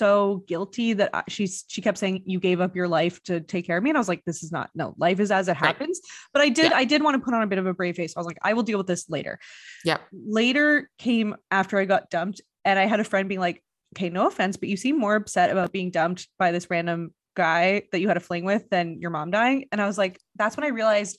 so 0.01 0.43
guilty 0.49 0.95
that 0.95 1.11
I- 1.13 1.25
she's 1.29 1.65
she 1.69 1.81
kept 1.83 1.99
saying 1.99 2.23
you 2.25 2.41
gave 2.41 2.61
up 2.61 2.75
your 2.75 2.89
life 2.89 3.23
to 3.25 3.41
take 3.41 3.67
care 3.67 3.77
of 3.77 3.85
me 3.85 3.91
and 3.91 3.97
I 3.97 4.01
was 4.01 4.09
like 4.09 4.23
this 4.25 4.43
is 4.43 4.51
not 4.51 4.71
no 4.75 4.95
life 4.97 5.21
is 5.21 5.31
as 5.31 5.47
it 5.49 5.53
Right. 5.53 5.59
happens. 5.69 6.01
But 6.33 6.41
I 6.43 6.49
did 6.49 6.71
Yeah. 6.73 6.79
I 6.83 6.85
did 6.85 7.03
want 7.03 7.15
to 7.17 7.21
put 7.25 7.35
on 7.35 7.43
a 7.43 7.47
bit 7.47 7.59
of 7.59 7.67
a 7.67 7.75
brave 7.75 7.97
face. 7.97 8.15
I 8.17 8.21
was 8.21 8.27
like 8.27 8.39
I 8.43 8.55
will 8.55 8.63
deal 8.63 8.79
with 8.79 8.87
this 8.87 9.09
later. 9.11 9.39
Yeah. 9.85 9.99
Later 10.13 10.89
came 10.99 11.37
after 11.51 11.79
I 11.79 11.85
got 11.85 12.09
dumped 12.11 12.41
and 12.65 12.79
I 12.79 12.87
had 12.87 13.01
a 13.01 13.05
friend 13.05 13.29
being 13.29 13.41
like 13.49 13.63
okay 13.97 14.09
no 14.09 14.27
offense 14.27 14.57
but 14.57 14.69
you 14.69 14.77
seem 14.77 14.97
more 14.99 15.17
upset 15.17 15.51
about 15.51 15.71
being 15.73 15.91
dumped 15.91 16.29
by 16.39 16.51
this 16.53 16.71
random 16.71 17.13
guy 17.37 17.83
that 17.93 18.01
you 18.01 18.09
had 18.09 18.17
a 18.17 18.21
fling 18.29 18.45
with 18.45 18.69
than 18.71 19.01
your 19.03 19.11
mom 19.11 19.31
dying. 19.31 19.67
And 19.71 19.81
I 19.83 19.87
was 19.87 19.99
like 19.99 20.19
that's 20.37 20.57
when 20.57 20.65
I 20.65 20.69
realized 20.81 21.19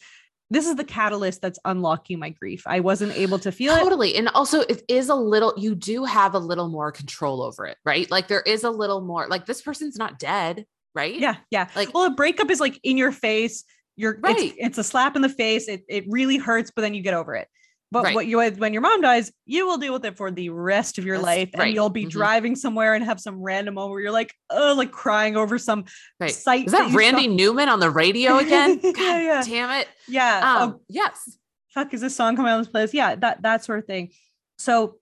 this 0.52 0.68
is 0.68 0.76
the 0.76 0.84
catalyst 0.84 1.42
that's 1.42 1.58
unlocking 1.66 2.20
my 2.20 2.30
grief. 2.30 2.62
I 2.68 2.82
wasn't 2.82 3.14
able 3.18 3.40
to 3.40 3.52
feel 3.52 3.74
it. 3.74 3.80
Totally. 3.80 4.16
And 4.16 4.28
also 4.30 4.60
it 4.62 4.84
is 4.88 5.10
a 5.10 5.16
little, 5.16 5.54
you 5.58 5.74
do 5.74 6.04
have 6.04 6.36
a 6.36 6.40
little 6.40 6.68
more 6.70 6.92
control 6.92 7.42
over 7.42 7.66
it, 7.66 7.78
right? 7.86 8.10
Like 8.12 8.28
there 8.28 8.42
is 8.42 8.64
a 8.64 8.70
little 8.70 9.02
more, 9.02 9.28
like 9.30 9.46
this 9.46 9.62
person's 9.62 9.96
not 9.98 10.20
dead, 10.20 10.66
right? 10.94 11.18
Yeah, 11.18 11.38
yeah. 11.50 11.70
Like- 11.76 11.94
well, 11.94 12.04
a 12.06 12.10
breakup 12.12 12.52
is 12.52 12.60
like 12.60 12.80
in 12.84 12.98
your 12.98 13.12
face. 13.14 13.64
You're 13.96 14.20
Right. 14.22 14.38
it's, 14.38 14.56
it's 14.58 14.78
a 14.78 14.84
slap 14.84 15.16
in 15.16 15.22
the 15.22 15.30
face. 15.30 15.68
It 15.68 15.84
it 15.90 16.06
really 16.08 16.38
hurts, 16.38 16.72
but 16.76 16.82
then 16.82 16.94
you 16.94 17.02
get 17.02 17.14
over 17.14 17.34
it. 17.36 17.48
But 17.92 18.04
Right. 18.06 18.16
what 18.16 18.26
you 18.26 18.40
when 18.40 18.72
your 18.72 18.82
mom 18.82 19.02
dies, 19.02 19.32
you 19.46 19.68
will 19.68 19.78
deal 19.78 19.92
with 19.92 20.06
it 20.06 20.16
for 20.16 20.32
the 20.32 20.50
rest 20.50 20.98
of 20.98 21.06
your 21.06 21.18
That's 21.18 21.26
life, 21.26 21.50
and 21.56 21.74
you'll 21.74 21.90
be 21.90 22.06
Mhm. 22.06 22.10
driving 22.12 22.56
somewhere 22.56 22.94
and 22.94 23.04
have 23.04 23.20
some 23.20 23.42
random 23.42 23.74
moment 23.74 23.92
where 23.92 24.00
you're 24.02 24.12
like, 24.12 24.34
oh, 24.50 24.74
like 24.78 24.92
crying 24.92 25.36
over 25.36 25.58
some 25.58 25.84
Right. 26.20 26.32
sight. 26.32 26.68
Is 26.68 26.72
that 26.72 26.90
saw- 26.92 26.98
Randy 26.98 27.28
Newman 27.28 27.68
on 27.68 27.82
the 27.82 27.90
radio 27.90 28.38
again? 28.40 28.78
God 28.80 28.94
yeah. 28.96 29.44
damn 29.46 29.70
it. 29.82 29.90
Yeah. 30.08 30.40
Um, 30.62 30.70
oh, 30.76 30.82
yes. 30.88 31.38
fuck, 31.74 31.94
is 31.94 32.00
this 32.02 32.16
song 32.16 32.36
coming 32.38 32.52
on 32.52 32.60
of 32.60 32.66
this 32.66 32.72
place? 32.72 32.94
Yeah, 32.94 33.16
that 33.16 33.42
that 33.42 33.66
sort 33.66 33.80
of 33.80 33.86
thing. 33.86 34.12
So 34.58 34.96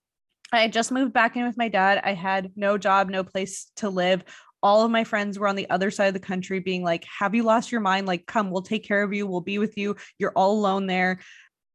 I 0.52 0.68
just 0.68 0.92
moved 0.92 1.14
back 1.14 1.36
in 1.38 1.46
with 1.46 1.58
my 1.58 1.68
dad. 1.68 2.02
I 2.04 2.14
had 2.14 2.52
no 2.56 2.78
job, 2.80 3.10
no 3.10 3.24
place 3.24 3.72
to 3.76 3.90
live. 3.92 4.24
All 4.64 4.84
of 4.84 4.90
my 4.92 5.04
friends 5.04 5.38
were 5.38 5.48
on 5.48 5.56
the 5.56 5.70
other 5.70 5.92
side 5.92 6.08
of 6.08 6.14
the 6.16 6.20
country 6.20 6.60
being 6.60 6.84
like, 6.84 7.06
Have 7.20 7.36
you 7.36 7.44
lost 7.44 7.72
your 7.72 7.82
mind? 7.82 8.08
Like, 8.08 8.26
come, 8.26 8.50
we'll 8.50 8.64
take 8.64 8.84
care 8.84 9.04
of 9.04 9.14
you. 9.14 9.28
We'll 9.28 9.42
be 9.42 9.60
with 9.60 9.78
you. 9.78 9.96
You're 10.18 10.34
all 10.36 10.54
alone 10.54 10.88
there. 10.88 11.20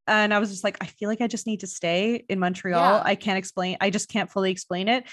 And 0.07 0.35
I 0.35 0.39
was 0.39 0.51
just 0.51 0.65
like, 0.65 0.77
I 0.81 0.87
feel 0.87 1.09
like 1.09 1.21
I 1.21 1.27
just 1.27 1.47
need 1.47 1.61
to 1.61 1.67
stay 1.67 2.25
in 2.29 2.39
Montreal. 2.39 2.97
Yeah. 2.97 3.03
I 3.05 3.15
can't 3.15 3.39
explain, 3.39 3.77
I 3.81 3.91
just 3.91 4.09
can't 4.09 4.31
fully 4.31 4.51
explain 4.51 4.89
it. 4.89 5.05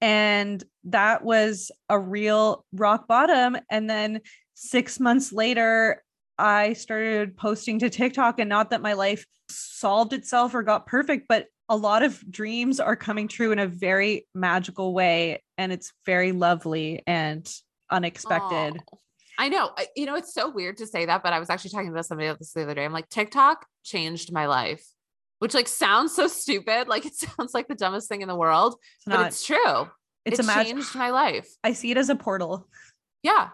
And 0.00 0.62
that 0.84 1.24
was 1.24 1.70
a 1.88 1.98
real 1.98 2.64
rock 2.72 3.08
bottom. 3.08 3.56
And 3.70 3.90
then 3.90 4.20
six 4.54 5.00
months 5.00 5.32
later, 5.32 6.02
I 6.38 6.74
started 6.74 7.36
posting 7.36 7.80
to 7.80 7.90
TikTok, 7.90 8.38
and 8.38 8.48
not 8.48 8.70
that 8.70 8.80
my 8.80 8.92
life 8.92 9.26
solved 9.50 10.12
itself 10.12 10.54
or 10.54 10.62
got 10.62 10.86
perfect, 10.86 11.26
but 11.28 11.46
a 11.68 11.76
lot 11.76 12.04
of 12.04 12.22
dreams 12.30 12.78
are 12.78 12.94
coming 12.94 13.26
true 13.26 13.50
in 13.50 13.58
a 13.58 13.66
very 13.66 14.26
magical 14.34 14.94
way. 14.94 15.42
And 15.58 15.72
it's 15.72 15.92
very 16.06 16.30
lovely 16.30 17.02
and 17.06 17.46
unexpected. 17.90 18.80
Aw. 18.92 18.96
I 19.40 19.48
know. 19.48 19.70
You 19.94 20.06
know, 20.06 20.14
it's 20.14 20.32
so 20.32 20.48
weird 20.48 20.78
to 20.78 20.86
say 20.86 21.06
that, 21.06 21.22
but 21.22 21.32
I 21.32 21.38
was 21.40 21.50
actually 21.50 21.70
talking 21.70 21.90
about 21.90 22.06
somebody 22.06 22.28
else 22.28 22.52
the 22.52 22.62
other 22.62 22.74
day. 22.74 22.84
I'm 22.84 22.92
like, 22.92 23.08
TikTok 23.08 23.66
changed 23.88 24.32
my 24.32 24.46
life, 24.46 24.84
which 25.38 25.54
like 25.54 25.68
sounds 25.68 26.14
so 26.14 26.26
stupid. 26.28 26.88
Like 26.88 27.06
it 27.06 27.14
sounds 27.38 27.54
like 27.54 27.68
the 27.68 27.74
dumbest 27.74 28.08
thing 28.08 28.22
in 28.22 28.28
the 28.28 28.36
world, 28.36 28.74
It's 28.96 29.04
but 29.06 29.14
not, 29.14 29.26
it's 29.28 29.44
true. 29.46 29.88
it's 30.24 30.38
it 30.38 30.44
a 30.44 30.46
mag- 30.46 30.66
changed 30.66 30.94
my 30.94 31.10
life. 31.10 31.48
I 31.64 31.72
see 31.72 31.90
it 31.90 31.96
as 31.96 32.08
a 32.10 32.16
portal. 32.16 32.68
Yeah. 33.22 33.48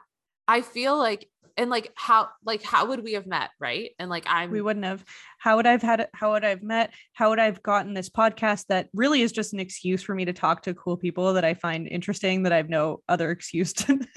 I 0.47 0.61
feel 0.61 0.97
like, 0.99 1.29
and 1.57 1.71
like 1.71 1.93
how, 1.95 2.29
like 2.45 2.63
how 2.63 2.87
would 2.87 3.05
we 3.05 3.13
have 3.13 3.27
met? 3.27 3.51
Right. 3.61 3.93
And 3.99 4.11
like 4.11 4.25
I'm, 4.27 4.51
We 4.51 4.61
wouldn't 4.61 4.85
have. 4.85 5.05
How 5.39 5.57
would 5.57 5.67
I've 5.67 5.83
had 5.83 6.09
how 6.13 6.33
would 6.33 6.45
I've 6.45 6.63
met? 6.65 6.93
How 7.13 7.31
would 7.31 7.39
I've 7.39 7.63
gotten 7.63 7.95
this 7.95 8.11
podcast 8.11 8.67
that 8.71 8.89
really 8.93 9.23
is 9.23 9.31
just 9.31 9.53
an 9.53 9.61
excuse 9.61 10.03
for 10.03 10.15
me 10.17 10.25
to 10.25 10.33
talk 10.33 10.63
to 10.63 10.75
cool 10.75 10.97
people 10.97 11.33
that 11.35 11.45
I 11.45 11.55
find 11.55 11.87
interesting 11.87 12.43
that 12.43 12.53
I 12.53 12.57
have 12.57 12.69
no 12.69 13.03
other 13.09 13.31
excuse 13.31 13.73
to 13.75 14.01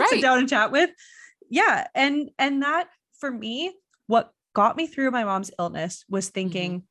Right. 0.00 0.08
sit 0.10 0.20
down 0.20 0.38
and 0.38 0.48
chat 0.48 0.72
with. 0.72 0.90
Yeah. 1.48 1.86
And 1.94 2.30
and 2.40 2.62
that 2.62 2.88
for 3.20 3.30
me, 3.30 3.72
what 4.08 4.32
got 4.58 4.76
me 4.76 4.88
through 4.88 5.12
my 5.12 5.22
mom's 5.22 5.52
illness 5.56 6.04
was 6.08 6.30
thinking 6.30 6.82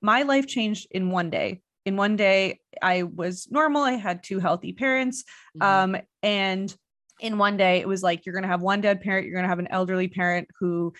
my 0.00 0.22
life 0.22 0.46
changed 0.46 0.86
in 0.92 1.10
one 1.10 1.28
day. 1.28 1.60
In 1.84 1.96
one 1.96 2.14
day, 2.14 2.60
I 2.80 3.02
was 3.02 3.48
normal. 3.50 3.82
I 3.82 3.94
had 3.94 4.22
two 4.22 4.38
healthy 4.38 4.72
parents. 4.72 5.24
Mhm. 5.56 5.66
Um, 5.66 5.96
and 6.22 6.72
in 7.18 7.36
one 7.36 7.56
day, 7.56 7.80
it 7.80 7.88
was 7.88 8.00
like 8.00 8.24
you're 8.24 8.34
gonna 8.36 8.46
have 8.46 8.62
one 8.62 8.80
dead 8.80 9.00
parent, 9.00 9.26
you're 9.26 9.34
gonna 9.34 9.48
have 9.48 9.58
an 9.58 9.66
elderly 9.72 10.06
parent 10.06 10.46
who 10.60 10.92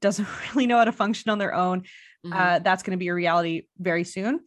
doesn't 0.00 0.28
really 0.54 0.68
know 0.68 0.78
how 0.78 0.84
to 0.84 0.92
function 0.92 1.32
on 1.32 1.38
their 1.38 1.52
own. 1.52 1.82
Mhm. 2.24 2.32
Uh, 2.32 2.58
that's 2.60 2.84
gonna 2.84 2.96
be 2.96 3.08
a 3.08 3.14
reality 3.14 3.62
very 3.76 4.04
soon. 4.04 4.38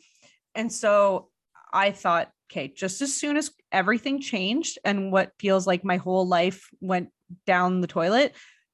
And 0.53 0.71
so 0.71 1.31
I 1.73 1.91
thought, 1.91 2.31
okay, 2.49 2.69
just 2.69 3.01
as 3.01 3.13
soon 3.13 3.35
as 3.35 3.51
everything 3.73 4.21
changed 4.21 4.79
and 4.85 5.11
what 5.11 5.33
feels 5.37 5.67
like 5.67 5.83
my 5.83 5.97
whole 5.97 6.25
life 6.25 6.69
went 6.79 7.09
down 7.45 7.81
the 7.81 7.87
toilet, 7.87 8.33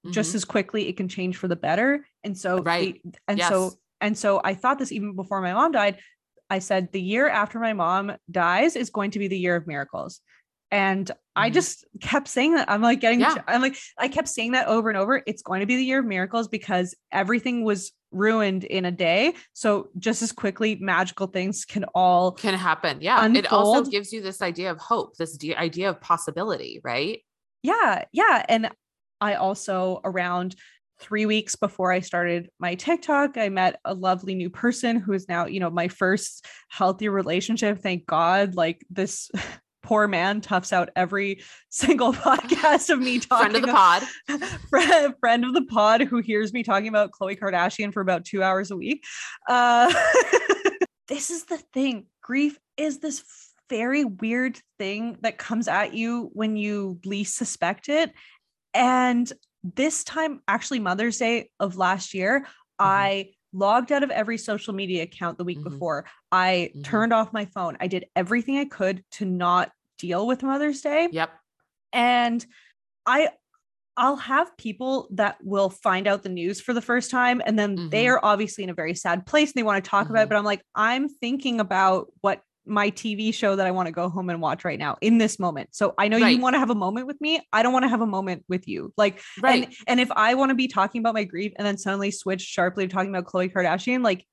just 0.09 0.31
Mhm. 0.31 0.35
as 0.35 0.45
quickly 0.45 0.87
it 0.87 0.97
can 0.97 1.07
change 1.07 1.37
for 1.37 1.47
the 1.47 1.55
better. 1.55 2.07
And 2.23 2.37
so 2.37 2.61
Right. 2.61 3.01
and 3.27 3.39
so 3.41 3.73
and 3.99 4.17
so 4.17 4.41
I 4.43 4.55
thought 4.55 4.79
this 4.79 4.91
even 4.91 5.15
before 5.15 5.41
my 5.41 5.53
mom 5.53 5.71
died. 5.73 5.99
I 6.49 6.59
said 6.59 6.91
the 6.91 7.01
year 7.01 7.29
after 7.29 7.59
my 7.59 7.73
mom 7.73 8.13
dies 8.29 8.75
is 8.75 8.89
going 8.89 9.11
to 9.11 9.19
be 9.19 9.27
the 9.27 9.37
year 9.37 9.55
of 9.55 9.67
miracles. 9.67 10.21
And 10.71 11.09
I 11.35 11.49
Mhm. 11.49 11.53
just 11.53 11.85
kept 12.01 12.27
saying 12.27 12.55
that. 12.55 12.69
I'm 12.69 12.81
like 12.81 12.99
getting, 12.99 13.19
Yeah. 13.19 13.35
I'm 13.47 13.61
like, 13.61 13.75
I 13.97 14.07
kept 14.07 14.27
saying 14.27 14.53
that 14.53 14.67
over 14.67 14.89
and 14.89 14.97
over. 14.97 15.21
It's 15.27 15.41
going 15.43 15.59
to 15.59 15.65
be 15.65 15.75
the 15.75 15.83
year 15.85 15.99
of 15.99 16.05
miracles 16.05 16.47
because 16.47 16.95
everything 17.11 17.63
was 17.63 17.91
ruined 18.11 18.63
in 18.63 18.85
a 18.85 18.91
day. 18.91 19.33
So 19.53 19.89
just 19.99 20.21
as 20.21 20.31
quickly, 20.31 20.75
magical 20.81 21.27
things 21.27 21.63
can 21.63 21.83
all 21.93 22.31
can 22.31 22.53
happen. 22.55 22.99
Yeah. 23.01 23.25
It 23.33 23.51
also 23.51 23.89
gives 23.89 24.11
you 24.11 24.21
this 24.21 24.41
idea 24.41 24.71
of 24.71 24.77
hope, 24.79 25.15
this 25.17 25.37
idea 25.57 25.89
of 25.89 26.01
possibility, 26.01 26.81
right? 26.83 27.21
yeah 27.63 28.05
yeah 28.11 28.43
and 28.49 28.71
i 29.21 29.35
also 29.35 30.01
around 30.03 30.55
three 30.99 31.25
weeks 31.25 31.55
before 31.55 31.91
i 31.91 31.99
started 31.99 32.49
my 32.59 32.75
tiktok 32.75 33.37
i 33.37 33.47
met 33.49 33.79
a 33.85 33.93
lovely 33.93 34.35
new 34.35 34.49
person 34.49 34.97
who 34.97 35.13
is 35.13 35.27
now 35.29 35.45
you 35.45 35.59
know 35.59 35.69
my 35.69 35.87
first 35.87 36.45
healthy 36.69 37.07
relationship 37.09 37.79
thank 37.79 38.05
god 38.05 38.55
like 38.55 38.85
this 38.89 39.31
poor 39.83 40.07
man 40.07 40.41
toughs 40.41 40.71
out 40.71 40.89
every 40.95 41.41
single 41.69 42.13
podcast 42.27 42.89
of 42.91 42.99
me 42.99 43.19
talking 43.19 43.51
Friend 43.51 43.55
of 43.55 43.61
the 43.63 43.69
about- 43.69 44.03
pod. 44.03 44.43
friend, 44.69 45.13
friend 45.19 45.43
of 45.43 45.53
the 45.55 45.65
pod 45.65 46.01
who 46.01 46.19
hears 46.19 46.53
me 46.53 46.61
talking 46.61 46.87
about 46.87 47.09
Khloe 47.11 47.37
Kardashian 47.39 47.91
for 47.91 48.01
about 48.01 48.23
two 48.23 48.43
hours 48.43 48.69
a 48.69 48.77
week. 48.77 49.03
Uh, 49.49 49.91
this 51.07 51.31
is 51.31 51.45
the 51.45 51.57
thing. 51.73 52.05
Grief 52.21 52.59
is 52.77 52.99
this 52.99 53.23
very 53.69 54.05
weird 54.05 54.59
thing 54.77 55.17
that 55.21 55.37
comes 55.39 55.67
at 55.67 55.93
you 55.95 56.29
when 56.33 56.55
you 56.57 56.99
least 57.03 57.35
suspect 57.35 57.89
it. 57.89 58.11
And 58.73 59.31
this 59.63 60.03
time, 60.03 60.41
actually, 60.47 60.79
Mother's 60.79 61.17
Day 61.17 61.49
of 61.59 61.77
last 61.77 62.13
year, 62.13 62.47
I 62.79 63.31
logged 63.53 63.91
out 63.91 64.01
of 64.03 64.09
every 64.11 64.37
social 64.37 64.73
media 64.73 65.03
account 65.03 65.37
the 65.37 65.43
week 65.43 65.59
Mhm. 65.59 65.63
before. 65.63 66.05
I 66.31 66.71
Mhm. 66.75 66.83
turned 66.83 67.13
off 67.13 67.33
my 67.33 67.45
phone. 67.45 67.77
I 67.79 67.87
did 67.87 68.05
everything 68.15 68.57
I 68.57 68.65
could 68.65 69.03
to 69.13 69.25
not 69.25 69.71
deal 69.99 70.25
with 70.25 70.41
Mother's 70.41 70.81
Day 70.81 71.09
Yep. 71.11 71.29
and 71.93 72.43
i 73.05 73.29
i'll 73.97 74.15
have 74.15 74.55
people 74.57 75.07
that 75.11 75.37
will 75.43 75.69
find 75.69 76.07
out 76.07 76.23
the 76.23 76.29
news 76.29 76.59
for 76.61 76.73
the 76.73 76.81
first 76.81 77.11
time 77.11 77.41
and 77.45 77.59
then 77.59 77.89
they 77.89 78.05
Mhm. 78.05 78.13
are 78.13 78.25
obviously 78.25 78.63
in 78.63 78.69
a 78.71 78.73
very 78.73 78.95
sad 78.95 79.25
place 79.27 79.49
and 79.51 79.55
they 79.59 79.63
want 79.63 79.83
to 79.83 79.87
talk 79.89 80.09
about 80.09 80.23
it 80.23 80.25
Mhm. 80.25 80.29
but 80.29 80.37
i'm 80.37 80.45
like 80.45 80.63
i'm 80.73 81.07
thinking 81.09 81.59
about 81.59 82.07
what 82.21 82.41
my 82.71 82.89
tv 82.89 83.33
show 83.33 83.55
that 83.55 83.67
i 83.67 83.71
want 83.71 83.85
to 83.87 83.91
go 83.91 84.09
home 84.09 84.29
and 84.29 84.41
watch 84.41 84.63
right 84.65 84.79
now 84.79 84.97
in 85.01 85.17
this 85.17 85.37
moment 85.37 85.69
so 85.75 85.93
i 85.97 86.07
know 86.07 86.17
Right. 86.19 86.35
you 86.35 86.41
want 86.41 86.53
to 86.55 86.59
have 86.59 86.69
a 86.69 86.75
moment 86.75 87.05
with 87.05 87.19
me 87.21 87.41
i 87.51 87.61
don't 87.61 87.73
want 87.73 87.83
to 87.83 87.89
have 87.89 88.01
a 88.01 88.07
moment 88.07 88.43
with 88.47 88.67
you 88.67 88.93
like 88.97 89.21
Right. 89.41 89.65
and 89.65 89.73
and 89.87 89.99
if 89.99 90.09
i 90.11 90.33
want 90.35 90.49
to 90.49 90.55
be 90.55 90.67
talking 90.67 90.99
about 90.99 91.13
my 91.13 91.25
grief 91.25 91.51
and 91.57 91.67
then 91.67 91.77
suddenly 91.77 92.11
switch 92.11 92.41
sharply 92.41 92.87
to 92.87 92.93
talking 92.93 93.13
about 93.13 93.25
Khloe 93.25 93.51
Kardashian 93.53 94.03
like 94.03 94.25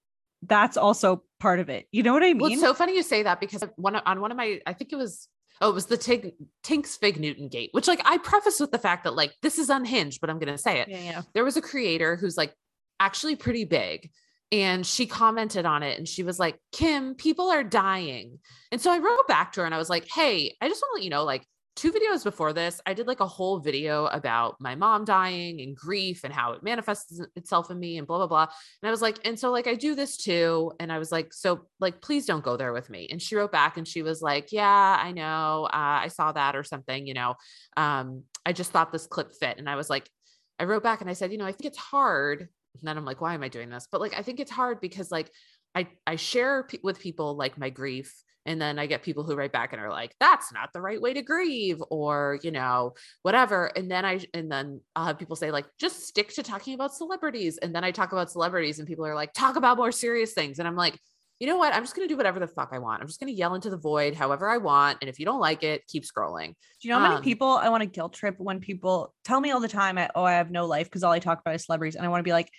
that's 0.47 0.77
also 0.77 1.25
part 1.41 1.59
of 1.59 1.69
it 1.69 1.87
you 1.91 2.03
know 2.05 2.13
what 2.13 2.23
i 2.23 2.27
mean 2.29 2.39
Well, 2.39 2.53
it's 2.53 2.61
so 2.61 2.73
funny 2.75 2.95
you 2.95 3.03
say 3.03 3.25
that 3.25 3.41
because 3.41 3.65
one 3.77 3.97
on 3.97 4.21
one 4.21 4.31
of 4.31 4.37
my, 4.37 4.61
I 4.67 4.73
think 4.73 4.93
it 4.93 4.97
was, 4.97 5.29
oh, 5.61 5.71
it 5.71 5.75
was 5.75 5.87
the 5.87 5.99
Tink, 5.99 6.33
Tinx 6.63 6.97
Fig 6.97 7.19
Newton 7.19 7.49
gate, 7.49 7.71
which 7.73 7.89
like 7.89 8.01
I 8.05 8.19
preface 8.19 8.61
with 8.61 8.71
the 8.71 8.79
fact 8.79 9.03
that 9.05 9.17
like 9.17 9.35
this 9.43 9.59
is 9.59 9.69
unhinged, 9.69 10.21
but 10.21 10.31
I'm 10.31 10.39
gonna 10.39 10.57
say 10.57 10.79
it. 10.81 10.89
yeah 10.89 11.03
yeah 11.03 11.23
There 11.35 11.45
was 11.45 11.57
a 11.57 11.61
creator 11.61 12.15
who's 12.15 12.37
like 12.37 12.55
actually 13.01 13.35
pretty 13.35 13.65
big, 13.65 14.11
and 14.51 14.87
she 14.87 15.07
commented 15.07 15.67
on 15.67 15.83
it, 15.83 15.99
and 15.99 16.09
she 16.09 16.23
was 16.23 16.39
like, 16.39 16.59
"Kim, 16.73 17.15
people 17.15 17.51
are 17.51 17.65
dying," 17.65 18.39
and 18.73 18.81
so 18.81 18.93
I 18.93 18.99
wrote 18.99 19.29
back 19.29 19.53
to 19.53 19.61
her 19.61 19.67
and 19.67 19.75
I 19.75 19.79
was 19.79 19.91
like, 19.91 20.07
"Hey, 20.13 20.57
I 20.61 20.69
just 20.69 20.83
want 20.83 20.93
to 20.93 20.95
let 20.99 21.05
you 21.05 21.11
know, 21.11 21.25
like." 21.25 21.45
Two 21.77 21.93
videos 21.93 22.25
before 22.25 22.53
this, 22.53 22.81
I 22.87 22.93
did 22.93 23.07
like 23.07 23.21
a 23.21 23.27
whole 23.29 23.61
video 23.61 24.07
about 24.07 24.57
my 24.59 24.75
mom 24.75 25.05
dying 25.05 25.61
and 25.61 25.77
grief 25.77 26.25
and 26.25 26.33
how 26.33 26.51
it 26.51 26.65
manifests 26.65 27.21
itself 27.37 27.71
in 27.71 27.79
me 27.79 27.99
and 27.99 28.05
blah, 28.05 28.17
blah, 28.19 28.27
blah. 28.27 28.49
And 28.83 28.89
I 28.89 28.91
was 28.91 29.01
like, 29.01 29.21
and 29.25 29.39
so 29.39 29.53
like 29.53 29.69
I 29.69 29.77
do 29.77 29.95
this 29.95 30.17
too. 30.17 30.73
And 30.81 30.91
I 30.91 30.99
was 30.99 31.13
like, 31.13 31.33
so 31.33 31.67
like, 31.79 32.01
please 32.01 32.27
don't 32.27 32.43
go 32.43 32.57
there 32.57 32.73
with 32.73 32.91
me. 32.91 33.07
And 33.13 33.23
she 33.23 33.37
wrote 33.37 33.53
back 33.53 33.77
and 33.77 33.87
she 33.87 34.03
was 34.03 34.21
like, 34.21 34.51
yeah, 34.51 34.99
I 35.01 35.13
know. 35.13 35.69
Uh, 35.73 36.03
I 36.03 36.09
saw 36.09 36.33
that 36.33 36.57
or 36.57 36.65
something, 36.65 37.07
you 37.07 37.15
know. 37.15 37.37
Um, 37.77 38.25
I 38.45 38.53
just 38.53 38.73
thought 38.73 38.91
this 38.91 39.07
clip 39.07 39.31
fit. 39.39 39.59
And 39.59 39.71
I 39.71 39.77
was 39.77 39.89
like, 39.89 40.11
I 40.59 40.65
wrote 40.65 40.83
back 40.83 41.01
and 41.01 41.09
I 41.09 41.13
said, 41.13 41.31
you 41.31 41.39
know, 41.39 41.47
I 41.47 41.53
think 41.53 41.67
it's 41.67 41.79
hard. 41.79 42.49
And 42.81 42.89
then 42.89 42.97
I'm 42.97 43.05
like, 43.05 43.21
why 43.21 43.35
am 43.35 43.43
I 43.43 43.49
doing 43.49 43.71
this? 43.71 43.89
But 43.91 44.01
like, 44.01 44.19
I 44.19 44.23
think 44.23 44.41
it's 44.41 44.51
hard 44.51 44.81
because 44.81 45.11
like 45.11 45.31
I 45.75 45.89
I 46.07 46.17
share 46.17 46.65
pe- 46.65 46.79
with 46.83 47.01
people 47.01 47.37
like 47.37 47.59
my 47.59 47.71
grief. 47.71 48.15
And 48.47 48.59
then 48.59 48.79
I 48.79 48.87
get 48.87 49.03
people 49.03 49.25
who 49.25 49.35
write 49.35 49.53
back 49.53 49.75
and 49.75 49.83
are 49.83 49.91
like, 49.91 50.15
that's 50.21 50.55
not 50.55 50.73
the 50.73 50.81
right 50.81 50.99
way 50.99 51.13
to 51.13 51.21
grieve, 51.21 51.83
or, 51.91 52.39
you 52.43 52.51
know, 52.51 52.95
whatever. 53.21 53.67
And 53.67 53.91
then 53.91 54.07
I, 54.07 54.21
and 54.33 54.51
then 54.51 54.81
I'll 54.97 55.05
have 55.05 55.19
people 55.19 55.37
say, 55.37 55.51
like, 55.51 55.67
just 55.79 56.07
stick 56.07 56.31
to 56.35 56.43
talking 56.43 56.73
about 56.73 56.95
celebrities. 56.95 57.59
And 57.59 57.75
then 57.75 57.85
I 57.85 57.91
talk 57.91 58.13
about 58.13 58.31
celebrities 58.31 58.79
and 58.79 58.89
people 58.89 59.05
are 59.05 59.15
like, 59.15 59.35
talk 59.35 59.57
about 59.57 59.77
more 59.77 59.93
serious 59.93 60.33
things. 60.33 60.61
And 60.61 60.67
I'm 60.67 60.77
like, 60.77 60.99
you 61.41 61.47
know 61.47 61.59
what? 61.59 61.75
I'm 61.75 61.83
just 61.83 61.95
going 61.95 62.09
to 62.09 62.13
do 62.13 62.17
whatever 62.17 62.41
the 62.41 62.47
fuck 62.47 62.71
I 62.73 62.79
want. 62.79 63.03
I'm 63.03 63.07
just 63.07 63.21
going 63.21 63.31
to 63.31 63.39
yell 63.39 63.55
into 63.55 63.69
the 63.69 63.77
void 63.77 64.15
however 64.15 64.49
I 64.49 64.57
want. 64.57 64.99
And 65.03 65.11
if 65.11 65.19
you 65.19 65.27
don't 65.27 65.41
like 65.41 65.63
it, 65.63 65.87
keep 65.87 66.05
scrolling. 66.05 66.47
Do 66.47 66.89
you 66.89 66.91
know 66.91 67.01
how 67.01 67.09
many 67.09 67.17
Um, 67.17 67.23
people 67.23 67.49
I 67.49 67.69
want 67.69 67.83
to 67.83 67.87
guilt 67.87 68.15
trip 68.15 68.37
when 68.39 68.61
people 68.61 69.13
tell 69.25 69.43
me 69.43 69.51
all 69.51 69.61
the 69.61 69.69
time, 69.69 69.99
I, 69.99 70.09
oh, 70.15 70.25
I 70.25 70.33
have 70.33 70.51
no 70.51 70.65
life 70.65 70.87
because 70.87 71.05
all 71.05 71.13
I 71.13 71.19
talk 71.19 71.41
about 71.41 71.55
is 71.55 71.67
celebrities. 71.67 71.97
And 71.97 72.07
I 72.07 72.09
want 72.09 72.21
to 72.21 72.25
be 72.25 72.33
like, 72.33 72.51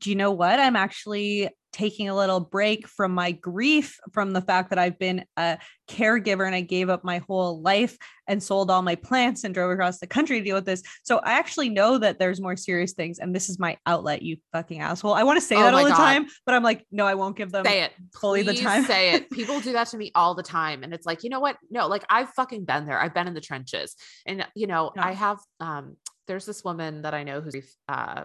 do 0.00 0.10
you 0.10 0.16
know 0.16 0.30
what? 0.32 0.58
I'm 0.58 0.76
actually 0.76 1.50
taking 1.72 2.08
a 2.08 2.14
little 2.14 2.38
break 2.38 2.86
from 2.86 3.12
my 3.12 3.32
grief 3.32 3.98
from 4.12 4.32
the 4.32 4.40
fact 4.40 4.70
that 4.70 4.78
I've 4.78 4.96
been 4.96 5.24
a 5.36 5.58
caregiver 5.88 6.46
and 6.46 6.54
I 6.54 6.60
gave 6.60 6.88
up 6.88 7.02
my 7.02 7.18
whole 7.26 7.60
life 7.60 7.98
and 8.28 8.40
sold 8.40 8.70
all 8.70 8.80
my 8.80 8.94
plants 8.94 9.42
and 9.42 9.52
drove 9.52 9.72
across 9.72 9.98
the 9.98 10.06
country 10.06 10.38
to 10.38 10.44
deal 10.44 10.54
with 10.54 10.66
this. 10.66 10.84
So 11.02 11.18
I 11.18 11.32
actually 11.32 11.70
know 11.70 11.98
that 11.98 12.20
there's 12.20 12.40
more 12.40 12.56
serious 12.56 12.92
things 12.92 13.18
and 13.18 13.34
this 13.34 13.48
is 13.48 13.58
my 13.58 13.76
outlet, 13.86 14.22
you 14.22 14.36
fucking 14.52 14.80
asshole. 14.80 15.14
I 15.14 15.24
want 15.24 15.36
to 15.38 15.44
say 15.44 15.56
Oh 15.56 15.64
that 15.64 15.74
all 15.74 15.84
the 15.84 15.90
time, 15.90 16.26
but 16.46 16.54
I'm 16.54 16.62
like, 16.62 16.86
no, 16.92 17.06
I 17.06 17.14
won't 17.16 17.36
give 17.36 17.50
them 17.50 17.64
say 17.64 17.82
it 17.82 17.92
fully 18.14 18.42
the 18.42 18.54
time. 18.54 18.84
say 18.84 19.14
it 19.14 19.28
people 19.32 19.58
do 19.58 19.72
that 19.72 19.88
to 19.88 19.96
me 19.96 20.12
all 20.14 20.36
the 20.36 20.44
time 20.44 20.84
and 20.84 20.94
it's 20.94 21.06
like 21.06 21.24
you 21.24 21.30
know 21.30 21.40
what 21.40 21.56
no 21.70 21.88
like 21.88 22.04
i've 22.08 22.28
fucking 22.30 22.64
been 22.64 22.86
there 22.86 23.00
i've 23.00 23.14
been 23.14 23.26
in 23.26 23.34
the 23.34 23.40
trenches 23.40 23.96
and 24.26 24.46
you 24.54 24.66
know 24.66 24.92
Yeah. 24.94 25.06
i 25.06 25.12
have 25.12 25.38
um 25.60 25.96
there's 26.26 26.46
this 26.46 26.64
woman 26.64 27.02
that 27.02 27.14
i 27.14 27.22
know 27.22 27.40
who's 27.40 27.76
uh 27.88 28.24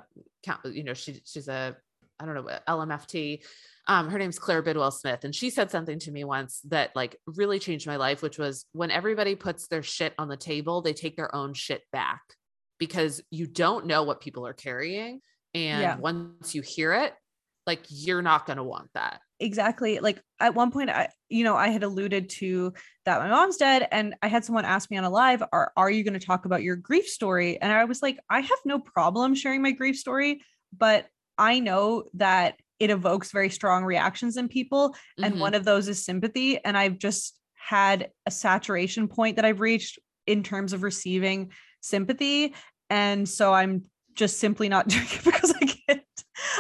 you 0.66 0.84
know 0.84 0.94
she 0.94 1.22
she's 1.26 1.48
a 1.48 1.76
i 2.20 2.26
don't 2.26 2.36
know 2.36 2.48
lmft 2.68 3.42
um 3.88 4.10
her 4.10 4.18
name's 4.20 4.40
claire 4.40 4.62
bidwell 4.62 4.92
smith 4.92 5.24
and 5.24 5.34
she 5.36 5.50
said 5.50 5.72
something 5.72 6.00
to 6.00 6.12
me 6.12 6.24
once 6.24 6.62
that 6.66 6.96
like 6.96 7.18
really 7.26 7.60
changed 7.60 7.88
my 7.88 7.96
life 7.96 8.22
which 8.22 8.38
was 8.38 8.66
when 8.74 8.92
everybody 8.92 9.36
puts 9.36 9.68
their 9.68 9.84
shit 9.84 10.14
on 10.18 10.28
the 10.28 10.38
table 10.38 10.82
they 10.82 10.94
take 10.94 11.16
their 11.16 11.34
own 11.36 11.54
shit 11.54 11.84
back 11.92 12.22
because 12.78 13.22
you 13.30 13.46
don't 13.48 13.86
know 13.86 14.04
what 14.04 14.22
people 14.22 14.46
are 14.48 14.54
carrying 14.54 15.22
and 15.54 15.82
Yeah. 15.82 15.98
once 15.98 16.56
you 16.56 16.62
hear 16.62 16.94
it 16.94 17.14
like 17.68 17.82
you're 17.90 18.22
not 18.22 18.46
going 18.46 18.58
to 18.58 18.64
want 18.64 18.90
that 18.94 19.20
exactly 19.40 20.00
like 20.00 20.22
at 20.40 20.54
one 20.54 20.70
point 20.72 20.90
i 20.90 21.08
you 21.30 21.44
know 21.44 21.56
i 21.56 21.70
had 21.70 21.84
alluded 21.84 22.30
to 22.30 22.74
that 23.06 23.20
my 23.20 23.30
mom's 23.30 23.58
dead 23.58 23.88
and 23.92 24.16
i 24.22 24.28
had 24.28 24.44
someone 24.44 24.66
ask 24.66 24.92
me 24.92 24.98
on 24.98 25.04
a 25.06 25.10
live 25.10 25.42
are 25.54 25.72
are 25.78 25.90
you 25.90 26.04
going 26.04 26.20
to 26.20 26.26
talk 26.26 26.46
about 26.46 26.62
your 26.64 26.76
grief 26.76 27.08
story 27.08 27.60
and 27.62 27.72
i 27.72 27.86
was 27.86 28.02
like 28.02 28.20
i 28.30 28.42
have 28.42 28.60
no 28.66 28.80
problem 28.80 29.34
sharing 29.34 29.62
my 29.62 29.72
grief 29.72 29.96
story 29.98 30.42
but 30.78 31.08
i 31.38 31.60
know 31.60 32.04
that 32.14 32.56
it 32.80 32.90
evokes 32.90 33.32
very 33.32 33.50
strong 33.50 33.84
reactions 33.84 34.36
in 34.38 34.48
people 34.48 34.96
and 35.18 35.36
Mhm. 35.36 35.40
one 35.40 35.54
of 35.54 35.64
those 35.64 35.88
is 35.88 36.04
sympathy 36.04 36.64
and 36.64 36.78
i've 36.78 36.98
just 36.98 37.38
had 37.56 38.10
a 38.26 38.32
saturation 38.32 39.08
point 39.08 39.38
that 39.38 39.46
i've 39.46 39.62
reached 39.62 40.00
in 40.28 40.44
terms 40.44 40.74
of 40.74 40.84
receiving 40.84 41.52
sympathy 41.82 42.54
and 42.90 43.28
so 43.28 43.54
i'm 43.54 43.84
just 44.16 44.40
simply 44.40 44.68
not 44.68 44.88
doing 44.90 45.08
it 45.10 45.24
because 45.24 45.54
i 45.62 45.66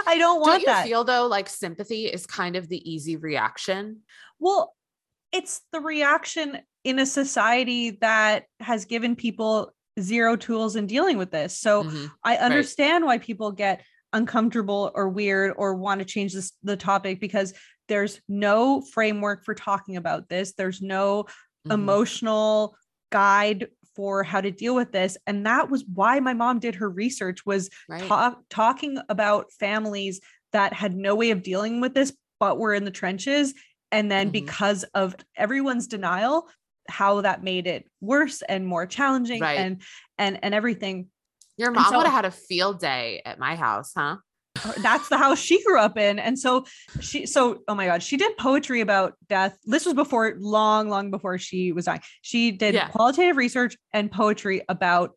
i 0.10 0.18
don't 0.18 0.40
want 0.42 0.54
Don't 0.54 0.62
you 0.62 0.66
that 0.68 0.86
feel 0.86 1.04
though 1.04 1.28
like 1.28 1.48
sympathy 1.48 2.06
is 2.06 2.26
kind 2.26 2.56
of 2.56 2.68
the 2.68 2.82
easy 2.90 3.16
reaction? 3.16 4.02
Well, 4.40 4.76
it's 5.32 5.62
the 5.72 5.80
reaction 5.80 6.58
in 6.84 7.00
a 7.00 7.06
society 7.06 7.98
that 8.02 8.46
has 8.60 8.86
given 8.86 9.16
people 9.16 9.72
zero 10.00 10.36
tools 10.36 10.76
in 10.76 10.88
dealing 10.88 11.18
with 11.18 11.30
this. 11.32 11.58
So 11.58 11.84
Mhm. 11.84 12.12
I 12.24 12.38
understand 12.38 13.06
why 13.06 13.18
people 13.20 13.52
get 13.52 13.84
uncomfortable 14.14 14.92
or 14.96 15.10
weird 15.10 15.54
or 15.58 15.76
want 15.76 16.00
to 16.00 16.06
change 16.06 16.34
this 16.34 16.54
the 16.64 16.78
topic 16.78 17.20
because 17.20 17.54
there's 17.88 18.22
no 18.28 18.82
framework 18.82 19.44
for 19.46 19.54
talking 19.54 19.98
about 19.98 20.30
this. 20.30 20.54
There's 20.54 20.82
no 20.82 21.26
Mhm. 21.68 21.74
emotional 21.74 22.76
guide 23.12 23.68
for 24.00 24.24
how 24.24 24.40
to 24.40 24.50
deal 24.50 24.74
with 24.76 24.94
this 24.94 25.18
and 25.28 25.46
that 25.46 25.70
was 25.70 25.84
why 25.94 26.22
my 26.22 26.34
mom 26.34 26.58
did 26.58 26.74
her 26.76 26.90
research 26.90 27.46
was 27.46 27.70
Right. 27.90 28.02
talk, 28.08 28.40
talking 28.50 28.98
about 29.10 29.52
families 29.52 30.22
that 30.54 30.72
had 30.72 30.96
no 30.96 31.16
way 31.16 31.32
of 31.32 31.44
dealing 31.44 31.82
with 31.82 31.94
this 31.96 32.14
but 32.40 32.58
were 32.58 32.74
in 32.74 32.86
the 32.86 32.92
trenches 32.92 33.54
and 33.92 34.10
then 34.10 34.30
Mhm. 34.30 34.32
because 34.32 34.86
of 34.94 35.18
everyone's 35.36 35.86
denial 35.86 36.48
how 36.88 37.20
that 37.20 37.44
made 37.44 37.68
it 37.68 37.90
worse 38.00 38.42
and 38.44 38.66
more 38.66 38.86
challenging 38.86 39.42
Right. 39.42 39.60
and 39.60 39.82
and 40.18 40.40
and 40.46 40.54
everything 40.56 41.10
Your 41.58 41.72
mom 41.72 41.92
so- 41.92 41.98
would 41.98 42.06
have 42.06 42.16
had 42.16 42.26
a 42.26 42.32
field 42.32 42.80
day 42.80 43.22
at 43.26 43.38
my 43.38 43.58
house, 43.58 43.92
huh? 43.98 44.16
That's 44.80 45.10
the 45.10 45.18
house 45.18 45.40
she 45.40 45.64
grew 45.64 45.80
up 45.80 45.98
in. 45.98 46.20
And 46.20 46.38
so 46.38 46.66
she 47.00 47.26
so 47.26 47.60
oh 47.68 47.76
my 47.76 47.86
god 47.86 48.04
she 48.04 48.18
did 48.18 48.36
poetry 48.38 48.82
about 48.82 49.14
death. 49.28 49.58
This 49.66 49.86
was 49.86 49.94
before 49.94 50.36
long 50.40 50.90
long 50.90 51.12
before 51.12 51.38
she 51.38 51.72
was 51.72 51.86
dying. 51.86 52.02
She 52.22 52.52
did 52.52 52.74
Yeah. 52.76 52.88
qualitative 52.90 53.38
research 53.38 53.76
and 53.94 54.12
poetry 54.12 54.62
about 54.70 55.12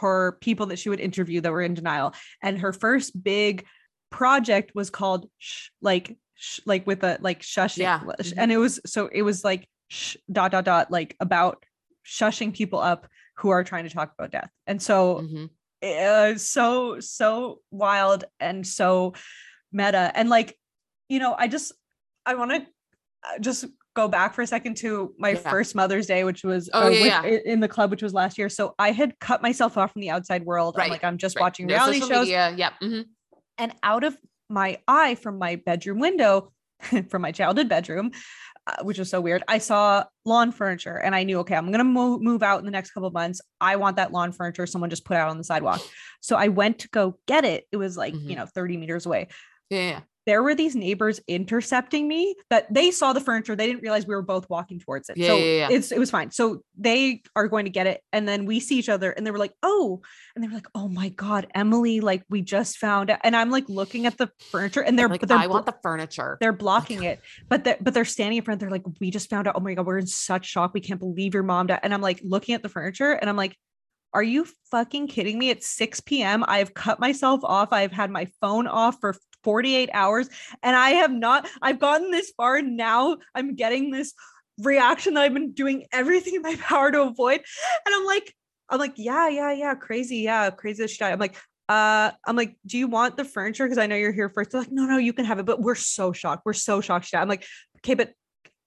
her 0.00 0.38
people 0.40 0.66
that 0.66 0.78
she 0.78 0.88
would 0.88 1.00
interview 1.00 1.40
that 1.40 1.52
were 1.52 1.62
in 1.62 1.74
denial. 1.74 2.14
And 2.42 2.58
her 2.60 2.72
first 2.72 3.22
big 3.22 3.66
project 4.10 4.72
was 4.74 4.90
called 4.90 5.28
sh- 5.38 5.68
like 5.80 6.16
sh- 6.34 6.60
like 6.66 6.86
with 6.86 7.02
a 7.04 7.18
like 7.20 7.40
shushing 7.42 7.78
Yeah. 7.78 8.00
sh- 8.20 8.32
and 8.36 8.50
it 8.52 8.56
was 8.58 8.80
so 8.86 9.08
it 9.12 9.22
was 9.22 9.44
like 9.44 9.68
sh- 9.88 10.16
dot 10.30 10.52
dot 10.52 10.64
dot 10.64 10.90
like 10.90 11.16
about 11.20 11.64
shushing 12.06 12.52
people 12.54 12.78
up 12.80 13.06
who 13.36 13.50
are 13.50 13.62
trying 13.64 13.84
to 13.84 13.90
talk 13.90 14.12
about 14.18 14.30
death. 14.30 14.50
And 14.66 14.82
so 14.82 15.22
Mhm. 15.22 15.50
Uh, 15.82 16.34
so 16.36 17.00
so 17.00 17.60
wild 17.70 18.24
and 18.38 18.66
so 18.66 19.14
meta 19.72 20.10
and 20.14 20.28
like 20.28 20.56
you 21.08 21.18
know 21.18 21.34
i 21.38 21.46
just 21.48 21.72
i 22.26 22.34
want 22.34 22.50
to 22.50 22.66
just 23.40 23.64
go 23.94 24.08
back 24.08 24.34
for 24.34 24.42
a 24.42 24.46
second 24.46 24.76
to 24.76 25.14
my 25.18 25.30
Yeah. 25.30 25.50
first 25.50 25.74
mother's 25.74 26.06
day 26.06 26.24
which 26.24 26.44
was 26.44 26.68
Oh, 26.72 26.86
uh, 26.86 26.88
yeah, 26.88 27.22
with- 27.22 27.32
yeah. 27.46 27.52
in 27.52 27.60
the 27.60 27.68
club 27.68 27.90
which 27.90 28.02
was 28.02 28.12
last 28.14 28.36
year 28.38 28.48
so 28.48 28.74
i 28.78 28.90
had 28.92 29.18
cut 29.20 29.42
myself 29.42 29.76
off 29.78 29.92
from 29.92 30.00
the 30.02 30.10
outside 30.10 30.44
world 30.44 30.74
i'm 30.76 30.80
Right, 30.82 30.90
like 30.90 31.04
i'm 31.04 31.18
just 31.18 31.36
Right. 31.36 31.42
watching 31.42 31.66
No 31.66 31.74
reality 31.74 32.00
shows 32.00 32.10
media. 32.26 32.54
Yep. 32.56 32.72
mhm. 32.82 33.04
and 33.58 33.72
out 33.82 34.04
of 34.04 34.16
my 34.48 34.78
eye 34.88 35.14
from 35.14 35.38
my 35.38 35.56
bedroom 35.56 35.98
window 36.00 36.52
from 37.10 37.22
my 37.22 37.30
childhood 37.32 37.68
bedroom 37.68 38.10
uh, 38.12 38.49
which 38.82 38.98
was 38.98 39.10
so 39.10 39.20
weird. 39.20 39.42
I 39.48 39.58
saw 39.58 40.04
lawn 40.24 40.52
furniture 40.52 40.96
and 40.96 41.14
i 41.14 41.22
knew 41.24 41.38
okay 41.40 41.56
i'm 41.56 41.66
going 41.66 41.78
to 41.78 41.84
move, 41.84 42.20
move 42.20 42.42
out 42.42 42.58
in 42.60 42.64
the 42.66 42.70
next 42.70 42.90
couple 42.92 43.06
of 43.08 43.14
months. 43.14 43.40
I 43.60 43.76
want 43.76 43.96
that 43.96 44.12
lawn 44.12 44.32
furniture 44.32 44.66
someone 44.66 44.90
just 44.90 45.04
put 45.04 45.16
out 45.16 45.28
on 45.30 45.38
the 45.38 45.44
sidewalk. 45.44 45.80
So 46.20 46.36
i 46.36 46.48
went 46.48 46.80
to 46.80 46.88
go 46.90 47.18
get 47.26 47.44
it. 47.44 47.64
It 47.72 47.76
was 47.78 47.96
like 47.96 48.14
you 48.14 48.20
Mhm. 48.20 48.36
know 48.36 48.46
30 48.46 48.76
meters 48.76 49.06
away. 49.06 49.28
Yeah. 49.70 50.00
There 50.30 50.42
were 50.44 50.54
these 50.54 50.76
neighbors 50.76 51.20
intercepting 51.26 52.06
me 52.06 52.36
that 52.50 52.72
they 52.72 52.90
saw 52.92 53.12
the 53.12 53.20
furniture 53.20 53.56
they 53.56 53.66
didn't 53.66 53.82
realize 53.82 54.06
we 54.06 54.14
were 54.14 54.22
both 54.22 54.48
walking 54.48 54.78
towards 54.78 55.08
it. 55.10 55.16
Yeah, 55.16 55.26
so 55.26 55.36
yeah, 55.36 55.44
yeah. 55.44 55.68
it's 55.70 55.90
it 55.90 55.98
was 55.98 56.10
fine. 56.10 56.30
So 56.30 56.62
they 56.78 57.22
are 57.34 57.48
going 57.48 57.64
to 57.64 57.70
get 57.70 57.86
it 57.86 58.00
and 58.12 58.28
then 58.28 58.46
we 58.46 58.60
see 58.60 58.78
each 58.78 58.88
other 58.88 59.10
and 59.10 59.26
they 59.26 59.30
were 59.30 59.38
like 59.38 59.54
oh 59.62 60.00
and 60.34 60.42
they 60.42 60.48
were 60.48 60.54
like 60.54 60.68
oh 60.74 60.88
my 60.88 61.08
god 61.10 61.46
emily 61.54 62.00
like 62.00 62.22
we 62.30 62.40
just 62.40 62.78
found 62.78 63.10
out 63.10 63.18
and 63.22 63.36
i'm 63.36 63.50
like 63.50 63.68
looking 63.68 64.06
at 64.06 64.16
the 64.16 64.30
furniture 64.50 64.80
and 64.80 64.98
they're 64.98 65.08
Like 65.08 65.20
they're 65.20 65.36
I 65.36 65.46
want 65.46 65.66
the 65.66 65.74
furniture. 65.82 66.38
they're 66.40 66.52
blocking 66.52 67.02
it 67.02 67.20
but 67.48 67.64
they're 67.64 67.76
but 67.80 67.92
they're 67.92 68.04
standing 68.04 68.38
in 68.38 68.44
front 68.44 68.60
they're 68.60 68.70
like 68.70 68.84
we 69.00 69.10
just 69.10 69.28
found 69.28 69.46
out 69.46 69.56
oh 69.56 69.60
my 69.60 69.74
god 69.74 69.86
we're 69.86 69.98
in 69.98 70.06
such 70.06 70.46
shock. 70.46 70.72
We 70.74 70.80
can't 70.80 71.00
believe 71.00 71.34
your 71.34 71.42
mom 71.42 71.66
died. 71.66 71.80
And 71.82 71.92
i'm 71.92 72.00
like 72.00 72.20
looking 72.24 72.54
at 72.54 72.62
the 72.62 72.68
furniture 72.68 73.12
and 73.12 73.28
i'm 73.28 73.36
like 73.36 73.56
are 74.12 74.24
you 74.24 74.44
fucking 74.72 75.06
kidding 75.06 75.38
me? 75.38 75.50
It's 75.50 75.68
6 75.68 76.00
p.m 76.00 76.44
i've 76.48 76.72
cut 76.74 76.98
myself 76.98 77.40
off. 77.44 77.72
I've 77.72 77.92
had 77.92 78.10
my 78.10 78.26
phone 78.40 78.66
off 78.66 78.96
for 79.00 79.14
48 79.42 79.90
hours 79.92 80.28
and 80.62 80.76
i 80.76 80.90
have 80.90 81.12
not 81.12 81.48
i've 81.62 81.78
gotten 81.78 82.10
this 82.10 82.32
far 82.36 82.56
and 82.56 82.76
now 82.76 83.16
i'm 83.34 83.54
getting 83.54 83.90
this 83.90 84.14
reaction 84.58 85.14
that 85.14 85.22
i've 85.22 85.34
been 85.34 85.52
doing 85.52 85.86
everything 85.92 86.34
in 86.34 86.42
my 86.42 86.56
power 86.60 86.90
to 86.90 87.02
avoid 87.02 87.40
and 87.86 87.94
i'm 87.94 88.04
like 88.04 88.34
i'm 88.68 88.78
like 88.78 88.94
yeah 88.96 89.28
yeah 89.28 89.52
yeah 89.52 89.74
crazy 89.74 90.18
yeah 90.18 90.50
crazy 90.50 90.86
died 90.98 91.12
i'm 91.12 91.18
like 91.18 91.36
uh, 91.70 92.10
I'm 92.26 92.34
like, 92.34 92.56
do 92.66 92.78
you 92.78 92.88
want 92.88 93.16
the 93.16 93.24
furniture? 93.24 93.64
Because 93.64 93.78
I 93.78 93.86
know 93.86 93.94
you're 93.94 94.10
here 94.10 94.28
first. 94.28 94.50
They're 94.50 94.60
like, 94.60 94.72
no, 94.72 94.86
no, 94.86 94.98
you 94.98 95.12
can 95.12 95.24
have 95.24 95.38
it. 95.38 95.46
But 95.46 95.60
we're 95.60 95.76
so 95.76 96.12
shocked. 96.12 96.42
We're 96.44 96.52
so 96.52 96.80
shocked. 96.80 97.06
she. 97.06 97.16
I'm 97.16 97.28
like, 97.28 97.46
okay, 97.76 97.94
but 97.94 98.12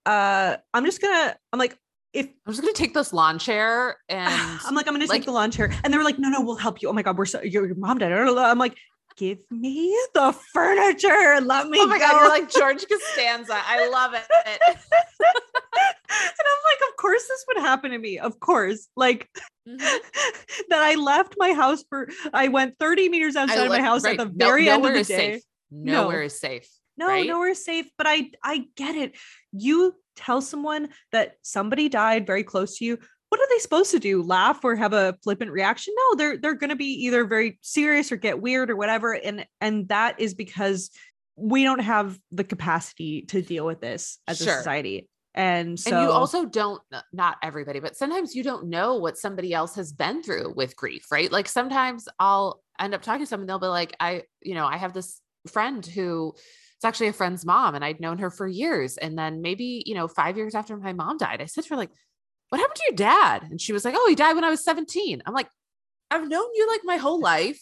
uh, 0.06 0.56
I'm 0.72 0.86
just 0.86 1.02
gonna. 1.02 1.36
I'm 1.52 1.58
like, 1.58 1.76
if 2.14 2.26
I'm 2.46 2.52
just 2.54 2.62
gonna 2.62 2.72
take 2.72 2.94
this 2.94 3.12
lawn 3.12 3.38
chair 3.38 3.98
and 4.08 4.32
I'm 4.64 4.74
like, 4.74 4.88
I'm 4.88 4.94
gonna 4.94 5.04
like- 5.04 5.20
take 5.20 5.26
the 5.26 5.32
lawn 5.32 5.50
chair, 5.50 5.70
and 5.84 5.92
they 5.92 5.98
were 5.98 6.04
like, 6.04 6.18
no, 6.18 6.30
no, 6.30 6.40
we'll 6.40 6.56
help 6.56 6.80
you. 6.80 6.88
Oh 6.88 6.94
my 6.94 7.02
god, 7.02 7.18
we're 7.18 7.26
so 7.26 7.42
your, 7.42 7.66
your 7.66 7.76
mom 7.76 7.98
died. 7.98 8.10
I'm 8.10 8.58
like, 8.58 8.78
give 9.16 9.38
me 9.50 9.96
the 10.14 10.32
furniture. 10.52 11.40
Let 11.40 11.68
me 11.68 11.78
oh 11.80 11.86
my 11.86 11.98
go. 11.98 12.04
god, 12.06 12.20
you're 12.20 12.28
like 12.28 12.50
George 12.58 12.84
Costanza. 12.88 13.56
I 13.56 13.88
love 13.88 14.14
it. 14.14 14.24
and 14.46 14.58
I'm 16.08 16.62
like, 16.64 16.88
of 16.90 16.96
course 16.96 17.22
this 17.28 17.44
would 17.48 17.58
happen 17.58 17.90
to 17.92 17.98
me. 17.98 18.18
Of 18.18 18.38
course, 18.40 18.88
like 18.96 19.28
Mhm. 19.68 19.78
that. 20.68 20.82
I 20.82 20.94
left 20.96 21.34
my 21.38 21.52
house 21.52 21.84
for. 21.88 22.08
I 22.32 22.48
went 22.48 22.78
30 22.78 23.08
meters 23.08 23.34
outside 23.36 23.64
of 23.64 23.68
my 23.70 23.80
house 23.80 24.04
right. 24.04 24.18
at 24.18 24.26
the 24.26 24.32
No- 24.36 24.46
very 24.46 24.68
end 24.68 24.84
of 24.84 24.92
the 24.92 25.04
day. 25.04 25.32
Safe. 25.34 25.42
Nowhere 25.70 26.22
is 26.22 26.38
safe. 26.38 26.68
No, 26.96 27.06
right? 27.08 27.26
nowhere 27.26 27.48
is 27.48 27.64
safe. 27.64 27.86
But 27.98 28.06
I 28.06 28.30
I 28.42 28.66
get 28.76 28.94
it. 28.94 29.16
You 29.52 29.94
tell 30.16 30.40
someone 30.42 30.90
that 31.12 31.34
somebody 31.42 31.88
died 31.88 32.26
very 32.26 32.44
close 32.44 32.78
to 32.78 32.84
you. 32.84 32.98
What 33.34 33.40
are 33.40 33.48
they 33.50 33.58
supposed 33.58 33.90
to 33.90 33.98
do? 33.98 34.22
Laugh 34.22 34.60
or 34.62 34.76
have 34.76 34.92
a 34.92 35.16
flippant 35.24 35.50
reaction? 35.50 35.92
No, 35.96 36.14
they're 36.14 36.36
they're 36.36 36.54
gonna 36.54 36.76
be 36.76 37.04
either 37.06 37.24
very 37.24 37.58
serious 37.62 38.12
or 38.12 38.16
get 38.16 38.40
weird 38.40 38.70
or 38.70 38.76
whatever. 38.76 39.12
And 39.12 39.44
and 39.60 39.88
that 39.88 40.20
is 40.20 40.34
because 40.34 40.90
we 41.34 41.64
don't 41.64 41.80
have 41.80 42.16
the 42.30 42.44
capacity 42.44 43.22
to 43.22 43.42
deal 43.42 43.66
with 43.66 43.80
this 43.80 44.20
as 44.28 44.40
a 44.40 44.44
society. 44.44 45.08
And 45.34 45.80
so 45.80 45.96
and 45.96 46.06
you 46.06 46.12
also 46.12 46.44
don't 46.46 46.80
not 47.12 47.38
everybody 47.42 47.80
but 47.80 47.96
sometimes 47.96 48.36
you 48.36 48.44
don't 48.44 48.68
know 48.68 48.94
what 48.94 49.18
somebody 49.18 49.52
else 49.52 49.74
has 49.74 49.92
been 49.92 50.22
through 50.22 50.52
with 50.54 50.76
grief 50.76 51.10
right 51.10 51.32
like 51.32 51.48
sometimes 51.48 52.06
i'll 52.20 52.62
end 52.78 52.94
up 52.94 53.02
talking 53.02 53.24
to 53.24 53.26
someone 53.26 53.48
they'll 53.48 53.58
be 53.58 53.66
like 53.66 53.96
i 53.98 54.22
you 54.42 54.54
know 54.54 54.64
i 54.64 54.76
have 54.76 54.92
this 54.92 55.20
friend 55.48 55.84
who 55.84 56.32
it's 56.76 56.84
actually 56.84 57.08
a 57.08 57.12
friend's 57.12 57.44
mom 57.44 57.74
and 57.74 57.84
i'd 57.84 57.98
known 57.98 58.18
her 58.18 58.30
for 58.30 58.46
years 58.46 58.96
and 58.96 59.18
then 59.18 59.42
maybe 59.42 59.82
you 59.86 59.94
know 59.96 60.06
five 60.06 60.36
years 60.36 60.54
after 60.54 60.76
my 60.76 60.92
mom 60.92 61.16
died 61.18 61.40
i 61.40 61.46
said 61.46 61.64
to 61.64 61.70
her 61.70 61.76
like 61.76 61.90
what 62.54 62.60
happened 62.60 62.76
to 62.76 62.84
your 62.88 62.96
dad 62.96 63.42
and 63.50 63.60
she 63.60 63.72
was 63.72 63.84
like 63.84 63.94
oh 63.96 64.06
he 64.08 64.14
died 64.14 64.34
when 64.34 64.44
i 64.44 64.50
was 64.50 64.62
17 64.64 65.22
i'm 65.26 65.34
like 65.34 65.48
i've 66.10 66.28
known 66.28 66.46
you 66.54 66.68
like 66.70 66.82
my 66.84 66.96
whole 66.96 67.20
life 67.20 67.60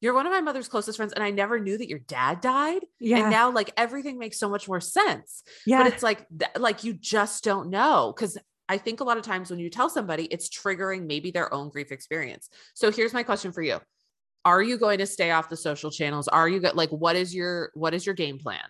you're 0.00 0.14
one 0.14 0.26
of 0.26 0.32
my 0.32 0.40
mother's 0.40 0.66
closest 0.66 0.96
friends 0.96 1.12
and 1.12 1.22
I 1.22 1.30
never 1.30 1.60
knew 1.60 1.78
that 1.78 1.88
your 1.88 2.00
dad 2.00 2.40
died. 2.40 2.84
Yeah. 2.98 3.18
And 3.18 3.30
now 3.30 3.52
like 3.52 3.72
everything 3.76 4.18
makes 4.18 4.36
so 4.36 4.48
much 4.50 4.66
more 4.66 4.80
sense. 4.80 5.44
yeah. 5.64 5.80
But 5.80 5.92
it's 5.92 6.02
like 6.02 6.26
th- 6.36 6.50
like 6.58 6.82
you 6.82 6.92
just 6.92 7.44
don't 7.44 7.70
know 7.70 8.12
cuz 8.12 8.36
I 8.68 8.78
think 8.78 8.98
a 8.98 9.04
lot 9.04 9.16
of 9.16 9.22
times 9.22 9.48
when 9.48 9.60
you 9.60 9.70
tell 9.70 9.88
somebody 9.88 10.24
it's 10.24 10.48
triggering 10.48 11.06
maybe 11.06 11.30
their 11.30 11.54
own 11.54 11.68
grief 11.68 11.92
experience. 11.92 12.48
So 12.74 12.90
here's 12.90 13.12
my 13.12 13.22
question 13.22 13.52
for 13.52 13.62
you. 13.62 13.78
Are 14.44 14.60
you 14.60 14.76
going 14.76 14.98
to 14.98 15.06
stay 15.06 15.30
off 15.30 15.48
the 15.48 15.56
social 15.56 15.92
channels? 15.92 16.26
Are 16.26 16.48
you 16.48 16.58
go- 16.58 16.72
like 16.74 16.90
what 16.90 17.14
is 17.14 17.32
your 17.32 17.70
what 17.74 17.94
is 17.94 18.04
your 18.04 18.16
game 18.16 18.40
plan? 18.40 18.64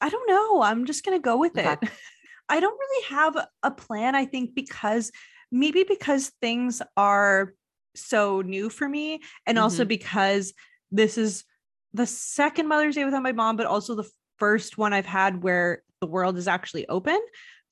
I 0.00 0.08
don't 0.08 0.28
know. 0.28 0.62
I'm 0.62 0.84
just 0.86 1.04
going 1.04 1.18
to 1.18 1.20
go 1.20 1.36
with 1.36 1.58
Okay. 1.58 1.72
it. 1.82 1.90
I 2.48 2.60
don't 2.60 2.78
really 2.78 3.04
have 3.08 3.46
a 3.62 3.70
plan, 3.70 4.14
I 4.14 4.26
think, 4.26 4.54
because 4.54 5.10
maybe 5.50 5.84
because 5.84 6.32
things 6.40 6.82
are 6.96 7.54
so 7.94 8.42
new 8.42 8.68
for 8.70 8.88
me, 8.88 9.20
and 9.46 9.58
also 9.58 9.82
mm-hmm. 9.82 9.88
because 9.88 10.52
this 10.90 11.16
is 11.16 11.44
the 11.92 12.06
second 12.06 12.68
Mother's 12.68 12.96
Day 12.96 13.04
without 13.04 13.22
my 13.22 13.32
mom, 13.32 13.56
but 13.56 13.66
also 13.66 13.94
the 13.94 14.10
first 14.38 14.76
one 14.76 14.92
I've 14.92 15.06
had 15.06 15.42
where 15.42 15.82
the 16.00 16.06
world 16.06 16.36
is 16.36 16.48
actually 16.48 16.88
open. 16.88 17.20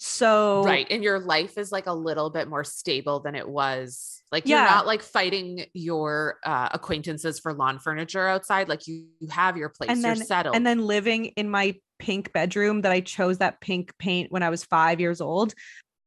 So, 0.05 0.65
Right. 0.65 0.87
And 0.91 1.05
your 1.05 1.21
life 1.21 1.57
is 1.59 1.71
like 1.71 1.87
a 1.87 1.93
little 1.93 2.29
bit 2.29 2.49
more 2.49 2.65
stable 2.65 3.21
than 3.21 3.37
it 3.37 3.49
was. 3.49 4.21
Like 4.33 4.49
you're 4.49 4.59
not 4.59 4.85
like 4.87 5.03
fighting 5.03 5.67
your 5.75 6.39
uh, 6.45 6.71
acquaintances 6.73 7.39
for 7.39 7.53
lawn 7.55 7.79
furniture 7.79 8.27
outside. 8.27 8.69
Like 8.69 8.89
you, 8.89 9.07
you 9.21 9.29
have 9.29 9.57
your 9.57 9.69
place. 9.69 9.91
And 9.91 10.01
you're 10.03 10.15
then- 10.17 10.27
settled. 10.27 10.57
and 10.57 10.67
then 10.67 10.81
living 10.87 11.27
in 11.37 11.49
my 11.49 11.77
pink 12.01 12.33
bedroom 12.33 12.81
that 12.81 12.91
I 12.91 13.01
chose 13.01 13.39
that 13.39 13.61
pink 13.61 13.97
paint 13.99 14.33
when 14.33 14.43
I 14.43 14.51
was 14.51 14.65
five 14.65 14.99
years 14.99 15.21
old 15.21 15.55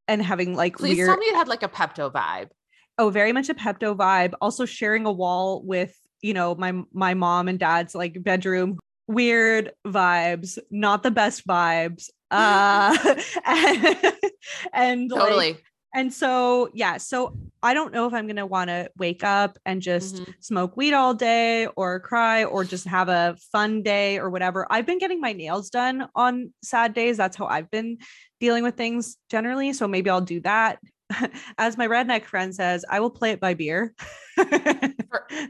and 0.10 0.22
having 0.22 0.56
like 0.56 0.76
Please 0.78 0.98
weird 0.98 1.08
tell 1.08 1.18
me 1.18 1.28
it 1.28 1.36
had 1.36 1.48
like 1.48 1.64
a 1.64 1.70
Pepto 1.70 2.12
vibe. 2.12 2.50
oh 2.98 3.10
very 3.10 3.32
much 3.32 3.48
a 3.48 3.54
pepto 3.54 3.96
vibe 3.96 4.34
also 4.42 4.66
sharing 4.66 5.06
a 5.06 5.12
wall 5.12 5.64
with 5.64 5.96
you 6.22 6.34
know 6.34 6.54
my 6.56 6.74
my 6.92 7.14
mom 7.14 7.48
and 7.48 7.60
dad's 7.60 7.96
like 7.96 8.22
bedroom 8.22 8.78
weird 9.08 9.72
vibes 9.88 10.58
not 10.70 11.02
the 11.02 11.12
best 11.12 11.48
vibes 11.48 12.10
uh 12.32 12.96
and, 13.46 14.14
and 14.74 15.12
like- 15.12 15.20
Totally. 15.22 15.58
and 15.94 16.14
so 16.14 16.70
yeah 16.74 16.98
so 16.98 17.38
i 17.64 17.74
don't 17.74 17.94
know 17.94 18.08
if 18.08 18.14
i'm 18.14 18.28
gonna 18.28 18.46
want 18.46 18.70
to 18.70 18.90
wake 18.98 19.24
up 19.24 19.58
and 19.66 19.82
just 19.82 20.16
Mhm. 20.16 20.34
smoke 20.40 20.76
weed 20.78 20.94
all 20.94 21.14
day 21.14 21.68
or 21.76 22.00
cry 22.00 22.44
or 22.44 22.64
just 22.64 22.86
have 22.88 23.10
a 23.10 23.36
fun 23.52 23.82
day 23.84 24.18
or 24.20 24.30
whatever 24.30 24.68
i've 24.72 24.86
been 24.86 24.98
getting 25.00 25.22
my 25.22 25.34
nails 25.34 25.70
done 25.70 26.08
on 26.16 26.54
sad 26.64 26.94
days 26.94 27.16
that's 27.18 27.38
how 27.38 27.46
i've 27.46 27.70
been 27.72 27.98
dealing 28.40 28.64
with 28.64 28.76
things 28.76 29.18
generally 29.30 29.72
so 29.74 29.88
maybe 29.88 30.10
i'll 30.10 30.22
do 30.22 30.40
that 30.42 30.80
as 31.58 31.78
my 31.78 31.88
redneck 31.88 32.26
friend 32.26 32.54
says 32.56 32.84
i 32.90 33.00
will 33.00 33.12
play 33.12 33.32
it 33.32 33.40
by 33.40 33.54
beer 33.54 33.94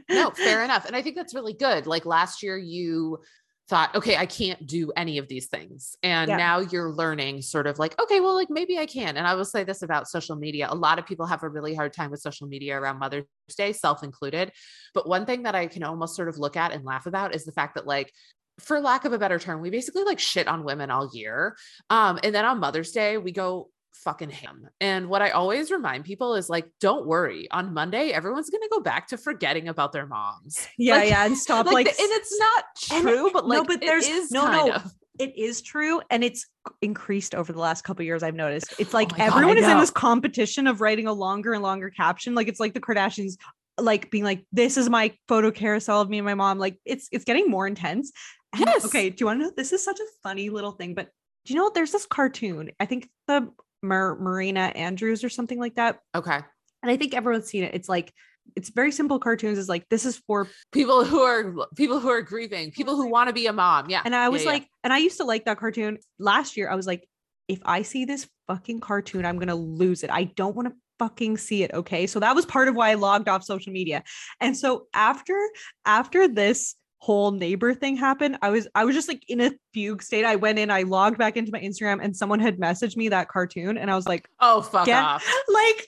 No, 0.08 0.30
fair 0.30 0.64
enough. 0.64 0.86
And 0.86 0.94
I 0.96 1.02
think 1.02 1.16
that's 1.16 1.34
really 1.34 1.52
good. 1.52 1.86
Like 1.86 2.06
last 2.06 2.42
year, 2.42 2.56
you 2.56 3.18
thought, 3.68 3.94
okay, 3.96 4.16
I 4.16 4.26
can't 4.26 4.64
do 4.66 4.92
any 4.96 5.18
of 5.18 5.26
these 5.26 5.46
things. 5.46 5.96
And 6.02 6.28
Yeah. 6.28 6.36
now 6.36 6.60
you're 6.60 6.92
learning 6.92 7.42
sort 7.42 7.66
of 7.66 7.78
like, 7.80 8.00
okay, 8.00 8.20
well, 8.20 8.34
like 8.34 8.48
maybe 8.48 8.78
I 8.78 8.86
can. 8.86 9.16
And 9.16 9.26
I 9.26 9.34
will 9.34 9.44
say 9.44 9.64
this 9.64 9.82
about 9.82 10.08
social 10.08 10.36
media. 10.36 10.68
A 10.70 10.74
lot 10.74 11.00
of 11.00 11.06
people 11.06 11.26
have 11.26 11.42
a 11.42 11.48
really 11.48 11.74
hard 11.74 11.92
time 11.92 12.10
with 12.12 12.20
social 12.20 12.46
media 12.46 12.78
around 12.78 12.98
Mother's 13.00 13.24
Day, 13.56 13.72
self 13.72 14.04
included. 14.04 14.52
But 14.94 15.08
one 15.08 15.26
thing 15.26 15.42
that 15.42 15.56
I 15.56 15.66
can 15.66 15.82
almost 15.82 16.14
sort 16.14 16.28
of 16.28 16.38
look 16.38 16.56
at 16.56 16.72
and 16.72 16.84
laugh 16.84 17.06
about 17.06 17.34
is 17.34 17.44
the 17.44 17.52
fact 17.52 17.74
that, 17.74 17.86
like, 17.86 18.12
for 18.60 18.80
lack 18.80 19.04
of 19.04 19.12
a 19.12 19.18
better 19.18 19.38
term, 19.38 19.60
we 19.60 19.70
basically 19.70 20.04
like 20.04 20.18
shit 20.18 20.48
on 20.48 20.64
women 20.64 20.90
all 20.90 21.10
year. 21.12 21.56
Um, 21.90 22.18
and 22.22 22.34
then 22.34 22.44
on 22.44 22.60
Mother's 22.60 22.92
Day, 22.92 23.18
we 23.18 23.32
go 23.32 23.70
fucking 24.04 24.30
ham. 24.30 24.68
And 24.80 25.08
what 25.08 25.22
I 25.22 25.30
always 25.30 25.70
remind 25.70 26.04
people 26.04 26.34
is 26.34 26.48
like, 26.48 26.68
don't 26.80 27.06
worry. 27.06 27.48
On 27.50 27.72
Monday, 27.74 28.10
everyone's 28.10 28.50
gonna 28.50 28.68
go 28.70 28.80
back 28.80 29.08
to 29.08 29.18
forgetting 29.18 29.68
about 29.68 29.92
their 29.92 30.06
moms. 30.06 30.66
yeah 30.78 30.96
Like- 30.96 31.08
yeah 31.10 31.26
and 31.26 31.36
stop 31.36 31.66
like, 31.66 31.74
like, 31.74 31.88
and 31.88 31.96
it's 32.12 32.38
not 32.38 32.64
true, 33.02 33.30
but 33.32 33.46
like, 33.46 33.58
no, 33.58 33.64
but 33.64 33.80
there's- 33.80 34.06
it 34.06 34.12
is 34.12 34.30
no, 34.30 34.50
no. 34.50 34.72
of. 34.74 34.92
it 35.18 35.36
is 35.36 35.62
true 35.62 36.00
and 36.10 36.22
it's 36.24 36.46
increased 36.82 37.34
over 37.34 37.52
the 37.52 37.58
last 37.60 37.82
couple 37.84 38.04
years 38.04 38.22
i've 38.24 38.34
noticed 38.34 38.74
it's 38.78 38.92
oh 38.92 38.98
like 38.98 39.12
my 39.12 39.18
God, 39.18 39.26
everyone 39.36 39.56
is 39.58 39.66
in 39.66 39.78
this 39.78 39.90
competition 39.90 40.66
of 40.66 40.80
writing 40.80 41.06
a 41.06 41.12
longer 41.12 41.52
and 41.54 41.62
longer 41.62 41.90
caption 41.90 42.34
like 42.34 42.48
it's 42.48 42.58
like 42.60 42.74
the 42.74 42.80
kardashians 42.80 43.34
like 43.80 44.10
being 44.10 44.24
like 44.24 44.44
this 44.52 44.76
is 44.76 44.90
my 44.90 45.12
photo 45.28 45.50
carousel 45.50 46.00
of 46.00 46.08
me 46.10 46.18
and 46.18 46.24
my 46.26 46.34
mom 46.34 46.58
like 46.58 46.78
it's 46.84 47.08
it's 47.12 47.24
getting 47.24 47.48
more 47.48 47.66
intense 47.66 48.10
And- 48.52 48.64
Yes. 48.66 48.84
okay 48.84 49.10
do 49.10 49.16
you 49.20 49.26
want 49.26 49.40
to 49.40 49.44
know 49.46 49.52
this 49.56 49.72
is 49.72 49.84
such 49.84 50.00
a 50.00 50.04
funny 50.22 50.50
little 50.50 50.72
thing 50.72 50.94
but 50.94 51.08
do 51.44 51.54
you 51.54 51.60
know 51.60 51.70
there's 51.74 51.92
this 51.92 52.04
cartoon 52.06 52.70
i 52.80 52.84
think 52.86 53.08
the 53.28 53.48
Mar- 53.86 54.16
marina 54.16 54.72
andrews 54.74 55.24
or 55.24 55.28
something 55.28 55.58
like 55.58 55.76
that 55.76 55.98
Okay. 56.14 56.40
and 56.82 56.90
i 56.90 56.96
think 56.96 57.14
everyone's 57.14 57.46
seen 57.46 57.64
it 57.64 57.74
it's 57.74 57.88
like 57.88 58.12
it's 58.54 58.68
very 58.70 58.92
simple 58.92 59.18
cartoons 59.18 59.58
is 59.58 59.68
like 59.68 59.88
this 59.88 60.04
is 60.04 60.18
for 60.26 60.48
People 60.72 61.04
who 61.04 61.20
are 61.20 61.54
people 61.74 62.00
who 62.00 62.08
are 62.08 62.22
grieving, 62.22 62.70
people 62.70 62.96
who 62.96 63.08
want 63.08 63.28
to 63.28 63.32
be 63.32 63.46
a 63.46 63.52
mom. 63.52 63.90
Yeah. 63.90 64.02
And 64.04 64.14
I 64.14 64.28
was 64.28 64.44
yeah. 64.44 64.50
like, 64.50 64.68
and 64.84 64.92
I 64.92 64.98
used 64.98 65.16
to 65.18 65.24
like 65.24 65.46
that 65.46 65.58
cartoon. 65.58 65.98
Last 66.18 66.56
year, 66.56 66.70
I 66.70 66.74
was 66.74 66.86
like, 66.86 67.08
if 67.48 67.60
I 67.64 67.82
see 67.82 68.04
this 68.04 68.28
fucking 68.46 68.80
cartoon, 68.80 69.24
I'm 69.24 69.38
gonna 69.38 69.56
lose 69.56 70.04
it. 70.04 70.10
I 70.10 70.24
don't 70.24 70.54
want 70.54 70.68
to 70.68 70.74
fucking 70.98 71.38
see 71.38 71.62
it. 71.62 71.72
Okay. 71.72 72.06
So 72.06 72.20
that 72.20 72.34
was 72.34 72.46
part 72.46 72.68
of 72.68 72.74
why 72.74 72.90
I 72.90 72.94
logged 72.94 73.28
off 73.28 73.42
social 73.42 73.72
media. 73.72 74.02
And 74.40 74.56
so 74.56 74.86
after 74.94 75.36
after 75.84 76.28
this 76.28 76.74
whole 76.98 77.30
neighbor 77.30 77.74
thing 77.74 77.96
happened, 77.96 78.38
I 78.42 78.50
was 78.50 78.66
I 78.74 78.84
was 78.84 78.94
just 78.94 79.08
like 79.08 79.22
in 79.28 79.40
a 79.40 79.52
fugue 79.72 80.02
state. 80.02 80.24
I 80.24 80.36
went 80.36 80.58
in, 80.58 80.70
I 80.70 80.82
logged 80.82 81.18
back 81.18 81.36
into 81.36 81.52
my 81.52 81.60
Instagram, 81.60 82.00
and 82.02 82.16
someone 82.16 82.40
had 82.40 82.58
messaged 82.58 82.96
me 82.96 83.08
that 83.10 83.28
cartoon, 83.28 83.78
and 83.78 83.90
I 83.90 83.94
was 83.94 84.06
like, 84.06 84.28
oh 84.40 84.62
fuck 84.62 84.86
Get- 84.86 85.02
off. 85.02 85.24
like 85.48 85.86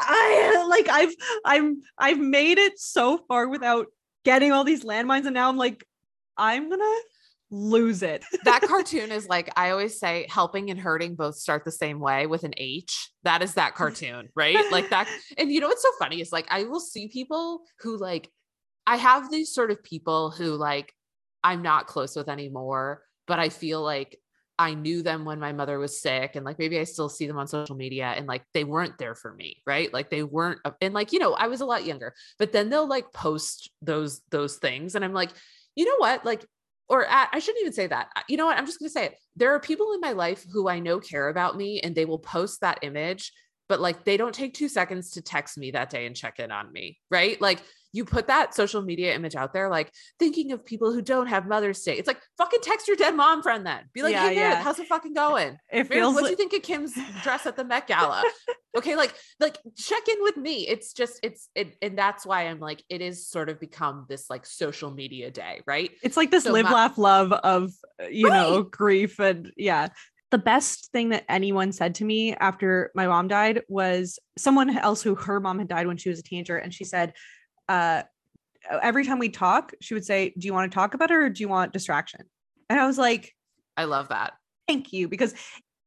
I 0.00 0.66
like 0.68 0.88
I've 0.88 1.14
I'm 1.44 1.80
I've 1.98 2.18
made 2.18 2.58
it 2.58 2.78
so 2.78 3.18
far 3.28 3.48
without 3.48 3.86
getting 4.24 4.52
all 4.52 4.64
these 4.64 4.84
landmines, 4.84 5.24
and 5.26 5.34
now 5.34 5.48
I'm 5.48 5.56
like, 5.56 5.84
I'm 6.36 6.68
gonna 6.70 7.00
lose 7.50 8.02
it. 8.02 8.24
that 8.44 8.62
cartoon 8.62 9.10
is 9.10 9.28
like 9.28 9.50
I 9.56 9.70
always 9.70 9.98
say, 9.98 10.26
helping 10.28 10.70
and 10.70 10.78
hurting 10.78 11.16
both 11.16 11.36
start 11.36 11.64
the 11.64 11.72
same 11.72 12.00
way 12.00 12.26
with 12.26 12.44
an 12.44 12.54
H. 12.56 13.10
That 13.24 13.42
is 13.42 13.54
that 13.54 13.74
cartoon, 13.74 14.28
right? 14.34 14.70
Like 14.70 14.90
that. 14.90 15.08
And 15.36 15.50
you 15.50 15.60
know 15.60 15.68
what's 15.68 15.82
so 15.82 15.90
funny 15.98 16.20
is 16.20 16.32
like 16.32 16.46
I 16.50 16.64
will 16.64 16.80
see 16.80 17.08
people 17.08 17.62
who 17.80 17.96
like 17.96 18.30
I 18.90 18.96
have 18.96 19.30
these 19.30 19.54
sort 19.54 19.70
of 19.70 19.84
people 19.84 20.30
who 20.32 20.56
like 20.56 20.92
I'm 21.44 21.62
not 21.62 21.86
close 21.86 22.16
with 22.16 22.28
anymore, 22.28 23.04
but 23.28 23.38
I 23.38 23.48
feel 23.48 23.80
like 23.82 24.18
I 24.58 24.74
knew 24.74 25.02
them 25.02 25.24
when 25.24 25.38
my 25.38 25.52
mother 25.52 25.78
was 25.78 26.02
sick 26.02 26.34
and 26.34 26.44
like 26.44 26.58
maybe 26.58 26.76
I 26.76 26.82
still 26.84 27.08
see 27.08 27.28
them 27.28 27.38
on 27.38 27.46
social 27.46 27.76
media 27.76 28.06
and 28.06 28.26
like 28.26 28.42
they 28.52 28.64
weren't 28.64 28.98
there 28.98 29.14
for 29.14 29.32
me, 29.32 29.62
right? 29.64 29.94
Like 29.94 30.10
they 30.10 30.24
weren't 30.24 30.58
and 30.80 30.92
like 30.92 31.12
you 31.12 31.20
know, 31.20 31.34
I 31.34 31.46
was 31.46 31.60
a 31.60 31.66
lot 31.66 31.84
younger. 31.84 32.14
But 32.36 32.50
then 32.50 32.68
they'll 32.68 32.88
like 32.88 33.12
post 33.12 33.70
those 33.80 34.22
those 34.32 34.56
things 34.56 34.96
and 34.96 35.04
I'm 35.04 35.14
like, 35.14 35.30
"You 35.76 35.84
know 35.84 35.96
what? 35.98 36.24
Like 36.24 36.44
or 36.88 37.06
at, 37.06 37.28
I 37.32 37.38
shouldn't 37.38 37.62
even 37.62 37.72
say 37.72 37.86
that. 37.86 38.08
You 38.28 38.36
know 38.38 38.46
what? 38.46 38.58
I'm 38.58 38.66
just 38.66 38.80
going 38.80 38.88
to 38.88 38.92
say 38.92 39.06
it. 39.06 39.14
There 39.36 39.54
are 39.54 39.60
people 39.60 39.92
in 39.92 40.00
my 40.00 40.10
life 40.10 40.44
who 40.52 40.68
I 40.68 40.80
know 40.80 40.98
care 40.98 41.28
about 41.28 41.56
me 41.56 41.78
and 41.78 41.94
they 41.94 42.06
will 42.06 42.18
post 42.18 42.62
that 42.62 42.80
image, 42.82 43.32
but 43.68 43.80
like 43.80 44.04
they 44.04 44.16
don't 44.16 44.34
take 44.34 44.54
two 44.54 44.68
seconds 44.68 45.12
to 45.12 45.22
text 45.22 45.56
me 45.56 45.70
that 45.70 45.90
day 45.90 46.06
and 46.06 46.16
check 46.16 46.40
in 46.40 46.50
on 46.50 46.72
me, 46.72 46.98
right? 47.08 47.40
Like 47.40 47.62
you 47.92 48.04
put 48.04 48.28
that 48.28 48.54
social 48.54 48.82
media 48.82 49.14
image 49.14 49.34
out 49.34 49.52
there, 49.52 49.68
like 49.68 49.92
thinking 50.18 50.52
of 50.52 50.64
people 50.64 50.92
who 50.92 51.02
don't 51.02 51.26
have 51.26 51.46
Mother's 51.46 51.82
Day. 51.82 51.96
It's 51.96 52.06
like 52.06 52.20
fucking 52.38 52.60
text 52.62 52.86
your 52.88 52.96
dead 52.96 53.16
mom 53.16 53.42
friend 53.42 53.66
then. 53.66 53.84
Be 53.92 54.02
like, 54.02 54.12
Yeah, 54.12 54.28
hey, 54.28 54.34
yeah. 54.34 54.40
Meredith, 54.40 54.64
how's 54.64 54.78
it 54.78 54.86
fucking 54.86 55.14
going? 55.14 55.56
It 55.72 55.88
Meredith, 55.88 55.92
feels 55.92 56.14
what 56.14 56.20
do 56.20 56.24
like 56.24 56.30
you 56.32 56.36
think 56.36 56.52
of 56.54 56.62
Kim's 56.62 56.94
dress 57.22 57.46
at 57.46 57.56
the 57.56 57.64
Met 57.64 57.86
Gala? 57.86 58.22
okay, 58.78 58.96
like 58.96 59.14
like 59.40 59.58
check 59.76 60.06
in 60.08 60.22
with 60.22 60.36
me. 60.36 60.66
It's 60.68 60.92
just 60.92 61.18
it's 61.22 61.48
it, 61.54 61.76
and 61.82 61.98
that's 61.98 62.24
why 62.24 62.42
I'm 62.42 62.60
like 62.60 62.82
it 62.88 63.00
is 63.00 63.26
sort 63.28 63.48
of 63.48 63.58
become 63.58 64.06
this 64.08 64.30
like 64.30 64.46
social 64.46 64.90
media 64.90 65.30
day, 65.30 65.62
right? 65.66 65.90
it's 66.02 66.16
like 66.16 66.30
this 66.30 66.44
So 66.44 66.52
live, 66.52 66.64
my- 66.64 66.72
laugh, 66.72 66.98
love 66.98 67.32
of 67.32 67.72
uh, 68.02 68.06
you 68.06 68.28
know 68.28 68.62
grief 68.62 69.18
and 69.18 69.50
yeah. 69.56 69.88
The 70.30 70.38
best 70.38 70.92
thing 70.92 71.08
that 71.08 71.24
anyone 71.28 71.72
said 71.72 71.96
to 71.96 72.04
me 72.04 72.34
after 72.36 72.92
my 72.94 73.08
mom 73.08 73.26
died 73.26 73.62
was 73.68 74.16
someone 74.38 74.78
else 74.78 75.02
who 75.02 75.16
her 75.16 75.40
mom 75.40 75.58
had 75.58 75.66
died 75.66 75.88
when 75.88 75.96
she 75.96 76.08
was 76.08 76.20
a 76.20 76.22
teenager, 76.22 76.56
and 76.56 76.72
she 76.72 76.84
said, 76.84 77.14
uh, 77.70 78.02
every 78.82 79.04
time 79.04 79.18
we 79.18 79.28
talk, 79.28 79.72
she 79.80 79.94
would 79.94 80.04
say, 80.04 80.34
"Do 80.36 80.46
you 80.46 80.52
want 80.52 80.70
to 80.70 80.74
talk 80.74 80.94
about 80.94 81.10
it 81.10 81.14
or 81.14 81.28
do 81.30 81.42
you 81.42 81.48
want 81.48 81.72
distraction?" 81.72 82.22
And 82.68 82.78
I 82.78 82.86
was 82.86 82.98
like, 82.98 83.34
I 83.76 83.84
love 83.84 84.08
that. 84.08 84.34
thank 84.68 84.92
you 84.92 85.08
because 85.08 85.34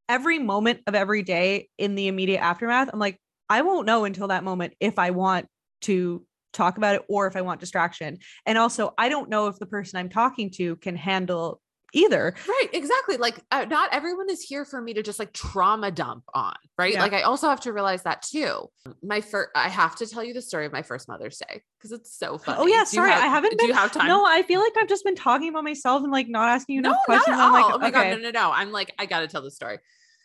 every 0.10 0.40
moment 0.40 0.82
of 0.88 0.96
every 0.96 1.24
day 1.24 1.70
in 1.78 1.96
the 1.96 2.08
immediate 2.08 2.40
aftermath 2.40 2.90
i'm 2.92 3.00
like 3.00 3.18
i 3.50 3.62
won't 3.62 3.86
know 3.86 4.04
until 4.04 4.28
that 4.28 4.44
moment 4.44 4.74
if 4.80 5.00
i 5.00 5.12
want 5.12 5.48
to 5.82 6.26
talk 6.52 6.78
about 6.78 6.96
it 6.96 7.04
or 7.08 7.28
if 7.28 7.36
i 7.36 7.42
want 7.42 7.60
distraction 7.60 8.18
and 8.46 8.58
also 8.58 8.94
i 8.98 9.10
don't 9.10 9.30
know 9.30 9.48
if 9.48 9.58
the 9.60 9.66
person 9.66 10.00
i'm 10.00 10.10
talking 10.10 10.50
to 10.50 10.76
can 10.78 10.96
handle 10.96 11.62
either 11.94 12.36
Right, 12.48 12.68
exactly. 12.74 13.18
Like 13.18 13.40
uh, 13.52 13.66
not 13.66 13.90
everyone 13.94 14.30
is 14.30 14.42
here 14.42 14.66
for 14.66 14.82
me 14.82 14.94
to 14.96 15.04
just 15.04 15.20
like 15.20 15.32
trauma 15.34 15.92
dump 15.92 16.24
on, 16.34 16.56
right? 16.78 16.94
Yeah. 16.94 17.02
Like 17.02 17.14
I 17.14 17.22
also 17.22 17.48
have 17.50 17.62
to 17.62 17.74
realize 17.74 18.04
that 18.04 18.22
too. 18.24 18.70
My 19.02 19.22
first 19.22 19.50
I 19.56 19.70
have 19.70 19.96
to 19.98 20.08
tell 20.08 20.24
you 20.24 20.34
the 20.34 20.42
story 20.42 20.66
of 20.66 20.72
my 20.74 20.82
first 20.82 21.08
Mother's 21.08 21.38
Day 21.38 21.62
because 21.78 21.92
it's 21.92 22.14
so 22.18 22.38
funny. 22.38 22.58
oh 22.62 22.68
yeah 22.68 22.80
Do 22.84 22.86
sorry 22.86 23.12
have- 23.12 23.24
i 23.24 23.28
haven't 23.28 23.52
been, 23.58 23.60
Do 23.60 23.68
you 23.68 23.74
have 23.74 23.92
time? 23.92 24.08
no 24.08 24.26
i 24.26 24.42
feel 24.44 24.60
like 24.62 24.74
i've 24.80 24.88
just 24.88 25.04
been 25.04 25.16
talking 25.16 25.50
about 25.50 25.64
myself 25.64 26.02
and 26.04 26.12
like 26.12 26.28
not 26.30 26.50
asking 26.50 26.76
you 26.76 26.82
no, 26.82 26.96
questions 27.06 27.38
at 27.38 27.42
all. 27.42 27.48
i'm 27.48 27.62
like 27.62 27.74
oh 27.74 27.78
my 27.78 27.88
okay 27.90 28.12
god, 28.12 28.22
no, 28.22 28.30
no, 28.30 28.40
no. 28.40 28.52
I'm 28.52 28.72
like, 28.72 28.94
I 28.98 29.06
gotta 29.06 29.28
tell 29.28 29.42
the 29.42 29.52
story. 29.52 29.80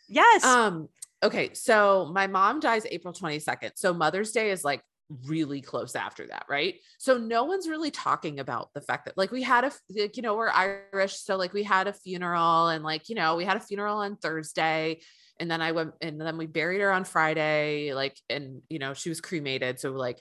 yes 0.07 0.43
Um, 0.43 0.87
okay, 1.21 1.53
so 1.53 2.09
my 2.13 2.27
mom 2.27 2.59
dies 2.61 2.85
April 2.85 3.13
22nd. 3.13 3.71
So 3.75 3.93
Mother's 3.93 4.31
Day 4.31 4.51
is 4.51 4.63
like 4.63 4.81
really 5.25 5.61
close 5.61 5.95
after 5.95 6.27
that, 6.27 6.45
right? 6.49 6.75
So 6.97 7.17
no 7.17 7.43
one's 7.43 7.67
really 7.67 7.91
talking 7.91 8.39
about 8.39 8.69
the 8.73 8.81
fact 8.81 9.05
that 9.05 9.17
like 9.17 9.31
we 9.31 9.41
had 9.41 9.63
a 9.63 9.71
like, 9.89 10.17
you 10.17 10.23
know, 10.23 10.35
we're 10.35 10.49
Irish, 10.49 11.17
so 11.17 11.35
like 11.35 11.53
we 11.53 11.63
had 11.63 11.87
a 11.87 11.93
funeral 11.93 12.67
and 12.67 12.83
like, 12.83 13.09
you 13.09 13.15
know, 13.15 13.35
we 13.35 13.45
had 13.45 13.57
a 13.57 13.61
funeral 13.61 13.97
on 13.97 14.17
Thursday 14.17 14.99
and 15.39 15.49
then 15.49 15.61
I 15.61 15.71
went 15.71 15.93
and 16.01 16.19
then 16.21 16.37
we 16.37 16.45
buried 16.45 16.81
her 16.81 16.91
on 16.91 17.05
Friday 17.05 17.93
like 17.93 18.17
and 18.29 18.61
you 18.69 18.79
know, 18.79 18.93
she 18.93 19.09
was 19.09 19.21
cremated, 19.21 19.79
so 19.79 19.91
like 19.91 20.19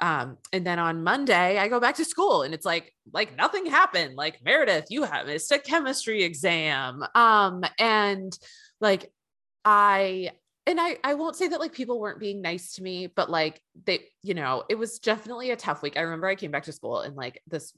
um 0.00 0.38
and 0.52 0.66
then 0.66 0.80
on 0.80 1.04
Monday 1.04 1.56
I 1.56 1.68
go 1.68 1.78
back 1.78 1.94
to 1.96 2.04
school 2.04 2.42
and 2.42 2.52
it's 2.52 2.66
like 2.66 2.92
like 3.12 3.36
nothing 3.36 3.66
happened. 3.66 4.16
Like 4.16 4.40
Meredith, 4.44 4.86
you 4.90 5.04
have 5.04 5.26
missed 5.26 5.52
a 5.52 5.58
chemistry 5.58 6.24
exam. 6.24 7.04
Um 7.14 7.62
and 7.78 8.36
like 8.80 9.12
I 9.64 10.32
and 10.66 10.80
I 10.80 10.96
I 11.04 11.14
won't 11.14 11.36
say 11.36 11.48
that 11.48 11.60
like 11.60 11.72
people 11.72 12.00
weren't 12.00 12.20
being 12.20 12.40
nice 12.40 12.74
to 12.74 12.82
me, 12.82 13.06
but 13.06 13.30
like 13.30 13.60
they, 13.84 14.06
you 14.22 14.34
know, 14.34 14.64
it 14.68 14.76
was 14.76 14.98
definitely 14.98 15.50
a 15.50 15.56
tough 15.56 15.82
week. 15.82 15.96
I 15.96 16.02
remember 16.02 16.26
I 16.26 16.34
came 16.34 16.50
back 16.50 16.64
to 16.64 16.72
school 16.72 17.00
and 17.00 17.16
like 17.16 17.42
this, 17.46 17.72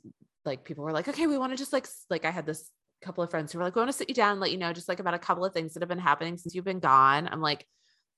like 0.45 0.65
people 0.65 0.85
were 0.85 0.93
like, 0.93 1.09
okay, 1.09 1.27
we 1.27 1.39
want 1.39 1.53
to 1.53 1.59
just 1.59 1.73
like 1.73 1.87
like 2.11 2.25
I 2.25 2.31
had 2.31 2.47
this 2.47 2.71
couple 3.03 3.25
of 3.25 3.31
friends 3.31 3.53
who 3.53 3.59
were 3.59 3.65
like, 3.65 3.75
we 3.75 3.81
want 3.81 3.91
to 3.91 3.97
sit 3.97 4.09
you 4.09 4.15
down, 4.15 4.33
and 4.33 4.41
let 4.41 4.53
you 4.53 4.59
know 4.59 4.73
just 4.73 4.89
like 4.89 5.01
about 5.01 5.15
a 5.15 5.19
couple 5.19 5.45
of 5.45 5.53
things 5.53 5.75
that 5.75 5.83
have 5.83 5.89
been 5.89 5.99
happening 5.99 6.37
since 6.37 6.55
you've 6.55 6.65
been 6.65 6.81
gone. 6.81 7.29
I'm 7.31 7.41
like, 7.41 7.67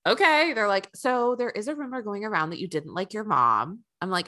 okay. 0.05 0.53
They're 0.53 0.67
like, 0.67 0.89
so 0.95 1.35
there 1.35 1.49
is 1.49 1.67
a 1.67 1.75
rumor 1.75 2.01
going 2.01 2.23
around 2.23 2.51
that 2.51 2.59
you 2.59 2.67
didn't 2.67 2.93
like 2.93 3.13
your 3.13 3.23
mom. 3.23 3.79
I'm 4.01 4.09
like, 4.09 4.27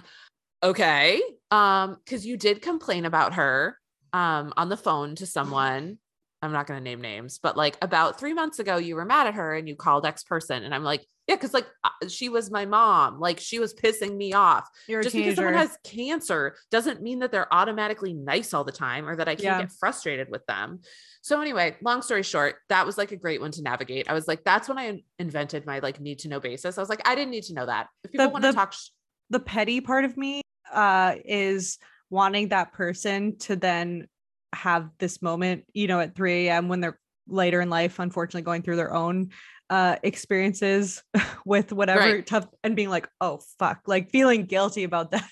okay. 0.63 1.22
Um, 1.51 1.97
because 2.03 2.26
you 2.26 2.38
did 2.38 2.61
complain 2.61 3.05
about 3.05 3.35
her 3.35 3.77
um 4.13 4.53
on 4.57 4.68
the 4.68 4.76
phone 4.76 5.15
to 5.15 5.26
someone 5.26 5.97
I'm 6.41 6.51
not 6.51 6.65
going 6.68 6.80
to 6.80 6.84
name 6.84 7.01
names, 7.01 7.39
but 7.41 7.55
like 7.55 7.77
about 7.81 8.19
three 8.19 8.34
months 8.34 8.59
ago, 8.59 8.77
you 8.77 8.95
were 8.95 9.05
mad 9.05 9.27
at 9.27 9.35
her 9.35 9.53
and 9.55 9.68
you 9.68 9.76
called 9.76 10.05
X 10.05 10.23
person. 10.23 10.63
And 10.63 10.73
I'm 10.73 10.84
like, 10.84 11.05
yeah, 11.27 11.35
because 11.35 11.53
like 11.53 11.68
uh, 11.84 12.07
she 12.07 12.30
was 12.30 12.49
my 12.49 12.65
mom. 12.65 13.19
Like 13.19 13.39
she 13.39 13.59
was 13.59 13.73
pissing 13.76 14.18
me 14.18 14.34
off. 14.34 14.68
You're 14.88 15.03
Just 15.03 15.15
because 15.15 15.35
someone 15.35 15.53
has 15.53 15.77
cancer 15.84 16.55
doesn't 16.72 17.01
mean 17.01 17.19
that 17.19 17.31
they're 17.31 17.53
automatically 17.53 18.13
nice 18.13 18.53
all 18.55 18.63
the 18.63 18.72
time 18.72 19.07
or 19.07 19.15
that 19.15 19.27
I 19.27 19.35
can't 19.35 19.43
Yeah. 19.43 19.61
get 19.61 19.72
frustrated 19.80 20.30
with 20.31 20.43
them. 20.47 20.80
So 21.22 21.39
anyway, 21.39 21.77
long 21.84 22.01
story 22.01 22.23
short, 22.23 22.55
that 22.69 22.88
was 22.88 22.97
like 22.97 23.11
a 23.11 23.18
great 23.18 23.39
one 23.39 23.51
to 23.51 23.61
navigate. 23.61 24.09
I 24.09 24.13
was 24.13 24.27
like, 24.27 24.43
that's 24.43 24.68
when 24.68 24.80
I 24.80 25.03
invented 25.19 25.68
my 25.68 25.77
like 25.80 25.99
need 25.99 26.19
to 26.19 26.27
know 26.27 26.39
basis. 26.39 26.77
I 26.77 26.81
was 26.81 26.89
like, 26.89 27.07
I 27.07 27.13
didn't 27.13 27.31
need 27.31 27.43
to 27.45 27.53
know 27.53 27.68
that. 27.68 27.88
If 28.03 28.11
people 28.13 28.31
want 28.31 28.43
to 28.43 28.53
talk, 28.53 28.73
sh- 28.73 28.89
the 29.30 29.39
petty 29.39 29.80
part 29.80 30.05
of 30.05 30.18
me 30.18 30.41
uh 30.73 31.15
is 31.23 31.77
wanting 32.09 32.49
that 32.49 32.73
person 32.73 33.38
to 33.38 33.55
then 33.55 34.07
have 34.53 34.90
this 34.99 35.22
moment 35.22 35.65
you 35.73 35.88
know 35.88 35.99
at 35.99 36.15
3 36.15 36.48
a.m 36.48 36.68
when 36.68 36.82
they're 36.82 36.99
later 37.28 37.61
in 37.61 37.69
life 37.69 37.99
unfortunately 37.99 38.41
going 38.41 38.61
through 38.61 38.76
their 38.76 38.94
own 38.94 39.30
uh 39.69 39.95
experiences 40.03 41.03
with 41.45 41.72
whatever 41.72 41.99
Right. 41.99 42.26
tough 42.26 42.48
and 42.64 42.76
being 42.76 42.90
like 42.90 43.07
oh 43.22 43.40
fuck 43.60 43.82
like 43.88 44.10
feeling 44.11 44.45
guilty 44.45 44.84
about 44.84 45.11
that 45.11 45.30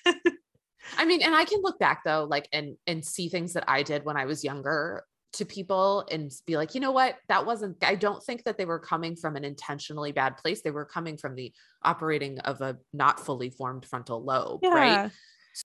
I 0.98 1.06
mean, 1.06 1.22
and 1.22 1.36
I 1.36 1.46
can 1.46 1.62
look 1.62 1.80
back 1.80 2.04
though, 2.04 2.26
like 2.30 2.48
and 2.52 2.76
and 2.88 3.06
see 3.06 3.30
things 3.30 3.54
that 3.54 3.66
I 3.68 3.84
did 3.84 4.06
when 4.06 4.18
I 4.18 4.26
was 4.26 4.44
younger 4.44 5.04
to 5.34 5.46
people 5.46 6.06
and 6.10 6.32
be 6.48 6.58
like, 6.58 6.74
you 6.74 6.82
know 6.82 6.91
what, 6.91 7.16
that 7.28 7.46
wasn't. 7.46 7.84
I 7.84 7.96
don't 7.96 8.24
think 8.24 8.44
that 8.46 8.58
they 8.58 8.66
were 8.66 8.80
coming 8.80 9.16
from 9.16 9.36
an 9.36 9.46
intentionally 9.46 10.12
bad 10.12 10.38
place. 10.38 10.62
They 10.62 10.72
were 10.72 10.86
coming 10.86 11.18
from 11.18 11.36
the 11.36 11.54
operating 11.84 12.40
of 12.40 12.62
a 12.62 12.78
not 12.91 13.20
fully 13.20 13.50
formed 13.50 13.86
frontal 13.86 14.24
lobe, 14.24 14.62
right? 14.64 15.12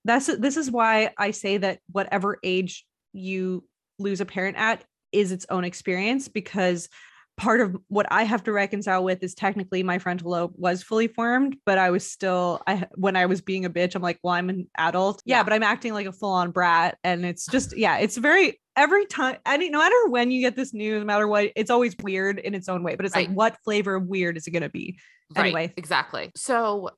that's 0.05 0.27
this 0.39 0.57
is 0.57 0.71
why 0.71 1.11
i 1.19 1.31
say 1.31 1.59
that 1.59 1.79
whatever 1.93 2.39
age 2.43 2.87
you 3.15 3.65
lose 3.99 4.21
a 4.21 4.27
parent 4.27 4.57
at 4.59 4.85
is 5.13 5.33
its 5.33 5.47
own 5.49 5.65
experience 5.65 6.29
because 6.29 6.89
part 7.37 7.61
of 7.61 7.77
what 7.89 8.07
i 8.11 8.23
have 8.23 8.43
to 8.45 8.53
reconcile 8.53 9.03
with 9.03 9.23
is 9.23 9.35
technically 9.35 9.83
my 9.83 9.99
frontal 9.99 10.31
lobe 10.31 10.53
was 10.57 10.83
fully 10.85 11.09
formed 11.09 11.57
but 11.67 11.79
i 11.79 11.91
was 11.91 12.09
still 12.09 12.61
i 12.67 12.85
when 12.95 13.17
i 13.17 13.27
was 13.27 13.41
being 13.41 13.65
a 13.65 13.71
bitch 13.71 13.95
i'm 13.97 14.03
like 14.03 14.19
well 14.23 14.35
i'm 14.35 14.49
an 14.51 14.69
adult 14.79 15.21
yeah, 15.25 15.39
Yeah. 15.39 15.43
but 15.45 15.53
i'm 15.53 15.63
acting 15.65 15.93
like 15.95 16.07
a 16.07 16.13
full-on 16.13 16.51
brat 16.53 16.97
and 17.03 17.25
it's 17.25 17.47
just 17.47 17.77
yeah 17.77 17.99
it's 17.99 18.17
very 18.17 18.61
every 18.77 19.07
time 19.07 19.37
any 19.47 19.69
no 19.71 19.79
matter 19.79 20.09
when 20.11 20.31
you 20.31 20.41
get 20.41 20.55
this 20.55 20.73
news 20.75 21.01
no 21.01 21.05
matter 21.07 21.27
what 21.27 21.51
it's 21.57 21.71
always 21.71 21.97
weird 22.03 22.39
in 22.39 22.55
its 22.55 22.69
own 22.69 22.83
way 22.85 22.95
but 22.95 23.05
it's 23.07 23.17
like 23.17 23.31
what 23.31 23.57
flavor 23.65 23.97
of 23.97 24.07
weird 24.07 24.37
is 24.37 24.47
it 24.47 24.51
going 24.53 24.63
to 24.63 24.69
be 24.69 24.97
Right, 25.35 25.47
Anyway. 25.47 25.73
exactly. 25.77 26.31
So, 26.37 26.91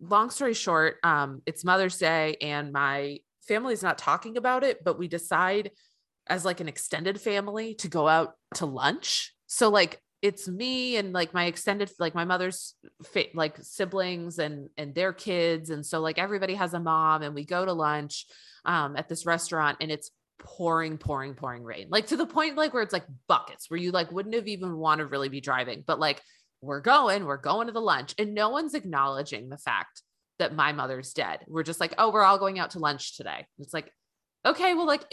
long 0.00 0.28
story 0.30 0.52
short, 0.54 0.96
um, 1.02 1.40
it's 1.46 1.64
Mother's 1.64 1.96
Day, 1.96 2.36
and 2.42 2.72
my 2.72 3.18
family's 3.50 3.82
not 3.82 3.98
talking 3.98 4.36
about 4.36 4.62
it, 4.62 4.84
but 4.84 4.96
we 4.96 5.08
decide 5.08 5.72
as 6.28 6.44
like 6.44 6.60
an 6.60 6.68
extended 6.68 7.20
family 7.20 7.74
to 7.74 7.88
go 7.88 8.06
out 8.06 8.34
to 8.54 8.64
lunch. 8.64 9.34
So, 9.48 9.68
like, 9.70 10.00
it's 10.22 10.46
me 10.46 10.96
and 10.96 11.12
like 11.12 11.34
my 11.34 11.46
extended, 11.46 11.90
like 11.98 12.14
my 12.14 12.24
mother's 12.24 12.74
like 13.34 13.56
siblings 13.62 14.38
and 14.38 14.68
and 14.76 14.94
their 14.94 15.12
kids, 15.12 15.70
and 15.70 15.84
so 15.84 16.00
like 16.00 16.18
everybody 16.18 16.54
has 16.54 16.74
a 16.74 16.80
mom, 16.80 17.22
and 17.22 17.34
we 17.34 17.44
go 17.44 17.64
to 17.64 17.72
lunch 17.72 18.26
um, 18.64 18.96
at 18.96 19.08
this 19.08 19.26
restaurant, 19.26 19.78
and 19.80 19.90
it's 19.90 20.10
pouring, 20.38 20.96
pouring, 20.98 21.34
pouring 21.34 21.64
rain, 21.64 21.88
like 21.90 22.06
to 22.08 22.16
the 22.16 22.26
point 22.26 22.56
like 22.56 22.72
where 22.72 22.82
it's 22.82 22.92
like 22.92 23.06
buckets, 23.26 23.68
where 23.68 23.80
you 23.80 23.90
like 23.90 24.12
wouldn't 24.12 24.34
have 24.34 24.46
even 24.46 24.76
want 24.76 25.00
to 25.00 25.06
really 25.06 25.28
be 25.28 25.40
driving, 25.40 25.82
but 25.86 25.98
like 25.98 26.20
we're 26.60 26.80
going, 26.80 27.24
we're 27.24 27.38
going 27.38 27.66
to 27.66 27.72
the 27.72 27.80
lunch, 27.80 28.14
and 28.18 28.34
no 28.34 28.50
one's 28.50 28.74
acknowledging 28.74 29.48
the 29.48 29.58
fact 29.58 30.02
that 30.40 30.54
my 30.54 30.72
mother's 30.72 31.12
dead. 31.12 31.40
We're 31.46 31.62
just 31.62 31.80
like, 31.80 31.94
oh, 31.96 32.10
we're 32.10 32.24
all 32.24 32.38
going 32.38 32.58
out 32.58 32.70
to 32.70 32.78
lunch 32.78 33.16
today. 33.16 33.46
It's 33.58 33.72
like, 33.72 33.90
okay, 34.44 34.74
well, 34.74 34.86
like, 34.86 35.04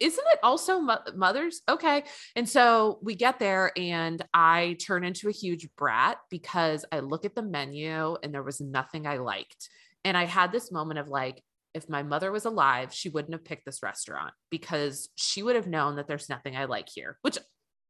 isn't 0.00 0.26
it 0.32 0.38
also 0.42 0.80
mo- 0.80 0.98
mothers? 1.14 1.62
Okay. 1.68 2.02
And 2.34 2.48
so 2.48 2.98
we 3.02 3.14
get 3.14 3.38
there, 3.38 3.70
and 3.76 4.24
I 4.34 4.76
turn 4.84 5.04
into 5.04 5.28
a 5.28 5.32
huge 5.32 5.68
brat 5.76 6.18
because 6.30 6.84
I 6.90 7.00
look 7.00 7.24
at 7.24 7.34
the 7.34 7.42
menu 7.42 8.16
and 8.22 8.34
there 8.34 8.42
was 8.42 8.60
nothing 8.60 9.06
I 9.06 9.18
liked. 9.18 9.68
And 10.04 10.16
I 10.16 10.24
had 10.24 10.50
this 10.50 10.72
moment 10.72 10.98
of 10.98 11.08
like, 11.08 11.42
if 11.74 11.88
my 11.88 12.02
mother 12.02 12.32
was 12.32 12.46
alive, 12.46 12.92
she 12.92 13.10
wouldn't 13.10 13.34
have 13.34 13.44
picked 13.44 13.66
this 13.66 13.82
restaurant 13.82 14.32
because 14.50 15.10
she 15.14 15.42
would 15.42 15.56
have 15.56 15.66
known 15.66 15.96
that 15.96 16.08
there's 16.08 16.28
nothing 16.28 16.56
I 16.56 16.64
like 16.64 16.88
here, 16.88 17.18
which 17.22 17.38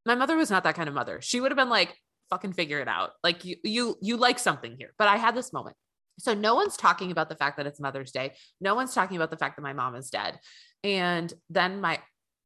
my 0.04 0.16
mother 0.16 0.36
was 0.36 0.50
not 0.50 0.64
that 0.64 0.74
kind 0.74 0.88
of 0.88 0.94
mother. 0.94 1.20
She 1.22 1.40
would 1.40 1.52
have 1.52 1.56
been 1.56 1.70
like, 1.70 1.96
fucking 2.28 2.52
figure 2.52 2.80
it 2.80 2.88
out. 2.88 3.12
Like 3.22 3.44
you, 3.44 3.56
you, 3.62 3.96
you 4.02 4.16
like 4.16 4.40
something 4.40 4.74
here. 4.76 4.92
But 4.98 5.06
I 5.06 5.16
had 5.16 5.36
this 5.36 5.52
moment. 5.52 5.76
So 6.18 6.34
no 6.34 6.54
one's 6.54 6.76
talking 6.76 7.10
about 7.10 7.28
the 7.28 7.36
fact 7.36 7.56
that 7.56 7.66
it's 7.66 7.80
Mother's 7.80 8.12
Day. 8.12 8.34
No 8.60 8.74
one's 8.74 8.94
talking 8.94 9.16
about 9.16 9.30
the 9.30 9.36
fact 9.36 9.56
that 9.56 9.62
my 9.62 9.72
mom 9.72 9.94
is 9.94 10.10
dead. 10.10 10.38
And 10.82 11.32
then 11.50 11.80
my 11.80 12.00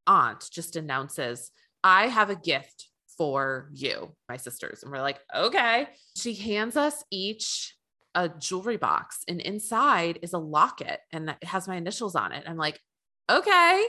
aunt 0.07 0.49
just 0.53 0.77
announces, 0.77 1.51
I 1.85 2.09
have 2.09 2.31
a 2.31 2.37
gift 2.37 2.89
for 3.17 3.71
you, 3.73 4.17
my 4.29 4.37
sisters. 4.37 4.83
And 4.83 4.91
we're 4.91 5.01
like, 5.01 5.21
okay. 5.35 5.89
She 6.17 6.35
hands 6.35 6.77
us 6.77 7.05
each 7.11 7.77
a 8.15 8.29
jewelry 8.29 8.77
box, 8.77 9.23
and 9.29 9.41
inside 9.41 10.19
is 10.23 10.33
a 10.33 10.39
locket 10.39 10.99
and 11.13 11.31
it 11.31 11.45
has 11.45 11.69
my 11.69 11.77
initials 11.77 12.17
on 12.17 12.33
it. 12.33 12.45
I'm 12.47 12.57
like, 12.57 12.81
okay. 13.31 13.87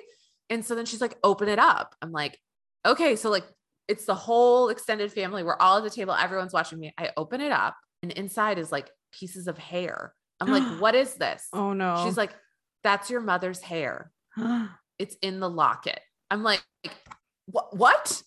And 0.49 0.64
so 0.64 0.76
then 0.76 0.86
she's 0.86 1.02
like, 1.02 1.18
open 1.24 1.49
it 1.49 1.60
up. 1.60 1.95
I'm 2.02 2.12
like, 2.12 2.38
okay. 2.86 3.16
So 3.16 3.32
like 3.32 3.45
it's 3.88 4.06
the 4.06 4.16
whole 4.16 4.70
extended 4.70 5.12
family. 5.12 5.44
We're 5.44 5.58
all 5.58 5.78
at 5.78 5.84
the 5.84 5.90
table. 5.90 6.14
Everyone's 6.14 6.53
watching 6.53 6.80
me. 6.80 6.94
I 6.98 7.10
open 7.18 7.41
it 7.41 7.52
up, 7.52 7.76
and 8.03 8.12
inside 8.12 8.60
is 8.60 8.72
like 8.72 8.91
pieces 9.12 9.48
of 9.48 9.58
hair. 9.58 10.14
I'm 10.40 10.52
like, 10.52 10.64
what 10.82 10.96
is 10.96 11.16
this? 11.16 11.48
oh 11.54 11.74
no 11.74 12.04
She's 12.06 12.18
like, 12.18 12.34
that's 12.84 13.10
your 13.10 13.22
mother's 13.22 13.62
hair. 13.62 14.12
It's 15.00 15.16
in 15.24 15.40
the 15.40 15.50
locket. 15.50 16.00
I'm 16.30 16.44
like, 16.44 16.64
what? 17.48 17.76
What? 17.76 18.22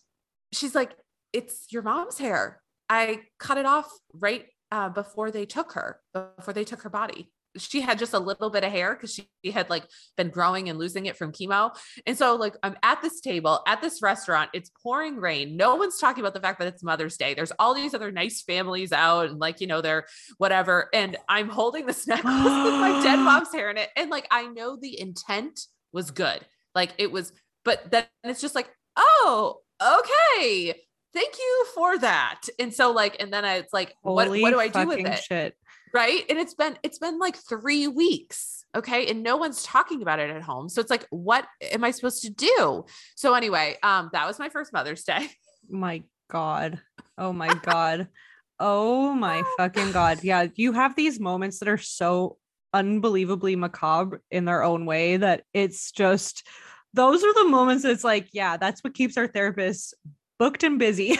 She's 0.53 0.75
like, 0.75 0.91
it's 1.33 1.67
your 1.71 1.83
mom's 1.83 2.19
hair. 2.19 2.61
I 2.89 3.21
cut 3.39 3.59
it 3.59 3.65
off 3.65 3.89
right 4.13 4.47
uh, 4.73 4.89
before 4.89 5.31
they 5.31 5.47
took 5.47 5.73
her, 5.75 6.01
before 6.13 6.53
they 6.53 6.65
took 6.65 6.83
her 6.83 6.91
body. 6.91 7.33
She 7.57 7.81
had 7.81 7.99
just 7.99 8.15
a 8.15 8.19
little 8.19 8.51
bit 8.51 8.65
of 8.65 8.73
hair 8.73 8.95
because 8.95 9.15
she 9.15 9.51
had 9.51 9.71
like 9.71 9.85
been 10.17 10.31
growing 10.31 10.69
and 10.69 10.79
losing 10.79 11.07
it 11.07 11.17
from 11.17 11.33
chemo. 11.33 11.71
And 12.07 12.17
so, 12.17 12.37
like, 12.37 12.55
I'm 12.63 12.77
at 12.83 13.03
this 13.03 13.21
table 13.21 13.63
at 13.67 13.81
this 13.81 14.03
restaurant. 14.03 14.51
It's 14.53 14.71
pouring 14.83 15.17
rain. 15.17 15.57
No 15.57 15.77
one's 15.77 15.99
talking 15.99 16.23
about 16.23 16.35
the 16.35 16.41
fact 16.41 16.59
that 16.59 16.69
it's 16.69 16.83
Mother's 16.83 17.17
Day. 17.17 17.35
There's 17.35 17.53
all 17.59 17.75
these 17.75 17.95
other 17.95 18.11
nice 18.11 18.43
families 18.43 18.93
out, 18.93 19.31
and 19.31 19.39
like, 19.39 19.61
you 19.61 19.67
know, 19.67 19.81
they're 19.81 20.07
whatever. 20.39 20.89
And 20.93 21.17
I'm 21.29 21.49
holding 21.49 21.87
this 21.87 22.07
necklace 22.07 22.25
with 22.25 22.75
my 22.75 23.01
dead 23.03 23.17
mom's 23.19 23.53
hair 23.53 23.71
in 23.71 23.79
it. 23.79 23.91
And 23.97 24.11
like, 24.11 24.27
I 24.31 24.47
know 24.47 24.77
the 24.77 25.01
intent 25.01 25.61
was 25.93 26.11
good. 26.11 26.41
Like, 26.75 26.93
it 26.99 27.13
was, 27.13 27.33
but 27.65 27.91
then 27.91 28.07
it's 28.25 28.41
just 28.41 28.55
like, 28.55 28.69
oh, 28.97 29.61
okay. 29.81 30.75
Thank 31.13 31.39
you 31.39 31.67
for 31.77 31.97
that. 31.99 32.41
And 32.59 32.75
so, 32.75 32.91
like, 32.91 33.17
and 33.21 33.33
then 33.33 33.45
I, 33.45 33.59
it's 33.59 33.73
like, 33.73 33.95
what, 34.03 34.27
Holy 34.27 34.43
what 34.43 34.51
do 34.51 34.59
I 34.59 34.67
do 34.67 34.87
with 34.89 34.99
it? 34.99 35.23
shit 35.23 35.57
right? 35.95 36.25
And 36.29 36.39
it's 36.39 36.55
been 36.55 36.77
it's 36.83 36.99
been 36.99 37.19
like 37.19 37.37
three 37.37 37.89
weeks 37.89 38.65
okay? 38.77 39.07
And 39.07 39.23
no 39.23 39.37
one's 39.37 39.63
talking 39.63 40.03
about 40.03 40.19
it 40.19 40.31
at 40.31 40.43
home. 40.43 40.69
So 40.69 40.81
it's 40.81 40.91
like 40.91 41.07
what 41.11 41.47
am 41.73 41.85
i 41.85 41.91
supposed 41.91 42.23
to 42.23 42.31
do? 42.31 42.85
So 43.15 43.35
anyway 43.35 43.77
um 43.83 44.11
that 44.13 44.27
was 44.27 44.39
my 44.39 44.49
first 44.49 44.73
mother's 44.73 45.05
day. 45.05 45.29
My 45.71 46.03
god. 46.31 46.81
Oh 47.17 47.33
my 47.33 47.55
god. 47.63 48.09
Oh 48.61 49.15
my 49.15 49.43
fucking 49.57 49.93
god. 49.93 50.23
Yeah 50.23 50.49
you 50.57 50.73
have 50.73 50.97
these 50.97 51.19
moments 51.21 51.61
that 51.61 51.69
are 51.69 51.79
so 51.79 52.37
unbelievably 52.73 53.55
macabre 53.55 54.21
in 54.33 54.45
their 54.45 54.65
own 54.65 54.85
way 54.85 55.17
that 55.17 55.45
it's 55.55 55.93
just 55.93 56.47
those 56.93 57.23
are 57.23 57.35
the 57.35 57.49
moments 57.49 57.85
that's 57.85 58.03
like 58.03 58.29
yeah 58.33 58.57
that's 58.57 58.83
what 58.83 58.95
keeps 58.95 59.17
our 59.17 59.29
therapists 59.29 59.95
booked 60.41 60.65
and 60.65 60.81
busy 60.81 61.17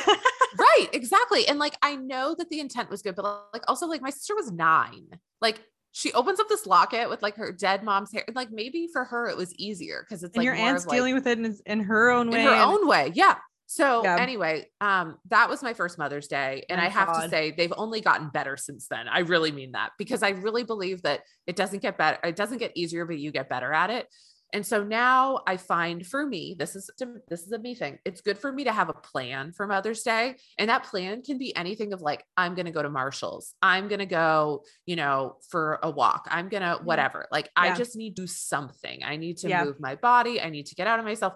right 0.59 0.89
exactly 0.93 1.47
and 1.49 1.59
like 1.59 1.77
i 1.83 1.97
know 1.97 2.35
that 2.37 2.49
the 2.51 2.61
intent 2.61 2.91
was 2.91 3.03
good 3.03 3.15
but 3.15 3.25
like 3.53 3.63
also 3.69 3.87
like 3.87 4.03
my 4.03 4.11
sister 4.11 4.35
was 4.35 4.51
nine 4.51 5.07
like 5.41 5.61
she 5.97 6.13
opens 6.13 6.41
up 6.41 6.49
this 6.49 6.67
locket 6.67 7.09
with 7.09 7.23
like 7.23 7.37
her 7.37 7.53
dead 7.53 7.85
mom's 7.85 8.11
hair. 8.11 8.25
And 8.27 8.35
Like 8.35 8.51
maybe 8.51 8.89
for 8.93 9.05
her 9.05 9.29
it 9.29 9.37
was 9.37 9.55
easier 9.55 10.05
because 10.05 10.25
it's 10.25 10.35
and 10.35 10.41
like 10.41 10.45
your 10.45 10.55
aunt's 10.55 10.83
of, 10.83 10.89
like, 10.89 10.97
dealing 10.97 11.15
with 11.15 11.27
it 11.29 11.39
in, 11.39 11.57
in 11.67 11.81
her 11.81 12.11
own 12.11 12.31
way. 12.31 12.41
in 12.41 12.47
her 12.47 12.53
own 12.53 12.89
way. 12.89 13.13
Yeah. 13.15 13.37
So 13.67 14.03
Yeah. 14.03 14.19
anyway, 14.19 14.69
um, 14.81 15.19
that 15.29 15.49
was 15.49 15.63
my 15.63 15.73
first 15.73 15.97
Mother's 15.97 16.27
Day. 16.27 16.65
And 16.69 16.81
I 16.81 16.89
have 16.89 17.23
to 17.23 17.29
say 17.29 17.53
they've 17.53 17.73
only 17.77 18.01
gotten 18.01 18.29
better 18.29 18.57
since 18.57 18.89
then. 18.89 19.07
I 19.09 19.21
really 19.21 19.53
mean 19.53 19.73
that 19.73 19.93
because 19.97 20.25
I 20.25 20.31
really 20.31 20.65
believe 20.65 21.03
that 21.03 21.21
it 21.47 21.55
doesn't 21.55 21.81
get 21.81 21.97
better, 21.97 22.19
it 22.25 22.35
doesn't 22.35 22.59
get 22.59 22.73
easier, 22.75 23.07
but 23.07 23.19
you 23.19 23.31
get 23.31 23.49
better 23.49 23.73
at 23.73 23.91
it. 23.91 24.09
And 24.55 24.65
so 24.65 24.85
now 24.85 25.41
I 25.49 25.57
find 25.57 26.07
for 26.07 26.25
me, 26.25 26.55
this 26.57 26.77
is 26.77 26.89
this 27.29 27.43
is 27.43 27.51
a 27.51 27.59
me 27.59 27.75
thing. 27.75 27.99
It's 28.05 28.21
good 28.21 28.39
for 28.39 28.53
me 28.53 28.65
to 28.65 28.73
have 28.73 28.89
a 28.89 28.95
plan 28.95 29.53
for 29.53 29.67
Mother's 29.67 30.05
Day. 30.05 30.37
And 30.59 30.71
that 30.71 30.85
plan 30.85 31.23
can 31.23 31.39
be 31.39 31.55
anything 31.57 31.93
of 31.93 32.01
like, 32.01 32.25
I'm 32.37 32.55
gonna 32.55 32.71
go 32.71 32.81
to 32.83 32.89
Marshall's, 32.89 33.55
I'm 33.61 33.89
gonna 33.89 34.07
go, 34.07 34.63
you 34.87 34.95
know, 34.95 35.39
for 35.51 35.81
a 35.83 35.91
walk, 35.91 36.29
I'm 36.31 36.49
gonna 36.49 36.77
mm-hmm. 36.77 36.85
whatever. 36.85 37.27
Like 37.33 37.51
I 37.57 37.75
just 37.75 37.97
need 37.97 38.15
to 38.15 38.23
do 38.23 38.27
something. 38.29 39.03
I 39.05 39.17
need 39.17 39.39
to 39.39 39.49
Yeah. 39.49 39.65
move 39.65 39.81
my 39.81 39.97
body, 39.97 40.41
I 40.41 40.51
need 40.51 40.67
to 40.67 40.77
get 40.77 40.87
out 40.87 41.01
of 41.01 41.05
myself. 41.05 41.35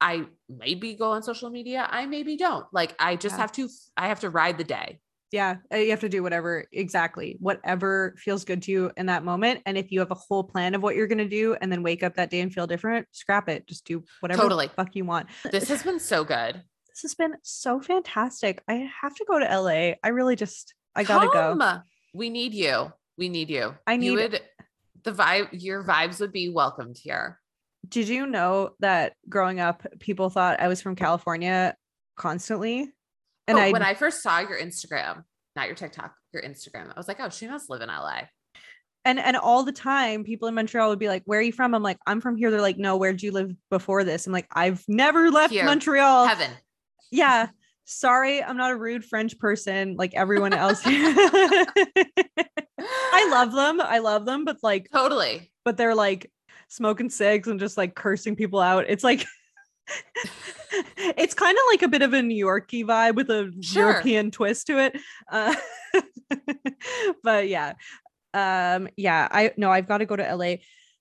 I 0.00 0.24
maybe 0.48 0.94
go 0.94 1.12
on 1.12 1.22
social 1.22 1.50
media. 1.50 1.86
I 1.88 2.06
maybe 2.06 2.38
don't. 2.38 2.66
Like 2.72 2.94
I 2.98 3.16
just 3.16 3.34
Yeah. 3.34 3.42
have 3.42 3.52
to 3.52 3.68
I 3.96 4.08
have 4.08 4.20
to 4.20 4.30
ride 4.30 4.56
the 4.56 4.64
day. 4.64 5.00
Yeah, 5.32 5.56
uh, 5.72 5.78
you 5.78 5.90
have 5.90 6.00
to 6.00 6.08
do 6.08 6.22
whatever 6.22 6.66
exactly 6.72 7.36
whatever 7.40 8.14
feels 8.18 8.44
good 8.44 8.62
to 8.62 8.70
you 8.70 8.90
in 8.96 9.06
that 9.06 9.24
moment. 9.24 9.62
And 9.66 9.76
if 9.76 9.90
you 9.90 9.98
have 10.00 10.10
a 10.12 10.16
whole 10.16 10.44
plan 10.44 10.74
of 10.74 10.82
what 10.82 10.94
you're 10.94 11.06
gonna 11.08 11.28
do, 11.28 11.56
and 11.60 11.72
then 11.72 11.82
wake 11.82 12.02
up 12.02 12.14
that 12.16 12.30
day 12.30 12.40
and 12.40 12.52
feel 12.52 12.66
different, 12.66 13.06
scrap 13.10 13.48
it. 13.48 13.66
Just 13.66 13.84
do 13.84 14.04
whatever 14.20 14.42
Totally. 14.42 14.66
the 14.68 14.72
fuck 14.74 14.94
you 14.94 15.04
want. 15.04 15.28
This 15.50 15.68
has 15.68 15.82
been 15.82 15.98
so 15.98 16.24
good. 16.24 16.62
This 16.88 17.02
has 17.02 17.14
been 17.14 17.34
so 17.42 17.80
fantastic. 17.80 18.62
I 18.68 18.88
have 19.02 19.14
to 19.16 19.24
go 19.28 19.38
to 19.40 19.44
LA. 19.44 19.94
I 20.04 20.08
really 20.08 20.36
just 20.36 20.74
I 20.94 21.02
gotta 21.02 21.28
go. 21.32 21.80
We 22.14 22.30
need 22.30 22.54
you. 22.54 22.92
We 23.18 23.28
need 23.28 23.50
you. 23.50 23.74
I 23.86 23.94
you 23.94 23.98
need- 23.98 24.32
would 24.32 24.40
the 25.02 25.12
vibe, 25.12 25.48
your 25.52 25.84
vibes 25.84 26.20
would 26.20 26.32
be 26.32 26.48
welcomed 26.48 26.96
here. 26.96 27.40
Did 27.88 28.08
you 28.08 28.26
know 28.26 28.70
that 28.80 29.12
growing 29.28 29.60
up, 29.60 29.86
people 30.00 30.30
thought 30.30 30.60
I 30.60 30.68
was 30.68 30.80
from 30.80 30.96
California 30.96 31.76
constantly? 32.16 32.90
And 33.46 33.58
oh, 33.58 33.60
I 33.60 33.72
when 33.72 33.82
I 33.82 33.94
first 33.94 34.22
saw 34.22 34.40
your 34.40 34.58
Instagram, 34.58 35.22
not 35.56 35.66
your 35.66 35.76
TikTok, 35.76 36.14
your 36.32 36.42
Instagram, 36.42 36.90
I 36.94 36.98
was 36.98 37.08
like, 37.08 37.18
oh, 37.20 37.28
she 37.28 37.46
must 37.46 37.70
live 37.70 37.82
in 37.82 37.88
LA. 37.88 38.22
and 39.04 39.18
and 39.18 39.36
all 39.36 39.64
the 39.64 39.72
time 39.72 40.24
people 40.24 40.48
in 40.48 40.54
Montreal 40.54 40.88
would 40.88 40.98
be 40.98 41.08
like, 41.08 41.22
Where 41.26 41.38
are 41.38 41.42
you 41.42 41.52
from? 41.52 41.74
I'm 41.74 41.82
like, 41.82 41.98
I'm 42.06 42.20
from 42.20 42.36
here. 42.36 42.50
They're 42.50 42.60
like, 42.60 42.78
No, 42.78 42.96
where'd 42.96 43.22
you 43.22 43.32
live 43.32 43.52
before 43.70 44.04
this? 44.04 44.26
I'm 44.26 44.32
like, 44.32 44.46
I've 44.52 44.82
never 44.88 45.30
left 45.30 45.52
Here. 45.52 45.64
Montreal. 45.64 46.26
Heaven. 46.26 46.50
yeah. 47.10 47.48
Sorry, 47.86 48.42
I'm 48.42 48.56
not 48.56 48.70
a 48.70 48.76
rude 48.76 49.04
French 49.04 49.38
person 49.38 49.96
like 49.98 50.14
everyone 50.14 50.54
else. 50.54 50.80
I 50.86 51.66
love 53.30 53.52
them. 53.52 53.78
I 53.80 53.98
love 53.98 54.24
them, 54.24 54.46
but 54.46 54.56
like, 54.62 54.88
Totally. 54.90 55.52
but 55.66 55.76
they're 55.76 55.94
like 55.94 56.30
smoking 56.68 57.10
cigs 57.10 57.46
and 57.48 57.60
just 57.60 57.76
like 57.76 57.94
cursing 57.94 58.36
people 58.36 58.60
out. 58.60 58.86
It's 58.88 59.04
like 59.04 59.26
it's 61.16 61.34
kind 61.34 61.56
of 61.56 61.62
like 61.70 61.82
a 61.82 61.88
bit 61.88 62.02
of 62.02 62.12
a 62.12 62.22
New 62.22 62.36
Yorky 62.36 62.84
vibe 62.84 63.16
with 63.16 63.30
a 63.30 63.52
Sure. 63.60 63.90
European 63.90 64.30
twist 64.30 64.66
to 64.68 64.78
it. 64.78 64.98
Uh, 65.30 65.54
but 67.22 67.48
yeah. 67.48 67.74
Um, 68.32 68.88
yeah, 68.96 69.28
I 69.30 69.52
no, 69.56 69.70
I've 69.70 69.86
got 69.86 69.98
to 69.98 70.06
go 70.06 70.16
to 70.16 70.34
LA. 70.36 70.56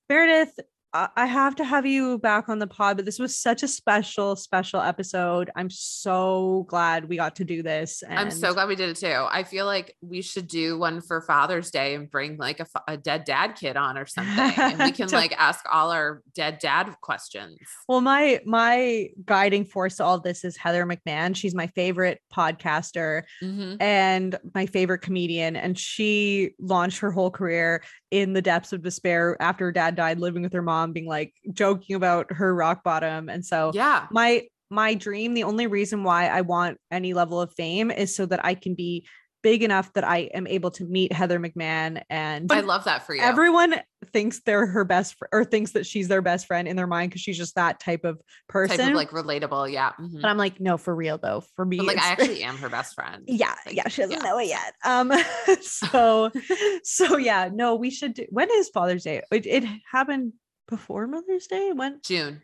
Meredith, 0.10 0.60
I 0.94 1.10
I 1.16 1.26
have 1.26 1.56
to 1.56 1.64
have 1.66 1.86
you 1.86 2.18
back 2.20 2.50
on 2.50 2.60
the 2.60 2.68
pod, 2.68 2.98
but 2.98 3.06
this 3.06 3.20
was 3.20 3.36
such 3.38 3.64
a 3.64 3.68
special, 3.68 4.36
special 4.36 4.80
episode. 4.82 5.50
I'm 5.56 5.70
so 5.70 6.66
glad 6.70 7.08
we 7.10 7.16
got 7.18 7.36
to 7.38 7.44
do 7.46 7.64
this. 7.64 8.04
I'm 8.10 8.30
so 8.32 8.54
glad 8.54 8.68
we 8.68 8.76
did 8.76 8.90
it 8.90 8.98
too. 8.98 9.26
I 9.30 9.44
feel 9.44 9.66
like 9.66 9.96
we 10.02 10.22
should 10.22 10.48
do 10.48 10.78
one 10.78 11.02
for 11.02 11.22
Father's 11.22 11.72
Day 11.72 11.96
and 11.96 12.10
bring 12.10 12.38
like 12.38 12.60
a, 12.60 12.68
a 12.88 12.98
dead 12.98 13.24
dad 13.26 13.56
kid 13.56 13.78
on 13.78 13.98
or 13.98 14.06
something. 14.06 14.54
And 14.58 14.80
we 14.80 14.92
can 15.00 15.08
To- 15.08 15.16
like 15.16 15.34
ask 15.40 15.66
all 15.72 15.92
our 15.92 16.22
dead 16.36 16.60
dad 16.60 16.94
questions. 17.02 17.58
Well, 17.88 18.02
my 18.02 18.42
my 18.46 19.10
guiding 19.26 19.66
force 19.66 19.98
to 19.98 20.04
all 20.04 20.20
this 20.20 20.44
is 20.44 20.58
Heather 20.58 20.86
McMahan. 20.86 21.36
She's 21.36 21.56
my 21.56 21.68
favorite 21.68 22.20
podcaster 22.36 23.24
Mhm. 23.42 23.78
and 23.82 24.38
my 24.54 24.66
favorite 24.66 25.00
comedian. 25.00 25.56
And 25.56 25.78
she 25.78 26.52
launched 26.60 27.00
her 27.00 27.12
whole 27.12 27.32
career 27.32 27.84
in 28.14 28.32
the 28.34 28.44
depths 28.44 28.72
of 28.74 28.84
despair 28.84 29.36
after 29.40 29.66
her 29.66 29.72
dad 29.72 29.96
died, 29.96 30.20
living 30.20 30.44
with 30.44 30.54
her 30.54 30.62
mom, 30.62 30.94
being 30.94 31.08
like 31.08 31.34
joking 31.52 31.96
about 31.96 32.32
her 32.32 32.54
rock 32.54 32.84
bottom. 32.84 33.28
And 33.28 33.44
so 33.44 33.72
Yeah. 33.74 34.06
my 34.12 34.44
my 34.70 34.94
dream, 34.94 35.34
the 35.34 35.44
only 35.46 35.66
reason 35.66 36.04
why 36.04 36.28
I 36.28 36.42
want 36.42 36.78
any 36.92 37.16
level 37.16 37.42
of 37.42 37.52
fame 37.54 37.90
is 37.90 38.16
so 38.16 38.28
that 38.28 38.46
I 38.46 38.54
can 38.54 38.76
be 38.76 39.08
big 39.44 39.62
enough 39.62 39.94
that 39.94 40.04
I 40.04 40.30
am 40.34 40.48
able 40.48 40.72
to 40.72 40.86
meet 40.86 41.14
Heather 41.14 41.40
McMahan 41.40 42.02
and 42.10 42.52
I 42.52 42.62
love 42.62 42.86
that 42.86 43.06
for 43.06 43.14
you. 43.14 43.22
everyone 43.22 43.76
thinks 44.12 44.40
they're 44.46 44.66
her 44.66 44.84
best 44.86 45.16
fr- 45.16 45.26
or 45.32 45.44
thinks 45.46 45.74
that 45.74 45.86
she's 45.86 46.08
their 46.08 46.22
best 46.22 46.48
friend 46.48 46.68
in 46.68 46.76
their 46.76 46.88
mind 46.88 47.12
because 47.12 47.22
she's 47.22 47.38
just 47.38 47.54
that 47.56 47.80
type 47.80 48.06
of 48.06 48.20
person. 48.50 48.78
type 48.78 48.88
of 48.90 48.94
like 48.96 49.10
relatable. 49.12 49.72
Yeah. 49.72 49.92
Mhm. 50.00 50.22
but 50.22 50.26
I'm 50.30 50.38
like, 50.38 50.60
no, 50.60 50.78
for 50.78 50.96
real 50.96 51.18
though. 51.18 51.44
For 51.56 51.66
me, 51.66 51.78
But 51.78 51.86
like 51.88 51.98
I 52.00 52.08
actually 52.12 52.42
am 52.44 52.58
her 52.58 52.70
best 52.78 52.96
friend. 52.96 53.24
yeah, 53.28 53.54
Like, 53.66 53.76
yeah, 53.76 53.88
she 53.90 54.02
doesn't 54.02 54.18
yeah. 54.18 54.24
know 54.24 54.40
it 54.40 54.48
yet. 54.48 54.74
Um, 54.86 55.12
so, 55.62 56.32
so 56.84 57.18
yeah, 57.18 57.50
no, 57.54 57.76
we 57.76 57.90
should. 57.92 58.14
Do, 58.16 58.26
when 58.30 58.50
is 58.52 58.70
Father's 58.70 59.04
Day? 59.04 59.22
It, 59.32 59.46
it 59.46 59.64
happened 59.92 60.34
before 60.70 61.06
Mother's 61.08 61.48
Day. 61.48 61.72
When? 61.74 62.00
June. 62.04 62.42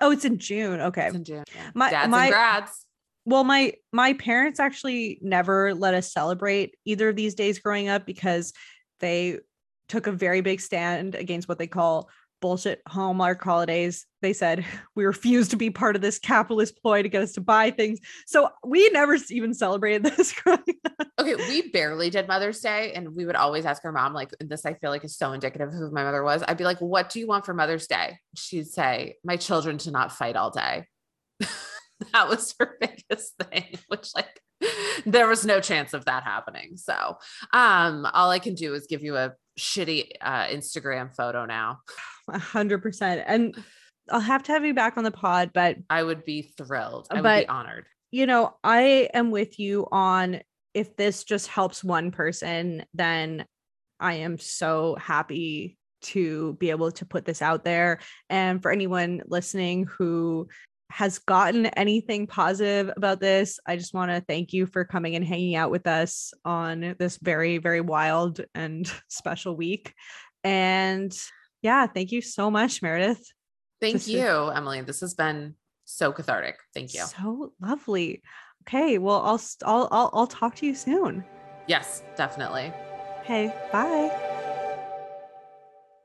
Oh, 0.00 0.10
it's 0.12 0.24
in 0.24 0.38
June. 0.38 0.80
Okay. 0.80 1.06
It's 1.08 1.16
in 1.16 1.24
June. 1.24 1.44
Yeah. 1.54 1.70
My- 1.74 1.90
Dads 1.90 2.10
my- 2.10 2.24
and 2.24 2.32
grads. 2.32 2.84
Well 3.28 3.44
my 3.44 3.74
my 3.92 4.14
parents 4.14 4.58
actually 4.58 5.18
never 5.20 5.74
let 5.74 5.94
us 5.94 6.12
celebrate 6.12 6.74
either 6.84 7.10
of 7.10 7.16
these 7.16 7.34
days 7.34 7.58
growing 7.58 7.88
up 7.88 8.06
because 8.06 8.52
they 9.00 9.38
took 9.88 10.06
a 10.06 10.12
very 10.12 10.40
big 10.40 10.60
stand 10.60 11.14
against 11.14 11.48
what 11.48 11.58
they 11.58 11.66
call 11.66 12.08
bullshit 12.40 12.80
hallmark 12.86 13.42
holidays 13.42 14.06
they 14.22 14.32
said 14.32 14.64
we 14.94 15.04
refuse 15.04 15.48
to 15.48 15.56
be 15.56 15.70
part 15.70 15.94
of 15.94 16.02
this 16.02 16.18
capitalist 16.18 16.80
ploy 16.80 17.02
to 17.02 17.08
get 17.08 17.22
us 17.22 17.32
to 17.32 17.40
buy 17.40 17.70
things 17.70 17.98
so 18.26 18.48
we 18.64 18.88
never 18.90 19.16
even 19.30 19.52
celebrated 19.52 20.04
this. 20.16 20.34
Okay, 21.20 21.34
we 21.34 21.70
barely 21.70 22.10
did 22.10 22.28
Mother's 22.28 22.60
Day, 22.60 22.92
and 22.92 23.14
we 23.14 23.26
would 23.26 23.34
always 23.34 23.64
ask 23.64 23.84
our 23.84 23.90
mom, 23.90 24.14
like, 24.14 24.30
this 24.40 24.64
I 24.64 24.74
feel 24.74 24.90
like 24.90 25.04
is 25.04 25.16
so 25.16 25.32
indicative 25.32 25.68
of 25.68 25.74
who 25.74 25.90
my 25.90 26.04
mother 26.04 26.22
was. 26.22 26.44
I'd 26.46 26.56
be 26.56 26.64
like, 26.64 26.78
What 26.78 27.10
do 27.10 27.18
you 27.18 27.26
want 27.26 27.44
for 27.44 27.54
Mother's 27.54 27.88
Day? 27.88 28.18
She'd 28.36 28.68
say, 28.68 29.16
My 29.24 29.36
children 29.36 29.78
to 29.78 29.90
not 29.90 30.12
fight 30.12 30.36
all 30.36 30.50
day. 30.50 30.86
that 32.12 32.28
was 32.28 32.54
her 32.58 32.76
biggest 32.80 33.34
thing, 33.38 33.78
which, 33.88 34.10
like, 34.14 34.40
there 35.06 35.28
was 35.28 35.44
no 35.44 35.60
chance 35.60 35.94
of 35.94 36.04
that 36.06 36.24
happening. 36.24 36.76
So, 36.76 37.18
um, 37.52 38.06
all 38.12 38.30
I 38.30 38.38
can 38.38 38.54
do 38.54 38.74
is 38.74 38.86
give 38.86 39.02
you 39.02 39.16
a 39.16 39.34
shitty 39.58 40.10
uh, 40.20 40.46
Instagram 40.46 41.14
photo 41.14 41.44
now. 41.44 41.80
A 42.30 42.38
hundred 42.38 42.82
percent 42.82 43.24
and 43.26 43.56
i'll 44.10 44.20
have 44.20 44.42
to 44.42 44.52
have 44.52 44.62
you 44.62 44.74
back 44.74 44.98
on 44.98 45.04
the 45.04 45.10
pod 45.10 45.50
but 45.54 45.78
I 45.88 46.02
would 46.02 46.26
be 46.26 46.42
thrilled. 46.42 47.08
I 47.10 47.22
would 47.22 47.40
be 47.40 47.48
honored. 47.48 47.86
you 48.10 48.26
know, 48.26 48.54
I 48.62 49.08
am 49.14 49.30
with 49.30 49.58
you 49.58 49.86
on 49.90 50.40
if 50.74 50.94
this 50.96 51.24
just 51.24 51.48
helps 51.48 51.82
one 51.82 52.10
person, 52.10 52.84
then 52.94 53.46
I 53.98 54.14
am 54.14 54.38
so 54.38 54.96
happy 55.00 55.78
to 56.02 56.54
be 56.54 56.70
able 56.70 56.92
to 56.92 57.04
put 57.04 57.24
this 57.24 57.42
out 57.42 57.64
there. 57.64 57.98
And 58.30 58.62
for 58.62 58.70
anyone 58.70 59.22
listening 59.26 59.86
who 59.86 60.48
has 60.90 61.18
gotten 61.18 61.66
anything 61.66 62.26
positive 62.26 62.90
about 62.96 63.20
this, 63.20 63.60
I 63.66 63.76
just 63.76 63.94
want 63.94 64.10
to 64.10 64.20
thank 64.26 64.52
you 64.52 64.66
for 64.66 64.84
coming 64.84 65.14
and 65.16 65.24
hanging 65.24 65.54
out 65.54 65.70
with 65.70 65.86
us 65.86 66.32
on 66.44 66.94
this 66.98 67.18
very, 67.18 67.58
very 67.58 67.80
wild 67.80 68.40
and 68.54 68.90
special 69.08 69.56
week. 69.56 69.94
And 70.44 71.16
yeah, 71.62 71.86
thank 71.86 72.12
you 72.12 72.22
so 72.22 72.50
much, 72.50 72.80
Meredith. 72.82 73.22
Thank 73.80 73.94
This 73.94 74.08
is- 74.08 74.14
you, 74.14 74.48
Emily. 74.48 74.80
This 74.80 75.00
has 75.00 75.14
been 75.14 75.54
so 75.84 76.12
cathartic. 76.12 76.56
Thank 76.74 76.94
you. 76.94 77.04
So 77.04 77.52
lovely. 77.60 78.22
Okay, 78.62 78.98
well, 78.98 79.22
I'll, 79.22 79.40
I'll 79.64 79.88
I'll 79.90 80.10
I'll 80.12 80.26
talk 80.26 80.54
to 80.56 80.66
you 80.66 80.74
soon. 80.74 81.24
Yes, 81.68 82.02
definitely. 82.16 82.72
Okay, 83.22 83.54
bye. 83.72 84.37